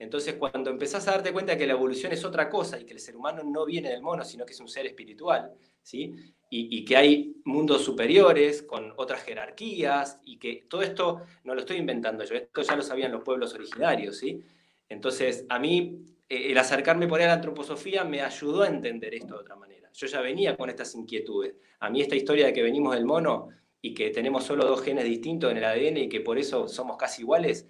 Entonces, 0.00 0.36
cuando 0.36 0.70
empezás 0.70 1.06
a 1.06 1.10
darte 1.10 1.30
cuenta 1.30 1.58
que 1.58 1.66
la 1.66 1.74
evolución 1.74 2.10
es 2.10 2.24
otra 2.24 2.48
cosa 2.48 2.80
y 2.80 2.86
que 2.86 2.94
el 2.94 3.00
ser 3.00 3.14
humano 3.16 3.42
no 3.44 3.66
viene 3.66 3.90
del 3.90 4.00
mono, 4.00 4.24
sino 4.24 4.46
que 4.46 4.54
es 4.54 4.60
un 4.60 4.66
ser 4.66 4.86
espiritual, 4.86 5.52
¿sí? 5.82 6.14
Y, 6.48 6.84
que 6.84 6.96
hay 6.96 7.36
mundos 7.44 7.84
superiores 7.84 8.62
con 8.62 8.92
otras 8.96 9.22
jerarquías 9.22 10.18
y 10.24 10.38
que 10.38 10.64
todo 10.68 10.82
esto 10.82 11.20
no 11.44 11.54
lo 11.54 11.60
estoy 11.60 11.76
inventando 11.76 12.24
yo, 12.24 12.34
esto 12.34 12.62
ya 12.62 12.74
lo 12.74 12.82
sabían 12.82 13.12
los 13.12 13.22
pueblos 13.22 13.54
originarios, 13.54 14.16
¿sí? 14.16 14.42
Entonces, 14.88 15.44
a 15.50 15.58
mí 15.58 16.02
eh, 16.28 16.50
el 16.50 16.56
acercarme 16.56 17.06
por 17.06 17.20
ahí 17.20 17.26
a 17.26 17.28
la 17.28 17.34
antroposofía 17.34 18.02
me 18.02 18.22
ayudó 18.22 18.62
a 18.62 18.68
entender 18.68 19.14
esto 19.14 19.34
de 19.34 19.40
otra 19.40 19.54
manera. 19.54 19.90
Yo 19.92 20.06
ya 20.06 20.22
venía 20.22 20.56
con 20.56 20.70
estas 20.70 20.94
inquietudes. 20.94 21.54
A 21.78 21.90
mí 21.90 22.00
esta 22.00 22.16
historia 22.16 22.46
de 22.46 22.52
que 22.54 22.62
venimos 22.62 22.94
del 22.94 23.04
mono 23.04 23.50
y 23.82 23.92
que 23.92 24.08
tenemos 24.08 24.44
solo 24.44 24.64
dos 24.64 24.82
genes 24.82 25.04
distintos 25.04 25.50
en 25.50 25.58
el 25.58 25.64
ADN 25.64 25.98
y 25.98 26.08
que 26.08 26.22
por 26.22 26.38
eso 26.38 26.68
somos 26.68 26.96
casi 26.96 27.20
iguales, 27.22 27.68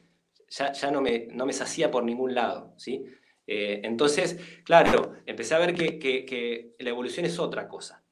ya, 0.51 0.72
ya 0.72 0.90
no, 0.90 1.01
me, 1.01 1.28
no 1.32 1.46
me 1.46 1.53
sacía 1.53 1.90
por 1.90 2.05
ningún 2.05 2.34
lado, 2.34 2.74
¿sí? 2.76 3.07
Eh, 3.46 3.80
entonces, 3.82 4.38
claro, 4.64 5.14
empecé 5.26 5.55
a 5.55 5.59
ver 5.59 5.74
que, 5.74 5.98
que, 5.98 6.74
la 6.78 6.90
evolución 6.90 7.26
es 7.26 7.38
otra 7.38 7.66
cosa. 7.66 8.05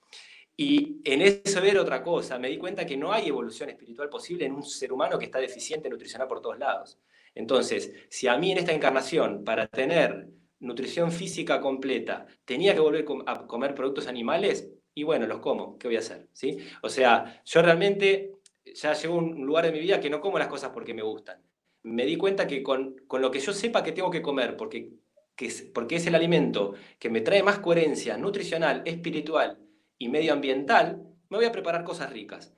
Y 0.56 1.00
en 1.04 1.22
eso 1.22 1.60
ver 1.60 1.78
otra 1.78 2.02
cosa, 2.02 2.38
me 2.40 2.48
di 2.48 2.58
cuenta 2.58 2.84
que 2.84 2.96
no 2.96 3.12
hay 3.12 3.28
evolución 3.28 3.70
espiritual 3.70 4.08
posible 4.08 4.46
en 4.46 4.54
un 4.54 4.64
ser 4.64 4.92
humano 4.92 5.16
que 5.16 5.26
está 5.26 5.38
deficiente 5.38 5.88
nutricional 5.88 6.26
por 6.26 6.40
todos 6.40 6.58
lados. 6.58 6.98
Entonces, 7.36 7.92
si 8.08 8.26
a 8.26 8.36
mí 8.36 8.50
en 8.50 8.58
esta 8.58 8.72
encarnación, 8.72 9.44
para 9.44 9.68
tener 9.68 10.28
nutrición 10.58 11.12
física 11.12 11.60
completa, 11.60 12.26
tenía 12.44 12.74
que 12.74 12.80
volver 12.80 13.06
a 13.26 13.46
comer 13.46 13.76
productos 13.76 14.08
animales, 14.08 14.68
y 14.92 15.04
bueno, 15.04 15.28
los 15.28 15.38
como, 15.38 15.78
¿qué 15.78 15.86
voy 15.86 15.96
a 15.96 16.00
hacer? 16.00 16.26
¿Sí? 16.32 16.58
O 16.82 16.88
sea, 16.88 17.40
yo 17.44 17.62
realmente 17.62 18.32
ya 18.74 18.92
llego 18.92 19.14
a 19.14 19.18
un 19.18 19.46
lugar 19.46 19.66
de 19.66 19.70
mi 19.70 19.78
vida 19.78 20.00
que 20.00 20.10
no 20.10 20.20
como 20.20 20.40
las 20.40 20.48
cosas 20.48 20.70
porque 20.70 20.94
me 20.94 21.02
gustan. 21.02 21.40
Me 21.82 22.04
di 22.04 22.16
cuenta 22.16 22.46
que 22.46 22.62
con, 22.62 22.96
con 23.06 23.22
lo 23.22 23.30
que 23.30 23.40
yo 23.40 23.52
sepa 23.52 23.82
que 23.82 23.92
tengo 23.92 24.10
que 24.10 24.22
comer, 24.22 24.56
porque 24.56 24.90
que 25.38 25.50
porque 25.72 25.96
es 25.96 26.06
el 26.06 26.16
alimento 26.16 26.74
que 26.98 27.08
me 27.08 27.20
trae 27.20 27.44
más 27.44 27.60
coherencia 27.60 28.18
nutricional, 28.18 28.82
espiritual 28.84 29.56
y 29.96 30.08
medioambiental, 30.08 31.00
me 31.30 31.36
voy 31.36 31.46
a 31.46 31.52
preparar 31.52 31.84
cosas 31.84 32.12
ricas. 32.12 32.52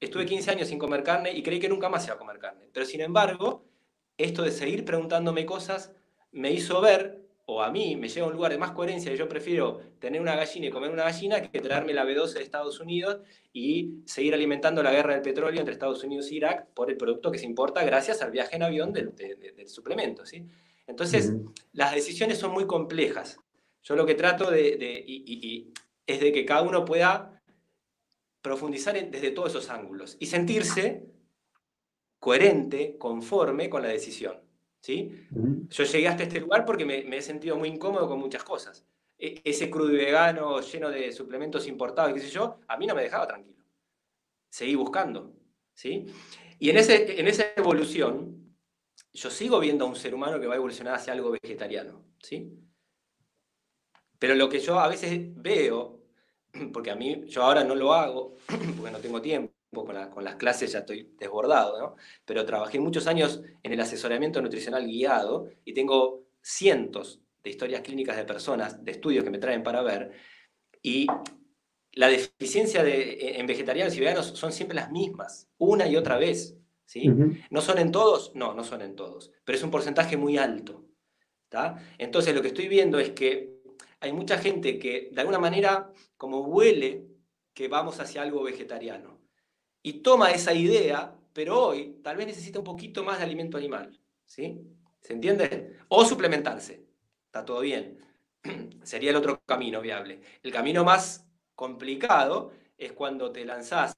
Estuve 0.00 0.26
15 0.26 0.50
años 0.50 0.68
sin 0.68 0.78
comer 0.78 1.04
carne 1.04 1.32
y 1.32 1.42
creí 1.42 1.60
que 1.60 1.68
nunca 1.68 1.88
más 1.88 2.04
iba 2.06 2.16
a 2.16 2.18
comer 2.18 2.40
carne. 2.40 2.68
Pero 2.72 2.84
sin 2.84 3.00
embargo, 3.00 3.64
esto 4.18 4.42
de 4.42 4.50
seguir 4.50 4.84
preguntándome 4.84 5.46
cosas 5.46 5.92
me 6.32 6.50
hizo 6.50 6.80
ver, 6.80 7.29
o 7.52 7.62
a 7.62 7.70
mí 7.70 7.96
me 7.96 8.08
lleva 8.08 8.26
a 8.26 8.30
un 8.30 8.36
lugar 8.36 8.52
de 8.52 8.58
más 8.58 8.70
coherencia, 8.70 9.12
y 9.12 9.16
yo 9.16 9.28
prefiero 9.28 9.80
tener 9.98 10.20
una 10.20 10.36
gallina 10.36 10.66
y 10.66 10.70
comer 10.70 10.90
una 10.90 11.02
gallina 11.02 11.42
que 11.42 11.60
traerme 11.60 11.92
la 11.92 12.04
B12 12.04 12.34
de 12.34 12.42
Estados 12.42 12.78
Unidos 12.78 13.18
y 13.52 14.02
seguir 14.06 14.34
alimentando 14.34 14.84
la 14.84 14.92
guerra 14.92 15.14
del 15.14 15.22
petróleo 15.22 15.58
entre 15.58 15.72
Estados 15.72 16.04
Unidos 16.04 16.30
e 16.30 16.36
Irak 16.36 16.68
por 16.74 16.90
el 16.90 16.96
producto 16.96 17.32
que 17.32 17.38
se 17.38 17.46
importa 17.46 17.82
gracias 17.84 18.22
al 18.22 18.30
viaje 18.30 18.54
en 18.54 18.62
avión 18.62 18.92
del, 18.92 19.12
suplemento. 19.66 20.24
¿sí? 20.24 20.44
Entonces, 20.86 21.32
las 21.72 21.92
decisiones 21.92 22.38
son 22.38 22.52
muy 22.52 22.68
complejas. 22.68 23.36
Yo 23.82 23.96
lo 23.96 24.06
que 24.06 24.14
trato 24.14 24.48
de, 24.48 25.72
es 26.06 26.20
de 26.20 26.32
que 26.32 26.46
cada 26.46 26.62
uno 26.62 26.84
pueda 26.84 27.42
profundizar 28.42 28.94
desde 29.10 29.32
todos 29.32 29.50
esos 29.50 29.70
ángulos 29.70 30.16
y 30.20 30.26
sentirse 30.26 31.04
coherente, 32.20 32.96
conforme 32.96 33.68
con 33.68 33.82
la 33.82 33.88
decisión. 33.88 34.49
¿Sí? 34.80 35.26
Yo 35.70 35.84
llegué 35.84 36.08
hasta 36.08 36.24
este 36.24 36.40
lugar 36.40 36.64
porque 36.64 36.84
me, 36.84 37.16
he 37.16 37.22
sentido 37.22 37.56
muy 37.56 37.68
incómodo 37.68 38.08
con 38.08 38.18
muchas 38.18 38.42
cosas. 38.42 38.84
E, 39.18 39.40
ese 39.44 39.70
crudo 39.70 39.92
y 39.92 39.96
vegano 39.96 40.60
lleno 40.60 40.90
de 40.90 41.12
suplementos 41.12 41.66
importados, 41.66 42.12
qué 42.14 42.20
sé 42.20 42.30
yo, 42.30 42.58
a 42.66 42.76
mí 42.76 42.86
no 42.86 42.94
me 42.94 43.02
dejaba 43.02 43.26
tranquilo. 43.26 43.64
Seguí 44.48 44.74
buscando. 44.74 45.32
¿sí? 45.74 46.06
Y 46.58 46.70
en, 46.70 46.78
ese, 46.78 47.20
en 47.20 47.28
esa 47.28 47.44
evolución, 47.56 48.56
yo 49.12 49.30
sigo 49.30 49.60
viendo 49.60 49.84
a 49.84 49.88
un 49.88 49.96
ser 49.96 50.14
humano 50.14 50.40
que 50.40 50.46
va 50.46 50.54
a 50.54 50.56
evolucionar 50.56 50.94
hacia 50.94 51.12
algo 51.12 51.30
vegetariano. 51.30 52.04
¿sí? 52.18 52.52
Pero 54.18 54.34
lo 54.34 54.48
que 54.48 54.60
yo 54.60 54.78
a 54.78 54.88
veces 54.88 55.18
veo, 55.34 56.00
porque 56.72 56.90
a 56.90 56.96
mí, 56.96 57.24
yo 57.26 57.42
ahora 57.42 57.64
no 57.64 57.74
lo 57.74 57.92
hago, 57.92 58.36
porque 58.76 58.92
no 58.92 58.98
tengo 58.98 59.20
tiempo, 59.20 59.52
con, 59.72 60.24
las 60.24 60.36
clases 60.36 60.72
ya 60.72 60.80
estoy 60.80 61.14
desbordado, 61.18 61.78
¿no? 61.78 61.96
Pero 62.24 62.44
trabajé 62.44 62.80
muchos 62.80 63.06
años 63.06 63.40
en 63.62 63.72
el 63.72 63.80
asesoramiento 63.80 64.42
nutricional 64.42 64.84
guiado 64.86 65.48
y 65.64 65.72
tengo 65.72 66.24
cientos 66.42 67.20
de 67.42 67.50
historias 67.50 67.82
clínicas 67.82 68.16
de 68.16 68.24
personas, 68.24 68.84
de 68.84 68.90
estudios 68.90 69.24
que 69.24 69.30
me 69.30 69.38
traen 69.38 69.62
para 69.62 69.82
ver, 69.82 70.12
y 70.82 71.06
la 71.92 72.08
deficiencia 72.08 72.82
de, 72.82 73.38
en 73.38 73.46
vegetarianos 73.46 73.96
y 73.96 74.00
veganos 74.00 74.26
son 74.26 74.52
siempre 74.52 74.76
las 74.76 74.90
mismas, 74.90 75.48
una 75.58 75.86
y 75.86 75.96
otra 75.96 76.18
vez. 76.18 76.56
¿sí? 76.84 77.08
¿No 77.50 77.60
son 77.60 77.78
en 77.78 77.92
todos? 77.92 78.32
No, 78.34 78.54
no 78.54 78.64
son 78.64 78.82
en 78.82 78.96
todos, 78.96 79.32
pero 79.44 79.56
es 79.56 79.64
un 79.64 79.70
porcentaje 79.70 80.16
muy 80.16 80.38
alto. 80.38 80.84
Entonces 81.98 82.34
lo 82.34 82.42
que 82.42 82.48
estoy 82.48 82.68
viendo 82.68 82.98
es 82.98 83.10
que 83.10 83.60
hay 83.98 84.12
mucha 84.12 84.38
gente 84.38 84.78
que 84.78 85.10
de 85.12 85.20
alguna 85.20 85.38
manera 85.38 85.92
como 86.16 86.40
huele 86.42 87.06
que 87.52 87.68
vamos 87.68 87.98
hacia 87.98 88.22
algo 88.22 88.42
vegetariano 88.42 89.09
y 89.82 90.02
toma 90.02 90.30
esa 90.30 90.52
idea, 90.54 91.14
pero 91.32 91.68
hoy 91.68 92.00
tal 92.02 92.16
vez 92.16 92.26
necesita 92.26 92.58
un 92.58 92.64
poquito 92.64 93.04
más 93.04 93.18
de 93.18 93.24
alimento 93.24 93.56
animal. 93.56 93.98
¿sí? 94.30 94.60
¿Se 95.00 95.12
entiende? 95.12 95.76
O 95.88 96.04
suplementarse. 96.04 96.86
Está 97.26 97.44
todo 97.44 97.60
bien. 97.60 97.98
Sería 98.82 99.10
el 99.10 99.16
otro 99.16 99.40
camino 99.44 99.80
viable. 99.80 100.20
El 100.42 100.52
camino 100.52 100.84
más 100.84 101.26
complicado 101.54 102.52
es 102.78 102.92
cuando 102.92 103.32
te 103.32 103.44
lanzás 103.44 103.94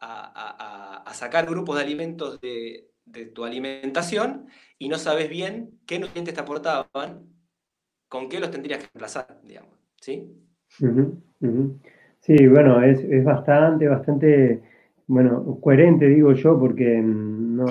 a, 0.00 1.10
sacar 1.14 1.46
grupos 1.46 1.76
de 1.76 1.82
alimentos 1.82 2.40
de, 2.40 2.90
tu 3.34 3.44
alimentación 3.44 4.48
y 4.78 4.88
no 4.88 4.98
sabes 4.98 5.28
bien 5.28 5.78
qué 5.86 5.98
nutrientes 5.98 6.34
te 6.34 6.40
aportaban, 6.40 7.28
con 8.08 8.28
qué 8.28 8.40
los 8.40 8.50
tendrías 8.50 8.80
que 8.80 8.86
reemplazar, 8.86 9.40
digamos. 9.42 9.78
¿Sí? 10.00 10.30
Sí, 12.20 12.46
bueno, 12.48 12.82
es, 12.82 13.00
es 13.00 13.24
bastante, 13.24 13.86
bastante 13.86 14.62
bueno, 15.06 15.58
coherente 15.60 16.08
digo 16.08 16.32
yo, 16.32 16.58
porque, 16.58 17.00
mm, 17.00 17.56
no, 17.56 17.66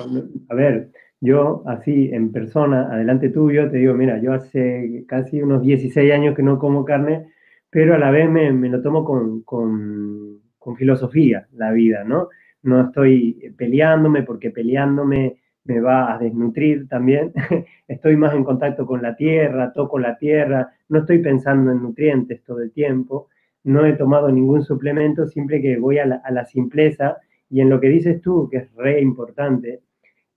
a 0.48 0.54
ver, 0.54 0.90
yo 1.20 1.62
así 1.66 2.10
en 2.12 2.32
persona, 2.32 2.88
adelante 2.92 3.30
tuyo, 3.30 3.70
te 3.70 3.78
digo, 3.78 3.94
mira, 3.94 4.20
yo 4.20 4.32
hace 4.34 5.04
casi 5.08 5.42
unos 5.42 5.62
16 5.62 6.12
años 6.12 6.36
que 6.36 6.42
no 6.42 6.58
como 6.58 6.84
carne, 6.84 7.32
pero 7.70 7.94
a 7.94 7.98
la 7.98 8.10
vez 8.10 8.30
me, 8.30 8.52
lo 8.68 8.82
tomo 8.82 9.04
con, 9.04 9.42
con, 9.42 10.40
filosofía 10.76 11.46
la 11.52 11.72
vida, 11.72 12.04
¿no? 12.04 12.28
No 12.62 12.80
estoy 12.86 13.52
peleándome 13.56 14.22
porque 14.22 14.50
peleándome 14.50 15.36
me 15.64 15.80
va 15.80 16.14
a 16.14 16.18
desnutrir 16.18 16.88
también. 16.88 17.32
estoy 17.88 18.16
más 18.16 18.34
en 18.34 18.44
contacto 18.44 18.86
con 18.86 19.02
la 19.02 19.14
tierra, 19.16 19.72
toco 19.72 19.98
la 19.98 20.16
tierra, 20.16 20.72
no 20.88 21.00
estoy 21.00 21.18
pensando 21.18 21.70
en 21.70 21.82
nutrientes 21.82 22.42
todo 22.44 22.60
el 22.60 22.72
tiempo 22.72 23.28
no 23.64 23.86
he 23.86 23.94
tomado 23.94 24.30
ningún 24.30 24.62
suplemento, 24.62 25.26
siempre 25.26 25.60
que 25.60 25.78
voy 25.78 25.98
a 25.98 26.06
la, 26.06 26.44
simpleza 26.44 27.16
y 27.50 27.60
en 27.60 27.70
lo 27.70 27.80
que 27.80 27.88
dices 27.88 28.20
tú, 28.20 28.48
que 28.50 28.58
es 28.58 28.74
re 28.74 29.00
importante, 29.00 29.80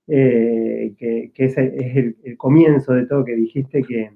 eh, 0.06 0.94
que, 0.98 1.30
es, 1.36 1.56
el, 1.58 2.16
comienzo 2.38 2.94
de 2.94 3.06
todo, 3.06 3.24
que 3.24 3.36
dijiste 3.36 3.82
que, 3.82 4.12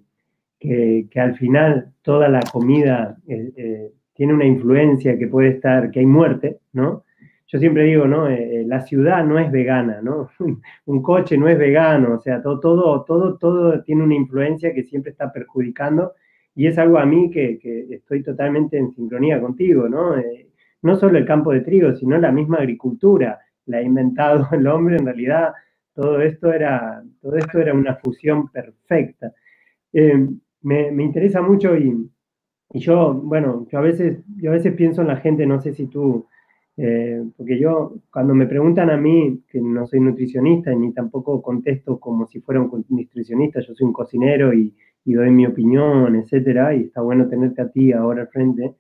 que, 0.58 1.20
al 1.20 1.36
final 1.36 1.92
toda 2.00 2.28
la 2.28 2.40
comida 2.40 3.18
eh, 3.28 3.52
eh, 3.56 3.90
tiene 4.14 4.32
una 4.32 4.46
influencia 4.46 5.18
que 5.18 5.28
puede 5.28 5.50
estar, 5.50 5.90
que 5.90 6.00
hay 6.00 6.06
muerte, 6.06 6.60
¿no? 6.72 7.04
Yo 7.48 7.58
siempre 7.58 7.84
digo, 7.84 8.06
¿no? 8.06 8.30
la 8.30 8.80
ciudad 8.80 9.26
no 9.26 9.38
es 9.38 9.52
vegana, 9.52 10.00
¿no? 10.00 10.30
Un 10.86 11.02
coche 11.02 11.36
no 11.36 11.48
es 11.48 11.58
vegano, 11.58 12.14
o 12.14 12.18
sea, 12.18 12.40
todo, 12.40 12.58
todo, 12.60 13.04
todo, 13.04 13.36
todo 13.36 13.82
tiene 13.82 14.04
una 14.04 14.14
influencia 14.14 14.72
que 14.72 14.84
siempre 14.84 15.10
está 15.10 15.30
perjudicando 15.30 16.14
y 16.54 16.66
es 16.66 16.78
algo 16.78 16.98
a 16.98 17.06
mí 17.06 17.30
que, 17.30 17.58
estoy 17.90 18.22
totalmente 18.22 18.76
en 18.76 18.92
sincronía 18.92 19.40
contigo, 19.40 19.88
¿no? 19.88 20.16
Eh, 20.18 20.48
no 20.82 20.96
solo 20.96 21.18
el 21.18 21.24
campo 21.24 21.52
de 21.52 21.60
trigo, 21.60 21.94
sino 21.94 22.18
la 22.18 22.32
misma 22.32 22.58
agricultura, 22.58 23.38
la 23.66 23.78
ha 23.78 23.82
inventado 23.82 24.48
el 24.52 24.66
hombre, 24.66 24.96
en 24.96 25.06
realidad 25.06 25.52
todo 25.94 26.20
esto 26.20 26.52
era, 26.52 27.02
todo 27.20 27.36
esto 27.36 27.58
era 27.58 27.74
una 27.74 27.96
fusión 27.96 28.48
perfecta. 28.48 29.32
Eh, 29.92 30.26
me, 30.62 31.02
interesa 31.02 31.42
mucho 31.42 31.76
y, 31.76 32.10
yo, 32.74 33.14
bueno, 33.14 33.66
yo 33.70 33.78
a, 33.78 33.82
veces, 33.82 34.22
yo 34.36 34.50
a 34.50 34.54
veces 34.54 34.74
pienso 34.74 35.02
en 35.02 35.08
la 35.08 35.16
gente, 35.16 35.46
no 35.46 35.60
sé 35.60 35.74
si 35.74 35.86
tú, 35.86 36.26
eh, 36.76 37.22
porque 37.36 37.58
yo, 37.58 37.96
cuando 38.10 38.34
me 38.34 38.46
preguntan 38.46 38.90
a 38.90 38.96
mí, 38.96 39.42
que 39.48 39.60
no 39.60 39.86
soy 39.86 40.00
nutricionista 40.00 40.74
ni 40.74 40.92
tampoco 40.92 41.42
contesto 41.42 42.00
como 42.00 42.26
si 42.26 42.40
fuera 42.40 42.62
un 42.62 42.84
nutricionista, 42.88 43.60
yo 43.60 43.74
soy 43.74 43.86
un 43.86 43.92
cocinero 43.92 44.54
y, 44.54 44.74
y 45.04 45.14
doy 45.14 45.30
mi 45.30 45.46
opinión, 45.46 46.16
etcétera, 46.16 46.74
y 46.74 46.82
está 46.84 47.00
bueno 47.00 47.28
tenerte 47.28 47.62
a 47.62 47.70
ti 47.70 47.92
ahora 47.92 48.22
al 48.22 48.28
frente. 48.28 48.74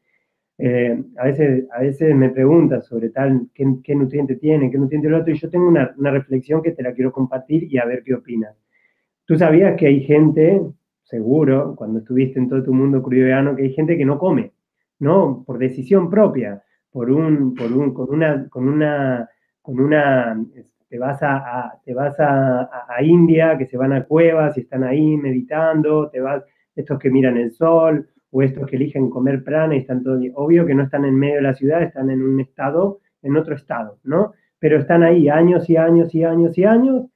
Eh, 0.58 1.02
a, 1.16 1.24
veces, 1.24 1.66
a 1.72 1.80
veces 1.80 2.14
me 2.14 2.30
preguntas 2.30 2.86
sobre 2.86 3.10
tal, 3.10 3.48
qué, 3.54 3.94
nutriente 3.94 4.36
tiene, 4.36 4.70
qué 4.70 4.78
nutriente 4.78 5.08
el 5.08 5.14
otro, 5.14 5.32
y 5.32 5.38
yo 5.38 5.50
tengo 5.50 5.66
una, 5.66 5.92
reflexión 5.96 6.62
que 6.62 6.72
te 6.72 6.82
la 6.82 6.92
quiero 6.92 7.12
compartir 7.12 7.64
y 7.72 7.78
a 7.78 7.84
ver 7.84 8.02
qué 8.04 8.14
opinas. 8.14 8.56
Tú 9.24 9.36
sabías 9.36 9.76
que 9.76 9.86
hay 9.86 10.02
gente, 10.02 10.60
seguro, 11.02 11.74
cuando 11.76 12.00
estuviste 12.00 12.38
en 12.38 12.48
todo 12.48 12.62
tu 12.62 12.74
mundo 12.74 13.02
crudiano, 13.02 13.56
que 13.56 13.62
hay 13.62 13.72
gente 13.72 13.96
que 13.96 14.04
no 14.04 14.18
come, 14.18 14.52
¿no? 15.00 15.42
Por 15.46 15.58
decisión 15.58 16.10
propia, 16.10 16.62
por 16.90 17.10
un, 17.10 17.54
por 17.54 17.72
un, 17.72 17.92
con 17.94 18.10
una, 18.10 18.48
con 18.48 18.68
una, 18.68 19.28
con 19.62 19.80
una 19.80 20.44
te 20.92 20.98
vas 20.98 21.22
a, 21.22 21.80
te 21.86 21.94
vas 21.94 22.14
a, 22.18 22.68
India, 23.02 23.56
que 23.56 23.64
se 23.64 23.78
van 23.78 23.94
a 23.94 24.04
cuevas 24.04 24.58
y 24.58 24.60
están 24.60 24.84
ahí 24.84 25.16
meditando, 25.16 26.10
te 26.10 26.20
vas, 26.20 26.44
estos 26.76 26.98
que 26.98 27.10
miran 27.10 27.38
el 27.38 27.50
sol, 27.50 28.10
o 28.30 28.42
estos 28.42 28.66
que 28.66 28.76
eligen 28.76 29.08
comer 29.08 29.42
prana 29.42 29.74
y 29.74 29.78
están 29.78 30.02
todo, 30.02 30.20
obvio 30.34 30.66
que 30.66 30.74
no 30.74 30.82
están 30.82 31.06
en 31.06 31.14
medio 31.14 31.36
de 31.36 31.42
la 31.42 31.54
ciudad, 31.54 31.82
están 31.82 32.10
en 32.10 32.20
un 32.20 32.40
estado, 32.40 33.00
en 33.22 33.38
otro 33.38 33.54
estado, 33.54 34.00
¿no? 34.04 34.34
Pero 34.58 34.80
están 34.80 35.02
ahí 35.02 35.30
años 35.30 35.70
y 35.70 35.78
años 35.78 36.14
y 36.14 36.24
años 36.24 36.58
y 36.58 36.64
años, 36.64 37.06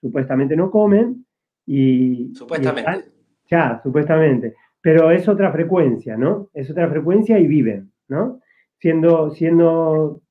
supuestamente 0.00 0.56
no 0.56 0.70
comen 0.70 1.26
y... 1.66 2.34
Supuestamente. 2.34 3.10
ya, 3.50 3.78
supuestamente. 3.82 4.54
Pero 4.80 5.10
es 5.10 5.28
otra 5.28 5.52
frecuencia, 5.52 6.16
¿no? 6.16 6.48
Es 6.54 6.70
otra 6.70 6.88
frecuencia 6.88 7.38
y 7.38 7.46
viven, 7.46 7.92
¿no? 8.08 8.40
Siendo, 8.78 9.28
siendo 9.32 10.22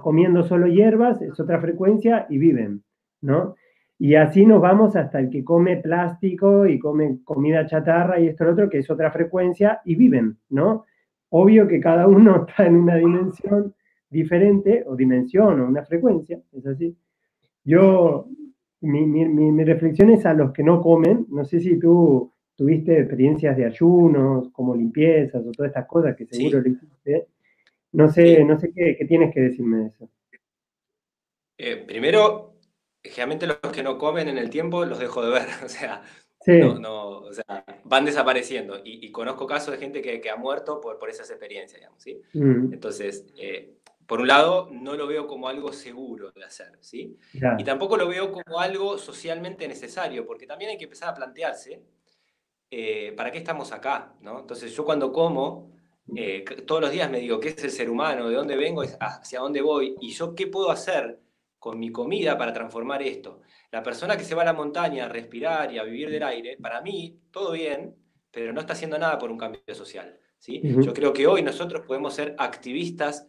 comiendo 0.00 0.42
solo 0.42 0.66
hierbas, 0.66 1.20
es 1.22 1.38
otra 1.38 1.60
frecuencia 1.60 2.26
y 2.28 2.38
viven, 2.38 2.82
¿no? 3.20 3.54
Y 3.98 4.16
así 4.16 4.44
nos 4.44 4.60
vamos 4.60 4.96
hasta 4.96 5.20
el 5.20 5.30
que 5.30 5.44
come 5.44 5.76
plástico 5.76 6.66
y 6.66 6.78
come 6.78 7.20
comida 7.24 7.66
chatarra 7.66 8.18
y 8.18 8.28
esto 8.28 8.44
y 8.44 8.46
lo 8.46 8.52
otro, 8.52 8.70
que 8.70 8.78
es 8.78 8.90
otra 8.90 9.10
frecuencia 9.10 9.80
y 9.84 9.94
viven, 9.94 10.38
¿no? 10.50 10.84
Obvio 11.30 11.66
que 11.68 11.80
cada 11.80 12.06
uno 12.06 12.44
está 12.48 12.66
en 12.66 12.76
una 12.76 12.96
dimensión 12.96 13.74
diferente, 14.10 14.84
o 14.86 14.94
dimensión, 14.94 15.60
o 15.60 15.66
una 15.66 15.84
frecuencia, 15.84 16.40
es 16.52 16.66
así. 16.66 16.96
Yo, 17.64 18.28
mi, 18.80 19.06
mi, 19.06 19.64
reflexión 19.64 20.10
es 20.10 20.24
a 20.26 20.34
los 20.34 20.52
que 20.52 20.62
no 20.62 20.80
comen, 20.80 21.26
no 21.30 21.44
sé 21.44 21.60
si 21.60 21.78
tú 21.78 22.30
tuviste 22.54 23.00
experiencias 23.00 23.56
de 23.56 23.64
ayunos, 23.64 24.50
como 24.50 24.76
limpiezas 24.76 25.44
o 25.44 25.50
todas 25.50 25.70
estas 25.70 25.86
cosas 25.86 26.14
que 26.14 26.26
seguro 26.26 26.60
lo 26.60 26.68
hiciste. 26.68 27.26
No 27.94 28.10
sé, 28.10 28.44
no 28.44 28.58
sé 28.58 28.72
qué, 28.74 29.04
tienes 29.06 29.32
que 29.32 29.40
decirme 29.40 29.78
de 29.78 29.86
eso. 29.86 30.10
Eh, 31.56 31.76
primero, 31.76 32.58
generalmente 33.02 33.46
los 33.46 33.72
que 33.72 33.84
no 33.84 33.96
comen 33.98 34.28
en 34.28 34.36
el 34.36 34.50
tiempo 34.50 34.84
los 34.84 34.98
dejo 34.98 35.24
de 35.24 35.30
ver. 35.30 35.46
O 35.64 35.68
sea, 35.68 36.02
no, 36.46 37.20
o 37.20 37.32
sea, 37.32 37.64
van 37.84 38.04
desapareciendo. 38.04 38.80
Y, 38.84 39.10
conozco 39.12 39.46
casos 39.46 39.72
de 39.72 39.78
gente 39.78 40.02
que, 40.02 40.28
ha 40.28 40.36
muerto 40.36 40.80
por, 40.80 40.98
por 40.98 41.08
esas 41.08 41.30
experiencias, 41.30 41.80
digamos, 41.80 42.02
¿sí? 42.02 42.20
Mm. 42.34 42.72
Entonces, 42.72 43.26
eh, 43.38 43.76
por 44.06 44.20
un 44.20 44.26
lado, 44.26 44.68
no 44.72 44.96
lo 44.96 45.06
veo 45.06 45.26
como 45.26 45.48
algo 45.48 45.72
seguro 45.72 46.32
de 46.32 46.44
hacer, 46.44 46.76
¿sí? 46.80 47.16
Y 47.58 47.64
tampoco 47.64 47.96
lo 47.96 48.08
veo 48.08 48.32
como 48.32 48.58
algo 48.58 48.98
socialmente 48.98 49.66
necesario, 49.68 50.26
porque 50.26 50.46
también 50.46 50.72
hay 50.72 50.76
que 50.76 50.84
empezar 50.84 51.10
a 51.10 51.14
plantearse 51.14 51.80
eh, 52.70 53.12
para 53.16 53.30
qué 53.30 53.38
estamos 53.38 53.72
acá, 53.72 54.14
¿no? 54.20 54.40
Entonces, 54.40 54.74
yo 54.74 54.84
cuando 54.84 55.12
como, 55.12 55.73
eh, 56.16 56.44
todos 56.66 56.80
los 56.80 56.90
días 56.90 57.10
me 57.10 57.18
digo, 57.18 57.40
¿qué 57.40 57.48
es 57.48 57.64
el 57.64 57.70
ser 57.70 57.88
humano? 57.88 58.28
¿De 58.28 58.34
dónde 58.34 58.56
vengo? 58.56 58.82
¿Hacia 59.00 59.40
dónde 59.40 59.62
voy? 59.62 59.96
¿Y 60.00 60.10
yo 60.10 60.34
qué 60.34 60.46
puedo 60.46 60.70
hacer 60.70 61.20
con 61.58 61.78
mi 61.78 61.90
comida 61.90 62.36
para 62.36 62.52
transformar 62.52 63.02
esto? 63.02 63.40
La 63.70 63.82
persona 63.82 64.16
que 64.16 64.24
se 64.24 64.34
va 64.34 64.42
a 64.42 64.46
la 64.46 64.52
montaña 64.52 65.06
a 65.06 65.08
respirar 65.08 65.72
y 65.72 65.78
a 65.78 65.82
vivir 65.82 66.10
del 66.10 66.22
aire, 66.22 66.56
para 66.60 66.80
mí, 66.80 67.20
todo 67.30 67.52
bien, 67.52 67.96
pero 68.30 68.52
no 68.52 68.60
está 68.60 68.74
haciendo 68.74 68.98
nada 68.98 69.18
por 69.18 69.30
un 69.30 69.38
cambio 69.38 69.62
social. 69.74 70.18
¿sí? 70.38 70.60
Yo 70.62 70.92
creo 70.92 71.12
que 71.12 71.26
hoy 71.26 71.42
nosotros 71.42 71.86
podemos 71.86 72.14
ser 72.14 72.34
activistas 72.38 73.28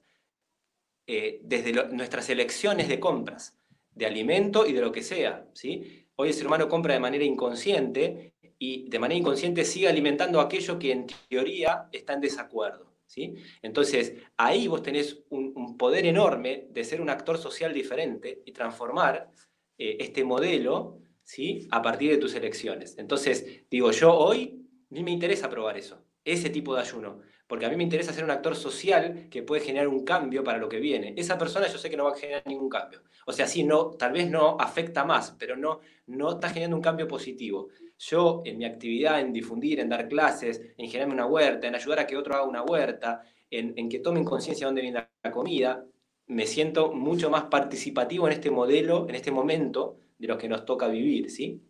eh, 1.07 1.39
desde 1.43 1.71
nuestras 1.93 2.29
elecciones 2.29 2.89
de 2.89 2.99
compras, 2.99 3.57
de 3.91 4.05
alimento 4.05 4.65
y 4.65 4.73
de 4.73 4.81
lo 4.81 4.91
que 4.91 5.01
sea. 5.01 5.47
¿sí? 5.53 6.07
Hoy 6.15 6.29
el 6.29 6.33
ser 6.33 6.47
humano 6.47 6.67
compra 6.67 6.93
de 6.93 6.99
manera 6.99 7.23
inconsciente 7.23 8.34
y 8.57 8.89
de 8.89 8.99
manera 8.99 9.19
inconsciente 9.19 9.65
sigue 9.65 9.87
alimentando 9.87 10.39
aquello 10.39 10.79
que 10.79 10.91
en 10.91 11.07
teoría 11.29 11.87
está 11.91 12.13
en 12.13 12.21
desacuerdo. 12.21 12.93
¿sí? 13.05 13.35
Entonces, 13.61 14.13
ahí 14.37 14.67
vos 14.67 14.81
tenés 14.81 15.23
un, 15.29 15.77
poder 15.77 16.05
enorme 16.05 16.67
de 16.69 16.83
ser 16.83 17.01
un 17.01 17.09
actor 17.09 17.37
social 17.37 17.73
diferente 17.73 18.41
y 18.45 18.51
transformar 18.51 19.29
eh, 19.77 19.97
este 19.99 20.23
modelo 20.23 20.99
¿sí? 21.23 21.67
a 21.71 21.81
partir 21.81 22.11
de 22.11 22.17
tus 22.17 22.35
elecciones. 22.35 22.97
Entonces, 22.97 23.65
digo, 23.69 23.91
yo 23.91 24.13
hoy 24.13 24.65
ni 24.89 25.03
me 25.03 25.11
interesa 25.11 25.49
probar 25.49 25.77
eso, 25.77 26.03
ese 26.23 26.49
tipo 26.49 26.75
de 26.75 26.81
ayuno 26.81 27.21
porque 27.47 27.65
a 27.65 27.69
mí 27.69 27.75
me 27.75 27.83
interesa 27.83 28.13
ser 28.13 28.23
un 28.23 28.31
actor 28.31 28.55
social 28.55 29.27
que 29.29 29.43
puede 29.43 29.61
generar 29.61 29.87
un 29.87 30.03
cambio 30.03 30.43
para 30.43 30.57
lo 30.57 30.67
que 30.67 30.79
viene. 30.79 31.13
Esa 31.15 31.37
persona 31.37 31.67
yo 31.67 31.77
sé 31.77 31.89
que 31.89 31.97
no 31.97 32.05
va 32.05 32.11
a 32.11 32.15
generar 32.15 32.43
ningún 32.47 32.69
cambio. 32.69 33.03
O 33.25 33.33
sea, 33.33 33.47
sí, 33.47 33.63
no, 33.63 33.91
tal 33.91 34.13
vez 34.13 34.29
no 34.29 34.57
afecta 34.59 35.05
más, 35.05 35.35
pero 35.37 35.55
no, 35.55 35.79
no 36.07 36.31
está 36.31 36.49
generando 36.49 36.77
un 36.77 36.83
cambio 36.83 37.07
positivo. 37.07 37.69
Yo 37.97 38.41
en 38.45 38.57
mi 38.57 38.65
actividad, 38.65 39.19
en 39.19 39.33
difundir, 39.33 39.79
en 39.79 39.89
dar 39.89 40.07
clases, 40.07 40.61
en 40.77 40.87
generarme 40.87 41.13
una 41.13 41.25
huerta, 41.25 41.67
en 41.67 41.75
ayudar 41.75 41.99
a 41.99 42.07
que 42.07 42.17
otro 42.17 42.35
haga 42.35 42.43
una 42.43 42.63
huerta, 42.63 43.23
en, 43.49 43.73
en 43.77 43.89
que 43.89 43.99
tomen 43.99 44.23
conciencia 44.23 44.65
de 44.65 44.69
dónde 44.69 44.81
viene 44.81 45.07
la 45.23 45.31
comida, 45.31 45.85
me 46.27 46.45
siento 46.45 46.91
mucho 46.91 47.29
más 47.29 47.45
participativo 47.45 48.27
en 48.27 48.33
este 48.33 48.51
modelo, 48.51 49.07
en 49.07 49.15
este 49.15 49.31
momento 49.31 49.97
de 50.17 50.27
lo 50.27 50.37
que 50.37 50.49
nos 50.49 50.65
toca 50.65 50.87
vivir, 50.87 51.29
¿sí? 51.29 51.61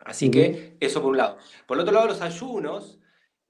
Así 0.00 0.30
que 0.30 0.76
eso 0.78 1.00
por 1.00 1.10
un 1.10 1.16
lado. 1.16 1.38
Por 1.66 1.76
el 1.76 1.82
otro 1.82 1.94
lado, 1.94 2.06
los 2.06 2.20
ayunos, 2.20 3.00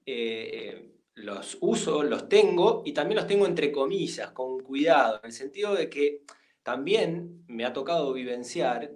eh, 0.05 0.91
los 1.15 1.57
uso, 1.61 2.03
los 2.03 2.29
tengo 2.29 2.83
y 2.85 2.93
también 2.93 3.17
los 3.17 3.27
tengo 3.27 3.45
entre 3.45 3.71
comillas, 3.71 4.31
con 4.31 4.59
cuidado, 4.61 5.19
en 5.21 5.25
el 5.25 5.33
sentido 5.33 5.75
de 5.75 5.89
que 5.89 6.21
también 6.63 7.43
me 7.47 7.65
ha 7.65 7.73
tocado 7.73 8.13
vivenciar 8.13 8.91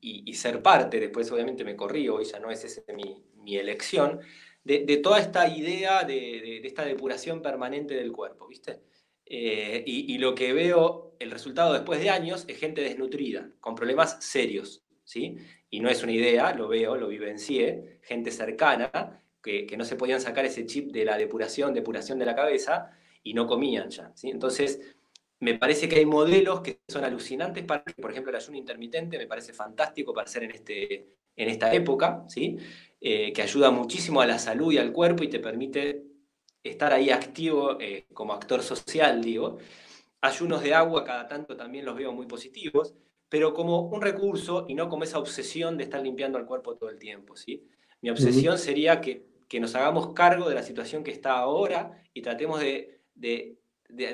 y, 0.00 0.34
ser 0.34 0.62
parte, 0.62 1.00
después 1.00 1.30
obviamente 1.32 1.64
me 1.64 1.74
corrí, 1.74 2.08
y 2.08 2.24
ya 2.24 2.38
no 2.38 2.50
es 2.50 2.64
esa 2.64 2.82
mi, 2.92 3.56
elección, 3.56 4.20
de, 4.62 4.96
toda 4.98 5.18
esta 5.18 5.48
idea 5.48 6.04
de, 6.04 6.58
esta 6.58 6.84
depuración 6.84 7.42
permanente 7.42 7.94
del 7.94 8.12
cuerpo, 8.12 8.46
¿viste? 8.46 8.80
Eh, 9.24 9.82
y, 9.86 10.16
lo 10.18 10.34
que 10.34 10.52
veo, 10.52 11.16
el 11.18 11.30
resultado 11.30 11.72
después 11.72 12.00
de 12.00 12.10
años, 12.10 12.44
es 12.46 12.58
gente 12.58 12.82
desnutrida, 12.82 13.50
con 13.60 13.74
problemas 13.74 14.18
serios, 14.20 14.84
¿sí? 15.04 15.36
Y 15.70 15.80
no 15.80 15.88
es 15.88 16.02
una 16.02 16.12
idea, 16.12 16.54
lo 16.54 16.68
veo, 16.68 16.96
lo 16.96 17.08
vivencié, 17.08 17.98
gente 18.02 18.30
cercana, 18.30 19.22
que, 19.42 19.76
no 19.76 19.84
se 19.84 19.96
podían 19.96 20.20
sacar 20.20 20.44
ese 20.44 20.66
chip 20.66 20.92
de 20.92 21.04
la 21.04 21.16
depuración, 21.16 21.72
depuración 21.72 22.18
de 22.18 22.26
la 22.26 22.34
cabeza, 22.34 22.90
y 23.22 23.34
no 23.34 23.46
comían 23.46 23.90
ya. 23.90 24.12
¿sí? 24.14 24.30
Entonces, 24.30 24.80
me 25.40 25.54
parece 25.54 25.88
que 25.88 25.96
hay 25.96 26.06
modelos 26.06 26.60
que 26.60 26.80
son 26.88 27.04
alucinantes 27.04 27.64
para, 27.64 27.84
por 27.84 28.10
ejemplo, 28.10 28.30
el 28.30 28.36
ayuno 28.36 28.58
intermitente 28.58 29.18
me 29.18 29.26
parece 29.26 29.52
fantástico 29.52 30.12
para 30.12 30.26
hacer 30.26 30.44
en, 30.44 30.50
este, 30.50 31.06
en 31.36 31.48
esta 31.48 31.72
época, 31.72 32.24
¿sí? 32.28 32.56
Eh, 33.00 33.32
que 33.32 33.42
ayuda 33.42 33.70
muchísimo 33.70 34.20
a 34.20 34.26
la 34.26 34.38
salud 34.38 34.72
y 34.72 34.78
al 34.78 34.92
cuerpo 34.92 35.22
y 35.22 35.28
te 35.28 35.38
permite 35.38 36.02
estar 36.62 36.92
ahí 36.92 37.10
activo 37.10 37.80
eh, 37.80 38.06
como 38.12 38.32
actor 38.32 38.62
social, 38.62 39.22
digo. 39.22 39.58
Ayunos 40.20 40.62
de 40.62 40.74
agua 40.74 41.04
cada 41.04 41.28
tanto 41.28 41.56
también 41.56 41.84
los 41.84 41.96
veo 41.96 42.12
muy 42.12 42.26
positivos, 42.26 42.94
pero 43.28 43.54
como 43.54 43.82
un 43.82 44.02
recurso 44.02 44.66
y 44.68 44.74
no 44.74 44.88
como 44.88 45.04
esa 45.04 45.18
obsesión 45.18 45.76
de 45.76 45.84
estar 45.84 46.02
limpiando 46.02 46.38
el 46.38 46.46
cuerpo 46.46 46.74
todo 46.74 46.90
el 46.90 46.98
tiempo, 46.98 47.36
¿sí? 47.36 47.64
Mi 48.00 48.10
obsesión 48.10 48.58
sería 48.58 49.00
que, 49.00 49.26
nos 49.60 49.74
hagamos 49.74 50.12
cargo 50.12 50.48
de 50.48 50.54
la 50.54 50.62
situación 50.62 51.02
que 51.02 51.10
está 51.10 51.38
ahora 51.38 52.02
y 52.14 52.22
tratemos 52.22 52.60
de, 52.60 53.00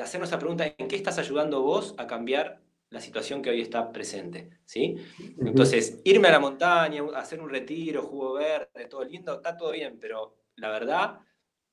hacernos 0.00 0.30
la 0.30 0.38
pregunta, 0.38 0.74
¿en 0.76 0.88
qué 0.88 0.96
estás 0.96 1.18
ayudando 1.18 1.62
vos 1.62 1.94
a 1.98 2.06
cambiar 2.06 2.60
la 2.90 3.00
situación 3.00 3.42
que 3.42 3.50
hoy 3.50 3.60
está 3.60 3.92
presente? 3.92 4.50
¿sí? 4.64 4.96
Entonces, 5.38 6.00
irme 6.04 6.28
a 6.28 6.32
la 6.32 6.40
montaña, 6.40 7.02
hacer 7.14 7.40
un 7.40 7.50
retiro, 7.50 8.02
jugo 8.02 8.34
verde, 8.34 8.86
todo 8.88 9.04
lindo, 9.04 9.34
está 9.34 9.56
todo 9.56 9.72
bien, 9.72 9.98
pero 10.00 10.36
la 10.56 10.70
verdad, 10.70 11.18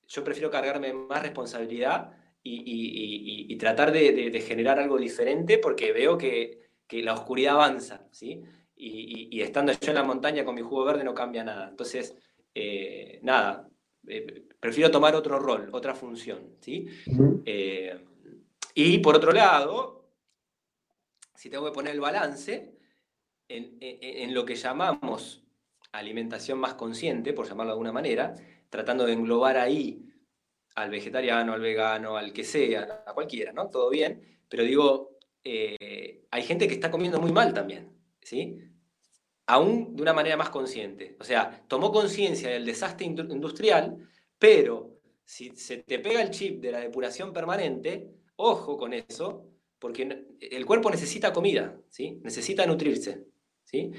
yo 0.08 0.24
prefiero 0.24 0.49
cargarme 0.49 0.93
más 0.93 1.22
responsabilidad 1.22 2.12
y, 2.43 3.56
tratar 3.58 3.91
de, 3.91 4.43
generar 4.45 4.80
algo 4.80 4.97
diferente 4.97 5.60
porque 5.60 5.91
veo 5.91 6.18
que, 6.18 6.70
que 6.88 7.04
la 7.04 7.14
oscuridad 7.14 7.54
avanza, 7.54 8.08
¿sí? 8.12 8.41
y, 8.82 9.41
estando 9.41 9.72
yo 9.74 9.89
en 9.91 9.95
la 9.95 10.04
montaña 10.04 10.43
con 10.43 10.56
mi 10.56 10.62
jugo 10.62 10.84
verde 10.86 11.04
no 11.04 11.14
cambia 11.14 11.43
nada. 11.43 11.70
Entonces, 11.70 12.16
eh, 12.54 13.20
nada, 13.22 13.70
eh, 14.08 14.47
prefiero 14.60 14.91
tomar 14.91 15.16
otro 15.16 15.39
rol, 15.39 15.70
otra 15.72 15.95
función. 15.95 16.56
¿sí? 16.60 16.88
Eh, 17.45 17.99
y 18.74 18.99
por 18.99 19.16
otro 19.16 19.32
lado, 19.32 20.06
si 21.36 21.49
tengo 21.49 21.66
que 21.66 21.72
poner 21.72 21.93
el 21.93 22.02
balance, 22.02 22.78
en, 23.47 24.34
lo 24.34 24.45
que 24.45 24.56
llamamos 24.56 25.43
alimentación 25.91 26.58
más 26.58 26.76
consciente, 26.76 27.34
por 27.34 27.47
llamarlo 27.47 27.72
de 27.72 27.74
alguna 27.74 27.91
manera, 27.91 28.34
tratando 28.70 29.06
de 29.06 29.14
englobar 29.14 29.58
ahí 29.58 30.08
al 30.76 30.89
vegetariano, 30.89 31.52
al 31.52 31.60
vegano, 31.60 32.16
al 32.16 32.32
que 32.32 32.45
sea, 32.45 33.04
a 33.06 33.14
cualquiera, 33.14 33.52
¿no? 33.52 33.70
Todo 33.70 33.89
bien, 33.89 34.39
pero 34.47 34.64
digo, 34.64 35.18
hay 35.43 36.43
gente 36.43 36.70
que 36.70 36.76
está 36.76 36.89
comiendo 36.89 37.20
muy 37.20 37.34
mal 37.34 37.54
también, 37.54 37.91
¿sí? 38.22 38.70
Aún 39.48 39.96
de 39.96 40.02
una 40.02 40.14
manera 40.14 40.38
más 40.38 40.50
consciente. 40.50 41.16
O 41.20 41.24
sea, 41.24 41.64
tomó 41.68 41.92
conciencia 41.92 42.50
del 42.50 42.66
desastre 42.66 43.06
industrial, 43.06 43.98
pero 44.38 45.00
si 45.24 45.56
se 45.56 45.78
te 45.78 46.00
pega 46.00 46.22
el 46.22 46.30
chip 46.30 46.62
de 46.62 46.72
la 46.72 46.80
depuración 46.80 47.32
permanente, 47.34 48.08
ojo 48.36 48.78
con 48.78 48.94
eso, 48.94 49.48
porque 49.80 50.26
el 50.39 50.66
cuerpo 50.66 50.89
necesita 50.89 51.34
comida, 51.34 51.80
¿sí? 51.89 52.20
necesita 52.24 52.66
nutrirse. 52.66 53.24
¿sí? 53.64 53.92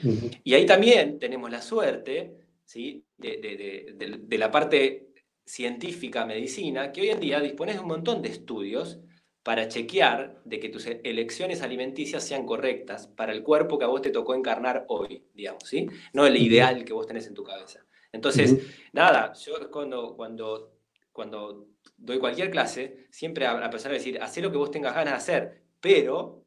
Y 0.44 0.54
ahí 0.54 0.66
también 0.66 1.18
tenemos 1.18 1.50
la 1.50 1.62
suerte 1.62 2.34
¿sí? 2.64 3.04
de, 3.16 4.26
la 4.38 4.50
parte 4.50 5.08
científica, 5.44 6.24
medicina, 6.24 6.92
que 6.92 7.00
hoy 7.00 7.10
en 7.10 7.20
día 7.20 7.40
dispones 7.40 7.76
de 7.76 7.80
un 7.80 7.88
montón 7.88 8.22
de 8.22 8.28
estudios 8.28 9.00
para 9.42 9.66
chequear 9.68 10.40
de 10.44 10.60
que 10.60 10.68
tus 10.68 10.86
elecciones 10.86 11.62
alimenticias 11.62 12.22
sean 12.22 12.46
correctas 12.46 13.08
para 13.08 13.32
el 13.32 13.42
cuerpo 13.42 13.78
que 13.78 13.84
a 13.84 13.88
vos 13.88 14.00
te 14.00 14.10
tocó 14.10 14.34
encarnar 14.34 14.84
hoy, 14.88 15.24
digamos, 15.34 15.64
¿sí? 15.64 15.86
No 16.12 16.26
el 16.26 16.36
ideal 16.36 16.84
que 16.84 16.92
vos 16.92 17.06
tenés 17.06 17.26
en 17.26 17.34
tu 17.34 17.42
cabeza. 17.42 17.84
Entonces, 18.12 18.56
nada, 18.92 19.32
yo 19.32 19.70
cuando, 19.70 20.14
cuando, 20.14 20.76
cuando 21.12 21.66
doy 21.96 22.18
cualquier 22.18 22.50
clase, 22.50 23.06
siempre 23.10 23.46
a 23.46 23.58
la 23.58 23.70
persona 23.70 23.94
decir, 23.94 24.20
haz 24.22 24.36
lo 24.38 24.50
que 24.50 24.58
vos 24.58 24.70
tengas 24.70 24.94
ganas 24.94 25.14
de 25.14 25.18
hacer, 25.18 25.62
pero 25.80 26.44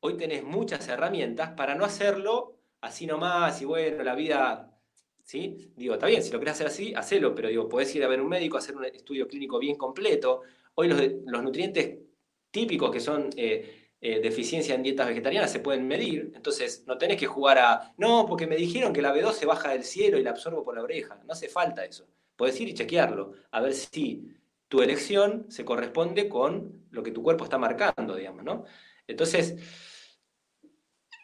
hoy 0.00 0.16
tenés 0.16 0.44
muchas 0.44 0.86
herramientas 0.88 1.50
para 1.50 1.74
no 1.74 1.84
hacerlo 1.84 2.58
así 2.80 3.06
nomás 3.06 3.60
y 3.60 3.64
bueno, 3.64 4.02
la 4.04 4.14
vida 4.14 4.66
¿Sí? 5.22 5.72
Digo, 5.76 5.94
está 5.94 6.06
bien, 6.08 6.24
si 6.24 6.32
lo 6.32 6.40
querés 6.40 6.54
hacer 6.54 6.66
así, 6.66 6.92
hacelo, 6.92 7.36
pero 7.36 7.48
digo, 7.48 7.68
podés 7.68 7.94
ir 7.94 8.02
a 8.02 8.08
ver 8.08 8.20
un 8.20 8.28
médico, 8.28 8.56
hacer 8.56 8.74
un 8.74 8.84
estudio 8.86 9.28
clínico 9.28 9.60
bien 9.60 9.76
completo. 9.76 10.40
Hoy 10.74 10.88
los, 10.88 11.00
los 11.24 11.42
nutrientes 11.44 11.98
típicos 12.50 12.90
que 12.90 13.00
son 13.00 13.30
eh, 13.36 13.90
eh, 14.00 14.20
deficiencia 14.20 14.74
en 14.74 14.82
dietas 14.82 15.08
vegetarianas 15.08 15.52
se 15.52 15.60
pueden 15.60 15.86
medir, 15.86 16.32
entonces 16.34 16.84
no 16.86 16.96
tenés 16.96 17.18
que 17.18 17.26
jugar 17.26 17.58
a, 17.58 17.92
no, 17.98 18.24
porque 18.26 18.46
me 18.46 18.56
dijeron 18.56 18.92
que 18.92 19.02
la 19.02 19.14
B2 19.14 19.32
se 19.32 19.46
baja 19.46 19.72
del 19.72 19.84
cielo 19.84 20.18
y 20.18 20.22
la 20.22 20.30
absorbo 20.30 20.64
por 20.64 20.74
la 20.74 20.82
oreja, 20.82 21.20
no 21.26 21.32
hace 21.32 21.48
falta 21.48 21.84
eso. 21.84 22.08
Podés 22.34 22.58
ir 22.60 22.68
y 22.68 22.74
chequearlo, 22.74 23.34
a 23.50 23.60
ver 23.60 23.74
si 23.74 24.26
tu 24.68 24.80
elección 24.80 25.46
se 25.50 25.64
corresponde 25.64 26.28
con 26.28 26.86
lo 26.90 27.02
que 27.02 27.10
tu 27.10 27.22
cuerpo 27.22 27.44
está 27.44 27.58
marcando, 27.58 28.16
digamos, 28.16 28.42
¿no? 28.44 28.64
Entonces, 29.06 29.56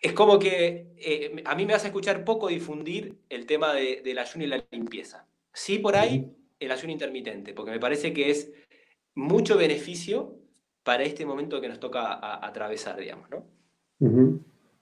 es 0.02 0.12
como 0.12 0.38
que 0.38 0.92
eh, 0.98 1.42
a 1.44 1.54
mí 1.54 1.64
me 1.64 1.72
vas 1.72 1.84
a 1.84 1.86
escuchar 1.86 2.24
poco 2.24 2.48
difundir 2.48 3.18
el 3.30 3.46
tema 3.46 3.72
de, 3.72 4.02
del 4.02 4.18
ayuno 4.18 4.44
y 4.44 4.48
la 4.48 4.64
limpieza. 4.70 5.26
Sí, 5.52 5.78
por 5.78 5.96
ahí 5.96 6.30
el 6.60 6.70
ayuno 6.70 6.92
intermitente, 6.92 7.54
porque 7.54 7.70
me 7.70 7.80
parece 7.80 8.12
que 8.12 8.30
es 8.30 8.52
mucho 9.14 9.56
beneficio 9.56 10.38
para 10.86 11.02
este 11.02 11.26
momento 11.26 11.60
que 11.60 11.68
nos 11.68 11.80
toca 11.80 12.20
atravesar, 12.46 12.96
digamos, 12.96 13.28
¿no? 13.28 13.44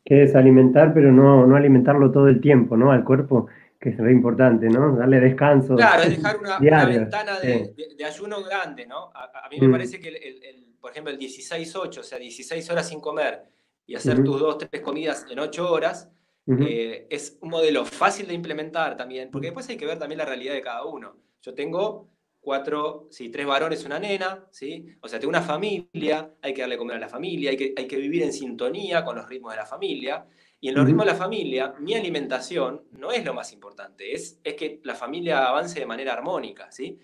Que 0.05 0.25
es 0.25 0.37
alimentar, 0.37 0.93
pero 0.93 1.11
no, 1.11 1.47
no 1.47 1.57
alimentarlo 1.57 2.13
todo 2.13 2.29
el 2.29 2.43
tiempo, 2.43 2.77
¿no? 2.77 2.93
Al 2.93 3.05
cuerpo, 3.05 3.47
que 3.81 3.89
es 3.89 3.97
re 3.97 4.13
importante, 4.13 4.69
¿no? 4.69 4.97
Darle 4.97 5.19
descanso. 5.19 5.77
Claro, 5.77 6.03
es 6.03 6.11
dejar 6.11 6.37
una, 6.37 6.59
ventana 6.87 7.41
de, 7.41 8.05
ayuno 8.05 8.45
grande, 8.45 8.87
¿no? 8.87 9.11
A, 9.15 9.49
mí 9.51 9.59
me 9.59 9.69
mm. 9.69 9.73
parece 9.73 9.99
que, 9.99 10.11
el, 10.11 10.77
por 10.79 10.91
ejemplo, 10.91 11.11
el 11.11 11.19
16-8, 11.19 11.99
o 11.99 12.03
sea, 12.03 12.19
16 12.19 12.71
horas 12.71 12.87
sin 12.87 13.01
comer 13.01 13.45
y 13.87 13.95
hacer 13.95 14.23
tus 14.23 14.39
dos, 14.39 14.59
tres 14.59 14.83
comidas 14.83 15.25
en 15.31 15.39
8 15.39 15.73
horas, 15.73 16.11
eh, 16.47 17.07
es 17.09 17.39
un 17.41 17.49
modelo 17.49 17.87
fácil 17.87 18.27
de 18.27 18.35
implementar 18.35 18.99
también, 18.99 19.31
porque 19.31 19.47
después 19.47 19.67
hay 19.71 19.79
que 19.79 19.87
ver 19.87 19.99
también 19.99 20.19
la 20.19 20.27
realidad 20.27 20.53
de 20.53 20.61
cada 20.61 20.85
uno. 20.85 21.17
Yo 21.41 21.55
tengo 21.55 22.14
cuatro, 22.45 23.09
sí, 23.11 23.31
tres 23.31 23.47
varones, 23.47 23.85
una 23.85 23.99
nena, 23.99 24.47
¿sí? 24.51 24.87
O 25.01 25.09
sea, 25.09 25.19
tengo 25.19 25.31
una 25.31 25.43
familia, 25.43 26.31
hay 26.43 26.53
que 26.53 26.61
darle 26.61 26.77
comer 26.77 26.99
a 26.99 27.01
la 27.01 27.09
familia, 27.09 27.51
hay 27.51 27.57
que, 27.57 27.75
hay 27.77 27.87
que 27.87 27.97
vivir 27.97 28.23
en 28.23 28.33
sintonía 28.33 29.05
con 29.05 29.17
los 29.17 29.29
ritmos 29.29 29.53
de 29.53 29.57
la 29.57 29.67
familia. 29.67 30.27
Y 30.61 30.69
en 30.69 30.77
los 30.77 30.87
ritmos 30.87 31.05
de 31.05 31.13
la 31.13 31.19
familia, 31.19 31.75
mi 31.81 31.95
alimentación 31.95 32.85
no 32.93 33.11
es 33.11 33.25
lo 33.25 33.35
más 33.35 33.53
importante, 33.53 34.13
es, 34.13 34.41
es 34.43 34.55
que 34.55 34.81
la 34.85 34.95
familia 34.95 35.49
avance 35.49 35.81
de 35.81 35.87
manera 35.87 36.13
armónica, 36.13 36.71
¿sí? 36.71 36.99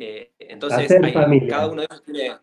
Eh, 0.00 0.32
entonces, 0.38 0.92
cada 1.48 1.68
uno 1.68 1.82
de 1.82 1.88
ellos 1.90 2.02
tiene, 2.04 2.36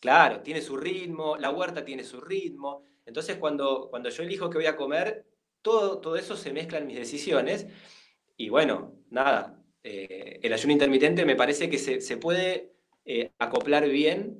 claro, 0.00 0.40
tiene 0.40 0.62
su 0.62 0.76
ritmo, 0.76 1.36
la 1.36 1.50
huerta 1.50 1.84
tiene 1.84 2.04
su 2.04 2.20
ritmo. 2.20 2.84
Entonces, 3.04 3.36
cuando, 3.36 3.88
cuando 3.90 4.08
yo 4.08 4.22
elijo 4.22 4.48
qué 4.48 4.58
voy 4.58 4.66
a 4.66 4.76
comer, 4.76 5.26
todo, 5.62 5.98
todo 5.98 6.16
eso 6.16 6.36
se 6.36 6.52
mezcla 6.52 6.78
en 6.78 6.86
mis 6.86 6.98
decisiones. 6.98 7.66
Y 8.36 8.48
bueno, 8.48 8.94
nada, 9.10 9.57
eh, 9.90 10.40
el 10.42 10.52
ayuno 10.52 10.74
intermitente 10.74 11.24
me 11.24 11.34
parece 11.34 11.70
que 11.70 11.78
se, 11.78 12.16
puede 12.18 12.72
eh, 13.06 13.30
acoplar 13.38 13.88
bien 13.88 14.36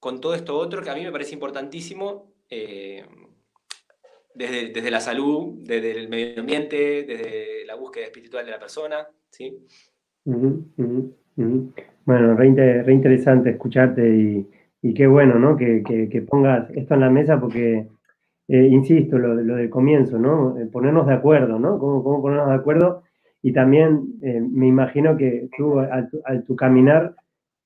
con 0.00 0.20
todo 0.20 0.34
esto 0.34 0.58
otro 0.58 0.82
que 0.82 0.90
a 0.90 0.96
mí 0.96 1.04
me 1.04 1.12
parece 1.12 1.34
importantísimo 1.34 2.32
eh, 2.48 3.04
desde, 4.34 4.70
desde, 4.70 4.90
la 4.90 4.98
salud, 4.98 5.60
desde 5.62 5.92
el 5.92 6.08
medio 6.08 6.40
ambiente, 6.40 7.04
desde 7.04 7.64
la 7.66 7.76
búsqueda 7.76 8.06
espiritual 8.06 8.44
de 8.44 8.50
la 8.50 8.58
persona. 8.58 9.06
¿sí? 9.30 9.64
Bueno, 10.24 12.34
re, 12.34 12.92
interesante 12.92 13.50
escucharte 13.50 14.44
y, 14.82 14.94
qué 14.94 15.06
bueno 15.06 15.38
¿no? 15.38 15.56
que, 15.56 15.84
que, 15.84 16.22
pongas 16.22 16.68
esto 16.70 16.94
en 16.94 17.00
la 17.00 17.10
mesa 17.10 17.38
porque, 17.38 17.86
insisto, 18.48 19.18
lo, 19.18 19.34
lo, 19.34 19.54
del 19.54 19.70
comienzo, 19.70 20.18
¿no? 20.18 20.56
ponernos 20.72 21.06
de 21.06 21.14
acuerdo, 21.14 21.60
¿no? 21.60 21.78
¿Cómo, 21.78 22.02
cómo 22.02 22.22
ponernos 22.22 22.48
de 22.48 22.54
acuerdo? 22.54 23.04
Y 23.42 23.52
también 23.52 24.14
eh, 24.22 24.40
me 24.40 24.66
imagino 24.66 25.16
que 25.16 25.48
tú, 25.56 25.78
al, 25.78 26.10
tu 26.46 26.56
caminar, 26.56 27.14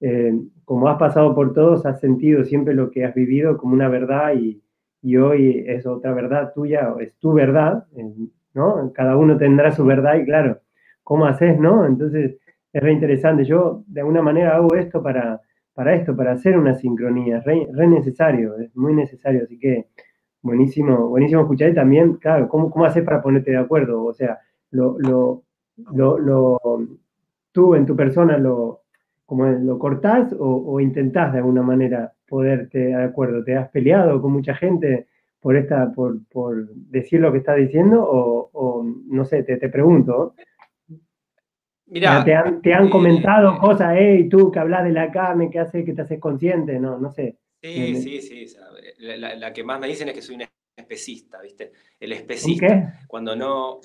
eh, 0.01 0.39
como 0.65 0.89
has 0.89 0.99
pasado 0.99 1.35
por 1.35 1.53
todos, 1.53 1.85
has 1.87 2.01
sentido 2.01 2.45
siempre 2.45 2.75
lo 2.75 2.91
que 2.91 3.05
has 3.05 3.15
vivido 3.15 3.57
como 3.57 3.75
una 3.75 3.89
verdad 3.89 4.35
y, 4.35 4.63
y 5.03 5.17
hoy 5.17 5.65
es 5.67 5.87
otra 5.87 6.13
verdad 6.13 6.53
tuya, 6.55 6.95
es 7.01 7.15
tu 7.19 7.33
verdad, 7.33 7.87
eh, 7.97 8.13
¿no? 8.55 8.93
Cada 8.95 9.17
uno 9.17 9.37
tendrá 9.37 9.73
su 9.73 9.85
verdad 9.85 10.17
y 10.17 10.25
claro, 10.25 10.61
¿cómo 11.03 11.27
haces, 11.27 11.59
no? 11.59 11.85
Entonces, 11.87 12.39
es 12.73 12.83
re 12.83 12.93
interesante. 12.93 13.45
Yo, 13.45 13.85
de 13.87 14.01
alguna 14.01 14.23
manera, 14.23 14.57
hago 14.57 14.75
esto 14.77 15.03
para, 15.03 15.41
para 15.75 15.95
esto, 15.95 16.17
para 16.17 16.33
hacer 16.33 16.57
una 16.57 16.75
sincronía, 16.75 17.39
es 17.39 17.45
re, 17.45 17.87
necesario, 17.87 18.57
es 18.59 18.75
muy 18.77 18.95
necesario, 18.95 19.43
así 19.45 19.59
que 19.59 19.89
buenísimo, 20.43 21.09
buenísimo 21.09 21.43
escuchar 21.43 21.71
y 21.71 21.75
también, 21.75 22.15
claro, 22.15 22.49
¿cómo, 22.49 22.71
cómo 22.71 22.85
haces 22.85 23.05
para 23.05 23.21
ponerte 23.21 23.51
de 23.51 23.59
acuerdo? 23.59 24.05
O 24.05 24.13
sea, 24.13 24.39
lo, 24.71 25.43
lo, 25.77 26.19
lo, 26.19 26.61
tú 27.53 27.75
en 27.75 27.87
tu 27.87 27.97
persona 27.97 28.39
lo, 28.39 28.83
como 29.27 29.47
lo 29.47 29.79
cortás 29.79 30.33
o, 30.33 30.47
o, 30.67 30.81
intentás 30.81 31.33
de 31.33 31.39
alguna 31.39 31.63
manera 31.63 32.13
poderte 32.27 32.79
de 32.79 33.03
acuerdo? 33.03 33.45
¿Te 33.45 33.57
has 33.57 33.71
peleado 33.71 34.21
con 34.21 34.33
mucha 34.33 34.55
gente 34.55 35.09
por, 35.41 35.57
esta, 35.57 35.93
por, 35.93 36.25
por 36.29 36.69
decir 36.75 37.21
lo 37.21 37.33
que 37.33 37.39
estás 37.39 37.57
diciendo? 37.57 38.03
O, 38.03 38.51
o 38.53 38.85
no 38.85 39.25
sé, 39.25 39.43
te, 39.43 39.57
te 39.57 39.69
pregunto. 39.69 40.35
Mira, 41.87 42.25
te 42.25 42.35
han, 42.35 42.63
te 42.63 42.73
han 42.73 42.89
comentado 42.89 43.59
cosas, 43.59 43.95
hey, 43.97 44.29
tú 44.29 44.51
que 44.51 44.59
hablas 44.59 44.85
de 44.85 44.93
la 44.93 45.13
carne, 45.13 45.51
que 45.51 45.61
hace 45.61 45.85
que 45.85 45.93
te 45.93 46.03
haces 46.03 46.19
consciente, 46.19 46.81
no, 46.81 46.99
no 46.99 47.11
sé. 47.13 47.37
Sí, 47.63 47.97
sí, 47.97 48.21
sí. 48.21 48.57
La, 48.99 49.37
la, 49.37 49.53
que 49.53 49.65
más 49.65 49.81
me 49.81 49.87
dicen 49.87 50.09
es 50.09 50.15
que 50.15 50.23
soy 50.23 50.37
un 50.37 50.45
especista, 50.77 51.41
¿viste? 51.41 51.73
El 52.01 52.13
especista. 52.13 53.01
Cuando 53.07 53.37
no, 53.37 53.81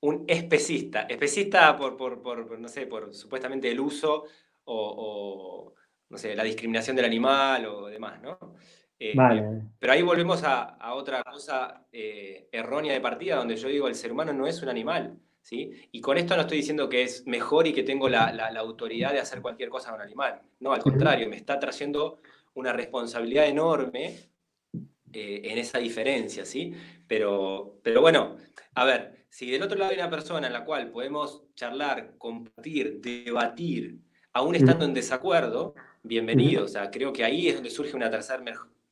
un 0.00 0.24
especista. 0.26 1.02
Especista 1.02 1.76
por, 1.76 1.96
por, 1.96 2.58
no 2.58 2.68
sé, 2.68 2.86
por 2.86 3.14
supuestamente 3.14 3.70
el 3.70 3.80
uso 3.80 4.24
o, 4.64 5.74
no 6.08 6.18
sé, 6.18 6.34
la 6.34 6.44
discriminación 6.44 6.96
del 6.96 7.06
animal 7.06 7.66
o 7.66 7.86
demás, 7.86 8.20
¿no? 8.22 8.38
Eh, 9.00 9.14
pero 9.78 9.92
ahí 9.92 10.02
volvemos 10.02 10.42
a, 10.44 10.76
otra 10.94 11.22
cosa 11.22 11.86
eh, 11.92 12.48
errónea 12.50 12.92
de 12.92 13.00
partida, 13.00 13.36
donde 13.36 13.56
yo 13.56 13.68
digo, 13.68 13.88
el 13.88 13.94
ser 13.94 14.10
humano 14.10 14.32
no 14.32 14.46
es 14.46 14.60
un 14.62 14.68
animal, 14.68 15.16
¿sí? 15.40 15.70
Y 15.92 16.00
con 16.00 16.18
esto 16.18 16.34
no 16.34 16.42
estoy 16.42 16.58
diciendo 16.58 16.88
que 16.88 17.02
es 17.02 17.26
mejor 17.26 17.66
y 17.66 17.72
que 17.72 17.84
tengo 17.84 18.08
la, 18.08 18.28
autoridad 18.58 19.12
de 19.12 19.20
hacer 19.20 19.40
cualquier 19.40 19.68
cosa 19.68 19.90
a 19.90 19.94
un 19.94 20.00
animal. 20.00 20.40
No, 20.60 20.72
al 20.72 20.82
contrario, 20.82 21.28
me 21.28 21.36
está 21.36 21.58
trayendo 21.60 22.20
una 22.54 22.72
responsabilidad 22.72 23.46
enorme 23.46 24.16
eh, 25.12 25.40
en 25.44 25.58
esa 25.58 25.78
diferencia, 25.78 26.44
¿sí? 26.44 26.74
Pero, 27.06 27.78
pero 27.82 28.00
bueno, 28.00 28.36
a 28.74 28.84
ver, 28.84 29.17
si 29.28 29.50
del 29.50 29.62
otro 29.62 29.78
lado 29.78 29.90
hay 29.90 29.98
una 29.98 30.10
persona 30.10 30.46
en 30.46 30.52
la 30.52 30.64
cual 30.64 30.90
podemos 30.90 31.44
charlar, 31.54 32.14
compartir, 32.18 33.00
debatir, 33.00 33.98
aún 34.32 34.54
estando 34.54 34.84
en 34.84 34.94
desacuerdo, 34.94 35.74
bienvenido. 36.02 36.64
O 36.64 36.68
sea, 36.68 36.90
creo 36.90 37.12
que 37.12 37.24
ahí 37.24 37.48
es 37.48 37.54
donde 37.54 37.70
surge 37.70 37.96
una 37.96 38.10
tercera 38.10 38.42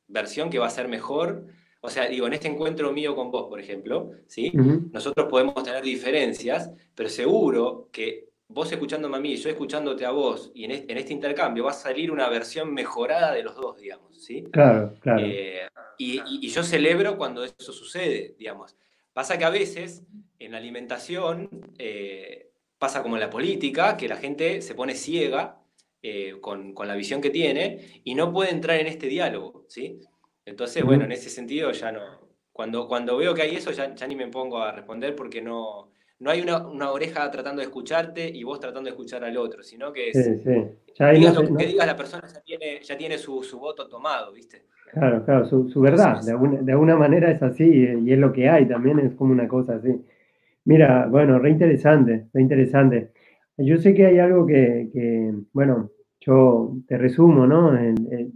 versión 0.07 0.49
que 0.49 0.59
va 0.59 0.67
a 0.67 0.71
ser 0.71 0.87
mejor. 0.87 1.45
O 1.81 1.89
sea, 1.89 2.07
digo, 2.07 2.27
en 2.27 2.33
este 2.33 2.47
encuentro 2.47 2.91
mío 2.91 3.15
con 3.15 3.31
vos, 3.31 3.47
por 3.47 3.59
ejemplo, 3.59 4.11
¿sí? 4.27 4.51
Nosotros 4.91 5.27
podemos 5.29 5.63
tener 5.63 5.83
diferencias, 5.83 6.71
pero 6.95 7.09
seguro 7.09 7.89
que 7.91 8.29
vos 8.49 8.71
escuchándome 8.71 9.17
a 9.17 9.19
mí, 9.19 9.35
yo 9.35 9.49
escuchándote 9.49 10.05
a 10.05 10.11
vos, 10.11 10.51
y 10.53 10.63
en 10.65 10.71
este, 10.71 11.13
intercambio 11.13 11.65
va 11.65 11.71
a 11.71 11.73
salir 11.73 12.11
una 12.11 12.29
versión 12.29 12.73
mejorada 12.73 13.33
de 13.33 13.43
los 13.43 13.55
dos, 13.55 13.77
digamos, 13.77 14.23
¿sí? 14.23 14.43
Claro, 14.51 14.93
claro. 15.01 15.21
Eh, 15.21 15.67
y, 15.97 16.21
y, 16.25 16.47
yo 16.47 16.63
celebro 16.63 17.17
cuando 17.17 17.43
eso 17.43 17.73
sucede, 17.73 18.35
digamos. 18.37 18.75
Pasa 19.17 19.39
que 19.39 19.45
a 19.45 19.49
veces 19.49 20.03
en 20.37 20.51
la 20.51 20.59
alimentación 20.59 21.49
eh, 21.79 22.51
pasa 22.77 23.01
como 23.01 23.15
en 23.15 23.21
la 23.21 23.31
política, 23.31 23.97
que 23.97 24.07
la 24.07 24.17
gente 24.17 24.61
se 24.61 24.75
pone 24.75 24.93
ciega 24.93 25.59
eh, 26.03 26.35
con, 26.39 26.75
la 26.77 26.93
visión 26.93 27.19
que 27.19 27.31
tiene 27.31 27.99
y 28.03 28.13
no 28.13 28.31
puede 28.31 28.51
entrar 28.51 28.79
en 28.79 28.85
este 28.85 29.07
diálogo, 29.07 29.65
¿sí? 29.69 30.01
Entonces, 30.45 30.83
bueno, 30.83 31.05
en 31.05 31.13
ese 31.13 31.31
sentido 31.31 31.71
ya 31.71 31.91
no... 31.91 32.29
Cuando, 32.51 32.87
cuando 32.87 33.17
veo 33.17 33.33
que 33.33 33.41
hay 33.41 33.55
eso, 33.55 33.71
ya, 33.71 33.87
ni 34.07 34.15
me 34.15 34.27
pongo 34.27 34.59
a 34.59 34.71
responder 34.71 35.15
porque 35.15 35.41
no, 35.41 35.89
no 36.19 36.31
hay 36.31 36.41
una, 36.41 36.91
oreja 36.91 37.29
tratando 37.29 37.61
de 37.61 37.67
escucharte 37.67 38.27
y 38.27 38.43
vos 38.43 38.59
tratando 38.59 38.85
de 38.87 38.91
escuchar 38.91 39.23
al 39.23 39.37
otro, 39.37 39.61
sino 39.63 39.93
que 39.93 40.09
es... 40.09 40.25
Sí, 40.25 40.37
sí. 40.43 40.65
Ya 40.97 41.13
lo 41.13 41.55
que 41.55 41.67
digas 41.67 41.85
la 41.85 41.95
persona 41.95 42.27
ya 42.27 42.41
tiene, 42.41 42.79
ya 42.81 42.97
tiene 42.97 43.17
su, 43.19 43.41
voto 43.59 43.87
tomado, 43.87 44.33
¿viste? 44.33 44.63
Claro, 44.91 45.23
claro, 45.23 45.45
su, 45.45 45.79
verdad, 45.79 46.23
de 46.23 46.31
alguna, 46.31 46.61
de 46.61 46.71
alguna 46.71 46.95
manera 46.95 47.29
es 47.29 47.43
así 47.43 47.65
y 47.65 48.11
es 48.11 48.17
lo 48.17 48.33
que 48.33 48.49
hay, 48.49 48.67
también 48.67 48.99
es 48.99 49.13
como 49.13 49.31
una 49.31 49.47
cosa 49.47 49.75
así. 49.75 49.93
Mira, 50.67 51.07
bueno, 51.07 51.39
re 51.39 51.51
interesante, 51.51 52.27
re 52.33 52.41
interesante. 52.41 53.11
Yo 53.57 53.77
sé 53.77 53.93
que 53.93 54.05
hay 54.05 54.19
algo 54.19 54.45
que, 54.45 55.33
bueno, 55.53 55.91
yo 56.19 56.75
te 56.87 56.97
resumo, 56.97 57.47
¿no? 57.47 57.73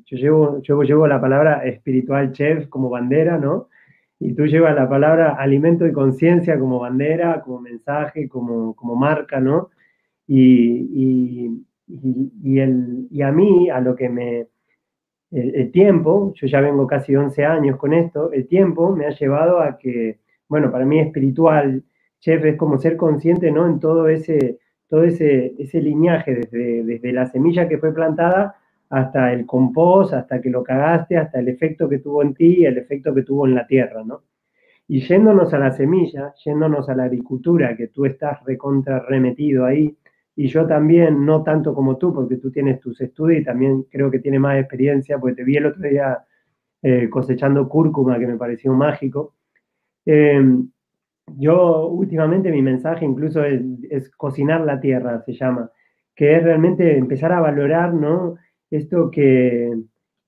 yo, 0.06 0.18
llevo, 0.18 0.62
yo 0.62 0.82
llevo 0.84 1.08
la 1.08 1.20
palabra 1.20 1.66
espiritual 1.66 2.32
chef 2.32 2.68
como 2.70 2.90
bandera, 2.90 3.38
¿no? 3.38 3.70
Y 4.24 4.36
tú 4.36 4.46
llevas 4.46 4.76
la 4.76 4.88
palabra 4.88 5.32
alimento 5.32 5.88
y 5.88 5.92
conciencia 5.92 6.60
como 6.60 6.80
bandera, 6.80 7.42
como 7.42 7.60
mensaje, 7.60 8.30
como, 8.30 8.76
como 8.76 8.96
marca, 8.96 9.40
¿no? 9.40 9.72
Y, 10.28 11.50
y, 11.88 12.60
el, 12.60 13.08
y 13.10 13.22
a 13.24 13.32
mí, 13.32 13.70
a 13.72 13.82
lo 13.82 13.96
que 13.96 14.10
me... 14.10 14.48
El, 15.32 15.56
el, 15.56 15.72
tiempo, 15.72 16.34
yo 16.36 16.46
ya 16.46 16.62
vengo 16.62 16.86
casi 16.86 17.16
11 17.16 17.46
años 17.46 17.78
con 17.78 17.94
esto, 17.94 18.32
el 18.32 18.48
tiempo 18.48 18.96
me 18.96 19.08
ha 19.08 19.10
llevado 19.10 19.60
a 19.60 19.78
que, 19.80 20.20
bueno, 20.48 20.72
para 20.72 20.86
mí 20.86 21.00
espiritual, 21.00 21.84
chef 22.20 22.46
es 22.46 22.58
como 22.58 22.78
ser 22.78 22.98
consciente, 22.98 23.50
¿no? 23.50 23.66
En 23.66 23.80
todo 23.80 24.08
ese, 24.08 24.60
todo 24.88 25.04
ese, 25.04 25.56
ese 25.58 25.82
lineaje, 25.82 26.36
desde, 26.36 26.84
desde 26.84 27.12
la 27.12 27.26
semilla 27.26 27.68
que 27.68 27.80
fue 27.80 27.92
plantada 27.92 28.56
hasta 28.92 29.34
el 29.34 29.46
compost, 29.46 30.14
hasta 30.14 30.42
que 30.42 30.50
lo 30.50 30.64
cagaste, 30.64 31.18
hasta 31.18 31.40
el 31.40 31.48
efecto 31.48 31.90
que 31.90 32.00
tuvo 32.00 32.22
en 32.22 32.34
ti 32.34 32.60
y 32.60 32.66
el 32.66 32.78
efecto 32.78 33.14
que 33.14 33.24
tuvo 33.24 33.48
en 33.48 33.56
la 33.56 33.66
tierra, 33.66 34.04
¿no? 34.04 34.24
Y 34.88 35.02
yéndonos 35.02 35.54
a 35.54 35.60
la 35.60 35.72
semilla, 35.72 36.34
yéndonos 36.44 36.90
a 36.90 36.96
la 36.96 37.06
agricultura, 37.06 37.76
que 37.76 37.88
tú 37.88 38.06
estás 38.06 38.44
recontra 38.44 39.00
remetido 39.00 39.66
ahí, 39.66 39.96
y 40.36 40.48
yo 40.48 40.66
también, 40.68 41.26
no 41.26 41.44
tanto 41.44 41.74
como 41.74 41.98
tú, 41.98 42.14
porque 42.14 42.38
tú 42.38 42.52
tienes 42.52 42.80
tus 42.80 43.00
estudios 43.02 43.42
y 43.42 43.46
también 43.46 43.84
creo 43.90 44.12
que 44.12 44.20
tienes 44.20 44.40
más 44.40 44.60
experiencia, 44.60 45.18
porque 45.18 45.36
te 45.36 45.44
vi 45.44 45.58
el 45.58 45.66
otro 45.66 45.88
día 45.88 46.20
eh, 46.82 47.10
cosechando 47.10 47.70
cúrcuma, 47.70 48.20
que 48.20 48.28
me 48.28 48.38
pareció 48.38 48.74
mágico. 48.74 49.36
Eh, 50.06 50.42
yo 51.38 51.88
últimamente 51.88 52.52
mi 52.52 52.62
mensaje 52.62 53.06
incluso 53.06 53.44
es, 53.44 54.10
cocinar 54.18 54.62
la 54.62 54.80
tierra, 54.80 55.22
se 55.22 55.34
llama, 55.34 55.72
que 56.16 56.36
es 56.36 56.44
realmente 56.44 56.98
empezar 56.98 57.32
a 57.32 57.40
valorar, 57.40 57.94
¿no? 57.94 58.36
Esto 58.72 59.12
que, 59.12 59.72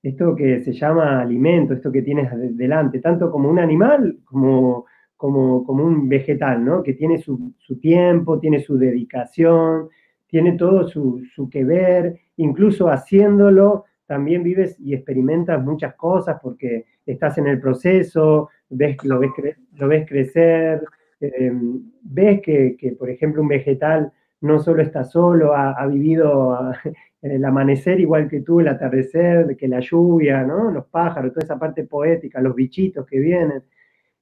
esto 0.03 0.35
que 0.35 0.61
se 0.61 0.73
llama 0.73 1.21
alimento, 1.21 1.73
esto 1.73 1.91
que 1.91 2.03
tienes 2.03 2.29
delante, 2.55 2.99
tanto 2.99 3.31
como 3.31 3.49
un 3.49 3.57
animal 3.57 4.19
como, 4.25 4.85
como, 5.17 5.65
como 5.65 5.83
un 5.83 6.07
vegetal, 6.07 6.63
¿no? 6.63 6.83
Que 6.83 6.93
tiene 6.93 7.17
su, 7.17 7.53
su, 7.57 7.79
tiempo, 7.79 8.39
tiene 8.39 8.59
su 8.59 8.77
dedicación, 8.77 9.89
tiene 10.27 10.53
todo 10.53 10.87
su, 10.87 11.23
su 11.33 11.49
que 11.49 11.63
ver, 11.63 12.19
incluso 12.37 12.89
haciéndolo 12.89 13.85
también 14.05 14.43
vives 14.43 14.77
y 14.79 14.93
experimentas 14.93 15.63
muchas 15.63 15.95
cosas 15.95 16.37
porque 16.41 16.85
estás 17.05 17.37
en 17.37 17.47
el 17.47 17.59
proceso, 17.59 18.49
ves, 18.69 18.97
lo, 19.03 19.19
ves 19.19 19.31
lo 19.75 19.87
ves 19.87 20.07
crecer, 20.07 20.83
em, 21.19 21.81
ves 22.01 22.41
que, 22.41 22.75
que, 22.77 22.91
por 22.91 23.09
ejemplo, 23.09 23.41
un 23.41 23.47
vegetal 23.47 24.11
no 24.41 24.59
solo 24.59 24.81
está 24.81 25.03
solo, 25.03 25.55
ha, 25.55 25.85
vivido 25.87 26.71
el 27.23 27.45
amanecer 27.45 28.01
igual 28.01 28.27
que 28.27 28.41
tú, 28.41 28.59
el 28.59 28.67
atardecer, 28.67 29.55
que 29.55 29.67
la 29.69 29.79
lluvia, 29.79 30.43
¿no? 30.43 30.69
los 30.69 30.85
pájaros, 30.87 31.31
toda 31.31 31.45
esa 31.45 31.57
parte 31.57 31.85
poética, 31.85 32.41
los 32.41 32.53
bichitos 32.53 33.05
que 33.05 33.17
vienen. 33.19 33.63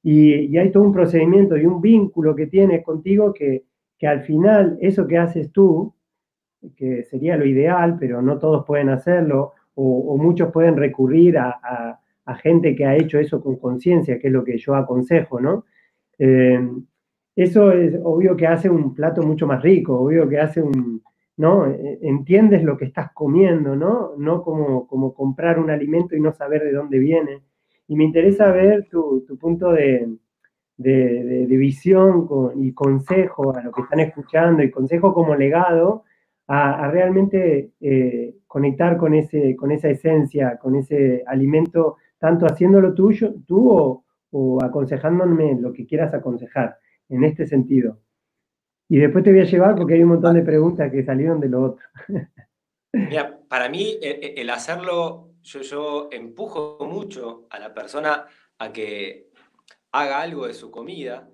Y, 0.03 0.55
hay 0.55 0.71
todo 0.71 0.83
un 0.83 0.93
procedimiento 0.93 1.57
y 1.57 1.65
un 1.65 1.81
vínculo 1.81 2.35
que 2.35 2.47
tienes 2.47 2.83
contigo 2.83 3.33
que, 3.33 3.65
que 3.97 4.07
al 4.07 4.21
final 4.21 4.77
eso 4.81 5.07
que 5.07 5.17
haces 5.17 5.51
tú, 5.51 5.95
que 6.75 7.03
sería 7.03 7.37
lo 7.37 7.45
ideal, 7.45 7.97
pero 7.99 8.21
no 8.21 8.37
todos 8.37 8.65
pueden 8.65 8.89
hacerlo, 8.89 9.53
o, 9.73 10.15
muchos 10.17 10.51
pueden 10.51 10.77
recurrir 10.77 11.37
a, 11.37 11.97
gente 12.41 12.73
que 12.77 12.85
ha 12.85 12.95
hecho 12.95 13.19
eso 13.19 13.41
con 13.41 13.57
conciencia, 13.57 14.17
que 14.17 14.27
es 14.27 14.33
lo 14.33 14.45
que 14.45 14.57
yo 14.57 14.73
aconsejo, 14.73 15.41
¿no? 15.41 15.65
Eh, 16.17 16.65
eso 17.35 17.73
es 17.73 17.99
obvio 18.01 18.37
que 18.37 18.47
hace 18.47 18.69
un 18.69 18.95
plato 18.95 19.21
mucho 19.21 19.45
más 19.45 19.61
rico, 19.61 19.99
obvio 19.99 20.29
que 20.29 20.39
hace 20.39 20.61
un, 20.61 21.01
¿no? 21.37 21.67
E, 21.67 21.99
entiendes 22.01 22.63
lo 22.63 22.77
que 22.77 22.85
estás 22.85 23.11
comiendo, 23.13 23.75
¿no? 23.75 24.11
No 24.17 24.43
como, 24.43 24.87
como 24.87 25.13
comprar 25.13 25.59
un 25.59 25.69
alimento 25.69 26.15
y 26.15 26.21
no 26.21 26.31
saber 26.33 26.63
de 26.63 26.73
dónde 26.73 26.99
viene. 26.99 27.41
Y 27.87 27.95
me 27.95 28.03
interesa 28.05 28.51
ver 28.51 28.87
tu, 28.89 29.25
punto 29.39 29.71
de, 29.71 30.07
visión 30.77 32.27
y 32.55 32.73
consejo 32.73 33.55
a 33.55 33.61
lo 33.61 33.71
que 33.71 33.81
están 33.81 33.99
escuchando 33.99 34.63
y 34.63 34.71
consejo 34.71 35.13
como 35.13 35.35
legado 35.35 36.03
a, 36.47 36.89
realmente 36.91 37.71
eh, 37.81 38.35
conectar 38.47 38.97
con, 38.97 39.13
ese, 39.13 39.55
con 39.55 39.71
esa 39.71 39.89
esencia, 39.89 40.57
con 40.57 40.75
ese 40.75 41.23
alimento, 41.27 41.97
tanto 42.17 42.45
haciéndolo 42.45 42.93
tuyo, 42.93 43.33
tú 43.45 44.03
o 44.31 44.63
aconsejándome 44.63 45.57
lo 45.59 45.73
que 45.73 45.85
quieras 45.85 46.13
aconsejar 46.13 46.77
en 47.09 47.23
este 47.23 47.45
sentido. 47.45 47.99
Y 48.91 48.97
después 48.97 49.23
te 49.23 49.31
voy 49.31 49.39
a 49.39 49.45
llevar 49.45 49.75
porque 49.77 49.93
hay 49.93 50.03
un 50.03 50.09
montón 50.09 50.35
de 50.35 50.41
preguntas 50.41 50.91
que 50.91 51.05
salieron 51.05 51.39
de 51.39 51.47
lo 51.47 51.63
otro. 51.63 51.85
Mira, 52.91 53.39
para 53.47 53.69
mí 53.69 53.97
e, 54.01 54.09
e, 54.35 54.41
el 54.41 54.49
hacerlo, 54.49 55.29
yo, 55.43 55.61
yo 55.61 56.09
empujo 56.11 56.77
mucho 56.81 57.47
a 57.49 57.57
la 57.57 57.73
persona 57.73 58.25
a 58.57 58.73
que 58.73 59.29
haga 59.93 60.19
algo 60.19 60.45
de 60.45 60.53
su 60.53 60.71
comida 60.71 61.29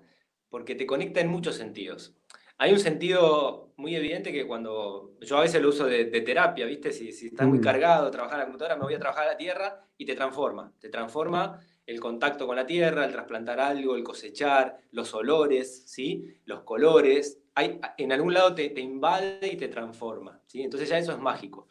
porque 0.48 0.76
te 0.76 0.86
conecta 0.86 1.20
en 1.20 1.30
muchos 1.30 1.56
sentidos. 1.56 2.14
Hay 2.58 2.72
un 2.72 2.78
sentido 2.78 3.72
muy 3.76 3.96
evidente 3.96 4.30
que 4.30 4.46
cuando 4.46 5.16
yo 5.20 5.38
a 5.38 5.42
veces 5.42 5.60
lo 5.60 5.70
uso 5.70 5.86
de, 5.86 6.04
terapia, 6.04 6.64
¿viste? 6.64 6.92
Si, 6.92 7.10
si 7.10 7.26
estás 7.26 7.48
muy 7.48 7.58
mm. 7.58 7.62
cargado, 7.62 8.10
trabajar 8.12 8.36
en 8.36 8.38
la 8.38 8.44
computadora, 8.44 8.76
me 8.76 8.84
voy 8.84 8.94
a 8.94 9.00
trabajar 9.00 9.24
a 9.24 9.32
la 9.32 9.36
tierra 9.36 9.84
y 9.96 10.06
te 10.06 10.14
transforma. 10.14 10.72
Te 10.78 10.90
transforma 10.90 11.58
el 11.88 12.00
contacto 12.00 12.46
con 12.46 12.54
la 12.54 12.66
tierra, 12.66 13.06
el 13.06 13.12
trasplantar 13.12 13.58
algo, 13.58 13.96
el 13.96 14.04
cosechar, 14.04 14.76
los 14.92 15.14
olores, 15.14 15.84
¿sí? 15.86 16.36
Los 16.44 16.60
colores. 16.60 17.37
Hay, 17.58 17.80
en 17.96 18.12
algún 18.12 18.32
lado 18.32 18.54
te, 18.54 18.70
te 18.70 18.80
invade 18.80 19.48
y 19.50 19.56
te 19.56 19.66
transforma, 19.66 20.40
¿sí? 20.46 20.62
Entonces 20.62 20.88
ya 20.88 20.96
eso 20.96 21.12
es 21.12 21.18
mágico. 21.18 21.68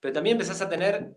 Pero 0.00 0.12
también 0.12 0.34
empezás 0.34 0.60
a 0.62 0.68
tener 0.68 1.14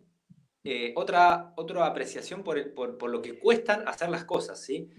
eh, 0.63 0.93
otra, 0.95 1.53
otra 1.57 1.87
apreciación 1.87 2.43
por, 2.43 2.73
por, 2.75 2.97
por, 2.97 3.09
lo 3.09 3.21
que 3.21 3.39
cuestan 3.39 3.87
hacer 3.87 4.09
las 4.09 4.25
cosas, 4.25 4.61
¿sí? 4.61 4.89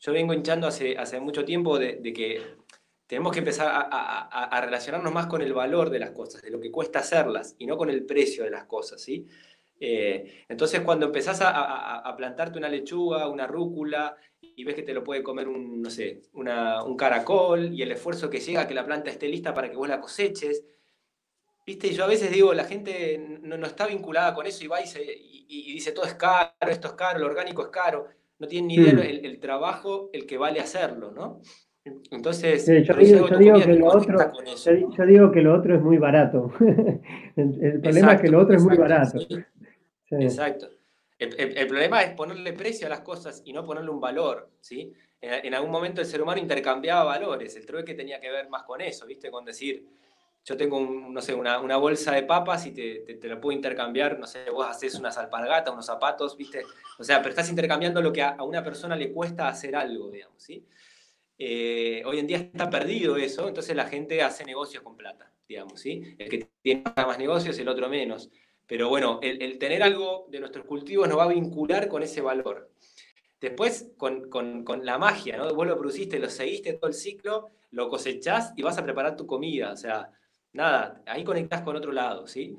Yo 0.00 0.12
vengo 0.12 0.32
hinchando 0.32 0.66
hace, 0.66 0.96
hace 0.96 1.20
mucho 1.20 1.44
tiempo 1.44 1.78
de, 1.78 1.96
de 1.96 2.12
que 2.14 2.42
tenemos 3.06 3.32
que 3.32 3.40
empezar 3.40 3.68
a, 3.70 4.60
relacionarnos 4.62 5.12
más 5.12 5.26
con 5.26 5.42
el 5.42 5.52
valor 5.52 5.90
de 5.90 5.98
las 5.98 6.12
cosas, 6.12 6.40
de 6.40 6.50
lo 6.50 6.58
que 6.58 6.70
cuesta 6.70 7.00
hacerlas 7.00 7.54
y 7.58 7.66
no 7.66 7.76
con 7.76 7.90
el 7.90 8.06
precio 8.06 8.42
de 8.42 8.50
las 8.50 8.64
cosas, 8.64 9.02
¿sí? 9.02 9.26
Eh, 9.78 10.44
entonces, 10.48 10.80
cuando 10.80 11.04
empezás 11.04 11.40
a, 11.42 12.14
plantarte 12.16 12.58
una 12.58 12.70
lechuga, 12.70 13.28
una 13.28 13.46
rúcula, 13.46 14.16
y 14.56 14.64
ves 14.64 14.74
que 14.74 14.82
te 14.82 14.94
lo 14.94 15.04
puede 15.04 15.22
comer 15.22 15.48
un, 15.48 15.80
no 15.80 15.90
sé, 15.90 16.22
un 16.32 16.96
caracol, 16.96 17.72
y 17.72 17.82
el 17.82 17.92
esfuerzo 17.92 18.30
que 18.30 18.40
llega 18.40 18.62
a 18.62 18.68
que 18.68 18.74
la 18.74 18.86
planta 18.86 19.10
esté 19.10 19.28
lista 19.28 19.54
para 19.54 19.70
que 19.70 19.76
vos 19.76 19.88
la 19.88 20.00
coseches, 20.00 20.64
¿viste? 21.66 21.92
Yo 21.92 22.04
a 22.04 22.08
veces 22.08 22.30
digo, 22.30 22.54
la 22.54 22.64
gente 22.64 23.18
no, 23.42 23.66
está 23.66 23.86
vinculada 23.86 24.34
con 24.34 24.46
eso 24.46 24.64
y 24.64 24.68
va 24.68 24.80
y, 24.80 25.72
dice, 25.72 25.92
todo 25.92 26.06
es 26.06 26.14
caro, 26.14 26.50
esto 26.60 26.88
es 26.88 26.94
caro, 26.94 27.18
lo 27.18 27.26
orgánico 27.26 27.62
es 27.62 27.68
caro, 27.68 28.08
no 28.38 28.46
tiene 28.46 28.68
ni 28.68 28.74
idea 28.76 28.94
mm. 28.94 28.98
el, 28.98 29.26
el 29.26 29.40
trabajo, 29.40 30.10
el 30.12 30.26
que 30.26 30.38
vale 30.38 30.60
hacerlo, 30.60 31.12
¿no? 31.12 31.40
Entonces, 31.84 32.64
yo, 32.66 32.94
digo, 32.94 33.26
que 33.26 33.74
lo 33.74 33.88
otro, 33.88 34.32
yo, 34.96 35.06
digo 35.06 35.32
que 35.32 35.40
lo 35.40 35.54
otro 35.54 35.74
es 35.74 35.82
muy 35.82 35.98
barato. 35.98 36.52
el, 37.36 37.80
problema 37.80 38.12
es 38.14 38.20
que 38.20 38.28
lo 38.28 38.40
otro 38.40 38.56
es 38.56 38.62
muy 38.62 38.76
barato. 38.76 39.18
Exacto. 40.10 40.68
El, 41.22 41.66
problema 41.66 42.02
es 42.02 42.14
ponerle 42.14 42.52
precio 42.52 42.86
a 42.86 42.90
las 42.90 43.00
cosas 43.00 43.42
y 43.44 43.52
no 43.52 43.64
ponerle 43.64 43.90
un 43.90 44.00
valor, 44.00 44.50
¿sí? 44.60 44.92
En, 45.20 45.54
algún 45.54 45.70
momento 45.70 46.00
el 46.00 46.06
ser 46.06 46.20
humano 46.20 46.40
intercambiaba 46.40 47.04
valores, 47.04 47.54
el 47.56 47.64
trueque 47.64 47.94
tenía 47.94 48.20
que 48.20 48.30
ver 48.30 48.48
más 48.48 48.64
con 48.64 48.80
eso, 48.80 49.06
¿viste? 49.06 49.30
Con 49.30 49.44
decir, 49.44 49.86
yo 50.44 50.56
tengo, 50.56 50.80
no 50.80 51.22
sé, 51.22 51.32
una, 51.34 51.76
bolsa 51.76 52.12
de 52.12 52.24
papas 52.24 52.66
y 52.66 52.72
te, 52.72 53.16
te, 53.20 53.28
la 53.28 53.40
puedo 53.40 53.56
intercambiar, 53.56 54.18
no 54.18 54.26
sé, 54.26 54.50
vos 54.50 54.66
haces 54.66 54.96
unas 54.96 55.16
alpargatas, 55.18 55.72
unos 55.72 55.86
zapatos, 55.86 56.36
¿viste? 56.36 56.64
O 56.98 57.04
sea, 57.04 57.18
pero 57.18 57.30
estás 57.30 57.48
intercambiando 57.48 58.02
lo 58.02 58.12
que 58.12 58.22
a, 58.22 58.30
a 58.30 58.42
una 58.42 58.64
persona 58.64 58.96
le 58.96 59.12
cuesta 59.12 59.46
hacer 59.46 59.76
algo, 59.76 60.10
digamos, 60.10 60.42
¿sí? 60.42 60.66
Eh, 61.44 62.02
hoy 62.06 62.20
en 62.20 62.26
día 62.28 62.38
está 62.38 62.70
perdido 62.70 63.16
eso, 63.16 63.48
entonces 63.48 63.74
la 63.74 63.86
gente 63.86 64.22
hace 64.22 64.44
negocios 64.44 64.82
con 64.84 64.96
plata, 64.96 65.32
digamos, 65.48 65.80
¿sí? 65.80 66.14
El 66.16 66.28
que 66.28 66.48
tiene 66.62 66.84
más 66.94 67.18
negocios, 67.18 67.58
el 67.58 67.68
otro 67.68 67.88
menos. 67.88 68.30
Pero 68.66 68.88
bueno, 68.88 69.18
el, 69.22 69.58
tener 69.58 69.82
algo 69.82 70.26
de 70.30 70.40
nuestros 70.40 70.64
cultivos 70.64 71.08
nos 71.08 71.18
va 71.18 71.24
a 71.24 71.28
vincular 71.28 71.88
con 71.88 72.02
ese 72.02 72.20
valor. 72.20 72.70
Después, 73.40 73.92
con, 73.96 74.64
la 74.82 74.98
magia, 74.98 75.36
¿no? 75.36 75.52
Vos 75.54 75.66
lo 75.66 75.78
produciste, 75.78 76.18
lo 76.18 76.30
seguiste 76.30 76.74
todo 76.74 76.88
el 76.88 76.94
ciclo, 76.94 77.50
lo 77.70 77.88
cosechás 77.88 78.52
y 78.56 78.62
vas 78.62 78.78
a 78.78 78.84
preparar 78.84 79.16
tu 79.16 79.26
comida. 79.26 79.72
O 79.72 79.76
sea, 79.76 80.10
nada, 80.52 81.02
ahí 81.06 81.24
conectás 81.24 81.62
con 81.62 81.76
otro 81.76 81.92
lado, 81.92 82.26
¿sí? 82.26 82.56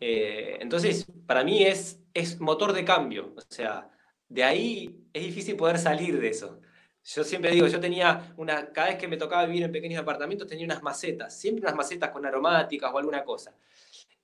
Eh, 0.00 0.58
entonces, 0.60 1.06
para 1.26 1.42
mí 1.42 1.64
es, 1.64 2.00
es 2.12 2.38
motor 2.38 2.72
de 2.72 2.84
cambio. 2.84 3.32
O 3.36 3.40
sea, 3.48 3.90
de 4.28 4.44
ahí 4.44 5.06
es 5.12 5.24
difícil 5.24 5.56
poder 5.56 5.78
salir 5.78 6.20
de 6.20 6.28
eso. 6.28 6.60
Yo 7.06 7.22
siempre 7.22 7.52
digo, 7.52 7.68
yo 7.68 7.78
tenía 7.78 8.34
una, 8.36 8.72
cada 8.72 8.88
vez 8.88 8.98
que 8.98 9.06
me 9.06 9.16
tocaba 9.16 9.46
vivir 9.46 9.62
en 9.62 9.70
pequeños 9.70 10.02
apartamentos 10.02 10.48
tenía 10.48 10.64
unas 10.64 10.82
macetas, 10.82 11.38
siempre 11.38 11.62
unas 11.62 11.76
macetas 11.76 12.10
con 12.10 12.26
aromáticas 12.26 12.92
o 12.92 12.98
alguna 12.98 13.22
cosa. 13.24 13.54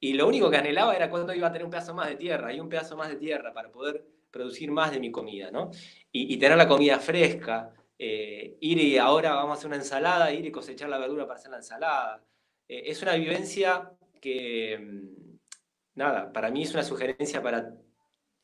Y 0.04 0.14
lo 0.14 0.26
único 0.26 0.50
que 0.50 0.56
anhelaba 0.56 0.96
era 0.96 1.08
cuando 1.08 1.32
iba 1.32 1.46
a 1.46 1.52
tener 1.52 1.64
un 1.64 1.70
pedazo 1.70 1.94
más 1.94 2.08
de 2.08 2.16
tierra 2.16 2.52
y 2.52 2.58
un 2.58 2.68
pedazo 2.68 2.96
más 2.96 3.08
de 3.08 3.14
tierra 3.14 3.54
para 3.54 3.70
poder 3.70 4.04
producir 4.32 4.68
más 4.72 4.90
de 4.90 4.98
mi 4.98 5.12
comida, 5.12 5.52
¿no? 5.52 5.70
Y, 6.10 6.36
tener 6.38 6.58
la 6.58 6.66
comida 6.66 6.98
fresca, 6.98 7.72
eh, 7.96 8.56
ir 8.58 8.78
y 8.78 8.98
ahora 8.98 9.36
vamos 9.36 9.50
a 9.50 9.58
hacer 9.58 9.68
una 9.68 9.76
ensalada, 9.76 10.32
ir 10.32 10.44
y 10.44 10.50
cosechar 10.50 10.88
la 10.88 10.98
verdura 10.98 11.24
para 11.24 11.38
hacer 11.38 11.52
la 11.52 11.58
ensalada. 11.58 12.20
Eh, 12.66 12.82
es 12.86 13.00
una 13.00 13.14
vivencia 13.14 13.92
que, 14.20 14.76
mm, 14.76 15.38
nada, 15.94 16.32
para 16.32 16.50
mí 16.50 16.64
es 16.64 16.74
una 16.74 16.82
sugerencia 16.82 17.40
para 17.40 17.72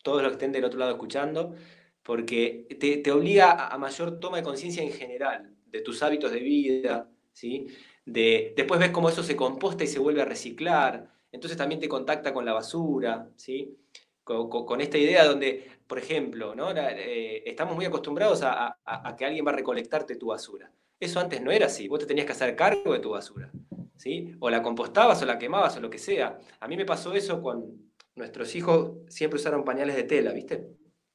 todos 0.04 0.22
los 0.22 0.30
que 0.30 0.34
estén 0.34 0.52
del 0.52 0.64
otro 0.64 0.78
lado 0.78 0.92
escuchando, 0.92 1.56
porque 2.04 2.68
te, 2.78 3.10
obliga 3.10 3.66
a, 3.66 3.76
mayor 3.78 4.20
toma 4.20 4.36
de 4.36 4.44
conciencia 4.44 4.84
en 4.84 4.92
general 4.92 5.56
de 5.66 5.80
tus 5.80 6.04
hábitos 6.04 6.30
de 6.30 6.38
vida, 6.38 7.10
¿sí? 7.32 7.66
De, 8.06 8.54
después 8.56 8.78
ves 8.78 8.90
cómo 8.90 9.08
eso 9.08 9.24
se 9.24 9.34
composta 9.34 9.82
y 9.82 9.88
se 9.88 9.98
vuelve 9.98 10.22
a 10.22 10.24
reciclar, 10.24 11.17
entonces 11.32 11.56
también 11.56 11.80
te 11.80 11.88
contacta 11.88 12.32
con 12.32 12.44
la 12.44 12.52
basura, 12.52 13.28
¿sí? 13.36 13.76
Con, 14.24 14.80
esta 14.80 14.98
idea 14.98 15.24
donde, 15.24 15.66
por 15.86 15.98
ejemplo, 15.98 16.54
¿no? 16.54 16.70
Eh, 16.76 17.42
estamos 17.46 17.74
muy 17.74 17.86
acostumbrados 17.86 18.42
a, 18.42 18.76
que 19.16 19.24
alguien 19.24 19.46
va 19.46 19.52
a 19.52 19.54
recolectarte 19.56 20.16
tu 20.16 20.26
basura. 20.26 20.70
Eso 21.00 21.18
antes 21.18 21.40
no 21.40 21.50
era 21.50 21.66
así, 21.66 21.88
vos 21.88 22.00
te 22.00 22.06
tenías 22.06 22.26
que 22.26 22.32
hacer 22.32 22.54
cargo 22.54 22.92
de 22.92 22.98
tu 22.98 23.10
basura, 23.10 23.50
¿sí? 23.96 24.36
O 24.40 24.50
la 24.50 24.62
compostabas 24.62 25.22
o 25.22 25.26
la 25.26 25.38
quemabas 25.38 25.76
o 25.76 25.80
lo 25.80 25.88
que 25.88 25.98
sea. 25.98 26.38
A 26.60 26.68
mí 26.68 26.76
me 26.76 26.84
pasó 26.84 27.14
eso 27.14 27.40
con 27.40 27.92
nuestros 28.16 28.54
hijos, 28.54 28.98
siempre 29.08 29.38
usaron 29.38 29.64
pañales 29.64 29.96
de 29.96 30.02
tela, 30.02 30.32
¿viste? 30.32 30.66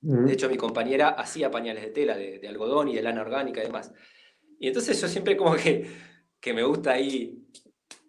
De 0.02 0.34
hecho, 0.34 0.50
mi 0.50 0.58
compañera 0.58 1.10
hacía 1.10 1.50
pañales 1.50 1.84
de 1.84 1.92
tela, 1.92 2.18
de, 2.18 2.46
algodón 2.48 2.90
y 2.90 2.96
de 2.96 3.02
lana 3.02 3.22
orgánica 3.22 3.62
y 3.62 3.68
demás. 3.68 3.94
Y 4.60 4.68
entonces 4.68 5.00
yo 5.00 5.08
siempre 5.08 5.38
como 5.38 5.56
que, 5.56 5.88
que 6.42 6.54
me 6.54 6.64
gusta 6.64 6.92
ahí 6.92 7.43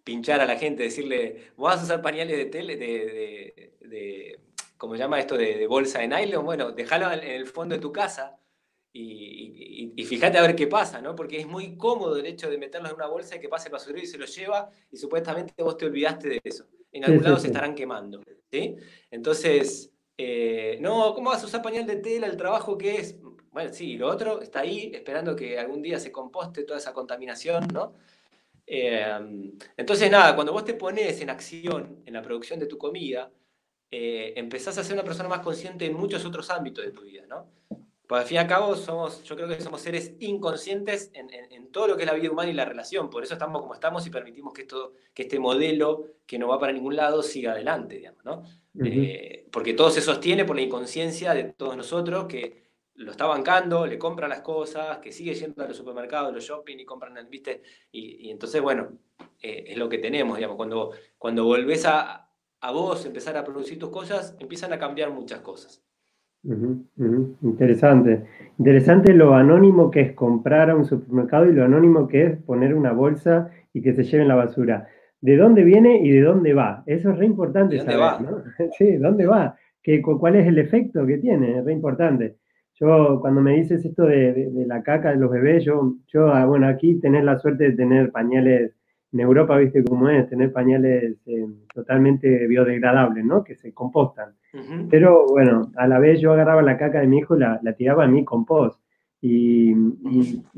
pinchar 0.05 0.39
a 0.39 0.45
la 0.45 0.55
gente, 0.55 0.83
decirle, 0.83 1.51
vas 1.57 1.81
a 1.81 1.83
usar 1.83 2.01
pañales 2.01 2.37
de 2.37 2.45
tela, 2.45 2.75
de, 2.75 3.73
de, 3.81 4.39
¿cómo 4.77 4.93
se 4.93 4.99
llama 4.99 5.19
esto? 5.19 5.35
De, 5.35 5.67
bolsa 5.67 5.99
de 5.99 6.07
nylon. 6.07 6.45
Bueno, 6.45 6.71
déjalo 6.71 7.11
en 7.11 7.23
el 7.23 7.47
fondo 7.47 7.75
de 7.75 7.81
tu 7.81 7.91
casa 7.91 8.37
y, 8.93 9.91
y, 9.97 10.05
fíjate 10.05 10.37
a 10.37 10.43
ver 10.43 10.55
qué 10.55 10.67
pasa, 10.67 11.01
¿no? 11.01 11.15
Porque 11.15 11.39
es 11.39 11.47
muy 11.47 11.75
cómodo 11.75 12.15
el 12.17 12.25
hecho 12.27 12.49
de 12.49 12.57
meterlos 12.57 12.91
en 12.91 12.95
una 12.95 13.07
bolsa 13.07 13.35
y 13.35 13.39
que 13.39 13.49
pase 13.49 13.67
el 13.67 13.73
basurero 13.73 14.01
y 14.01 14.07
se 14.07 14.19
lo 14.19 14.25
lleva 14.25 14.69
y 14.91 14.95
supuestamente 14.95 15.53
vos 15.61 15.75
te 15.75 15.87
olvidaste 15.87 16.29
de 16.29 16.41
eso. 16.43 16.67
En 16.91 17.03
algún 17.03 17.23
lado 17.23 17.39
se 17.39 17.47
estarán 17.47 17.75
quemando, 17.75 18.21
¿sí? 18.49 18.77
Entonces... 19.11 19.91
Eh, 20.17 20.77
no, 20.79 21.13
¿cómo 21.13 21.29
vas 21.29 21.43
a 21.43 21.45
usar 21.45 21.61
pañal 21.61 21.85
de 21.85 21.97
tela? 21.97 22.27
El 22.27 22.37
trabajo 22.37 22.77
que 22.77 22.95
es. 22.95 23.19
Bueno, 23.51 23.73
sí, 23.73 23.97
lo 23.97 24.07
otro 24.07 24.41
está 24.41 24.61
ahí 24.61 24.89
esperando 24.93 25.35
que 25.35 25.59
algún 25.59 25.81
día 25.81 25.99
se 25.99 26.09
composte 26.09 26.63
toda 26.63 26.79
esa 26.79 26.93
contaminación, 26.93 27.67
¿no? 27.73 27.95
Eh, 28.67 29.51
entonces, 29.77 30.09
nada, 30.09 30.35
cuando 30.35 30.53
vos 30.53 30.65
te 30.65 30.73
pones 30.73 31.21
en 31.21 31.29
acción 31.29 32.01
en 32.05 32.13
la 32.13 32.21
producción 32.21 32.59
de 32.59 32.65
tu 32.65 32.77
comida, 32.77 33.31
eh, 33.91 34.33
empezás 34.35 34.77
a 34.77 34.83
ser 34.83 34.93
una 34.93 35.03
persona 35.03 35.29
más 35.29 35.39
consciente 35.39 35.85
en 35.85 35.93
muchos 35.93 36.25
otros 36.25 36.49
ámbitos 36.49 36.83
de 36.83 36.91
tu 36.91 37.03
vida, 37.03 37.25
¿no? 37.27 37.47
Porque 38.07 38.21
al 38.21 38.27
fin 38.27 38.35
y 38.35 38.39
al 38.39 38.47
cabo 38.47 38.75
somos, 38.75 39.23
yo 39.23 39.35
creo 39.35 39.47
que 39.47 39.59
somos 39.61 39.81
seres 39.81 40.13
inconscientes 40.19 41.11
en, 41.13 41.71
todo 41.71 41.87
lo 41.87 41.97
que 41.97 42.03
es 42.03 42.07
la 42.07 42.13
vida 42.13 42.31
humana 42.31 42.49
y 42.49 42.53
la 42.53 42.65
relación. 42.65 43.09
Por 43.09 43.23
eso 43.23 43.33
estamos 43.33 43.61
como 43.61 43.73
estamos 43.73 44.05
y 44.07 44.09
permitimos 44.09 44.53
que, 44.53 44.61
esto, 44.61 44.93
que 45.13 45.23
este 45.23 45.39
modelo 45.39 46.05
que 46.25 46.37
no 46.37 46.47
va 46.47 46.59
para 46.59 46.71
ningún 46.71 46.95
lado 46.95 47.21
siga 47.23 47.51
adelante, 47.51 47.95
digamos, 47.95 48.23
¿no? 48.23 48.43
Eh, 48.83 49.47
porque 49.51 49.73
todo 49.73 49.89
se 49.89 50.01
sostiene 50.01 50.45
por 50.45 50.55
la 50.55 50.61
inconsciencia 50.61 51.33
de 51.33 51.45
todos 51.45 51.75
nosotros 51.75 52.25
que 52.25 52.64
lo 52.95 53.11
está 53.11 53.25
bancando, 53.25 53.85
le 53.85 53.97
compra 53.97 54.27
las 54.27 54.41
cosas, 54.41 54.99
que 54.99 55.11
sigue 55.11 55.33
yendo 55.33 55.63
a 55.63 55.67
los 55.67 55.77
supermercados, 55.77 56.33
los 56.33 56.43
shopping 56.43 56.77
y 56.79 56.85
compran, 56.85 57.15
¿viste? 57.29 57.61
Y, 57.91 58.29
entonces, 58.29 58.61
bueno, 58.61 58.89
eh, 59.41 59.65
es 59.67 59.77
lo 59.77 59.89
que 59.89 59.97
tenemos, 59.97 60.37
digamos. 60.37 60.57
Cuando, 60.57 60.91
cuando 61.17 61.43
volvés 61.43 61.85
a, 61.85 62.29
a 62.61 62.71
vos 62.71 63.05
empezar 63.05 63.37
a 63.37 63.43
producir 63.43 63.77
tus 63.77 63.89
cosas, 63.89 64.35
empiezan 64.39 64.73
a 64.73 64.79
cambiar 64.79 65.11
muchas 65.11 65.41
cosas. 65.41 65.83
Interesante. 67.41 68.23
Interesante 68.59 69.13
lo 69.13 69.33
anónimo 69.33 69.89
que 69.89 70.01
es 70.01 70.13
comprar 70.13 70.69
a 70.69 70.75
un 70.75 70.85
supermercado 70.85 71.47
y 71.47 71.53
lo 71.53 71.65
anónimo 71.65 72.07
que 72.07 72.23
es 72.23 72.37
poner 72.43 72.75
una 72.75 72.91
bolsa 72.91 73.49
y 73.73 73.81
que 73.81 73.93
se 73.93 74.03
lleven 74.03 74.27
la 74.27 74.35
basura. 74.35 74.87
¿De 75.21 75.37
dónde 75.37 75.63
viene 75.63 76.01
y 76.03 76.11
de 76.11 76.21
dónde 76.21 76.53
va? 76.53 76.83
Eso 76.85 77.09
es 77.09 77.17
re 77.17 77.25
importante 77.25 77.79
saber, 77.79 77.99
va? 77.99 78.19
¿no? 78.19 78.43
Sí, 78.77 78.97
¿dónde 78.97 79.25
va? 79.25 79.57
¿Qué, 79.81 80.01
¿Cuál 80.01 80.35
es 80.35 80.47
el 80.47 80.59
efecto 80.59 81.05
que 81.05 81.17
tiene? 81.17 81.57
Es 81.57 81.65
re 81.65 81.73
importante. 81.73 82.35
Yo, 82.75 83.19
cuando 83.21 83.41
me 83.41 83.55
dices 83.55 83.85
esto 83.85 84.03
de, 84.03 84.51
la 84.67 84.83
caca 84.83 85.11
de 85.11 85.17
los 85.17 85.31
bebés, 85.31 85.63
yo, 85.63 85.95
yo, 86.07 86.27
ah, 86.27 86.45
bueno, 86.45 86.67
aquí 86.67 86.99
tener 86.99 87.23
la 87.23 87.39
suerte 87.39 87.65
de 87.65 87.71
tener 87.71 88.11
pañales, 88.11 88.75
en 89.13 89.21
Europa, 89.21 89.57
viste 89.57 89.81
cómo 89.83 90.09
es, 90.09 90.27
tener 90.27 90.51
pañales 90.51 91.15
eh, 91.25 91.45
totalmente 91.73 92.47
biodegradables, 92.47 93.23
¿no? 93.23 93.45
Que 93.45 93.55
se 93.55 93.73
compostan. 93.73 94.33
Pero 94.89 95.25
bueno, 95.27 95.71
a 95.75 95.87
la 95.87 95.99
vez 95.99 96.19
yo 96.19 96.33
agarraba 96.33 96.61
la 96.61 96.77
caca 96.77 96.99
de 96.99 97.07
mi 97.07 97.19
hijo 97.19 97.35
y 97.35 97.39
la, 97.39 97.59
tiraba 97.77 98.05
en 98.05 98.13
mi 98.13 98.25
compost. 98.25 98.79
Y, 99.21 99.73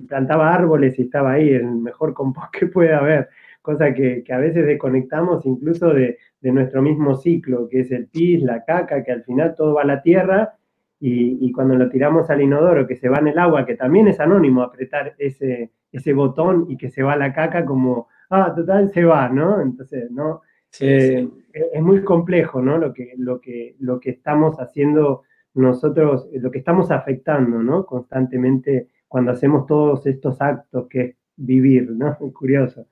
plantaba 0.07 0.53
árboles 0.53 0.97
y 0.97 1.03
estaba 1.03 1.33
ahí, 1.33 1.49
el 1.49 1.65
mejor 1.65 2.13
compost 2.13 2.51
que 2.59 2.65
puede 2.65 2.93
haber. 2.93 3.29
Cosa 3.61 3.93
que, 3.93 4.23
a 4.31 4.37
veces 4.37 4.65
desconectamos 4.65 5.45
incluso 5.45 5.93
de, 5.93 6.17
nuestro 6.41 6.81
mismo 6.81 7.15
ciclo, 7.15 7.67
que 7.67 7.81
es 7.81 7.91
el 7.91 8.07
pis, 8.07 8.41
la 8.41 8.63
caca, 8.63 9.03
que 9.03 9.11
al 9.11 9.23
final 9.23 9.53
todo 9.55 9.75
va 9.75 9.81
a 9.81 9.85
la 9.85 10.01
tierra. 10.01 10.56
Y, 10.99 11.51
cuando 11.51 11.75
lo 11.75 11.89
tiramos 11.89 12.29
al 12.29 12.41
inodoro, 12.41 12.87
que 12.87 12.95
se 12.95 13.07
va 13.07 13.19
en 13.19 13.27
el 13.27 13.37
agua, 13.37 13.65
que 13.65 13.75
también 13.75 14.07
es 14.07 14.19
anónimo 14.19 14.63
apretar 14.63 15.13
ese, 15.19 15.71
ese 15.91 16.13
botón 16.13 16.65
y 16.69 16.77
que 16.77 16.89
se 16.89 17.03
va 17.03 17.15
la 17.15 17.33
caca 17.33 17.65
como, 17.65 18.07
ah, 18.31 18.53
total, 18.55 18.89
se 18.89 19.03
va, 19.05 19.29
¿no? 19.29 19.61
Entonces, 19.61 20.09
no, 20.09 20.41
eh, 20.79 21.27
es 21.51 21.81
muy 21.81 22.03
complejo, 22.03 22.61
¿no? 22.61 22.77
Lo 22.77 22.93
que, 22.93 23.13
lo, 23.17 23.39
que, 23.39 23.75
lo 23.79 23.99
que 23.99 24.11
estamos 24.11 24.59
haciendo 24.59 25.23
nosotros, 25.53 26.29
lo 26.33 26.51
que 26.51 26.59
estamos 26.59 26.91
afectando, 26.91 27.61
¿no? 27.61 27.85
Constantemente 27.85 28.87
cuando 29.07 29.31
hacemos 29.31 29.65
todos 29.65 30.05
estos 30.05 30.41
actos 30.41 30.87
que 30.87 31.01
es 31.01 31.15
vivir, 31.35 31.91
¿no? 31.91 32.17
Curioso. 32.33 32.87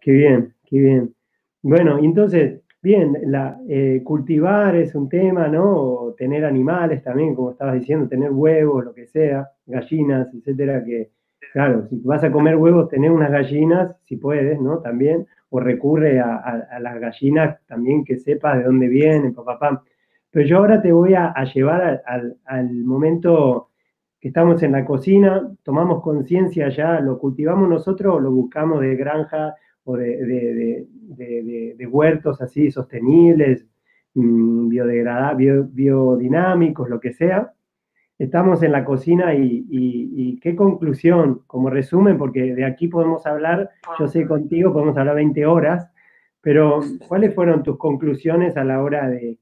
Qué 0.00 0.12
bien, 0.12 0.54
qué 0.64 0.78
bien. 0.78 1.14
Bueno, 1.62 1.98
entonces, 1.98 2.60
bien, 2.82 3.16
la, 3.26 3.58
eh, 3.68 4.02
cultivar 4.04 4.76
es 4.76 4.94
un 4.94 5.08
tema, 5.08 5.48
¿no? 5.48 5.76
O 5.76 6.14
tener 6.14 6.44
animales 6.44 7.02
también, 7.02 7.34
como 7.34 7.50
estabas 7.52 7.74
diciendo, 7.74 8.08
tener 8.08 8.30
huevos, 8.30 8.84
lo 8.84 8.94
que 8.94 9.06
sea, 9.06 9.48
gallinas, 9.66 10.32
etcétera, 10.34 10.84
que, 10.84 11.10
claro, 11.52 11.86
si 11.88 12.00
vas 12.04 12.22
a 12.24 12.30
comer 12.30 12.56
huevos, 12.56 12.88
tener 12.88 13.10
unas 13.10 13.30
gallinas, 13.30 13.96
si 14.04 14.16
puedes, 14.16 14.60
¿no? 14.60 14.78
También, 14.78 15.26
o 15.50 15.60
recurre 15.60 16.20
a, 16.20 16.78
las 16.80 17.00
gallinas 17.00 17.58
también 17.66 18.04
que 18.04 18.18
sepa 18.18 18.56
de 18.56 18.64
dónde 18.64 18.88
vienen, 18.88 19.34
papá. 19.34 19.82
Pero 20.30 20.46
yo 20.46 20.58
ahora 20.58 20.82
te 20.82 20.92
voy 20.92 21.14
a, 21.14 21.32
llevar 21.44 22.02
al, 22.04 22.72
momento 22.84 23.70
que 24.20 24.28
estamos 24.28 24.62
en 24.62 24.72
la 24.72 24.84
cocina, 24.84 25.48
tomamos 25.62 26.02
conciencia 26.02 26.68
ya, 26.68 27.00
lo 27.00 27.18
cultivamos 27.18 27.68
nosotros 27.68 28.16
o 28.16 28.20
lo 28.20 28.30
buscamos 28.30 28.80
de 28.80 28.96
granja 28.96 29.54
o 29.88 29.96
de, 29.96 31.86
huertos 31.90 32.42
así 32.42 32.70
sostenibles, 32.70 33.66
mm, 34.14 34.68
biodinámicos, 35.74 36.88
lo 36.88 37.00
que 37.00 37.12
sea 37.12 37.52
estamos 38.18 38.62
en 38.62 38.72
la 38.72 38.84
cocina 38.84 39.34
y, 39.34 40.38
qué 40.42 40.54
conclusión, 40.56 41.42
como 41.46 41.70
resumen, 41.70 42.18
porque 42.18 42.54
de 42.54 42.64
aquí 42.64 42.88
podemos 42.88 43.26
hablar, 43.26 43.70
yo 43.98 44.08
sé 44.08 44.26
contigo, 44.26 44.72
podemos 44.72 44.96
hablar 44.96 45.16
20 45.16 45.46
horas, 45.46 45.90
pero 46.40 46.80
¿cuáles 47.06 47.34
fueron 47.34 47.62
tus 47.62 47.78
conclusiones 47.78 48.56
a 48.56 48.64
la 48.64 48.82
hora 48.82 49.08
de, 49.08 49.38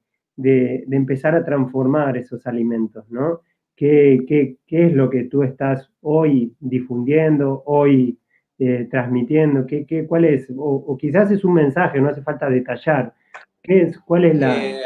empezar 0.91 1.35
a 1.35 1.45
transformar 1.45 2.17
esos 2.17 2.47
alimentos? 2.47 3.11
¿no? 3.11 3.41
¿Qué, 3.75 4.57
es 4.67 4.93
lo 4.93 5.11
que 5.11 5.25
tú 5.25 5.43
estás 5.43 5.91
hoy 6.01 6.55
difundiendo, 6.61 7.63
hoy 7.67 8.19
eh, 8.59 8.89
transmitiendo? 8.91 9.67
¿Qué, 9.67 9.87
qué, 9.87 10.07
cuál 10.07 10.25
es? 10.25 10.47
O, 10.57 10.97
quizás 10.99 11.31
es 11.31 11.45
un 11.45 11.55
mensaje, 11.55 12.01
no 12.01 12.09
hace 12.09 12.23
falta 12.23 12.49
detallar. 12.49 13.15
¿Qué 13.63 13.83
es, 13.83 13.99
¿Cuál 13.99 14.25
es 14.25 14.39
la...? 14.39 14.65
Eh, 14.65 14.83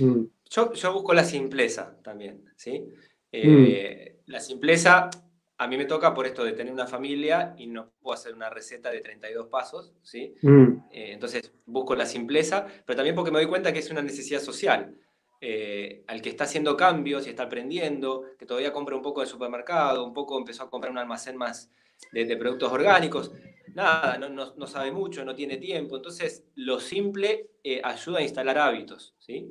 mm. 0.00 0.24
Yo, 0.50 0.92
busco 0.92 1.14
la 1.14 1.24
simpleza 1.24 1.96
también, 2.02 2.44
¿sí? 2.56 2.86
Eh, 3.32 4.20
mm. 4.26 4.30
La 4.30 4.40
simpleza, 4.40 5.10
a 5.58 5.66
mí 5.66 5.76
me 5.76 5.84
toca 5.84 6.14
por 6.14 6.26
esto 6.26 6.44
de 6.44 6.52
tener 6.52 6.72
una 6.72 6.86
familia 6.86 7.54
y 7.58 7.66
no 7.66 7.90
puedo 8.00 8.14
hacer 8.14 8.34
una 8.34 8.50
receta 8.50 8.90
de 8.90 9.00
32 9.00 9.48
pasos, 9.48 9.94
¿sí? 10.02 10.34
Mm. 10.42 10.68
Eh, 10.92 11.12
entonces 11.12 11.52
busco 11.66 11.96
la 11.96 12.06
simpleza, 12.06 12.66
pero 12.84 12.96
también 12.96 13.16
porque 13.16 13.30
me 13.30 13.38
doy 13.38 13.48
cuenta 13.48 13.72
que 13.72 13.80
es 13.80 13.90
una 13.90 14.02
necesidad 14.02 14.40
social. 14.40 14.94
Eh, 15.40 16.04
al 16.06 16.22
que 16.22 16.30
está 16.30 16.44
haciendo 16.44 16.74
cambios 16.74 17.26
y 17.26 17.30
está 17.30 17.42
aprendiendo, 17.42 18.24
que 18.38 18.46
todavía 18.46 18.72
compra 18.72 18.96
un 18.96 19.02
poco 19.02 19.20
de 19.20 19.26
supermercado, 19.26 20.06
un 20.06 20.14
poco 20.14 20.38
empezó 20.38 20.62
a 20.62 20.70
comprar 20.70 20.90
un 20.90 20.96
almacén 20.96 21.36
más 21.36 21.70
de, 22.12 22.36
productos 22.36 22.72
orgánicos, 22.72 23.32
nada, 23.74 24.18
no, 24.18 24.28
no, 24.28 24.66
sabe 24.66 24.92
mucho, 24.92 25.24
no 25.24 25.34
tiene 25.34 25.56
tiempo. 25.56 25.96
Entonces, 25.96 26.44
lo 26.54 26.80
simple 26.80 27.50
ayuda 27.82 28.18
a 28.18 28.22
instalar 28.22 28.58
hábitos, 28.58 29.14
¿sí? 29.18 29.50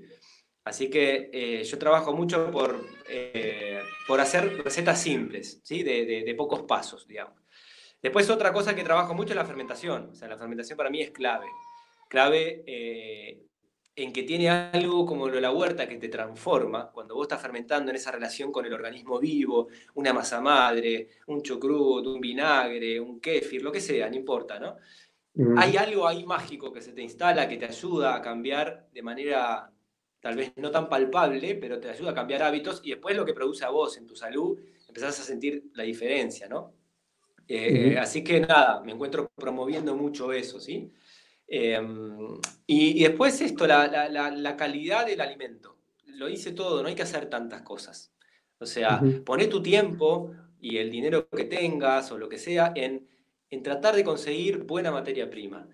Así 0.66 0.90
que 0.90 1.30
eh, 1.34 1.64
yo 1.64 1.78
trabajo 1.78 2.14
mucho 2.14 2.50
por, 2.50 2.86
eh, 3.10 3.82
por 4.08 4.22
hacer 4.22 4.64
recetas 4.64 5.02
simples, 5.02 5.60
¿sí? 5.64 5.84
De, 5.84 6.34
pocos 6.38 6.64
pasos, 6.64 7.06
digamos. 7.06 7.42
Después 8.02 8.30
otra 8.30 8.54
cosa 8.54 8.76
que 8.76 8.84
trabajo 8.84 9.14
mucho 9.14 9.32
es 9.32 9.36
la 9.36 9.46
fermentación. 9.46 10.10
O 10.12 10.16
sea, 10.16 10.28
la 10.28 10.38
fermentación 10.38 10.78
para 10.78 10.90
mí 10.90 11.02
es 11.02 11.12
clave. 11.12 11.48
Clave 12.10 12.64
eh, 12.66 13.44
en 13.96 14.12
que 14.12 14.24
tiene 14.24 14.50
algo 14.50 15.06
como 15.06 15.28
lo 15.28 15.36
de 15.36 15.42
la 15.42 15.52
huerta 15.52 15.88
que 15.88 15.98
te 15.98 16.10
transforma 16.10 16.92
cuando 16.92 17.16
vos 17.16 17.26
estás 17.26 17.42
fermentando 17.42 17.92
en 17.92 17.98
esa 17.98 18.12
relación 18.12 18.52
con 18.52 18.66
el 18.66 18.74
organismo 18.74 19.20
vivo, 19.20 19.68
una 19.96 20.14
masa 20.14 20.42
madre, 20.42 21.10
un 21.28 21.42
chucrut, 21.42 22.08
un 22.08 22.20
vinagre, 22.20 23.00
un 23.00 23.20
kéfir, 23.20 23.62
lo 23.62 23.72
que 23.72 23.80
sea, 23.80 24.10
no 24.10 24.16
importa, 24.16 24.60
¿no? 24.60 24.78
Mm. 25.36 25.58
Hay 25.58 25.78
algo 25.78 26.08
ahí 26.08 26.26
mágico 26.26 26.72
que 26.74 26.82
se 26.82 26.94
te 26.94 27.02
instala, 27.02 27.48
que 27.48 27.58
te 27.58 27.66
ayuda 27.66 28.16
a 28.16 28.22
cambiar 28.22 28.88
de 28.92 29.02
manera 29.04 29.72
tal 30.20 30.38
vez 30.38 30.54
no 30.56 30.72
tan 30.72 30.88
palpable, 30.88 31.56
pero 31.56 31.80
te 31.80 31.90
ayuda 31.90 32.12
a 32.12 32.16
cambiar 32.16 32.44
hábitos 32.44 32.82
y 32.84 32.92
después 32.92 33.16
lo 33.16 33.26
que 33.26 33.34
produce 33.34 33.66
a 33.66 33.70
vos 33.70 33.98
en 33.98 34.08
tu 34.08 34.16
salud, 34.16 34.58
empezás 34.88 35.20
a 35.20 35.24
sentir 35.24 35.66
la 35.74 35.84
diferencia, 35.84 36.48
¿no? 36.48 36.74
Eh, 37.48 37.98
así 38.00 38.24
que 38.24 38.40
nada, 38.40 38.82
me 38.82 38.94
encuentro 38.94 39.30
promoviendo 39.36 39.96
mucho 39.96 40.32
eso, 40.32 40.60
¿sí? 40.60 40.90
Em, 41.48 42.40
y, 42.66 43.04
después 43.04 43.40
esto, 43.42 43.68
la, 43.68 44.56
calidad 44.58 45.06
del 45.06 45.22
alimento. 45.22 45.78
Lo 46.06 46.30
hice 46.30 46.52
todo, 46.52 46.82
no 46.82 46.88
hay 46.88 46.96
que 46.96 47.04
hacer 47.04 47.30
tantas 47.30 47.62
cosas. 47.62 48.14
O 48.60 48.66
sea, 48.66 49.02
poné 49.26 49.48
tu 49.48 49.62
tiempo 49.62 50.32
y 50.60 50.78
el 50.78 50.90
dinero 50.90 51.28
que 51.30 51.46
tengas 51.46 52.12
o 52.12 52.18
lo 52.18 52.30
que 52.30 52.38
sea 52.38 52.72
en, 52.76 53.08
en 53.50 53.64
tratar 53.64 53.96
de 53.96 54.04
conseguir 54.04 54.64
buena 54.64 54.92
materia 54.92 55.30
prima 55.30 55.68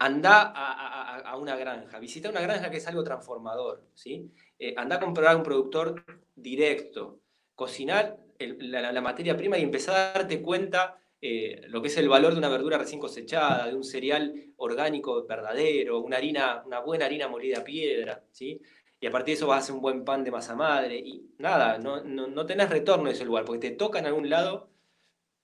anda 0.00 0.52
a, 0.54 1.36
una 1.36 1.56
granja, 1.56 1.98
visita 1.98 2.30
una 2.30 2.40
granja 2.40 2.70
que 2.70 2.78
es 2.78 2.86
algo 2.86 3.04
transformador, 3.04 3.84
¿sí? 3.94 4.32
Eh, 4.58 4.74
anda 4.76 4.96
a 4.96 5.00
comprar 5.00 5.36
un 5.36 5.42
productor 5.42 6.04
directo, 6.34 7.20
cocinar 7.54 8.18
la, 8.38 9.00
materia 9.02 9.36
prima 9.36 9.58
y 9.58 9.62
empezar 9.62 9.94
a 9.94 10.12
darte 10.18 10.40
cuenta 10.40 10.98
eh, 11.22 11.62
lo 11.68 11.82
que 11.82 11.88
es 11.88 11.96
el 11.98 12.08
valor 12.08 12.32
de 12.32 12.38
una 12.38 12.48
verdura 12.48 12.78
recién 12.78 13.00
cosechada, 13.00 13.66
de 13.66 13.74
un 13.74 13.84
cereal 13.84 14.52
orgánico 14.56 15.26
verdadero, 15.26 16.00
una 16.00 16.16
harina, 16.16 16.62
una 16.64 16.80
buena 16.80 17.04
harina 17.06 17.28
molida 17.28 17.58
a 17.58 17.64
piedra, 17.64 18.24
¿sí? 18.30 18.60
Y 19.00 19.06
a 19.06 19.10
partir 19.10 19.32
de 19.32 19.36
eso 19.36 19.46
vas 19.46 19.56
a 19.56 19.58
hacer 19.60 19.74
un 19.74 19.80
buen 19.82 20.04
pan 20.04 20.24
de 20.24 20.30
masa 20.30 20.54
madre 20.54 20.96
y 20.96 21.34
nada, 21.38 21.78
no, 21.78 22.02
no, 22.02 22.46
tenés 22.46 22.70
retorno 22.70 23.06
de 23.06 23.12
ese 23.14 23.24
lugar, 23.24 23.44
porque 23.44 23.70
te 23.70 23.76
toca 23.76 23.98
en 23.98 24.06
algún 24.06 24.28
lado 24.30 24.70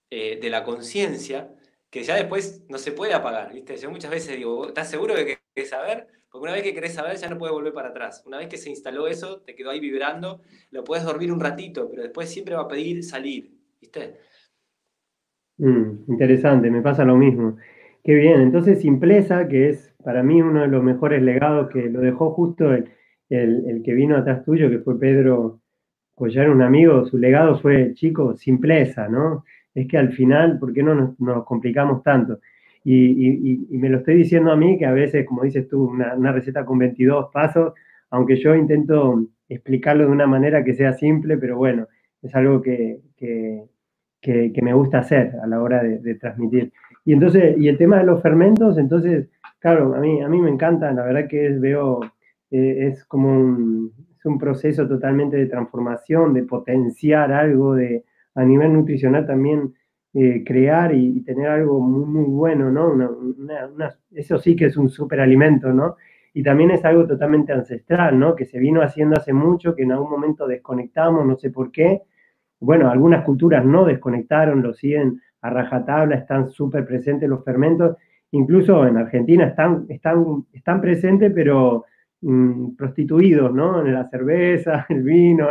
eh, 0.09 0.39
de 0.41 0.49
la 0.49 0.63
conciencia 0.63 1.53
que 1.89 2.03
ya 2.03 2.15
después 2.15 2.63
no 2.69 2.77
se 2.77 2.91
puede 2.91 3.13
apagar, 3.13 3.53
¿viste? 3.53 3.77
Yo 3.77 3.89
muchas 3.91 4.11
veces 4.11 4.35
digo, 4.37 4.67
¿estás 4.67 4.89
seguro 4.89 5.15
de 5.15 5.25
que 5.25 5.39
querés 5.55 5.69
saber? 5.69 6.07
Porque 6.29 6.43
una 6.43 6.53
vez 6.53 6.63
que 6.63 6.73
querés 6.73 6.93
saber 6.93 7.17
ya 7.17 7.29
no 7.29 7.37
puedes 7.37 7.53
volver 7.53 7.73
para 7.73 7.89
atrás. 7.89 8.23
Una 8.25 8.37
vez 8.37 8.47
que 8.49 8.57
se 8.57 8.69
instaló 8.69 9.07
eso, 9.07 9.41
te 9.41 9.55
quedó 9.55 9.69
ahí 9.71 9.79
vibrando, 9.79 10.41
lo 10.71 10.83
puedes 10.83 11.05
dormir 11.05 11.31
un 11.31 11.39
ratito, 11.39 11.89
pero 11.89 12.03
después 12.03 12.29
siempre 12.29 12.55
va 12.55 12.63
a 12.63 12.67
pedir 12.67 13.03
salir, 13.03 13.51
¿viste? 13.79 14.19
Mm, 15.57 16.11
interesante, 16.11 16.69
me 16.69 16.81
pasa 16.81 17.03
lo 17.05 17.15
mismo. 17.17 17.57
Qué 18.03 18.13
bien, 18.15 18.41
entonces 18.41 18.79
Simpleza, 18.81 19.47
que 19.47 19.69
es 19.69 19.93
para 20.03 20.23
mí 20.23 20.41
uno 20.41 20.61
de 20.61 20.67
los 20.67 20.83
mejores 20.83 21.21
legados 21.21 21.69
que 21.69 21.89
lo 21.89 21.99
dejó 22.01 22.31
justo 22.31 22.73
el, 22.73 22.89
el, 23.29 23.81
que 23.83 23.93
vino 23.93 24.15
atrás 24.17 24.43
tuyo, 24.43 24.69
que 24.69 24.79
fue 24.79 24.99
Pedro 24.99 25.61
Collar, 26.15 26.49
un 26.49 26.61
amigo, 26.61 27.05
su 27.05 27.17
legado 27.17 27.59
fue, 27.59 27.93
chico, 27.93 28.35
simpleza, 28.35 29.07
¿no? 29.07 29.43
Es 29.73 29.87
que 29.87 29.97
al 29.97 30.13
final, 30.13 30.59
¿por 30.59 30.73
qué 30.73 30.81
no 30.83 31.15
nos, 31.19 31.45
complicamos 31.45 32.03
tanto? 32.03 32.39
Y, 32.83 33.67
me 33.71 33.89
lo 33.89 33.97
estoy 33.99 34.15
diciendo 34.15 34.51
a 34.51 34.55
mí, 34.55 34.77
que 34.77 34.85
a 34.85 34.93
veces, 34.93 35.25
como 35.25 35.43
dices 35.43 35.67
tú, 35.67 35.83
una, 35.85 36.31
receta 36.31 36.65
con 36.65 36.79
22 36.79 37.29
pasos, 37.33 37.73
aunque 38.09 38.37
yo 38.37 38.55
intento 38.55 39.27
explicarlo 39.49 40.05
de 40.05 40.11
una 40.11 40.25
manera 40.27 40.63
que 40.63 40.73
sea 40.73 40.93
simple, 40.93 41.37
pero 41.37 41.57
bueno, 41.57 41.87
es 42.21 42.33
algo 42.33 42.61
que, 42.61 43.01
me 44.61 44.73
gusta 44.73 44.99
hacer 44.99 45.33
a 45.41 45.47
la 45.47 45.61
hora 45.61 45.83
de, 45.83 46.15
transmitir. 46.15 46.71
Y 47.05 47.13
entonces, 47.13 47.57
y 47.57 47.67
el 47.67 47.77
tema 47.77 47.99
de 47.99 48.05
los 48.05 48.21
fermentos, 48.21 48.77
entonces, 48.77 49.29
claro, 49.59 49.95
a 49.95 49.99
mí, 49.99 50.21
a 50.21 50.27
mí 50.27 50.41
me 50.41 50.49
encanta, 50.49 50.91
la 50.91 51.03
verdad 51.03 51.27
que 51.27 51.47
es, 51.47 51.61
veo 51.61 52.01
eh, 52.51 52.87
es 52.87 53.05
como 53.05 53.29
un, 53.29 53.93
es 54.17 54.25
un 54.25 54.37
proceso 54.37 54.87
totalmente 54.87 55.37
de 55.37 55.45
transformación, 55.45 56.33
de 56.33 56.43
potenciar 56.43 57.31
algo, 57.31 57.75
de 57.75 58.03
a 58.35 58.43
nivel 58.43 58.73
nutricional 58.73 59.25
también 59.25 59.73
eh, 60.13 60.43
crear 60.45 60.95
y, 60.95 61.21
tener 61.21 61.47
algo 61.47 61.79
muy, 61.79 62.05
muy 62.05 62.23
bueno, 62.25 62.71
¿no? 62.71 62.91
eso 64.11 64.39
sí 64.39 64.55
que 64.55 64.65
es 64.65 64.77
un 64.77 64.89
superalimento, 64.89 65.71
¿no? 65.73 65.95
Y 66.33 66.43
también 66.43 66.71
es 66.71 66.83
algo 66.85 67.05
totalmente 67.05 67.51
ancestral, 67.51 68.17
¿no? 68.17 68.35
Que 68.35 68.45
se 68.45 68.59
vino 68.59 68.81
haciendo 68.81 69.17
hace 69.17 69.33
mucho, 69.33 69.75
que 69.75 69.83
en 69.83 69.91
algún 69.91 70.09
momento 70.09 70.47
desconectamos, 70.47 71.25
no 71.25 71.35
sé 71.35 71.49
por 71.49 71.71
qué. 71.71 72.03
Bueno, 72.59 72.89
algunas 72.89 73.23
culturas 73.23 73.63
no 73.65 73.85
desconectaron, 73.85 74.61
lo 74.61 74.73
siguen 74.73 75.21
a 75.41 75.49
rajatabla, 75.49 76.15
están 76.15 76.49
súper 76.49 76.85
presentes 76.85 77.29
los 77.29 77.43
fermentos. 77.43 77.97
Incluso 78.31 78.85
en 78.87 78.97
Argentina 78.97 79.45
están, 79.45 79.85
están, 79.89 80.45
están 80.53 80.81
presentes, 80.81 81.31
pero 81.33 81.85
Mm, 82.21 82.75
prostituidos, 82.75 83.53
¿no? 83.53 83.85
En 83.85 83.93
la 83.93 84.09
cerveza, 84.09 84.85
el 84.89 85.03
vino, 85.03 85.47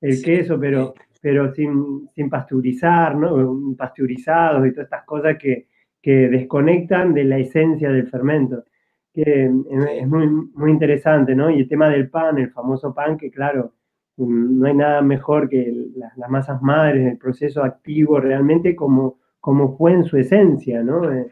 el 0.00 0.22
queso, 0.22 0.58
pero, 0.58 0.94
pero 1.20 1.52
sin, 1.54 2.08
sin, 2.14 2.30
pasteurizar, 2.30 3.14
¿no? 3.16 3.74
Pasteurizados 3.76 4.66
y 4.66 4.70
todas 4.72 4.86
estas 4.86 5.04
cosas 5.04 5.36
que, 5.38 5.68
que 6.00 6.28
desconectan 6.28 7.12
de 7.12 7.24
la 7.24 7.38
esencia 7.38 7.90
del 7.90 8.08
fermento. 8.08 8.64
Que 9.12 9.44
es 9.46 10.08
muy, 10.08 10.26
muy 10.54 10.70
interesante, 10.70 11.34
¿no? 11.34 11.50
Y 11.50 11.60
el 11.60 11.68
tema 11.68 11.88
del 11.90 12.10
pan, 12.10 12.38
el 12.38 12.50
famoso 12.50 12.94
pan, 12.94 13.16
que 13.16 13.30
claro, 13.30 13.74
no 14.16 14.66
hay 14.66 14.74
nada 14.74 15.02
mejor 15.02 15.48
que 15.48 15.90
las, 15.94 16.30
masas 16.30 16.62
madres, 16.62 17.06
el 17.06 17.18
proceso 17.18 17.62
activo 17.62 18.18
realmente 18.20 18.74
como, 18.74 19.18
como 19.40 19.76
fue 19.76 19.92
en 19.92 20.04
su 20.04 20.16
esencia, 20.16 20.82
¿no? 20.82 21.12
Eh, 21.12 21.26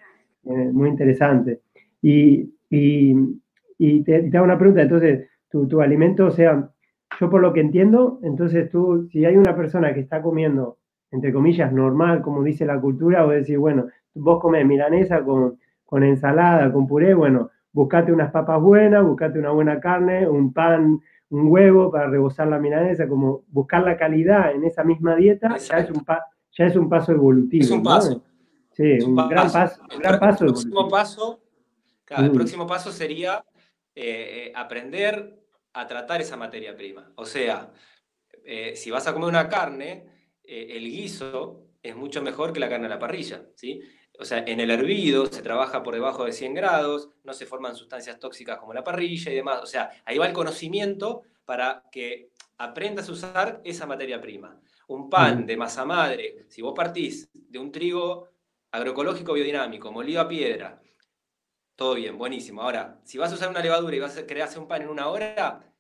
eh, 0.45 0.70
muy 0.72 0.91
interesante. 0.91 1.61
Y, 2.03 2.55
y, 2.68 3.14
y 3.78 4.03
te, 4.03 4.30
hago 4.37 4.45
una 4.45 4.59
pregunta, 4.59 4.82
entonces, 4.82 5.28
tu, 5.51 5.66
tu, 5.66 5.80
alimento, 5.80 6.26
o 6.26 6.30
sea, 6.30 6.70
yo 7.18 7.30
por 7.30 7.41
lo 7.41 7.53
que 7.53 7.61
entiendo, 7.61 8.20
entonces 8.22 8.70
tú, 8.70 9.09
si 9.11 9.24
hay 9.24 9.37
una 9.37 9.57
persona 9.57 9.95
que 9.95 10.01
está 10.01 10.20
comiendo, 10.20 10.78
entre 11.11 11.32
comillas, 11.32 11.72
normal, 11.72 12.20
como 12.22 12.43
dice 12.43 12.66
la 12.66 12.80
cultura, 12.80 13.24
o 13.24 13.30
decir, 13.30 13.59
bueno, 13.59 13.87
vos 14.14 14.41
comes 14.41 14.66
milanesa 14.66 15.24
con, 15.24 15.59
con 15.85 16.03
ensalada, 16.03 16.72
con 16.72 16.87
puré, 16.87 17.14
bueno, 17.14 17.51
buscate 17.72 18.12
unas 18.12 18.30
papas 18.30 18.61
buenas, 18.61 19.05
buscate 19.05 19.39
una 19.39 19.51
buena 19.51 19.80
carne, 19.80 20.28
un 20.28 20.53
pan, 20.53 21.01
un 21.35 21.51
huevo 21.51 21.91
para 21.91 22.07
rebosar 22.09 22.47
la 22.47 22.59
milanesa, 22.59 23.09
como 23.09 23.45
buscar 23.49 23.82
la 23.82 23.97
calidad 23.97 24.53
en 24.53 24.64
esa 24.64 24.85
misma 24.85 25.16
dieta, 25.16 25.57
ya 25.59 25.78
es, 25.78 25.91
un 25.91 26.05
ya 26.07 26.66
es 26.66 26.76
un 26.76 26.89
paso 26.89 27.11
evolutivo. 27.11 27.64
Es 27.64 27.70
un 27.70 27.82
paso. 27.82 28.22
Sí, 28.72 29.01
un, 29.01 29.16
gran 29.28 29.51
paso. 29.51 29.82
Un 29.93 29.99
gran 29.99 30.20
paso 30.20 30.45
el 30.45 30.53
próximo 30.53 30.89
paso, 30.89 31.41
el 32.09 32.30
próximo 32.30 32.66
paso 32.66 32.93
sería 32.93 33.45
eh, 33.97 34.53
aprender 34.55 35.41
a 35.72 35.87
tratar 35.89 36.20
esa 36.20 36.37
materia 36.37 36.76
prima. 36.76 37.12
O 37.16 37.24
sea, 37.24 37.72
eh, 38.45 38.76
si 38.76 38.93
vas 38.93 39.07
a 39.09 39.12
comer 39.12 39.28
una 39.28 39.49
carne, 39.49 40.07
eh, 40.45 40.68
el 40.70 40.85
guiso 40.85 41.66
es 41.82 41.97
mucho 41.97 42.22
mejor 42.22 42.53
que 42.53 42.61
la 42.61 42.68
carne 42.68 42.87
a 42.87 42.91
la 42.91 42.99
parrilla, 42.99 43.43
¿sí? 43.57 43.80
O 44.19 44.25
sea, 44.25 44.45
en 44.47 44.61
el 44.61 44.71
hervido 44.71 45.27
se 45.27 45.43
trabaja 45.43 45.83
por 45.83 45.95
debajo 45.95 46.25
de 46.25 46.33
100 46.33 46.55
grados, 46.55 47.09
no 47.25 47.35
se 47.35 47.47
forman 47.47 47.75
sustancias 47.75 48.19
tóxicas 48.19 48.59
como 48.59 48.73
la 48.73 48.85
parrilla 48.85 49.33
y 49.33 49.35
demás. 49.35 49.61
O 49.62 49.67
sea, 49.67 49.91
ahí 50.05 50.19
va 50.19 50.27
el 50.27 50.33
conocimiento 50.33 51.23
para 51.45 51.85
que 51.91 52.31
aprendas 52.59 53.09
a 53.09 53.12
usar 53.12 53.61
esa 53.65 53.87
materia 53.87 54.21
prima. 54.21 54.61
Un 54.89 55.11
pan 55.11 55.47
de 55.47 55.57
masa 55.57 55.85
madre, 55.85 56.47
si 56.49 56.62
vos 56.62 56.75
partís 56.77 57.29
de 57.33 57.59
un 57.59 57.73
trigo 57.73 58.29
agroecológico 58.71 59.33
biodinámico, 59.33 59.91
molido 59.91 60.21
a 60.21 60.29
piedra, 60.29 60.81
todo 61.77 61.95
bien, 61.95 62.17
buenísimo. 62.17 62.62
Ahora, 62.62 63.01
si 63.05 63.19
vas 63.19 63.33
a 63.33 63.35
usar 63.35 63.49
una 63.49 63.61
levadura 63.61 63.97
y 63.97 64.01
vas 64.01 64.17
a 64.17 64.21
hacer 64.21 64.59
un 64.59 64.69
pan 64.69 64.83
en 64.83 64.89
una 64.89 65.09
hora, 65.09 65.74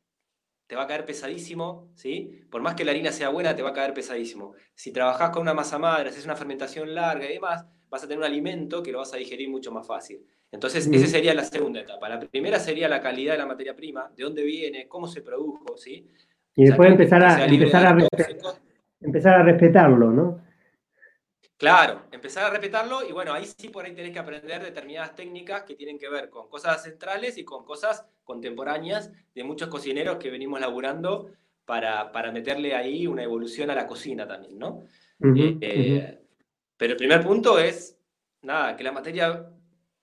te 0.66 0.76
va 0.76 0.84
a 0.84 0.86
caer 0.86 1.04
pesadísimo, 1.04 1.90
¿sí? 1.94 2.40
Por 2.50 2.62
más 2.62 2.74
que 2.74 2.84
la 2.84 2.92
harina 2.92 3.12
sea 3.12 3.28
buena, 3.28 3.54
te 3.54 3.62
va 3.62 3.70
a 3.70 3.74
caer 3.74 3.92
pesadísimo. 3.94 4.54
Si 4.74 4.92
trabajás 4.92 5.30
con 5.30 5.42
una 5.42 5.54
masa 5.54 5.78
madre, 5.78 6.08
haces 6.08 6.24
una 6.24 6.36
fermentación 6.36 6.94
larga 6.94 7.26
y 7.26 7.34
demás, 7.34 7.66
vas 7.90 8.02
a 8.02 8.06
tener 8.06 8.18
un 8.18 8.24
alimento 8.24 8.82
que 8.82 8.92
lo 8.92 8.98
vas 8.98 9.12
a 9.14 9.18
digerir 9.18 9.50
mucho 9.50 9.70
más 9.70 9.86
fácil. 9.86 10.24
Entonces, 10.50 10.86
esa 10.86 11.06
sería 11.06 11.34
la 11.34 11.44
segunda 11.44 11.80
etapa. 11.80 12.08
La 12.08 12.20
primera 12.20 12.60
sería 12.60 12.88
la 12.88 13.00
calidad 13.00 13.32
de 13.32 13.38
la 13.38 13.46
materia 13.46 13.74
prima, 13.74 14.10
de 14.16 14.22
dónde 14.22 14.44
viene, 14.44 14.86
cómo 14.86 15.08
se 15.08 15.20
produjo, 15.20 15.76
¿sí? 15.76 16.08
Y 16.54 16.66
después 16.66 16.90
empezar, 16.90 17.24
a, 17.24 17.44
empezar, 17.44 17.86
a 17.86 17.98
empezar 19.00 19.34
a 19.34 19.42
respetarlo, 19.42 20.12
¿no? 20.12 20.40
Claro, 21.56 22.02
empezar 22.10 22.44
a 22.44 22.50
respetarlo 22.50 23.08
y 23.08 23.12
bueno, 23.12 23.32
ahí 23.32 23.46
sí 23.46 23.68
por 23.68 23.84
ahí 23.84 23.94
tenés 23.94 24.12
que 24.12 24.18
aprender 24.18 24.62
determinadas 24.62 25.14
técnicas 25.14 25.62
que 25.62 25.76
tienen 25.76 25.98
que 25.98 26.08
ver 26.08 26.28
con 26.28 26.48
cosas 26.48 26.82
centrales 26.82 27.38
y 27.38 27.44
con 27.44 27.64
cosas 27.64 28.04
contemporáneas 28.24 29.12
de 29.34 29.44
muchos 29.44 29.68
cocineros 29.68 30.16
que 30.16 30.30
venimos 30.30 30.60
laburando 30.60 31.30
para, 31.64 32.32
meterle 32.32 32.74
ahí 32.74 33.06
una 33.06 33.22
evolución 33.22 33.70
a 33.70 33.74
la 33.74 33.86
cocina 33.86 34.26
también, 34.26 34.58
¿no? 34.58 34.84
Eh, 35.20 35.58
eh, 35.60 36.18
pero 36.76 36.92
el 36.92 36.98
primer 36.98 37.22
punto 37.22 37.58
es, 37.58 37.98
nada, 38.42 38.76
que 38.76 38.84
la 38.84 38.92
materia, 38.92 39.48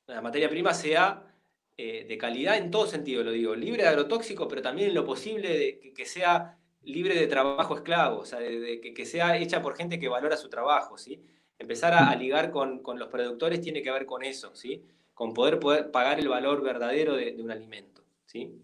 la 0.07 0.21
materia 0.21 0.49
prima 0.49 0.73
sea 0.73 1.35
eh, 1.77 2.05
de 2.07 2.17
calidad 2.17 2.57
en 2.57 2.71
todo 2.71 2.87
sentido, 2.87 3.23
lo 3.23 3.31
digo, 3.31 3.55
libre 3.55 3.83
de 3.83 3.89
agrotóxicos, 3.89 4.47
pero 4.49 4.61
también 4.61 4.89
en 4.89 4.95
lo 4.95 5.05
posible 5.05 5.49
de 5.49 5.93
que, 5.93 6.05
sea 6.05 6.57
libre 6.83 7.13
de 7.13 7.27
trabajo 7.27 7.75
esclavo, 7.75 8.19
o 8.19 8.25
sea, 8.25 8.39
de, 8.39 8.79
que, 8.81 8.93
que, 8.93 9.05
sea 9.05 9.37
hecha 9.37 9.61
por 9.61 9.75
gente 9.75 9.99
que 9.99 10.07
valora 10.07 10.37
su 10.37 10.49
trabajo, 10.49 10.97
¿sí? 10.97 11.21
Empezar 11.61 11.93
a, 11.93 12.15
ligar 12.15 12.49
con, 12.49 12.81
los 12.97 13.07
productores 13.09 13.61
tiene 13.61 13.83
que 13.83 13.91
ver 13.91 14.07
con 14.07 14.23
eso, 14.23 14.49
¿sí? 14.55 14.83
Con 15.13 15.31
poder, 15.31 15.59
poder 15.59 15.91
pagar 15.91 16.19
el 16.19 16.27
valor 16.27 16.63
verdadero 16.63 17.15
de, 17.15 17.37
un 17.39 17.51
alimento, 17.51 18.01
¿sí? 18.25 18.59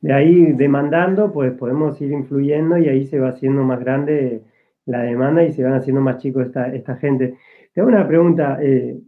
De 0.00 0.12
ahí, 0.12 0.52
demandando, 0.52 1.32
pues 1.32 1.52
podemos 1.52 1.98
ir 2.02 2.12
influyendo 2.12 2.76
y 2.76 2.88
ahí 2.88 3.06
se 3.06 3.18
va 3.18 3.30
haciendo 3.30 3.62
más 3.62 3.80
grande 3.80 4.42
la 4.84 5.02
demanda 5.02 5.44
y 5.44 5.52
se 5.52 5.62
van 5.62 5.74
haciendo 5.74 6.02
más 6.02 6.18
chicos 6.18 6.46
esta, 6.46 6.66
esta 6.74 6.96
gente. 6.96 7.38
Te 7.72 7.80
hago 7.80 7.88
una 7.88 8.06
pregunta. 8.06 8.58
Eh, 8.60 8.98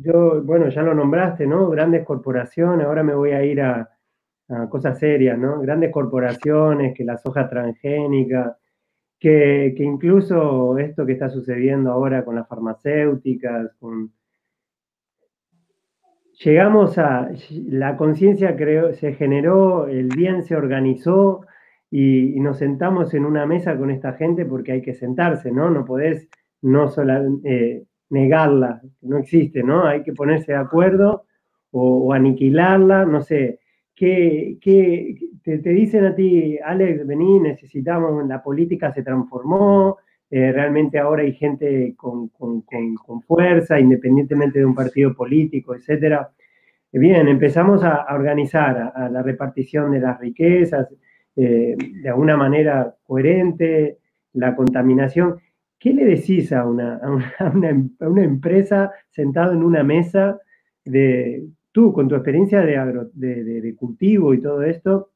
yo, 0.00 0.42
bueno, 0.44 0.68
ya 0.68 0.82
lo 0.82 0.94
nombraste, 0.94 1.44
¿no? 1.44 1.68
Grandes 1.70 2.04
corporaciones, 2.04 2.86
ahora 2.86 3.02
me 3.02 3.14
voy 3.14 3.32
a 3.32 3.44
ir 3.44 3.62
a, 3.62 3.90
a 4.48 4.68
cosas 4.68 4.98
serias, 4.98 5.36
¿no? 5.36 5.60
Grandes 5.60 5.90
corporaciones, 5.90 6.94
que 6.94 7.04
la 7.04 7.16
soja 7.16 7.48
transgénica, 7.48 8.56
que, 9.18 9.74
incluso 9.78 10.78
esto 10.78 11.06
que 11.06 11.12
está 11.12 11.28
sucediendo 11.28 11.90
ahora 11.90 12.24
con 12.24 12.36
las 12.36 12.48
farmacéuticas, 12.48 13.70
llegamos 16.44 16.98
a, 16.98 17.30
la 17.66 17.96
conciencia 17.96 18.56
se 18.94 19.14
generó, 19.14 19.86
el 19.86 20.08
bien 20.08 20.42
se 20.42 20.56
organizó 20.56 21.46
y, 21.90 22.38
nos 22.40 22.58
sentamos 22.58 23.14
en 23.14 23.24
una 23.24 23.46
mesa 23.46 23.76
con 23.76 23.90
esta 23.90 24.12
gente 24.14 24.44
porque 24.44 24.72
hay 24.72 24.82
que 24.82 24.94
sentarse, 24.94 25.50
¿no? 25.50 25.70
No 25.70 25.84
podés 25.84 26.28
no 26.62 26.88
solo 26.88 27.40
eh, 27.44 27.84
negarla, 28.10 28.82
no 29.02 29.18
existe, 29.18 29.62
¿no? 29.62 29.84
Hay 29.86 30.02
que 30.02 30.12
ponerse 30.12 30.52
de 30.52 30.58
acuerdo 30.58 31.24
o 31.70 32.12
aniquilarla, 32.12 33.04
no 33.04 33.20
sé. 33.20 33.60
¿Qué, 33.96 34.58
qué, 34.60 35.16
te, 35.42 35.58
dicen 35.58 36.04
a 36.04 36.14
ti, 36.14 36.58
Alex, 36.62 37.06
vení, 37.06 37.40
necesitamos, 37.40 38.26
la 38.28 38.42
política 38.42 38.92
se 38.92 39.02
transformó, 39.02 39.96
eh, 40.30 40.52
realmente 40.52 40.98
ahora 40.98 41.22
hay 41.22 41.32
gente 41.32 41.94
con, 41.96 42.30
fuerza, 43.26 43.80
independientemente 43.80 44.58
de 44.58 44.66
un 44.66 44.74
partido 44.74 45.14
político, 45.14 45.74
etcétera. 45.74 46.30
Eh, 46.92 46.98
bien, 46.98 47.26
empezamos 47.26 47.82
a, 47.84 48.06
organizar 48.14 48.92
a, 48.94 49.08
la 49.08 49.22
repartición 49.22 49.92
de 49.92 50.00
las 50.00 50.20
riquezas 50.20 50.88
eh, 51.34 51.74
de 51.78 52.08
alguna 52.08 52.36
manera 52.36 52.94
coherente, 53.02 53.98
la 54.34 54.54
contaminación. 54.54 55.40
¿qué 55.78 55.92
le 55.92 56.04
decís 56.04 56.52
a 56.52 56.66
una, 56.66 57.00
una, 58.00 58.22
empresa 58.22 58.90
sentado 59.10 59.52
en 59.52 59.62
una 59.62 59.82
mesa 59.82 60.38
de 60.84 61.46
tú, 61.76 61.92
con 61.92 62.08
tu 62.08 62.14
experiencia 62.14 62.62
de, 62.62 63.60
de, 63.60 63.76
cultivo 63.76 64.32
y 64.32 64.40
todo 64.40 64.62
esto? 64.62 65.10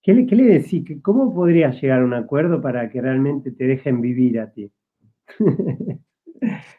¿Qué 0.00 0.14
le, 0.14 0.24
qué 0.24 0.36
le 0.36 0.44
decís? 0.44 0.84
¿Cómo 1.02 1.34
podrías 1.34 1.82
llegar 1.82 2.02
a 2.02 2.04
un 2.04 2.14
acuerdo 2.14 2.62
para 2.62 2.88
que 2.88 3.00
realmente 3.00 3.50
te 3.50 3.66
dejen 3.66 4.00
vivir 4.00 4.38
a 4.38 4.52
ti? 4.52 4.70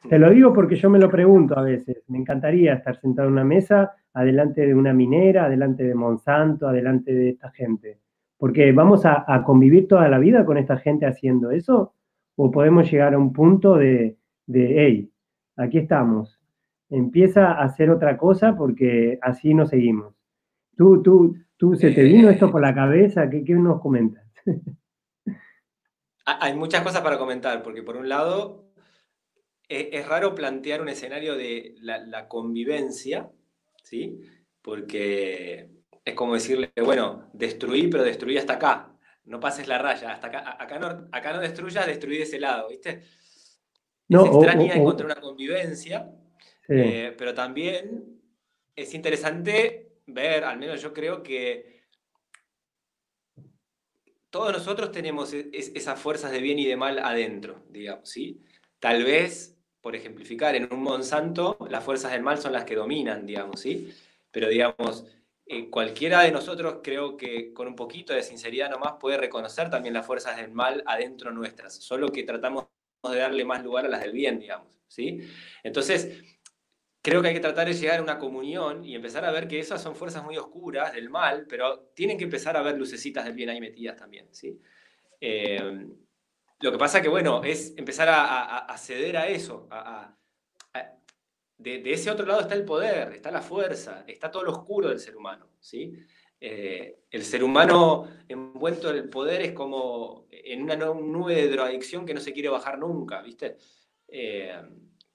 Te 0.10 0.18
lo 0.18 0.30
digo 0.30 0.54
porque 0.54 0.78
yo 0.78 0.90
me 0.90 0.98
lo 0.98 1.10
pregunto 1.10 1.60
a 1.60 1.62
veces. 1.62 2.06
Me 2.08 2.20
encantaría 2.20 2.76
estar 2.76 2.98
sentado 3.02 3.28
en 3.28 3.34
una 3.34 3.44
mesa, 3.44 3.92
adelante 4.14 4.66
de 4.66 4.74
una 4.74 4.94
minera, 4.94 5.44
adelante 5.44 5.84
de 5.84 5.94
Monsanto, 5.94 6.70
adelante 6.70 7.14
de 7.14 7.32
esta 7.32 7.52
gente. 7.52 8.00
Porque 8.38 8.72
vamos 8.72 9.06
a, 9.06 9.44
convivir 9.46 9.90
toda 9.90 10.08
la 10.08 10.20
vida 10.20 10.46
con 10.46 10.58
esta 10.58 10.78
gente 10.78 11.06
haciendo 11.06 11.52
eso, 11.52 11.96
o 12.38 12.50
podemos 12.50 12.90
llegar 12.90 13.14
a 13.14 13.18
un 13.18 13.34
punto 13.34 13.76
de, 13.76 14.16
de 14.46 14.86
hey, 14.86 15.12
aquí 15.58 15.80
estamos. 15.80 16.37
Empieza 16.90 17.52
a 17.52 17.64
hacer 17.64 17.90
otra 17.90 18.18
cosa 18.18 18.56
porque 18.56 19.20
así 19.22 19.54
no 19.54 19.66
seguimos. 19.66 20.14
¿Tú, 20.76 21.02
tú, 21.02 21.36
tú 21.58 21.76
se 21.76 21.92
te 21.92 22.04
vino 22.04 22.30
esto 22.30 22.52
por 22.52 22.62
la 22.62 22.74
cabeza? 22.74 23.30
¿Qué, 23.30 23.44
qué 23.44 23.54
nos 23.54 23.82
comentas? 23.82 24.24
Hay 26.26 26.56
muchas 26.56 26.82
cosas 26.82 27.02
para 27.02 27.18
comentar, 27.18 27.64
porque 27.64 27.84
por 27.84 27.96
un 27.96 28.10
lado 28.10 28.68
es, 29.70 30.08
raro 30.08 30.36
plantear 30.36 30.82
un 30.82 30.90
escenario 30.90 31.36
de 31.36 31.76
la, 31.80 32.28
convivencia, 32.28 33.30
¿sí? 33.84 34.20
Porque 34.62 35.70
es 36.04 36.14
como 36.16 36.34
decirle, 36.34 36.72
bueno, 36.84 37.30
destruí, 37.34 37.88
pero 37.88 38.04
destruí 38.04 38.38
hasta 38.38 38.54
acá. 38.54 38.94
No 39.26 39.40
pases 39.40 39.68
la 39.68 39.78
raya, 39.78 40.12
hasta 40.12 40.28
acá, 40.28 40.58
acá, 40.60 40.80
no, 40.80 41.08
acá 41.12 41.34
no 41.34 41.40
destruyas, 41.40 41.86
destruí 41.86 42.18
de 42.18 42.24
ese 42.24 42.40
lado, 42.40 42.70
¿viste? 42.70 43.04
No, 44.08 44.26
es 44.26 44.32
extraña 44.32 44.76
encontrar 44.76 45.12
una 45.12 45.22
convivencia, 45.22 46.10
eh, 46.68 47.14
pero 47.18 47.34
también 47.34 48.22
es 48.76 48.94
interesante 48.94 49.92
ver, 50.06 50.44
al 50.44 50.58
menos 50.58 50.82
yo 50.82 50.94
creo 50.94 51.24
que 51.24 51.78
todos 54.30 54.52
nosotros 54.52 54.92
tenemos 54.92 55.34
e, 55.34 55.50
esas 55.52 56.00
fuerzas 56.00 56.32
de 56.32 56.40
bien 56.40 56.60
y 56.60 56.66
de 56.66 56.76
mal 56.76 57.00
adentro, 57.00 57.64
digamos, 57.70 58.10
¿sí? 58.10 58.42
Tal 58.80 59.04
vez 59.04 59.58
por 59.82 59.96
ejemplificar, 59.96 60.56
en 60.56 60.72
un 60.72 60.84
Monsanto 60.84 61.58
las 61.70 61.84
fuerzas 61.84 62.12
del 62.12 62.22
mal 62.22 62.38
son 62.38 62.52
las 62.52 62.66
que 62.66 62.76
dominan, 62.76 63.26
digamos, 63.26 63.62
¿sí? 63.62 63.94
Pero 64.32 64.50
digamos, 64.50 65.06
eh, 65.46 65.70
cualquiera 65.70 66.24
de 66.24 66.32
nosotros 66.32 66.80
creo 66.84 67.16
que 67.16 67.54
con 67.54 67.68
un 67.68 67.76
poquito 67.76 68.14
de 68.14 68.22
sinceridad 68.22 68.70
nomás 68.70 68.96
puede 69.00 69.18
reconocer 69.18 69.70
también 69.70 69.94
las 69.94 70.06
fuerzas 70.06 70.36
del 70.36 70.52
mal 70.52 70.84
adentro 70.86 71.32
nuestras, 71.32 71.76
solo 71.76 72.10
que 72.10 72.24
tratamos 72.24 72.66
de 73.10 73.18
darle 73.18 73.46
más 73.46 73.64
lugar 73.64 73.86
a 73.86 73.90
las 73.90 74.02
del 74.02 74.12
bien, 74.12 74.40
digamos, 74.40 74.68
¿sí? 74.88 75.22
Entonces, 75.64 76.22
creo 77.08 77.22
que 77.22 77.30
hay 77.30 77.34
que 77.36 77.40
tratar 77.40 77.66
de 77.66 77.74
llegar 77.74 78.00
a 78.00 78.04
una 78.04 78.20
comunión 78.20 78.84
y 78.84 78.94
empezar 78.94 79.24
a 79.24 79.32
ver 79.32 79.48
que 79.48 79.60
esas 79.60 79.82
son 79.82 79.96
fuerzas 79.96 80.26
muy 80.26 80.36
oscuras 80.36 80.92
del 80.92 81.10
mal, 81.10 81.46
pero 81.48 81.90
tienen 81.96 82.18
que 82.18 82.26
empezar 82.26 82.58
a 82.58 82.62
ver 82.62 82.78
lucecitas 82.78 83.24
del 83.24 83.34
bien 83.34 83.50
ahí 83.50 83.62
metidas 83.62 83.96
también, 83.96 84.28
¿sí? 84.32 84.60
Eh, 85.22 85.88
lo 86.60 86.70
que 86.70 86.78
pasa 86.78 87.02
que, 87.02 87.08
bueno, 87.08 87.42
es 87.46 87.74
empezar 87.78 88.10
a, 88.12 88.78
ceder 88.78 89.16
a 89.16 89.26
eso. 89.30 89.70
de, 91.58 91.94
ese 91.94 92.12
otro 92.12 92.26
lado 92.26 92.42
está 92.42 92.56
el 92.56 92.66
poder, 92.66 93.14
está 93.14 93.32
la 93.32 93.42
fuerza, 93.42 94.04
está 94.06 94.30
todo 94.30 94.44
lo 94.44 94.52
oscuro 94.52 94.90
del 94.90 95.00
ser 95.00 95.16
humano. 95.16 95.48
¿sí? 95.62 95.94
Eh, 96.42 97.04
el 97.10 97.24
ser 97.24 97.42
humano 97.42 98.10
envuelto 98.28 98.90
en 98.90 98.98
el 98.98 99.08
poder 99.08 99.44
es 99.44 99.54
como 99.54 100.28
en 100.30 100.62
una 100.62 100.76
nube 100.76 101.36
de 101.36 101.48
drogadicción 101.48 102.06
que 102.06 102.14
no 102.14 102.20
se 102.20 102.34
quiere 102.34 102.50
bajar 102.50 102.78
nunca, 102.78 103.22
¿viste? 103.22 103.56
Eh, 104.10 104.62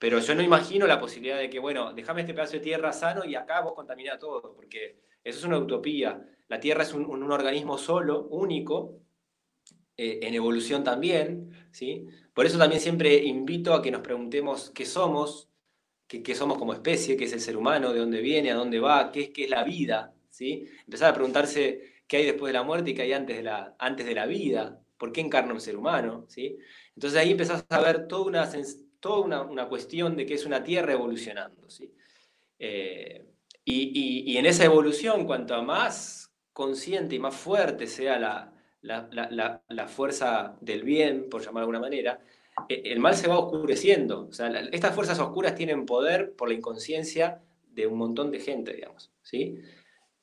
pero 0.03 0.19
yo 0.19 0.35
no 0.35 0.43
imagino 0.43 0.85
la 0.85 0.99
posibilidad 0.99 1.39
de 1.39 1.49
que, 1.49 1.61
bueno, 1.61 1.93
déjame 1.93 2.23
este 2.23 2.35
pedazo 2.35 2.55
de 2.55 2.59
tierra 2.59 2.93
sano 2.93 3.25
y 3.25 3.37
acá 3.37 3.61
vos 3.61 3.73
contamina 3.73 4.19
todo, 4.19 4.53
porque 4.53 4.97
eso 5.23 5.39
es 5.39 5.45
una 5.45 5.59
utopía. 5.59 6.21
La 6.49 6.59
tierra 6.59 6.83
es 6.83 6.93
un 6.93 7.31
organismo 7.31 7.79
solo, 7.79 8.25
único, 8.25 8.99
eh, 9.97 10.19
en 10.23 10.35
evolución 10.35 10.83
también, 10.83 11.53
¿sí? 11.71 12.09
Por 12.35 12.47
eso 12.47 12.59
también 12.59 12.81
siempre 12.81 13.15
invito 13.15 13.75
a 13.75 13.81
que 13.81 13.93
nos 13.93 14.01
preguntemos 14.01 14.71
qué 14.71 14.85
somos, 14.85 15.49
qué, 16.09 16.35
somos 16.35 16.59
como 16.59 16.73
especie, 16.73 17.17
qué 17.17 17.27
es 17.27 17.33
el 17.33 17.41
ser 17.41 17.57
humano, 17.57 17.93
de 17.93 18.01
dónde 18.01 18.23
viene, 18.23 18.51
a 18.51 18.57
dónde 18.57 18.81
va, 18.81 19.13
qué 19.13 19.21
es, 19.21 19.31
qué 19.31 19.45
es 19.45 19.51
la 19.51 19.63
vida, 19.63 20.13
¿sí? 20.31 20.67
Empezar 20.85 21.13
a 21.13 21.15
preguntarse 21.15 22.03
qué 22.09 22.17
hay 22.17 22.27
después 22.27 22.49
de 22.49 22.59
la 22.59 22.65
muerte 22.65 22.91
y 22.91 22.95
qué 22.95 23.03
hay 23.03 23.13
antes 23.13 23.37
de 23.37 23.45
la, 23.45 23.77
antes 23.79 24.05
de 24.05 24.17
la 24.17 24.27
vida, 24.27 24.81
por 24.99 25.13
qué 25.13 25.21
encarna 25.21 25.55
un 25.55 25.61
ser 25.61 25.77
humano, 25.77 26.25
¿sí? 26.27 26.59
Entonces 26.97 27.21
ahí 27.21 27.31
empezás 27.31 27.65
a 27.69 27.81
ver 27.81 28.09
toda 28.09 28.25
una, 28.27 28.51
toda 29.03 29.43
una, 29.43 29.69
cuestión 29.69 30.17
de 30.17 30.25
que 30.25 30.35
es 30.35 30.47
una 30.47 30.65
tierra 30.65 30.93
evolucionando, 30.93 31.69
¿sí? 31.69 31.93
Eh, 32.59 33.27
y, 33.65 34.33
y 34.33 34.37
en 34.39 34.47
esa 34.47 34.65
evolución, 34.65 35.27
cuanto 35.27 35.61
más 35.63 36.33
consciente 36.53 37.17
y 37.17 37.19
más 37.19 37.37
fuerte 37.37 37.87
sea 37.87 38.19
la, 38.19 38.53
la, 38.83 39.89
fuerza 39.89 40.57
del 40.61 40.83
bien, 40.83 41.29
por 41.31 41.41
llamar 41.41 41.61
de 41.61 41.65
alguna 41.65 41.81
manera, 41.81 42.21
eh, 42.69 42.83
el 42.87 42.99
mal 42.99 43.15
se 43.15 43.29
va 43.29 43.39
oscureciendo. 43.39 44.27
O 44.29 44.33
sea, 44.33 44.49
estas 44.73 44.95
fuerzas 44.95 45.19
oscuras 45.19 45.55
tienen 45.55 45.87
poder 45.87 46.35
por 46.35 46.49
la 46.49 46.55
inconsciencia 46.55 47.43
de 47.71 47.87
un 47.87 47.99
montón 47.99 48.31
de 48.31 48.41
gente, 48.41 48.75
digamos. 48.75 49.11
¿sí? 49.23 49.61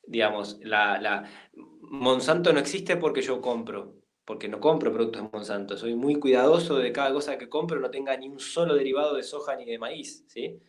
Digamos, 0.05 0.59
la, 0.61 1.29
Monsanto 1.81 2.53
no 2.53 2.59
existe 2.59 2.97
porque 2.97 3.21
yo 3.21 3.41
compro, 3.41 3.95
porque 4.29 4.47
no 4.47 4.59
compro 4.59 4.93
productos 4.93 5.23
de 5.23 5.29
Monsanto. 5.33 5.75
Soy 5.75 5.95
muy 5.95 6.19
cuidadoso 6.19 6.77
de 6.77 6.91
cada 6.91 7.11
cosa 7.11 7.39
que 7.39 7.49
compro, 7.49 7.79
no 7.79 7.89
tenga 7.89 8.15
ni 8.15 8.29
un 8.29 8.39
solo 8.39 8.75
derivado 8.75 9.15
de 9.15 9.23
soja 9.23 9.55
ni 9.55 9.65
de 9.65 9.79
maíz. 9.79 10.23
¿sí? 10.27 10.59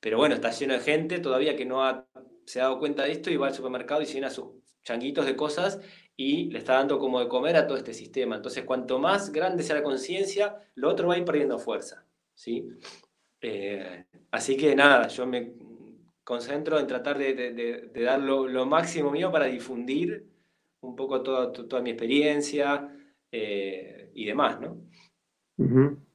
Pero 0.00 0.18
bueno, 0.18 0.34
está 0.34 0.50
lleno 0.50 0.74
de 0.74 0.80
gente 0.80 1.20
todavía 1.20 1.54
que 1.54 1.64
no 1.64 1.84
ha, 1.84 2.08
se 2.44 2.60
ha 2.60 2.64
dado 2.64 2.80
cuenta 2.80 3.04
de 3.04 3.12
esto 3.12 3.30
y 3.30 3.36
va 3.36 3.46
al 3.46 3.54
supermercado 3.54 4.02
y 4.02 4.06
llena 4.06 4.30
sus 4.30 4.46
changuitos 4.82 5.26
de 5.26 5.36
cosas 5.36 5.78
y 6.16 6.50
le 6.50 6.58
está 6.58 6.72
dando 6.72 6.98
como 6.98 7.20
de 7.20 7.28
comer 7.28 7.54
a 7.54 7.68
todo 7.68 7.78
este 7.78 7.94
sistema. 7.94 8.34
Entonces, 8.34 8.64
cuanto 8.64 8.98
más 8.98 9.30
grande 9.30 9.62
sea 9.62 9.76
la 9.76 9.84
conciencia, 9.84 10.56
lo 10.74 10.88
otro 10.88 11.06
va 11.06 11.14
a 11.14 11.18
ir 11.18 11.24
perdiendo 11.24 11.56
fuerza. 11.60 12.04
¿sí? 12.34 12.68
Eh, 13.40 14.06
así 14.32 14.56
que 14.56 14.74
nada, 14.74 15.06
yo 15.06 15.24
me 15.24 15.52
concentro 16.24 16.80
en 16.80 16.88
tratar 16.88 17.16
de, 17.16 17.92
dar 17.94 18.18
lo, 18.18 18.66
máximo 18.66 19.12
mío 19.12 19.30
para 19.30 19.44
difundir 19.44 20.26
un 20.80 20.96
poco 20.96 21.22
toda, 21.22 21.52
toda 21.52 21.82
mi 21.82 21.90
experiencia 21.90 22.88
eh, 23.30 24.10
y 24.14 24.24
demás, 24.24 24.60
¿no? 24.60 24.76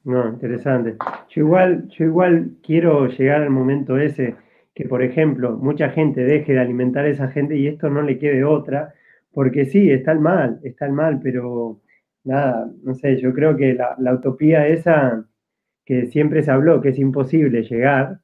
No, 0.04 0.28
interesante. 0.28 0.96
Yo 1.28 1.42
igual, 1.42 1.88
yo 1.88 2.04
igual 2.06 2.56
quiero 2.62 3.08
llegar 3.08 3.42
al 3.42 3.50
momento 3.50 3.98
ese 3.98 4.36
que, 4.74 4.86
por 4.88 5.02
ejemplo, 5.02 5.56
mucha 5.56 5.90
gente 5.90 6.24
deje 6.24 6.54
de 6.54 6.60
alimentar 6.60 7.04
a 7.04 7.08
esa 7.08 7.28
gente 7.28 7.56
y 7.56 7.66
esto 7.66 7.90
no 7.90 8.02
le 8.02 8.18
quede 8.18 8.42
otra, 8.44 8.94
porque 9.32 9.66
sí, 9.66 9.90
está 9.90 10.12
el 10.12 10.20
mal, 10.20 10.60
está 10.62 10.86
el 10.86 10.92
mal, 10.92 11.20
pero 11.22 11.80
nada, 12.24 12.70
no 12.82 12.94
sé, 12.94 13.20
yo 13.20 13.32
creo 13.32 13.56
que 13.56 13.74
la, 13.74 14.14
utopía 14.14 14.66
esa 14.66 15.26
que 15.84 16.06
siempre 16.06 16.42
se 16.42 16.50
habló, 16.50 16.80
que 16.80 16.88
es 16.90 16.98
imposible 16.98 17.62
llegar, 17.62 18.20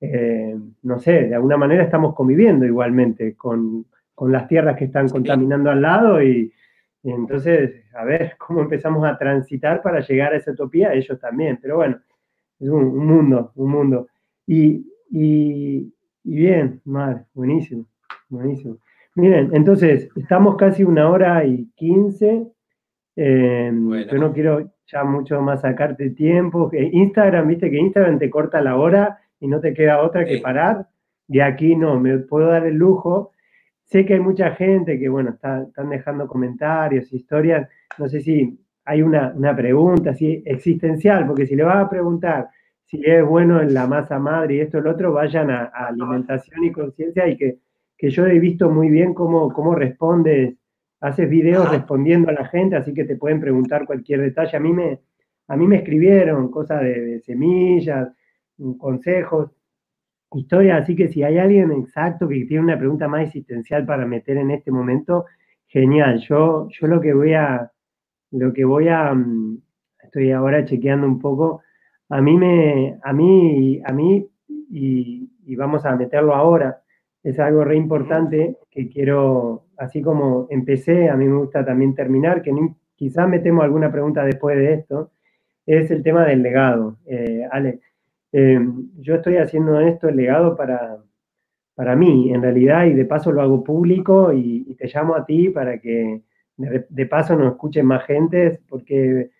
eh, 0.00 0.56
no 0.82 0.98
sé, 0.98 1.28
de 1.28 1.34
alguna 1.34 1.56
manera 1.58 1.84
estamos 1.84 2.14
conviviendo 2.14 2.64
igualmente 2.64 3.36
con, 3.36 3.86
las 4.30 4.46
tierras 4.48 4.76
que 4.76 4.84
están 4.84 5.08
contaminando 5.08 5.70
al 5.70 5.82
lado 5.82 6.22
y, 6.22 6.52
entonces, 7.04 7.84
a 7.94 8.04
ver 8.04 8.34
cómo 8.38 8.60
empezamos 8.60 9.04
a 9.04 9.18
transitar 9.18 9.82
para 9.82 10.00
llegar 10.00 10.32
a 10.32 10.36
esa 10.36 10.52
utopía, 10.52 10.94
ellos 10.94 11.18
también, 11.18 11.58
pero 11.60 11.76
bueno, 11.76 12.00
es 12.60 12.68
un, 12.68 12.96
mundo, 12.96 13.52
un 13.56 13.70
mundo. 13.70 14.08
Y, 14.46 14.86
y, 15.10 15.92
y 16.22 16.34
bien, 16.36 16.80
mal, 16.84 17.26
buenísimo, 17.34 17.86
buenísimo. 18.28 18.78
Miren, 19.14 19.50
entonces, 19.52 20.08
estamos 20.16 20.56
casi 20.56 20.84
una 20.84 21.10
hora 21.10 21.44
y 21.44 21.70
quince. 21.74 22.46
Em, 23.14 23.92
yo 24.10 24.18
no 24.18 24.32
quiero 24.32 24.70
ya 24.86 25.04
mucho 25.04 25.40
más 25.42 25.60
sacarte 25.60 26.10
tiempo. 26.10 26.70
Instagram, 26.72 27.48
viste 27.48 27.70
que 27.70 27.78
Instagram 27.78 28.18
te 28.18 28.30
corta 28.30 28.62
la 28.62 28.76
hora 28.76 29.18
y 29.38 29.48
no 29.48 29.60
te 29.60 29.74
queda 29.74 30.00
otra 30.00 30.24
que 30.24 30.38
parar. 30.38 30.88
Y 31.28 31.40
aquí 31.40 31.76
no, 31.76 32.00
me 32.00 32.18
puedo 32.18 32.48
dar 32.48 32.66
el 32.66 32.76
lujo. 32.76 33.31
Sé 33.92 34.04
que 34.04 34.14
hay 34.14 34.20
mucha 34.20 34.52
gente 34.52 34.98
que, 34.98 35.08
bueno, 35.08 35.30
están 35.30 35.90
dejando 35.90 36.26
comentarios, 36.26 37.12
historias. 37.12 37.68
No 37.98 38.08
sé 38.08 38.20
si 38.20 38.58
hay 38.84 39.02
una, 39.02 39.54
pregunta 39.54 40.10
así 40.10 40.42
existencial, 40.46 41.26
porque 41.26 41.46
si 41.46 41.54
le 41.54 41.62
vas 41.62 41.84
a 41.84 41.90
preguntar 41.90 42.48
si 42.86 43.02
es 43.04 43.24
bueno 43.24 43.60
en 43.60 43.72
la 43.72 43.86
masa 43.86 44.18
madre 44.18 44.56
y 44.56 44.60
esto 44.60 44.80
lo 44.80 44.90
otro, 44.90 45.12
vayan 45.12 45.50
a 45.50 45.64
alimentación 45.64 46.64
y 46.64 46.72
conciencia 46.72 47.28
y 47.28 47.36
que 47.36 47.58
que 48.02 48.10
yo 48.10 48.26
he 48.26 48.40
visto 48.40 48.68
muy 48.68 48.88
bien 48.90 49.14
cómo, 49.14 49.52
cómo 49.52 49.76
respondes, 49.76 50.56
haces 51.00 51.30
videos 51.30 51.70
respondiendo 51.70 52.30
a 52.30 52.32
la 52.32 52.48
gente, 52.48 52.74
así 52.74 52.92
que 52.92 53.04
te 53.04 53.14
pueden 53.14 53.40
preguntar 53.40 53.86
cualquier 53.86 54.22
detalle. 54.22 54.56
A 54.56 54.60
mí 54.60 54.72
me, 54.72 54.98
a 55.46 55.56
mí 55.56 55.68
me 55.68 55.76
escribieron 55.76 56.50
cosas 56.50 56.82
de, 56.82 57.20
semillas, 57.20 58.08
consejos, 58.76 59.52
historias, 60.34 60.82
así 60.82 60.96
que 60.96 61.08
si 61.08 61.22
hay 61.22 61.38
alguien 61.38 61.72
exacto 61.72 62.28
que 62.28 62.44
tiene 62.44 62.64
una 62.64 62.78
pregunta 62.78 63.08
más 63.08 63.22
existencial 63.22 63.84
para 63.86 64.06
meter 64.06 64.36
en 64.36 64.50
este 64.50 64.70
momento, 64.70 65.26
genial. 65.66 66.20
Yo, 66.28 66.68
yo 66.68 66.86
lo 66.86 67.00
que 67.00 67.12
voy 67.14 67.34
a, 67.34 67.70
lo 68.32 68.52
que 68.52 68.64
voy 68.64 68.88
a, 68.88 69.12
mm, 69.14 69.58
estoy 70.02 70.30
ahora 70.32 70.64
chequeando 70.64 71.06
un 71.06 71.18
poco. 71.18 71.62
A 72.08 72.20
mí 72.20 72.36
me, 72.36 72.98
a 73.02 73.12
mí, 73.12 73.80
a 73.84 73.92
mí, 73.92 74.28
y, 74.48 75.28
vamos 75.56 75.84
a 75.84 75.96
meterlo 75.96 76.34
ahora, 76.34 76.82
es 77.22 77.38
algo 77.38 77.62
re 77.64 77.76
importante 77.76 78.58
que 78.70 78.88
quiero, 78.88 79.66
así 79.76 80.02
como 80.02 80.46
empecé, 80.50 81.08
a 81.08 81.16
mí 81.16 81.26
me 81.26 81.36
gusta 81.36 81.64
también 81.64 81.94
terminar, 81.94 82.42
que 82.42 82.52
quizás 82.96 83.28
metemos 83.28 83.64
alguna 83.64 83.92
pregunta 83.92 84.24
después 84.24 84.56
de 84.56 84.74
esto, 84.74 85.12
es 85.66 85.90
el 85.90 86.02
tema 86.02 86.24
del 86.24 86.42
legado. 86.42 86.98
Eh, 87.06 87.46
Ale, 87.50 87.80
eh, 88.32 88.58
yo 88.98 89.16
estoy 89.16 89.36
haciendo 89.36 89.78
esto, 89.80 90.08
el 90.08 90.16
legado, 90.16 90.56
para, 90.56 90.98
para 91.74 91.94
mí, 91.96 92.32
en 92.32 92.42
realidad, 92.42 92.86
y 92.86 92.94
de 92.94 93.04
paso 93.04 93.30
lo 93.30 93.42
hago 93.42 93.62
público 93.62 94.32
y, 94.32 94.74
te 94.78 94.88
llamo 94.88 95.14
a 95.14 95.24
ti 95.24 95.50
para 95.50 95.78
que 95.78 96.22
de, 96.56 97.06
paso 97.06 97.36
nos 97.36 97.52
escuchen 97.52 97.86
más 97.86 98.04
gente, 98.04 98.60
porque, 98.68 99.30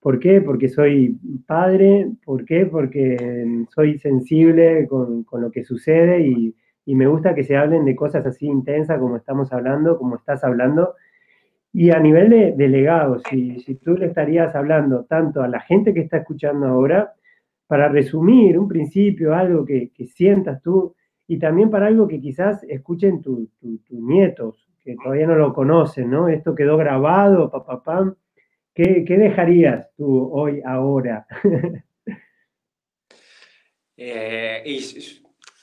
¿por 0.00 0.18
qué? 0.18 0.40
Porque 0.40 0.68
soy 0.68 1.18
padre, 1.46 2.10
¿por 2.24 2.44
qué? 2.44 2.66
Porque 2.66 3.64
soy 3.70 3.98
sensible 3.98 4.86
con, 4.88 5.24
lo 5.32 5.50
que 5.50 5.64
sucede 5.64 6.20
y, 6.26 6.54
me 6.86 7.06
gusta 7.06 7.36
que 7.36 7.44
se 7.44 7.56
hablen 7.56 7.84
de 7.84 7.94
cosas 7.94 8.26
así 8.26 8.46
intensas 8.46 8.98
como 8.98 9.16
estamos 9.16 9.52
hablando, 9.52 9.96
como 9.96 10.16
estás 10.16 10.42
hablando. 10.42 10.96
Y 11.72 11.90
a 11.92 12.00
nivel 12.00 12.30
de, 12.56 12.68
legado, 12.68 13.20
si, 13.30 13.60
si 13.60 13.76
tú 13.76 13.96
le 13.96 14.06
estarías 14.06 14.56
hablando 14.56 15.04
tanto 15.04 15.40
a 15.40 15.46
la 15.46 15.60
gente 15.60 15.94
que 15.94 16.00
está 16.00 16.16
escuchando 16.16 16.66
ahora, 16.66 17.14
para 17.70 17.88
resumir 17.88 18.58
un 18.58 18.66
principio, 18.66 19.32
algo 19.32 19.64
que, 19.64 19.92
que 19.92 20.04
sientas 20.04 20.60
tú, 20.60 20.96
y 21.28 21.38
también 21.38 21.70
para 21.70 21.86
algo 21.86 22.08
que 22.08 22.20
quizás 22.20 22.64
escuchen 22.64 23.22
tus 23.22 23.48
nietos, 23.90 24.68
que 24.82 24.96
todavía 24.96 25.28
no 25.28 25.36
lo 25.36 25.54
conocen, 25.54 26.10
¿no? 26.10 26.26
Esto 26.26 26.52
quedó 26.56 26.76
grabado, 26.76 27.48
papá, 27.48 27.80
pam. 27.80 28.16
¿Qué, 28.74 29.04
dejarías 29.06 29.88
tú 29.96 30.30
hoy, 30.32 30.60
ahora? 30.66 31.26
Eh, 34.02 34.62
y, 34.64 34.80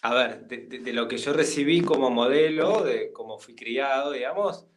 a 0.04 0.14
ver, 0.14 0.48
de, 0.48 0.94
lo 0.94 1.08
que 1.08 1.18
yo 1.18 1.34
recibí 1.34 1.82
como 1.82 2.12
modelo, 2.12 2.84
de 2.84 3.12
cómo 3.12 3.40
fui 3.40 3.56
criado, 3.56 4.12
digamos, 4.12 4.68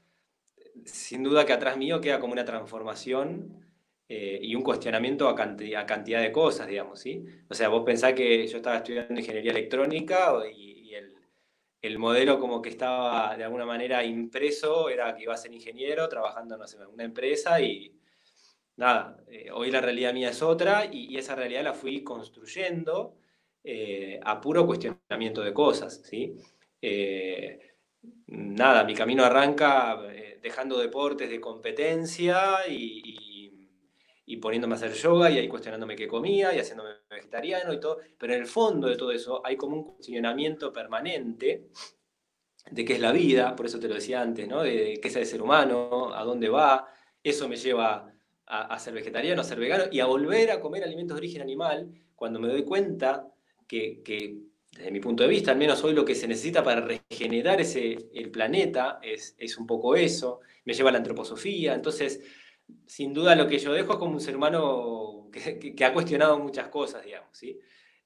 sin 0.86 1.22
duda 1.22 1.44
que 1.44 1.52
atrás 1.52 1.76
mío 1.76 2.00
queda 2.00 2.20
como 2.20 2.32
una 2.32 2.46
transformación 2.46 3.69
eh, 4.12 4.40
y 4.42 4.56
un 4.56 4.62
cuestionamiento 4.62 5.28
a, 5.28 5.32
a, 5.32 5.86
cantidad 5.86 6.20
de 6.20 6.32
cosas, 6.32 6.66
digamos, 6.66 6.98
¿sí? 6.98 7.24
O 7.48 7.54
sea, 7.54 7.68
vos 7.68 7.84
pensás 7.86 8.12
que 8.12 8.44
yo 8.48 8.56
estaba 8.56 8.78
estudiando 8.78 9.14
ingeniería 9.20 9.52
electrónica 9.52 10.34
y 10.52 10.70
el 11.80 11.98
modelo 11.98 12.40
como 12.40 12.60
que 12.60 12.70
estaba 12.70 13.36
de 13.36 13.44
alguna 13.44 13.64
manera 13.64 14.04
impreso 14.04 14.88
era 14.88 15.14
que 15.14 15.22
iba 15.22 15.34
a 15.34 15.36
ser 15.36 15.52
ingeniero 15.54 16.08
trabajando 16.08 16.56
en 16.56 16.86
una 16.88 17.04
empresa 17.04 17.60
y 17.60 17.96
nada, 18.76 19.16
eh, 19.28 19.50
hoy 19.52 19.70
la 19.70 19.80
realidad 19.80 20.12
mía 20.12 20.30
es 20.30 20.42
otra 20.42 20.86
y, 20.90 21.16
esa 21.16 21.36
realidad 21.36 21.62
la 21.62 21.72
fui 21.72 22.02
construyendo 22.02 23.16
eh, 23.62 24.18
a 24.24 24.40
puro 24.40 24.66
cuestionamiento 24.66 25.42
de 25.42 25.54
cosas, 25.54 26.02
¿sí? 26.04 26.34
Eh, 26.82 27.76
nada, 28.26 28.82
mi 28.82 28.94
camino 28.94 29.24
arranca 29.24 30.00
dejando 30.42 30.78
deportes 30.78 31.30
de 31.30 31.40
competencia 31.40 32.66
y 32.68 33.29
y 33.29 33.29
poniéndome 34.36 34.74
a 34.74 34.76
hacer 34.76 34.92
yoga 34.92 35.30
y 35.30 35.38
ahí 35.38 35.48
cuestionándome 35.48 35.96
qué 35.96 36.06
comía 36.06 36.54
y 36.54 36.58
haciéndome 36.58 36.90
vegetariano 37.08 37.72
y 37.72 37.80
todo. 37.80 37.98
Pero 38.18 38.34
en 38.34 38.40
el 38.40 38.46
fondo 38.46 38.88
de 38.88 38.96
todo 38.96 39.12
eso 39.12 39.40
hay 39.44 39.56
como 39.56 39.76
un 39.76 39.84
cuestionamiento 39.84 40.72
permanente 40.72 41.68
de 42.70 42.84
qué 42.84 42.94
es 42.94 43.00
la 43.00 43.12
vida, 43.12 43.56
por 43.56 43.66
eso 43.66 43.80
te 43.80 43.88
lo 43.88 43.94
decía 43.94 44.20
antes, 44.20 44.46
¿no? 44.46 44.62
De 44.62 44.98
qué 45.00 45.08
es 45.08 45.16
el 45.16 45.26
ser 45.26 45.42
humano, 45.42 46.14
a 46.14 46.24
dónde 46.24 46.48
va. 46.48 46.86
Eso 47.22 47.48
me 47.48 47.56
lleva 47.56 48.12
a, 48.46 48.78
ser 48.78 48.94
vegetariano, 48.94 49.40
a 49.40 49.44
ser 49.44 49.58
vegano 49.58 49.84
y 49.90 50.00
a 50.00 50.06
volver 50.06 50.50
a 50.50 50.60
comer 50.60 50.84
alimentos 50.84 51.16
de 51.16 51.20
origen 51.20 51.42
animal 51.42 51.88
cuando 52.14 52.40
me 52.40 52.48
doy 52.48 52.64
cuenta 52.64 53.26
que, 53.66 54.02
que 54.02 54.36
desde 54.72 54.90
mi 54.90 55.00
punto 55.00 55.22
de 55.22 55.28
vista, 55.28 55.52
al 55.52 55.58
menos 55.58 55.82
hoy 55.84 55.94
lo 55.94 56.04
que 56.04 56.14
se 56.14 56.28
necesita 56.28 56.62
para 56.62 56.80
regenerar 56.80 57.60
ese, 57.60 57.96
el 58.14 58.30
planeta 58.30 58.98
es, 59.02 59.34
es 59.38 59.56
un 59.56 59.66
poco 59.66 59.94
eso, 59.94 60.40
me 60.64 60.74
lleva 60.74 60.90
a 60.90 60.92
la 60.92 60.98
antroposofía, 60.98 61.74
entonces 61.74 62.22
sin 62.86 63.12
duda 63.12 63.34
lo 63.34 63.46
que 63.46 63.58
yo 63.58 63.72
dejo 63.72 63.92
es 63.92 63.98
como 63.98 64.12
un 64.12 64.20
ser 64.20 64.36
humano 64.36 65.28
que, 65.30 65.84
ha 65.84 65.92
cuestionado 65.92 66.38
muchas 66.38 66.68
cosas, 66.68 67.04
digamos. 67.04 67.38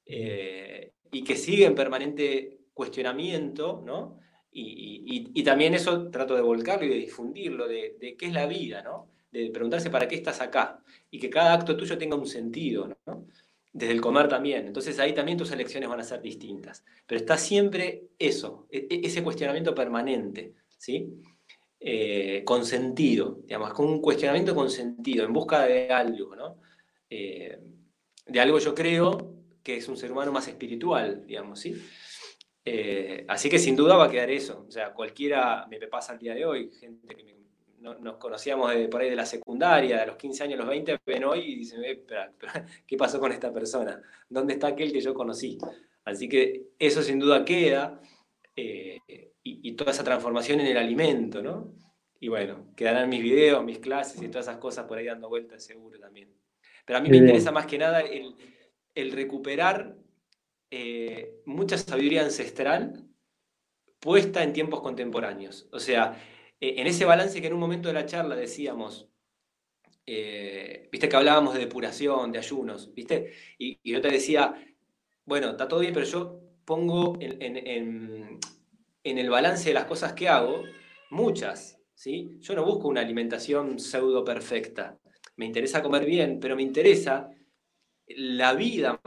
Eh, 0.06 0.92
y 1.10 1.24
que 1.24 1.36
sigue 1.36 1.64
en 1.64 1.74
permanente 1.74 2.58
cuestionamiento, 2.74 3.82
¿no? 3.84 4.18
Y, 4.56 5.42
también 5.42 5.74
eso 5.74 6.10
trato 6.10 6.34
de 6.34 6.42
volcarlo 6.42 6.86
y 6.86 6.88
de 6.88 6.94
difundirlo, 6.94 7.66
de, 7.66 8.16
qué 8.18 8.26
es 8.26 8.32
la 8.32 8.46
vida, 8.46 8.82
¿no? 8.82 9.10
De 9.30 9.50
preguntarse 9.50 9.90
para 9.90 10.06
qué 10.06 10.14
estás 10.14 10.40
acá 10.40 10.80
y 11.10 11.18
que 11.18 11.28
cada 11.28 11.54
acto 11.54 11.76
tuyo 11.76 11.98
tenga 11.98 12.16
un 12.16 12.26
sentido, 12.26 12.96
¿no? 13.06 13.26
Desde 13.72 13.92
el 13.92 14.00
comer 14.00 14.28
también. 14.28 14.66
Entonces 14.66 14.98
ahí 15.00 15.12
también 15.12 15.38
tus 15.38 15.50
elecciones 15.50 15.88
van 15.88 16.00
a 16.00 16.04
ser 16.04 16.22
distintas. 16.22 16.84
Pero 17.06 17.20
está 17.20 17.36
siempre 17.36 18.04
eso, 18.18 18.68
e, 18.70 18.86
e, 18.88 19.00
ese 19.04 19.24
cuestionamiento 19.24 19.74
permanente, 19.74 20.54
¿sí? 20.78 21.12
Eh, 21.86 22.42
con 22.46 22.64
sentido, 22.64 23.40
digamos, 23.42 23.74
con 23.74 23.84
un 23.84 24.00
cuestionamiento 24.00 24.54
con 24.54 24.70
sentido, 24.70 25.26
en 25.26 25.34
busca 25.34 25.66
de 25.66 25.90
algo, 25.90 26.34
¿no? 26.34 26.56
Eh, 27.10 27.58
de 28.24 28.40
algo 28.40 28.58
yo 28.58 28.74
creo 28.74 29.34
que 29.62 29.76
es 29.76 29.86
un 29.86 29.98
ser 29.98 30.10
humano 30.10 30.32
más 30.32 30.48
espiritual, 30.48 31.26
digamos, 31.26 31.60
¿sí? 31.60 31.76
Eh, 32.64 33.26
así 33.28 33.50
que 33.50 33.58
sin 33.58 33.76
duda 33.76 33.96
va 33.96 34.06
a 34.06 34.10
quedar 34.10 34.30
eso. 34.30 34.64
O 34.66 34.70
sea, 34.70 34.94
cualquiera 34.94 35.66
me 35.66 35.78
pasa 35.86 36.14
al 36.14 36.18
día 36.18 36.34
de 36.34 36.46
hoy, 36.46 36.70
gente 36.70 37.14
que 37.14 37.36
nos 37.80 38.16
conocíamos 38.16 38.74
de, 38.74 38.88
por 38.88 39.02
ahí 39.02 39.10
de 39.10 39.16
la 39.16 39.26
secundaria, 39.26 40.00
de 40.00 40.06
los 40.06 40.16
15 40.16 40.44
años, 40.44 40.60
los 40.60 40.68
20, 40.68 41.00
ven 41.04 41.24
hoy 41.24 41.40
y 41.40 41.56
dicen, 41.56 41.82
¿qué 42.86 42.96
pasó 42.96 43.20
con 43.20 43.30
esta 43.30 43.52
persona? 43.52 44.00
¿Dónde 44.30 44.54
está 44.54 44.68
aquel 44.68 44.90
que 44.90 45.02
yo 45.02 45.12
conocí? 45.12 45.58
Así 46.06 46.30
que 46.30 46.68
eso 46.78 47.02
sin 47.02 47.18
duda 47.18 47.44
queda. 47.44 48.00
Eh, 48.56 49.33
y, 49.46 49.72
toda 49.72 49.92
esa 49.92 50.02
transformación 50.02 50.60
en 50.60 50.68
el 50.68 50.78
alimento, 50.78 51.42
¿no? 51.42 51.74
Y 52.18 52.28
bueno, 52.28 52.72
quedarán 52.74 53.10
mis 53.10 53.22
videos, 53.22 53.62
mis 53.62 53.78
clases 53.78 54.22
y 54.22 54.28
todas 54.28 54.46
esas 54.46 54.56
cosas 54.56 54.86
por 54.86 54.96
ahí 54.96 55.04
dando 55.04 55.28
vueltas 55.28 55.62
seguro 55.62 55.98
también. 56.00 56.34
Pero 56.86 56.98
a 56.98 57.02
mí 57.02 57.10
me 57.10 57.18
interesa 57.18 57.52
más 57.52 57.66
que 57.66 57.76
nada 57.76 58.00
el, 58.00 59.12
recuperar 59.12 59.96
eh, 60.70 61.42
mucha 61.44 61.76
sabiduría 61.76 62.22
ancestral 62.22 63.04
puesta 64.00 64.42
en 64.42 64.54
tiempos 64.54 64.80
contemporáneos. 64.80 65.68
O 65.72 65.78
sea, 65.78 66.18
eh, 66.58 66.76
en 66.78 66.86
ese 66.86 67.04
balance 67.04 67.40
que 67.40 67.46
en 67.46 67.52
un 67.52 67.60
momento 67.60 67.88
de 67.88 67.94
la 67.94 68.06
charla 68.06 68.36
decíamos, 68.36 69.10
eh, 70.06 70.88
viste 70.90 71.08
que 71.08 71.16
hablábamos 71.16 71.52
de 71.52 71.60
depuración, 71.60 72.32
de 72.32 72.38
ayunos, 72.38 72.94
viste, 72.94 73.32
y, 73.58 73.78
yo 73.84 74.00
te 74.00 74.08
decía, 74.08 74.54
bueno, 75.26 75.50
está 75.50 75.68
todo 75.68 75.80
bien, 75.80 75.92
pero 75.92 76.06
yo 76.06 76.40
pongo 76.64 77.18
en, 77.20 77.56
en 77.56 78.40
el 79.04 79.30
balance 79.30 79.68
de 79.68 79.74
las 79.74 79.84
cosas 79.84 80.14
que 80.14 80.28
hago, 80.28 80.64
muchas, 81.10 81.78
¿sí? 81.94 82.38
Yo 82.40 82.54
no 82.54 82.64
busco 82.64 82.88
una 82.88 83.02
alimentación 83.02 83.78
pseudo 83.78 84.24
perfecta. 84.24 84.98
Me 85.36 85.44
interesa 85.46 85.82
comer 85.82 86.04
bien, 86.04 86.40
pero 86.40 86.56
me 86.56 86.62
interesa 86.62 87.28
la 88.08 88.54
vida 88.54 89.00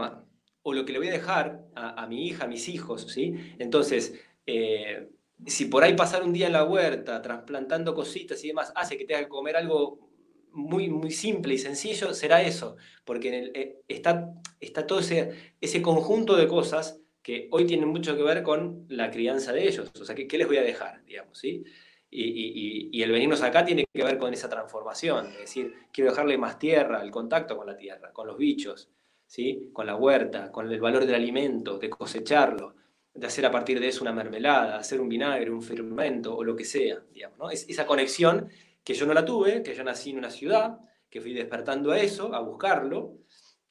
o 0.63 0.73
lo 0.73 0.85
que 0.85 0.93
le 0.93 0.99
voy 0.99 1.07
a 1.07 1.11
dejar 1.11 1.65
a, 1.75 2.05
mi 2.07 2.27
hija, 2.27 2.45
a 2.45 2.47
mis 2.47 2.67
hijos, 2.67 3.07
¿sí? 3.09 3.33
Entonces, 3.57 4.19
eh, 4.45 5.09
si 5.45 5.65
por 5.65 5.83
ahí 5.83 5.95
pasar 5.95 6.23
un 6.23 6.33
día 6.33 6.47
en 6.47 6.53
la 6.53 6.63
huerta, 6.63 7.21
trasplantando 7.21 7.93
cositas 7.93 8.43
y 8.43 8.49
demás, 8.49 8.73
hace 8.75 8.97
que 8.97 9.05
tenga 9.05 9.21
que 9.21 9.29
comer 9.29 9.55
algo 9.55 10.09
muy, 10.51 10.89
muy 10.89 11.11
simple 11.11 11.53
y 11.53 11.57
sencillo, 11.57 12.13
será 12.13 12.41
eso, 12.41 12.75
porque 13.05 13.51
eh, 13.53 13.79
está, 13.87 14.33
está 14.59 14.85
todo 14.85 14.99
ese, 14.99 15.53
ese 15.61 15.81
conjunto 15.81 16.35
de 16.35 16.47
cosas 16.47 16.99
que 17.27 17.49
hoy 17.51 17.65
tienen 17.65 17.89
mucho 17.89 18.15
que 18.15 18.23
ver 18.23 18.41
con 18.41 18.85
la 18.87 19.11
crianza 19.11 19.51
de 19.51 19.67
ellos. 19.67 19.91
O 19.99 20.05
sea, 20.05 20.15
¿qué, 20.15 20.37
les 20.37 20.47
voy 20.47 20.55
a 20.55 20.61
dejar? 20.61 21.03
Digamos, 21.03 21.37
¿sí? 21.37 21.61
Y, 22.09 23.01
el 23.03 23.11
venirnos 23.11 23.41
acá 23.41 23.65
tiene 23.65 23.83
que 23.93 24.01
ver 24.01 24.17
con 24.17 24.33
esa 24.33 24.47
transformación, 24.47 25.27
es 25.33 25.39
decir, 25.39 25.73
quiero 25.91 26.11
dejarle 26.11 26.37
más 26.37 26.57
tierra, 26.57 27.01
el 27.03 27.11
contacto 27.11 27.57
con 27.57 27.67
la 27.67 27.75
tierra, 27.75 28.13
con 28.13 28.27
los 28.27 28.37
bichos, 28.37 28.89
¿sí? 29.25 29.71
con 29.73 29.87
la 29.87 29.97
huerta, 29.97 30.53
con 30.53 30.71
el 30.71 30.79
valor 30.79 31.05
del 31.05 31.15
alimento, 31.15 31.77
de 31.77 31.89
cosecharlo, 31.89 32.75
de 33.13 33.27
hacer 33.27 33.45
a 33.45 33.51
partir 33.51 33.81
de 33.81 33.89
eso 33.89 34.03
una 34.03 34.13
mermelada, 34.13 34.77
hacer 34.77 35.01
un 35.01 35.09
vinagre, 35.09 35.51
un 35.51 35.61
fermento 35.61 36.33
o 36.33 36.45
lo 36.45 36.55
que 36.55 36.63
sea. 36.63 37.03
Digamos, 37.11 37.51
esa 37.51 37.85
conexión 37.85 38.47
que 38.85 38.93
yo 38.93 39.05
no 39.05 39.13
la 39.13 39.25
tuve, 39.25 39.63
que 39.63 39.75
yo 39.75 39.83
nací 39.83 40.11
en 40.11 40.19
una 40.19 40.29
ciudad, 40.29 40.79
que 41.09 41.19
fui 41.19 41.33
despertando 41.33 41.91
a 41.91 41.99
eso, 41.99 42.33
a 42.33 42.39
buscarlo, 42.39 43.17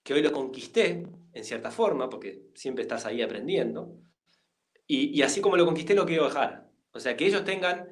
que 0.03 0.13
hoy 0.13 0.21
lo 0.21 0.31
conquisté, 0.31 1.07
en 1.37 1.45
cierta 1.45 1.71
forma, 1.71 2.09
porque 2.09 2.47
siempre 2.55 2.83
estás 2.83 3.05
ahí 3.05 3.21
aprendiendo, 3.21 3.95
y, 4.87 5.21
así 5.23 5.41
como 5.41 5.57
lo 5.57 5.67
conquisté 5.67 5.95
lo 5.95 6.07
quiero 6.07 6.25
dejar. 6.25 6.71
O 6.93 7.01
sea, 7.01 7.17
que 7.17 7.27
ellos 7.27 7.45
tengan 7.45 7.89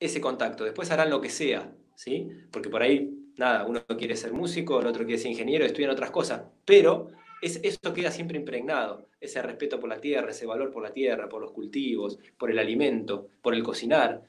ese 0.00 0.20
contacto, 0.20 0.64
después 0.64 0.90
harán 0.90 1.10
lo 1.10 1.20
que 1.20 1.28
sea, 1.28 1.72
¿sí? 1.94 2.28
Porque 2.50 2.70
por 2.70 2.82
ahí, 2.82 3.30
nada, 3.36 3.66
uno 3.66 3.84
quiere 3.86 4.16
ser 4.16 4.32
músico, 4.32 4.80
el 4.80 4.86
otro 4.86 5.04
quiere 5.04 5.20
ser 5.20 5.30
ingeniero, 5.30 5.64
estudian 5.64 5.90
otras 5.90 6.10
cosas, 6.10 6.42
pero 6.64 7.08
es, 7.42 7.60
eso 7.62 7.92
queda 7.94 8.10
siempre 8.10 8.38
impregnado, 8.38 9.08
ese 9.20 9.42
respeto 9.42 9.78
por 9.78 9.88
la 9.90 10.00
tierra, 10.00 10.30
ese 10.30 10.46
valor 10.46 10.72
por 10.72 10.82
la 10.82 10.92
tierra, 10.92 11.28
por 11.28 11.40
los 11.40 11.52
cultivos, 11.52 12.18
por 12.36 12.50
el 12.50 12.58
alimento, 12.58 13.28
por 13.42 13.54
el 13.54 13.62
cocinar. 13.62 14.24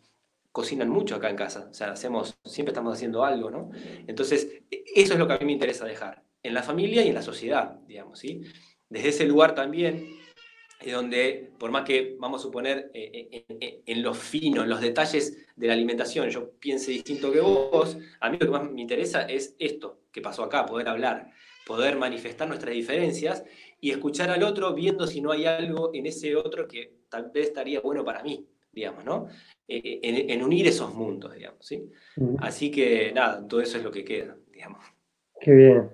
Cocinan 0.51 0.89
mucho 0.89 1.15
acá 1.15 1.29
en 1.29 1.35
casa, 1.35 1.67
o 1.71 1.73
sea, 1.73 1.91
hacemos, 1.91 2.37
siempre 2.43 2.71
estamos 2.71 2.93
haciendo 2.93 3.23
algo, 3.23 3.49
¿no? 3.49 3.71
Entonces, 4.07 4.61
e, 4.69 4.83
eso 4.95 5.13
es 5.13 5.19
lo 5.19 5.27
que 5.27 5.33
a 5.33 5.37
mí 5.37 5.45
me 5.45 5.53
interesa 5.53 5.85
dejar 5.85 6.23
en 6.43 6.53
la 6.53 6.63
familia 6.63 7.03
y 7.03 7.09
en 7.09 7.15
la 7.15 7.21
sociedad, 7.21 7.79
digamos, 7.87 8.19
¿sí? 8.19 8.41
Desde 8.89 9.09
ese 9.09 9.25
lugar 9.25 9.53
también 9.55 10.19
es 10.79 10.93
donde, 10.93 11.51
por 11.59 11.71
más 11.71 11.83
que 11.83 12.15
vamos 12.19 12.41
a 12.41 12.43
suponer 12.43 12.89
eh, 12.93 13.45
eh, 13.59 13.81
en, 13.85 14.01
los 14.01 14.17
finos, 14.17 14.63
en 14.63 14.69
los 14.69 14.79
detalles 14.79 15.45
de 15.55 15.67
la 15.67 15.73
alimentación, 15.73 16.29
yo 16.29 16.51
piense 16.51 16.91
distinto 16.91 17.31
que 17.31 17.41
vos, 17.41 17.97
a 18.19 18.29
mí 18.29 18.37
lo 18.39 18.45
que 18.45 18.51
más 18.51 18.71
me 18.71 18.81
interesa 18.81 19.23
es 19.23 19.55
esto 19.59 19.99
que 20.11 20.21
pasó 20.21 20.43
acá, 20.43 20.65
poder 20.65 20.87
hablar, 20.87 21.31
poder 21.65 21.97
manifestar 21.97 22.47
nuestras 22.47 22.73
diferencias 22.73 23.43
y 23.81 23.91
escuchar 23.91 24.29
al 24.31 24.43
otro 24.43 24.73
viendo 24.73 25.05
si 25.05 25.21
no 25.21 25.31
hay 25.31 25.45
algo 25.45 25.91
en 25.93 26.05
ese 26.05 26.35
otro 26.35 26.67
que 26.67 26.93
tal 27.09 27.29
vez 27.33 27.47
estaría 27.47 27.81
bueno 27.81 28.05
para 28.05 28.23
mí, 28.23 28.47
digamos, 28.71 29.03
¿no? 29.03 29.27
Eh, 29.67 29.99
en, 30.01 30.43
unir 30.43 30.67
esos 30.67 30.93
mundos, 30.93 31.33
digamos, 31.35 31.65
¿sí? 31.65 31.91
Así 32.39 32.71
que 32.71 33.11
nada, 33.13 33.45
todo 33.47 33.61
eso 33.61 33.77
es 33.77 33.83
lo 33.83 33.91
que 33.91 34.03
queda, 34.03 34.35
digamos. 34.51 34.83
Qué 35.41 35.51
bien, 35.51 35.89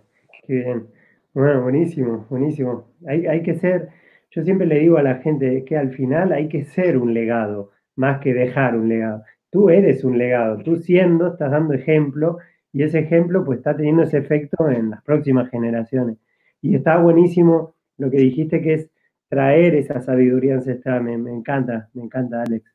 qué 0.45 0.53
bien. 0.53 0.87
Bueno, 1.33 1.63
buenísimo, 1.63 2.25
buenísimo. 2.29 2.87
Hay, 3.07 3.43
que 3.43 3.55
ser 3.55 3.89
yo 4.31 4.43
siempre 4.43 4.67
le 4.67 4.79
digo 4.79 4.97
a 4.97 5.03
la 5.03 5.15
gente 5.15 5.63
que 5.65 5.77
al 5.77 5.93
final 5.93 6.31
hay 6.31 6.47
que 6.47 6.65
ser 6.65 6.97
un 6.97 7.13
legado, 7.13 7.71
más 7.95 8.19
que 8.19 8.33
dejar 8.33 8.75
un 8.77 8.89
legado. 8.89 9.23
Tú 9.49 9.69
eres 9.69 10.03
un 10.03 10.17
legado, 10.17 10.57
tú 10.63 10.77
siendo, 10.77 11.27
estás 11.27 11.51
dando 11.51 11.73
ejemplo 11.73 12.37
y 12.73 12.83
ese 12.83 12.99
ejemplo 12.99 13.43
pues 13.45 13.59
está 13.59 13.75
teniendo 13.75 14.03
ese 14.03 14.17
efecto 14.17 14.69
en 14.69 14.91
las 14.91 15.03
próximas 15.03 15.49
generaciones. 15.49 16.17
Y 16.61 16.75
está 16.75 16.97
buenísimo 16.97 17.75
lo 17.97 18.09
que 18.11 18.17
dijiste 18.17 18.61
que 18.61 18.73
es 18.73 18.89
traer 19.29 19.75
esa 19.75 20.01
sabiduría 20.01 20.55
ancestral. 20.55 21.03
Me, 21.03 21.13
encanta, 21.13 21.89
me 21.93 22.03
encanta, 22.03 22.41
Alex. 22.41 22.73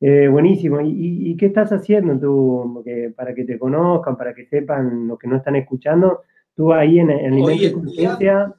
Eh, 0.00 0.28
buenísimo. 0.28 0.80
¿Y, 0.82 1.36
qué 1.36 1.46
estás 1.46 1.72
haciendo 1.72 2.18
tú 2.18 2.84
para 3.16 3.34
que 3.34 3.44
te 3.44 3.58
conozcan, 3.58 4.16
para 4.16 4.34
que 4.34 4.46
sepan 4.46 5.08
lo 5.08 5.18
que 5.18 5.28
no 5.28 5.36
están 5.36 5.56
escuchando? 5.56 6.22
Tú 6.56 6.72
ahí 6.72 6.98
en, 6.98 7.10
en 7.10 7.44
de 7.44 7.72
Conciencia. 7.72 8.54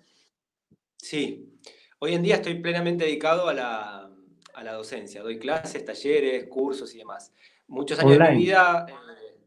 Sí, 0.98 1.46
Hoy 2.00 2.14
en 2.14 2.22
día 2.22 2.36
estoy 2.36 2.56
plenamente 2.56 3.06
dedicado 3.06 3.48
a 3.48 3.54
la, 3.54 4.74
docencia. 4.74 5.24
Doy 5.24 5.40
clases, 5.40 5.84
talleres, 5.84 6.46
cursos 6.48 6.94
y 6.94 7.00
demás. 7.00 7.34
Muchos 7.68 7.98
años 7.98 8.20
de 8.20 8.32
mi 8.32 8.38
vida, 8.38 8.86
eh, 8.88 9.40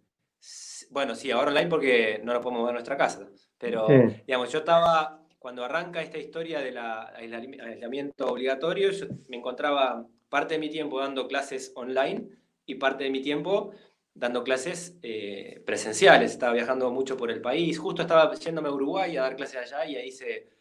bueno, 0.91 1.15
sí, 1.15 1.31
ahora 1.31 1.51
online 1.51 1.69
porque 1.69 2.21
no 2.25 2.33
lo 2.33 2.41
podemos 2.41 2.65
ver 2.65 2.71
en 2.71 2.75
nuestra 2.75 2.97
casa. 2.97 3.29
Pero, 3.59 3.87
digamos, 4.27 4.51
yo 4.51 4.59
estaba, 4.59 5.23
cuando 5.39 5.65
arranca 5.65 6.03
esta 6.03 6.19
historia 6.19 6.61
del 6.61 6.79
aislamiento 6.79 8.27
obligatorio, 8.27 8.91
yo 8.91 9.07
me 9.29 9.37
encontraba 9.37 10.07
parte 10.29 10.55
de 10.55 10.61
mi 10.61 10.69
tiempo 10.69 10.99
dando 10.99 11.29
clases 11.29 11.73
online 11.77 12.29
y 12.67 12.75
parte 12.75 13.05
de 13.05 13.11
mi 13.11 13.21
tiempo 13.21 13.73
dando 14.19 14.45
clases 14.45 14.97
eh, 15.03 15.63
presenciales. 15.65 16.33
Estaba 16.33 16.53
viajando 16.53 16.91
mucho 16.91 17.17
por 17.17 17.31
el 17.31 17.41
país. 17.41 17.79
Justo 17.79 18.03
estaba 18.03 18.35
yéndome 18.35 18.69
a 18.69 18.73
Uruguay 18.73 19.17
a 19.17 19.23
dar 19.23 19.37
clases 19.37 19.73
allá 19.73 19.87
y 19.87 19.97
ahí 19.97 20.11
se 20.11 20.59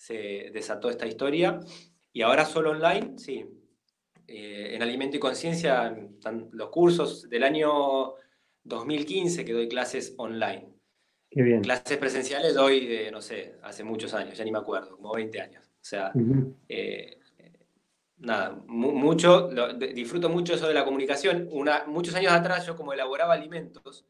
se 0.00 0.50
desató 0.50 0.88
esta 0.88 1.06
historia. 1.06 1.60
Y 2.12 2.22
ahora 2.22 2.46
solo 2.46 2.70
online, 2.70 3.18
sí. 3.18 3.44
Eh, 4.26 4.74
en 4.74 4.82
Alimento 4.82 5.18
y 5.18 5.20
Conciencia, 5.20 5.94
los 6.52 6.70
cursos 6.70 7.28
del 7.28 7.42
año 7.42 8.14
2015 8.64 9.44
que 9.44 9.52
doy 9.52 9.68
clases 9.68 10.14
online. 10.16 10.72
Qué 11.30 11.42
bien. 11.42 11.60
Clases 11.60 11.98
presenciales 11.98 12.54
doy 12.54 12.86
de, 12.86 13.10
no 13.10 13.20
sé, 13.20 13.56
hace 13.62 13.84
muchos 13.84 14.14
años, 14.14 14.38
ya 14.38 14.44
ni 14.44 14.50
me 14.50 14.58
acuerdo, 14.58 14.96
como 14.96 15.12
20 15.12 15.40
años. 15.40 15.66
O 15.68 15.84
sea, 15.84 16.12
eh, 16.68 17.18
nada, 18.20 18.58
mucho, 18.66 19.50
disfruto 19.94 20.28
mucho 20.28 20.54
eso 20.54 20.68
de 20.68 20.74
la 20.74 20.84
comunicación. 20.84 21.48
Una, 21.50 21.84
muchos 21.86 22.14
años 22.14 22.32
atrás 22.32 22.66
yo 22.66 22.76
como 22.76 22.92
elaboraba 22.92 23.34
alimentos, 23.34 24.06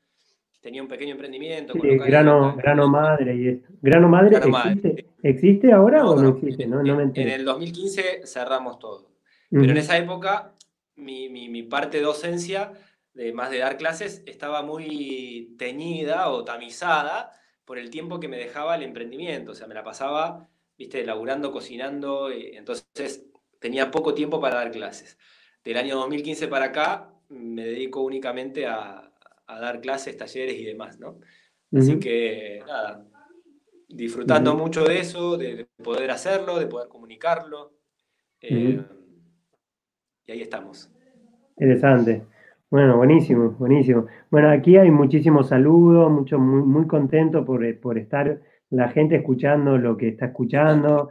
tenía 0.60 0.82
un 0.82 0.88
pequeño 0.88 1.12
emprendimiento. 1.12 1.74
grano, 1.74 2.54
grano 2.56 2.88
madre 2.88 3.34
y 3.34 3.48
esto. 3.48 3.68
¿Grano 3.80 4.08
madre, 4.08 4.36
existe, 4.36 5.06
existe, 5.22 5.72
ahora 5.72 6.04
o 6.04 6.20
no, 6.20 6.28
existe? 6.30 6.66
No, 6.66 6.80
en 6.80 7.28
el 7.28 7.44
2015 7.44 8.22
cerramos 8.26 8.78
todo. 8.78 9.10
Pero 9.50 9.70
en 9.70 9.78
esa 9.78 9.98
época 9.98 10.54
mi, 10.96 11.62
parte 11.64 11.98
de 11.98 12.04
docencia, 12.04 12.72
de 13.14 13.32
más 13.32 13.50
de 13.50 13.58
dar 13.58 13.76
clases, 13.76 14.22
estaba 14.26 14.62
muy 14.62 15.54
teñida 15.58 16.28
o 16.28 16.44
tamizada 16.44 17.32
por 17.64 17.78
el 17.78 17.90
tiempo 17.90 18.20
que 18.20 18.28
me 18.28 18.36
dejaba 18.36 18.76
el 18.76 18.82
emprendimiento. 18.82 19.52
O 19.52 19.54
sea, 19.54 19.66
me 19.66 19.74
la 19.74 19.82
pasaba, 19.82 20.48
viste, 20.76 21.04
laburando, 21.04 21.52
cocinando, 21.52 22.32
y 22.32 22.56
entonces 22.56 23.29
tenía 23.60 23.92
poco 23.92 24.14
tiempo 24.14 24.40
para 24.40 24.56
dar 24.56 24.72
clases. 24.72 25.16
Del 25.62 25.76
año 25.76 25.96
2015 25.96 26.48
para 26.48 26.66
acá 26.66 27.12
me 27.28 27.64
dedico 27.64 28.02
únicamente 28.02 28.66
a, 28.66 29.12
a 29.46 29.60
dar 29.60 29.80
clases, 29.80 30.16
talleres 30.16 30.58
y 30.58 30.64
demás, 30.64 30.98
¿no? 30.98 31.18
Así 31.72 32.00
que, 32.00 32.60
nada, 32.66 33.06
disfrutando 33.88 34.56
mucho 34.56 34.84
de 34.84 34.98
eso, 34.98 35.36
de, 35.36 35.68
poder 35.82 36.10
hacerlo, 36.10 36.58
de 36.58 36.66
poder 36.66 36.88
comunicarlo. 36.88 37.72
Eh, 38.40 38.80
y 40.26 40.32
ahí 40.32 40.40
estamos. 40.40 40.90
Interesante. 41.58 42.24
Bueno, 42.70 42.96
buenísimo, 42.96 43.50
buenísimo. 43.50 44.06
Bueno, 44.30 44.50
aquí 44.50 44.76
hay 44.76 44.90
muchísimos 44.90 45.48
saludos, 45.48 46.10
mucho, 46.10 46.38
muy, 46.38 46.62
muy 46.62 46.86
contento 46.86 47.44
por, 47.44 47.80
por, 47.80 47.98
estar 47.98 48.40
la 48.70 48.88
gente 48.88 49.16
escuchando 49.16 49.76
lo 49.76 49.96
que 49.96 50.08
está 50.08 50.26
escuchando. 50.26 51.10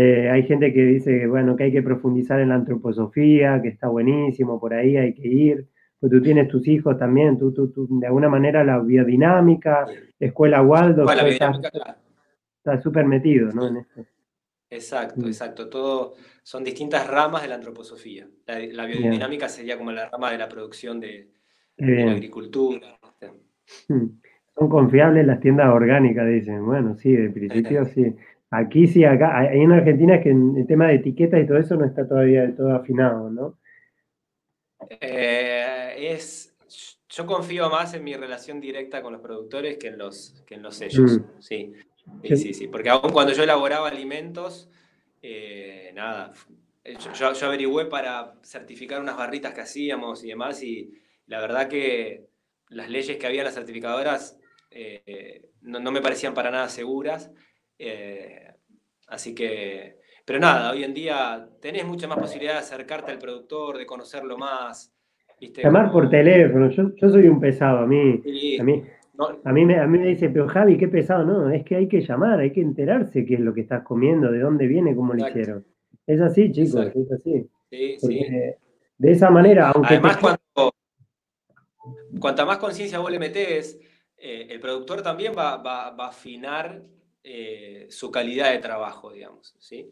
Hay 0.00 0.42
gente 0.44 0.72
que 0.72 0.82
dice 0.84 1.20
que, 1.20 1.26
bueno, 1.26 1.56
que 1.56 1.64
hay 1.64 1.72
que 1.72 1.82
profundizar 1.82 2.40
en 2.40 2.48
la 2.50 2.56
antroposofía, 2.56 3.60
que 3.62 3.68
está 3.68 3.88
buenísimo, 3.88 4.58
por 4.60 4.74
ahí 4.74 4.96
hay 4.96 5.14
que 5.14 5.28
ir. 5.28 5.68
Pues 6.00 6.12
tú 6.12 6.20
tienes 6.20 6.48
tus 6.48 6.66
hijos 6.68 6.98
también, 6.98 7.38
tú, 7.38 7.52
tú, 7.52 7.86
de 7.88 8.06
alguna 8.06 8.28
manera 8.28 8.62
la 8.64 8.78
biodinámica, 8.78 9.86
escuela 10.18 10.62
Waldo, 10.62 11.06
está 11.10 12.80
súper 12.82 13.06
metido 13.06 13.52
¿no? 13.52 13.68
en 13.68 13.76
esto. 13.78 14.04
Exacto, 14.70 15.20
mm. 15.20 15.26
exacto. 15.26 15.68
Todo 15.68 16.14
son 16.42 16.64
distintas 16.64 17.06
ramas 17.06 17.42
de 17.42 17.48
la 17.48 17.54
antroposofía. 17.54 18.26
La, 18.46 18.86
biodinámica 18.86 19.48
sería 19.48 19.78
como 19.78 19.92
la 19.92 20.08
rama 20.10 20.32
de 20.32 20.38
la 20.38 20.48
producción 20.48 21.00
de, 21.00 21.30
la 21.76 22.12
agricultura. 22.12 22.98
Mm. 23.88 24.06
Son 24.56 24.68
confiables 24.68 25.26
las 25.26 25.40
tiendas 25.40 25.68
orgánicas, 25.68 26.28
dicen. 26.28 26.64
Bueno, 26.64 26.96
sí, 26.96 27.12
de 27.12 27.30
principio 27.30 27.84
sí. 27.94 28.14
Aquí 28.56 28.86
sí, 28.86 29.04
acá, 29.04 29.38
hay 29.38 29.60
en 29.60 29.72
Argentina 29.72 30.20
que 30.20 30.30
en 30.30 30.56
el 30.56 30.66
tema 30.66 30.88
de 30.88 30.96
etiquetas 30.96 31.42
y 31.42 31.46
todo 31.46 31.58
eso 31.58 31.76
no 31.76 31.84
está 31.84 32.06
todavía 32.06 32.42
del 32.42 32.56
todo 32.56 32.74
afinado, 32.74 33.30
¿no? 33.30 33.58
Eh, 35.00 35.94
es, 36.12 36.56
yo 37.08 37.26
confío 37.26 37.68
más 37.70 37.94
en 37.94 38.04
mi 38.04 38.14
relación 38.14 38.60
directa 38.60 39.02
con 39.02 39.12
los 39.12 39.22
productores 39.22 39.78
que 39.78 39.88
en 39.88 39.98
los, 39.98 40.42
que 40.46 40.54
en 40.54 40.62
los 40.62 40.76
sellos. 40.76 41.18
Mm. 41.18 41.40
Sí. 41.40 41.72
sí, 42.22 42.54
sí, 42.54 42.68
porque 42.68 42.90
aún 42.90 43.10
cuando 43.12 43.32
yo 43.32 43.42
elaboraba 43.42 43.88
alimentos, 43.88 44.70
eh, 45.22 45.90
nada, 45.94 46.32
yo, 46.84 47.32
yo, 47.32 47.46
averigüé 47.46 47.86
para 47.86 48.34
certificar 48.42 49.00
unas 49.00 49.16
barritas 49.16 49.54
que 49.54 49.62
hacíamos 49.62 50.22
y 50.22 50.28
demás, 50.28 50.62
y 50.62 50.92
la 51.26 51.40
verdad 51.40 51.68
que 51.68 52.28
las 52.68 52.90
leyes 52.90 53.16
que 53.16 53.26
había 53.26 53.40
en 53.40 53.46
las 53.46 53.54
certificadoras 53.54 54.38
eh, 54.70 55.50
no, 55.62 55.80
no, 55.80 55.92
me 55.92 56.02
parecían 56.02 56.34
para 56.34 56.50
nada 56.50 56.68
seguras. 56.68 57.30
Así 59.08 59.34
que 59.34 60.04
pero 60.24 60.38
nada, 60.38 60.72
hoy 60.72 60.84
en 60.84 60.94
día 60.94 61.46
tenés 61.60 61.86
mucha 61.86 62.08
más 62.08 62.18
posibilidad 62.18 62.54
de 62.54 62.60
acercarte 62.60 63.12
al 63.12 63.18
productor, 63.18 63.76
de 63.76 63.84
conocerlo 63.84 64.38
más. 64.38 64.90
Llamar 65.62 65.92
por 65.92 66.08
teléfono, 66.08 66.70
yo, 66.70 66.90
soy 67.10 67.28
un 67.28 67.38
pesado, 67.38 67.80
a 67.80 67.86
mí, 67.86 68.22
a, 68.58 68.64
mí, 68.64 68.82
a, 69.44 69.52
mí 69.52 69.64
me, 69.66 69.78
a 69.78 69.86
mí 69.86 69.98
me 69.98 70.06
dice, 70.06 70.30
pero 70.30 70.48
Javi, 70.48 70.78
qué 70.78 70.88
pesado, 70.88 71.24
no, 71.24 71.50
es 71.50 71.62
que 71.64 71.76
hay 71.76 71.88
que 71.88 72.00
llamar, 72.00 72.40
hay 72.40 72.52
que 72.52 72.62
enterarse 72.62 73.26
qué 73.26 73.34
es 73.34 73.40
lo 73.40 73.52
que 73.52 73.60
estás 73.60 73.82
comiendo, 73.82 74.32
de 74.32 74.38
dónde 74.38 74.66
viene, 74.66 74.96
cómo 74.96 75.12
lo 75.12 75.28
hicieron. 75.28 75.66
Es 76.06 76.20
así, 76.22 76.50
chicos, 76.50 76.86
es 76.94 77.12
así. 77.12 77.50
Sí, 77.70 77.96
sí. 77.98 78.20
De 78.96 79.10
esa 79.10 79.28
manera, 79.28 79.70
aunque... 79.70 79.94
Además, 79.94 80.16
cuando, 80.16 80.72
cuanta 82.18 82.46
más 82.46 82.56
conciencia 82.56 83.00
vos 83.00 83.10
le 83.10 83.18
metés, 83.18 83.78
eh, 84.16 84.46
el 84.48 84.60
productor 84.60 85.02
también 85.02 85.34
va, 85.36 85.58
va, 85.58 85.90
va 85.90 86.06
a 86.06 86.08
afinar 86.08 86.80
eh, 87.24 87.86
su 87.88 88.10
calidad 88.10 88.52
de 88.52 88.58
trabajo, 88.58 89.10
digamos, 89.10 89.54
¿sí? 89.58 89.90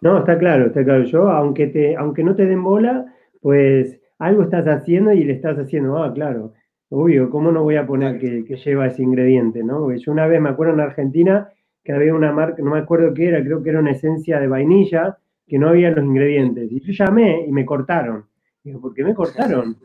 No, 0.00 0.18
está 0.18 0.36
claro, 0.36 0.66
está 0.66 0.84
claro. 0.84 1.04
Yo, 1.04 1.30
aunque, 1.30 1.68
te, 1.68 1.96
aunque 1.96 2.24
no 2.24 2.34
te 2.34 2.44
den 2.44 2.62
bola, 2.62 3.14
pues 3.40 4.00
algo 4.18 4.42
estás 4.42 4.66
haciendo 4.66 5.12
y 5.12 5.24
le 5.24 5.34
estás 5.34 5.56
haciendo, 5.58 6.02
ah, 6.02 6.12
claro, 6.12 6.54
obvio, 6.90 7.30
¿cómo 7.30 7.52
no 7.52 7.62
voy 7.62 7.76
a 7.76 7.86
poner 7.86 8.18
que, 8.18 8.42
lleva 8.56 8.88
ese 8.88 9.02
ingrediente, 9.02 9.62
no? 9.62 9.94
yo 9.94 10.12
una 10.12 10.26
vez 10.26 10.40
me 10.40 10.50
acuerdo 10.50 10.74
en 10.74 10.80
Argentina 10.80 11.48
que 11.84 11.92
había 11.92 12.14
una 12.14 12.32
marca, 12.32 12.62
no 12.62 12.72
me 12.72 12.78
acuerdo 12.78 13.14
qué 13.14 13.28
era, 13.28 13.42
creo 13.42 13.62
que 13.62 13.70
era 13.70 13.80
una 13.80 13.92
esencia 13.92 14.38
de 14.40 14.46
vainilla, 14.46 15.18
que 15.46 15.58
no 15.58 15.68
había 15.68 15.90
los 15.90 16.04
ingredientes. 16.04 16.70
Y 16.70 16.80
yo 16.80 16.92
llamé 16.92 17.44
y 17.46 17.52
me 17.52 17.64
cortaron. 17.64 18.26
Digo, 18.62 18.80
¿por 18.80 18.94
qué 18.94 19.04
me 19.04 19.14
cortaron? 19.14 19.76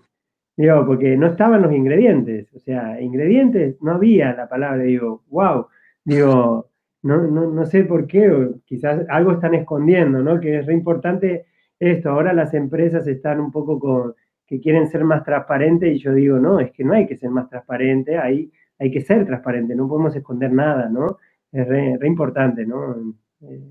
Digo, 0.58 0.86
porque 0.86 1.16
no 1.16 1.28
estaban 1.28 1.62
los 1.62 1.72
ingredientes. 1.72 2.52
O 2.54 2.60
sea, 2.60 3.00
ingredientes 3.00 3.82
no 3.82 3.94
había 3.94 4.34
la 4.34 4.50
palabra. 4.50 4.84
Digo, 4.84 5.24
wow. 5.30 5.68
Digo, 6.04 6.70
no, 7.04 7.22
no, 7.28 7.52
no 7.52 7.66
sé 7.66 7.84
por 7.86 8.08
qué, 8.08 8.50
quizás 8.66 9.06
algo 9.10 9.34
están 9.34 9.54
escondiendo, 9.54 10.22
¿no? 10.22 10.40
Que 10.40 10.60
es 10.60 10.66
re 10.66 10.74
importante 10.74 11.46
esto. 11.80 12.10
Ahora 12.10 12.34
las 12.34 12.54
empresas 12.54 13.08
están 13.08 13.40
un 13.40 13.52
poco 13.52 13.80
con 13.80 14.16
que 14.46 14.60
quieren 14.60 14.88
ser 14.88 15.04
más 15.04 15.24
transparentes 15.24 15.96
y 15.96 16.00
yo 16.00 16.14
digo, 16.14 16.40
no, 16.40 16.60
es 16.60 16.72
que 16.72 16.84
no 16.84 16.94
hay 16.94 17.06
que 17.06 17.18
ser 17.18 17.30
más 17.30 17.50
transparente, 17.50 18.18
hay 18.18 18.52
hay 18.80 18.92
que 18.92 19.02
ser 19.02 19.26
transparente, 19.26 19.76
no 19.76 19.88
podemos 19.88 20.16
esconder 20.16 20.52
nada, 20.52 20.90
¿no? 20.90 21.18
Es 21.52 21.68
re, 21.68 21.98
importante, 22.08 22.66
¿no? 22.66 22.96
Eh, 23.42 23.62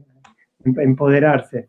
em, 0.65 0.81
empoderarse. 0.81 1.67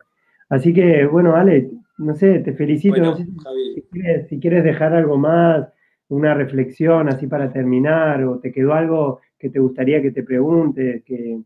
Así 0.50 0.74
que, 0.74 1.06
bueno, 1.06 1.36
Ale, 1.36 1.70
no 1.98 2.16
sé, 2.16 2.40
te 2.40 2.54
felicito. 2.54 3.16
si, 3.16 4.40
quieres, 4.40 4.64
dejar 4.64 4.94
algo 4.94 5.18
más, 5.18 5.68
una 6.10 6.34
reflexión 6.34 7.10
así 7.10 7.28
para 7.28 7.52
terminar, 7.52 8.24
o 8.24 8.40
te 8.40 8.52
quedó 8.52 8.74
algo 8.74 9.22
que 9.38 9.50
te 9.50 9.60
gustaría 9.60 10.02
que 10.02 10.12
te 10.12 10.24
pregunte, 10.24 11.04
que 11.06 11.40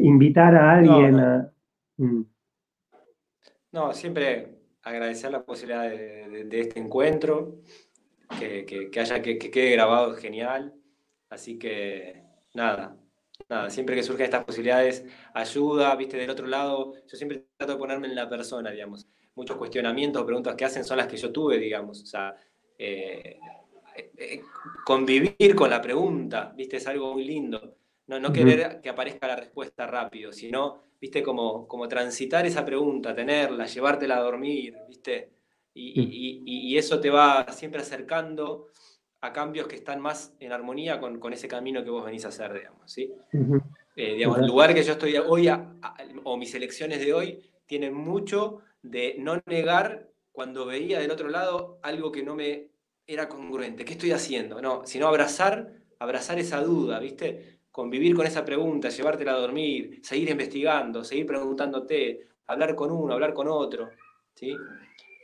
invitar 0.00 0.54
a 0.54 0.72
alguien 0.78 1.20
a... 1.20 1.52
Mm. 1.96 2.22
No, 3.72 3.92
siempre 3.92 4.56
agradecer 4.82 5.30
la 5.32 5.44
posibilidad 5.44 5.90
de, 5.90 6.60
este 6.60 6.80
encuentro, 6.80 7.60
que, 8.38 8.90
haya, 8.98 9.20
que, 9.20 9.38
quede 9.38 9.72
grabado 9.72 10.14
genial. 10.14 10.74
Así 11.28 11.58
que 11.58 12.22
nada, 12.54 12.96
nada, 13.48 13.68
siempre 13.68 13.96
que 13.96 14.04
surgen 14.04 14.24
estas 14.24 14.44
posibilidades, 14.44 15.04
ayuda, 15.34 15.94
viste, 15.96 16.16
del 16.16 16.30
otro 16.30 16.46
lado, 16.46 16.94
yo 17.06 17.16
siempre 17.16 17.46
trato 17.56 17.72
de 17.72 17.78
ponerme 17.78 18.06
en 18.06 18.14
la 18.14 18.28
persona, 18.28 18.70
digamos. 18.70 19.08
Muchos 19.36 19.56
cuestionamientos 19.56 20.24
preguntas 20.24 20.54
que 20.54 20.64
hacen 20.64 20.84
son 20.84 20.96
las 20.96 21.06
que 21.06 21.16
yo 21.16 21.30
tuve, 21.30 21.58
digamos. 21.58 22.02
O 22.02 22.06
sea, 22.06 22.34
eh, 22.78 23.38
eh, 24.16 24.42
convivir 24.84 25.54
con 25.54 25.70
la 25.70 25.80
pregunta, 25.80 26.52
viste, 26.56 26.76
es 26.76 26.86
algo 26.86 27.14
muy 27.14 27.24
lindo. 27.24 27.76
No, 28.08 28.20
no 28.20 28.32
querer 28.32 28.80
que 28.80 28.88
aparezca 28.88 29.26
la 29.26 29.36
respuesta 29.36 29.86
rápido, 29.86 30.32
sino, 30.32 30.84
viste, 31.00 31.22
como, 31.22 31.66
como 31.66 31.88
transitar 31.88 32.46
esa 32.46 32.64
pregunta, 32.64 33.14
tenerla, 33.14 33.66
llevártela 33.66 34.18
a 34.18 34.22
dormir, 34.22 34.76
viste. 34.88 35.30
Y, 35.74 36.76
eso 36.76 37.00
te 37.00 37.10
va 37.10 37.46
siempre 37.52 37.80
acercando 37.80 38.68
a 39.20 39.32
cambios 39.32 39.66
que 39.66 39.76
están 39.76 40.00
más 40.00 40.34
en 40.40 40.52
armonía 40.52 41.00
con, 41.00 41.32
ese 41.32 41.48
camino 41.48 41.82
que 41.82 41.90
vos 41.90 42.04
venís 42.04 42.24
a 42.24 42.28
hacer, 42.28 42.52
digamos, 42.52 42.90
¿sí? 42.90 43.12
Eh, 43.96 44.14
digamos, 44.14 44.38
el 44.38 44.46
lugar 44.46 44.74
que 44.74 44.82
yo 44.82 44.92
estoy 44.92 45.16
hoy, 45.16 45.48
o 46.24 46.36
mis 46.36 46.54
elecciones 46.54 47.00
de 47.00 47.12
hoy, 47.12 47.42
tienen 47.66 47.94
mucho 47.94 48.60
de 48.82 49.16
no 49.18 49.42
negar 49.46 50.08
cuando 50.32 50.66
veía 50.66 50.98
del 50.98 51.10
otro 51.10 51.28
lado 51.28 51.78
algo 51.82 52.12
que 52.12 52.22
no 52.22 52.34
me 52.34 52.68
era 53.06 53.28
congruente. 53.28 53.84
¿Qué 53.84 53.92
estoy 53.92 54.12
haciendo? 54.12 54.60
No, 54.60 54.86
sino 54.86 55.06
abrazar, 55.06 55.72
abrazar 55.98 56.38
esa 56.38 56.60
duda, 56.60 56.98
¿viste? 56.98 57.60
Convivir 57.70 58.14
con 58.14 58.26
esa 58.26 58.44
pregunta, 58.44 58.88
llevártela 58.88 59.32
a 59.32 59.38
dormir, 59.38 60.00
seguir 60.02 60.30
investigando, 60.30 61.04
seguir 61.04 61.26
preguntándote, 61.26 62.26
hablar 62.46 62.74
con 62.74 62.90
uno, 62.90 63.14
hablar 63.14 63.32
con 63.32 63.48
otro, 63.48 63.90
¿sí? 64.34 64.56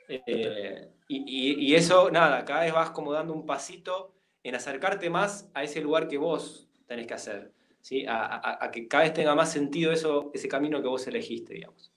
Eh, 0.08 0.88
y, 1.08 1.74
eso, 1.74 2.10
nada, 2.10 2.44
cada 2.44 2.62
vez 2.62 2.72
vas 2.72 2.90
como 2.90 3.12
dando 3.12 3.34
un 3.34 3.44
pasito 3.44 4.14
en 4.42 4.54
acercarte 4.54 5.10
más 5.10 5.50
a 5.54 5.62
ese 5.62 5.80
lugar 5.80 6.08
que 6.08 6.18
vos 6.18 6.68
tenés 6.86 7.06
que 7.06 7.14
hacer, 7.14 7.52
¿sí? 7.80 8.04
A, 8.08 8.70
que 8.72 8.88
cada 8.88 9.04
vez 9.04 9.12
tenga 9.12 9.34
más 9.34 9.52
sentido 9.52 9.92
eso, 9.92 10.30
ese 10.32 10.48
camino 10.48 10.80
que 10.80 10.88
vos 10.88 11.06
elegiste, 11.06 11.54
digamos. 11.54 11.92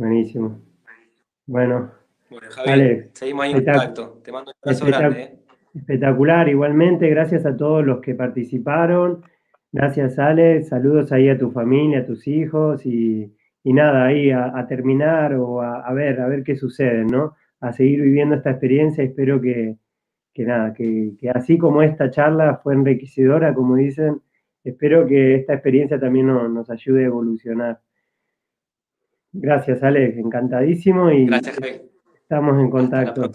Buenísimo. 0.00 0.58
Bueno. 1.44 1.90
Bueno, 2.30 2.46
Javier, 2.48 3.10
seguimos 3.12 3.44
ahí 3.44 3.50
en 3.50 3.56
contacto. 3.64 4.18
Te 4.24 4.32
mando 4.32 4.50
un 4.50 4.56
abrazo 4.62 4.86
grande. 4.86 5.20
¿eh? 5.20 5.38
Espectacular, 5.74 6.48
igualmente, 6.48 7.06
gracias 7.10 7.44
a 7.44 7.54
todos 7.54 7.84
los 7.84 8.00
que 8.00 8.14
participaron. 8.14 9.22
Gracias, 9.70 10.18
Alex. 10.18 10.68
Saludos 10.68 11.12
ahí 11.12 11.28
a 11.28 11.36
tu 11.36 11.50
familia, 11.50 11.98
a 11.98 12.06
tus 12.06 12.26
hijos 12.28 12.86
y, 12.86 13.30
nada, 13.62 14.06
ahí 14.06 14.30
a, 14.30 14.66
terminar 14.66 15.34
o 15.34 15.60
a, 15.60 15.92
ver, 15.92 16.18
a 16.22 16.28
ver 16.28 16.44
qué 16.44 16.56
sucede, 16.56 17.04
¿no? 17.04 17.36
A 17.60 17.74
seguir 17.74 18.00
viviendo 18.00 18.36
esta 18.36 18.52
experiencia. 18.52 19.04
Espero 19.04 19.38
que, 19.38 19.76
nada, 20.38 20.72
que, 20.72 21.12
así 21.34 21.58
como 21.58 21.82
esta 21.82 22.10
charla 22.10 22.58
fue 22.62 22.72
enriquecedora, 22.72 23.52
como 23.52 23.76
dicen, 23.76 24.22
espero 24.64 25.06
que 25.06 25.34
esta 25.34 25.52
experiencia 25.52 26.00
también 26.00 26.28
nos 26.28 26.70
ayude 26.70 27.02
a 27.02 27.08
evolucionar. 27.08 27.80
Gracias, 29.32 29.82
Alex, 29.82 30.18
encantadísimo 30.18 31.10
y 31.10 31.26
Gracias, 31.26 31.58
estamos 32.14 32.58
en 32.58 32.70
contacto. 32.70 33.30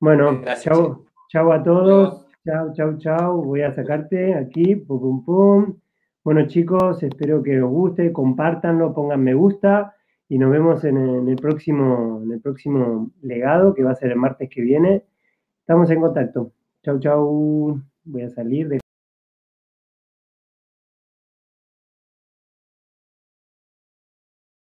Bueno, 0.00 0.42
chao, 0.60 1.06
chao 1.28 1.52
a 1.52 1.62
todos. 1.62 2.26
Chao, 2.44 2.72
chao, 2.74 2.98
chao. 2.98 3.42
Voy 3.42 3.62
a 3.62 3.72
sacarte 3.72 4.34
aquí, 4.34 4.76
pum, 4.76 5.00
pum, 5.00 5.24
pum. 5.24 5.76
Bueno, 6.24 6.46
chicos, 6.46 7.02
espero 7.02 7.42
que 7.42 7.62
os 7.62 7.70
guste, 7.70 8.12
compártanlo, 8.12 8.92
pongan 8.92 9.22
me 9.22 9.34
gusta 9.34 9.94
y 10.28 10.38
nos 10.38 10.50
vemos 10.50 10.84
en 10.84 11.28
el, 11.28 11.36
próximo, 11.36 12.20
en 12.22 12.32
el 12.32 12.40
próximo 12.40 13.10
legado 13.22 13.74
que 13.74 13.84
va 13.84 13.92
a 13.92 13.96
ser 13.96 14.10
el 14.10 14.16
martes 14.16 14.50
que 14.50 14.62
viene. 14.62 15.04
Estamos 15.60 15.90
en 15.90 16.00
contacto. 16.00 16.52
Chau, 16.82 16.98
chau. 16.98 17.80
Voy 18.04 18.22
a 18.22 18.30
salir 18.30 18.68
de 18.68 18.80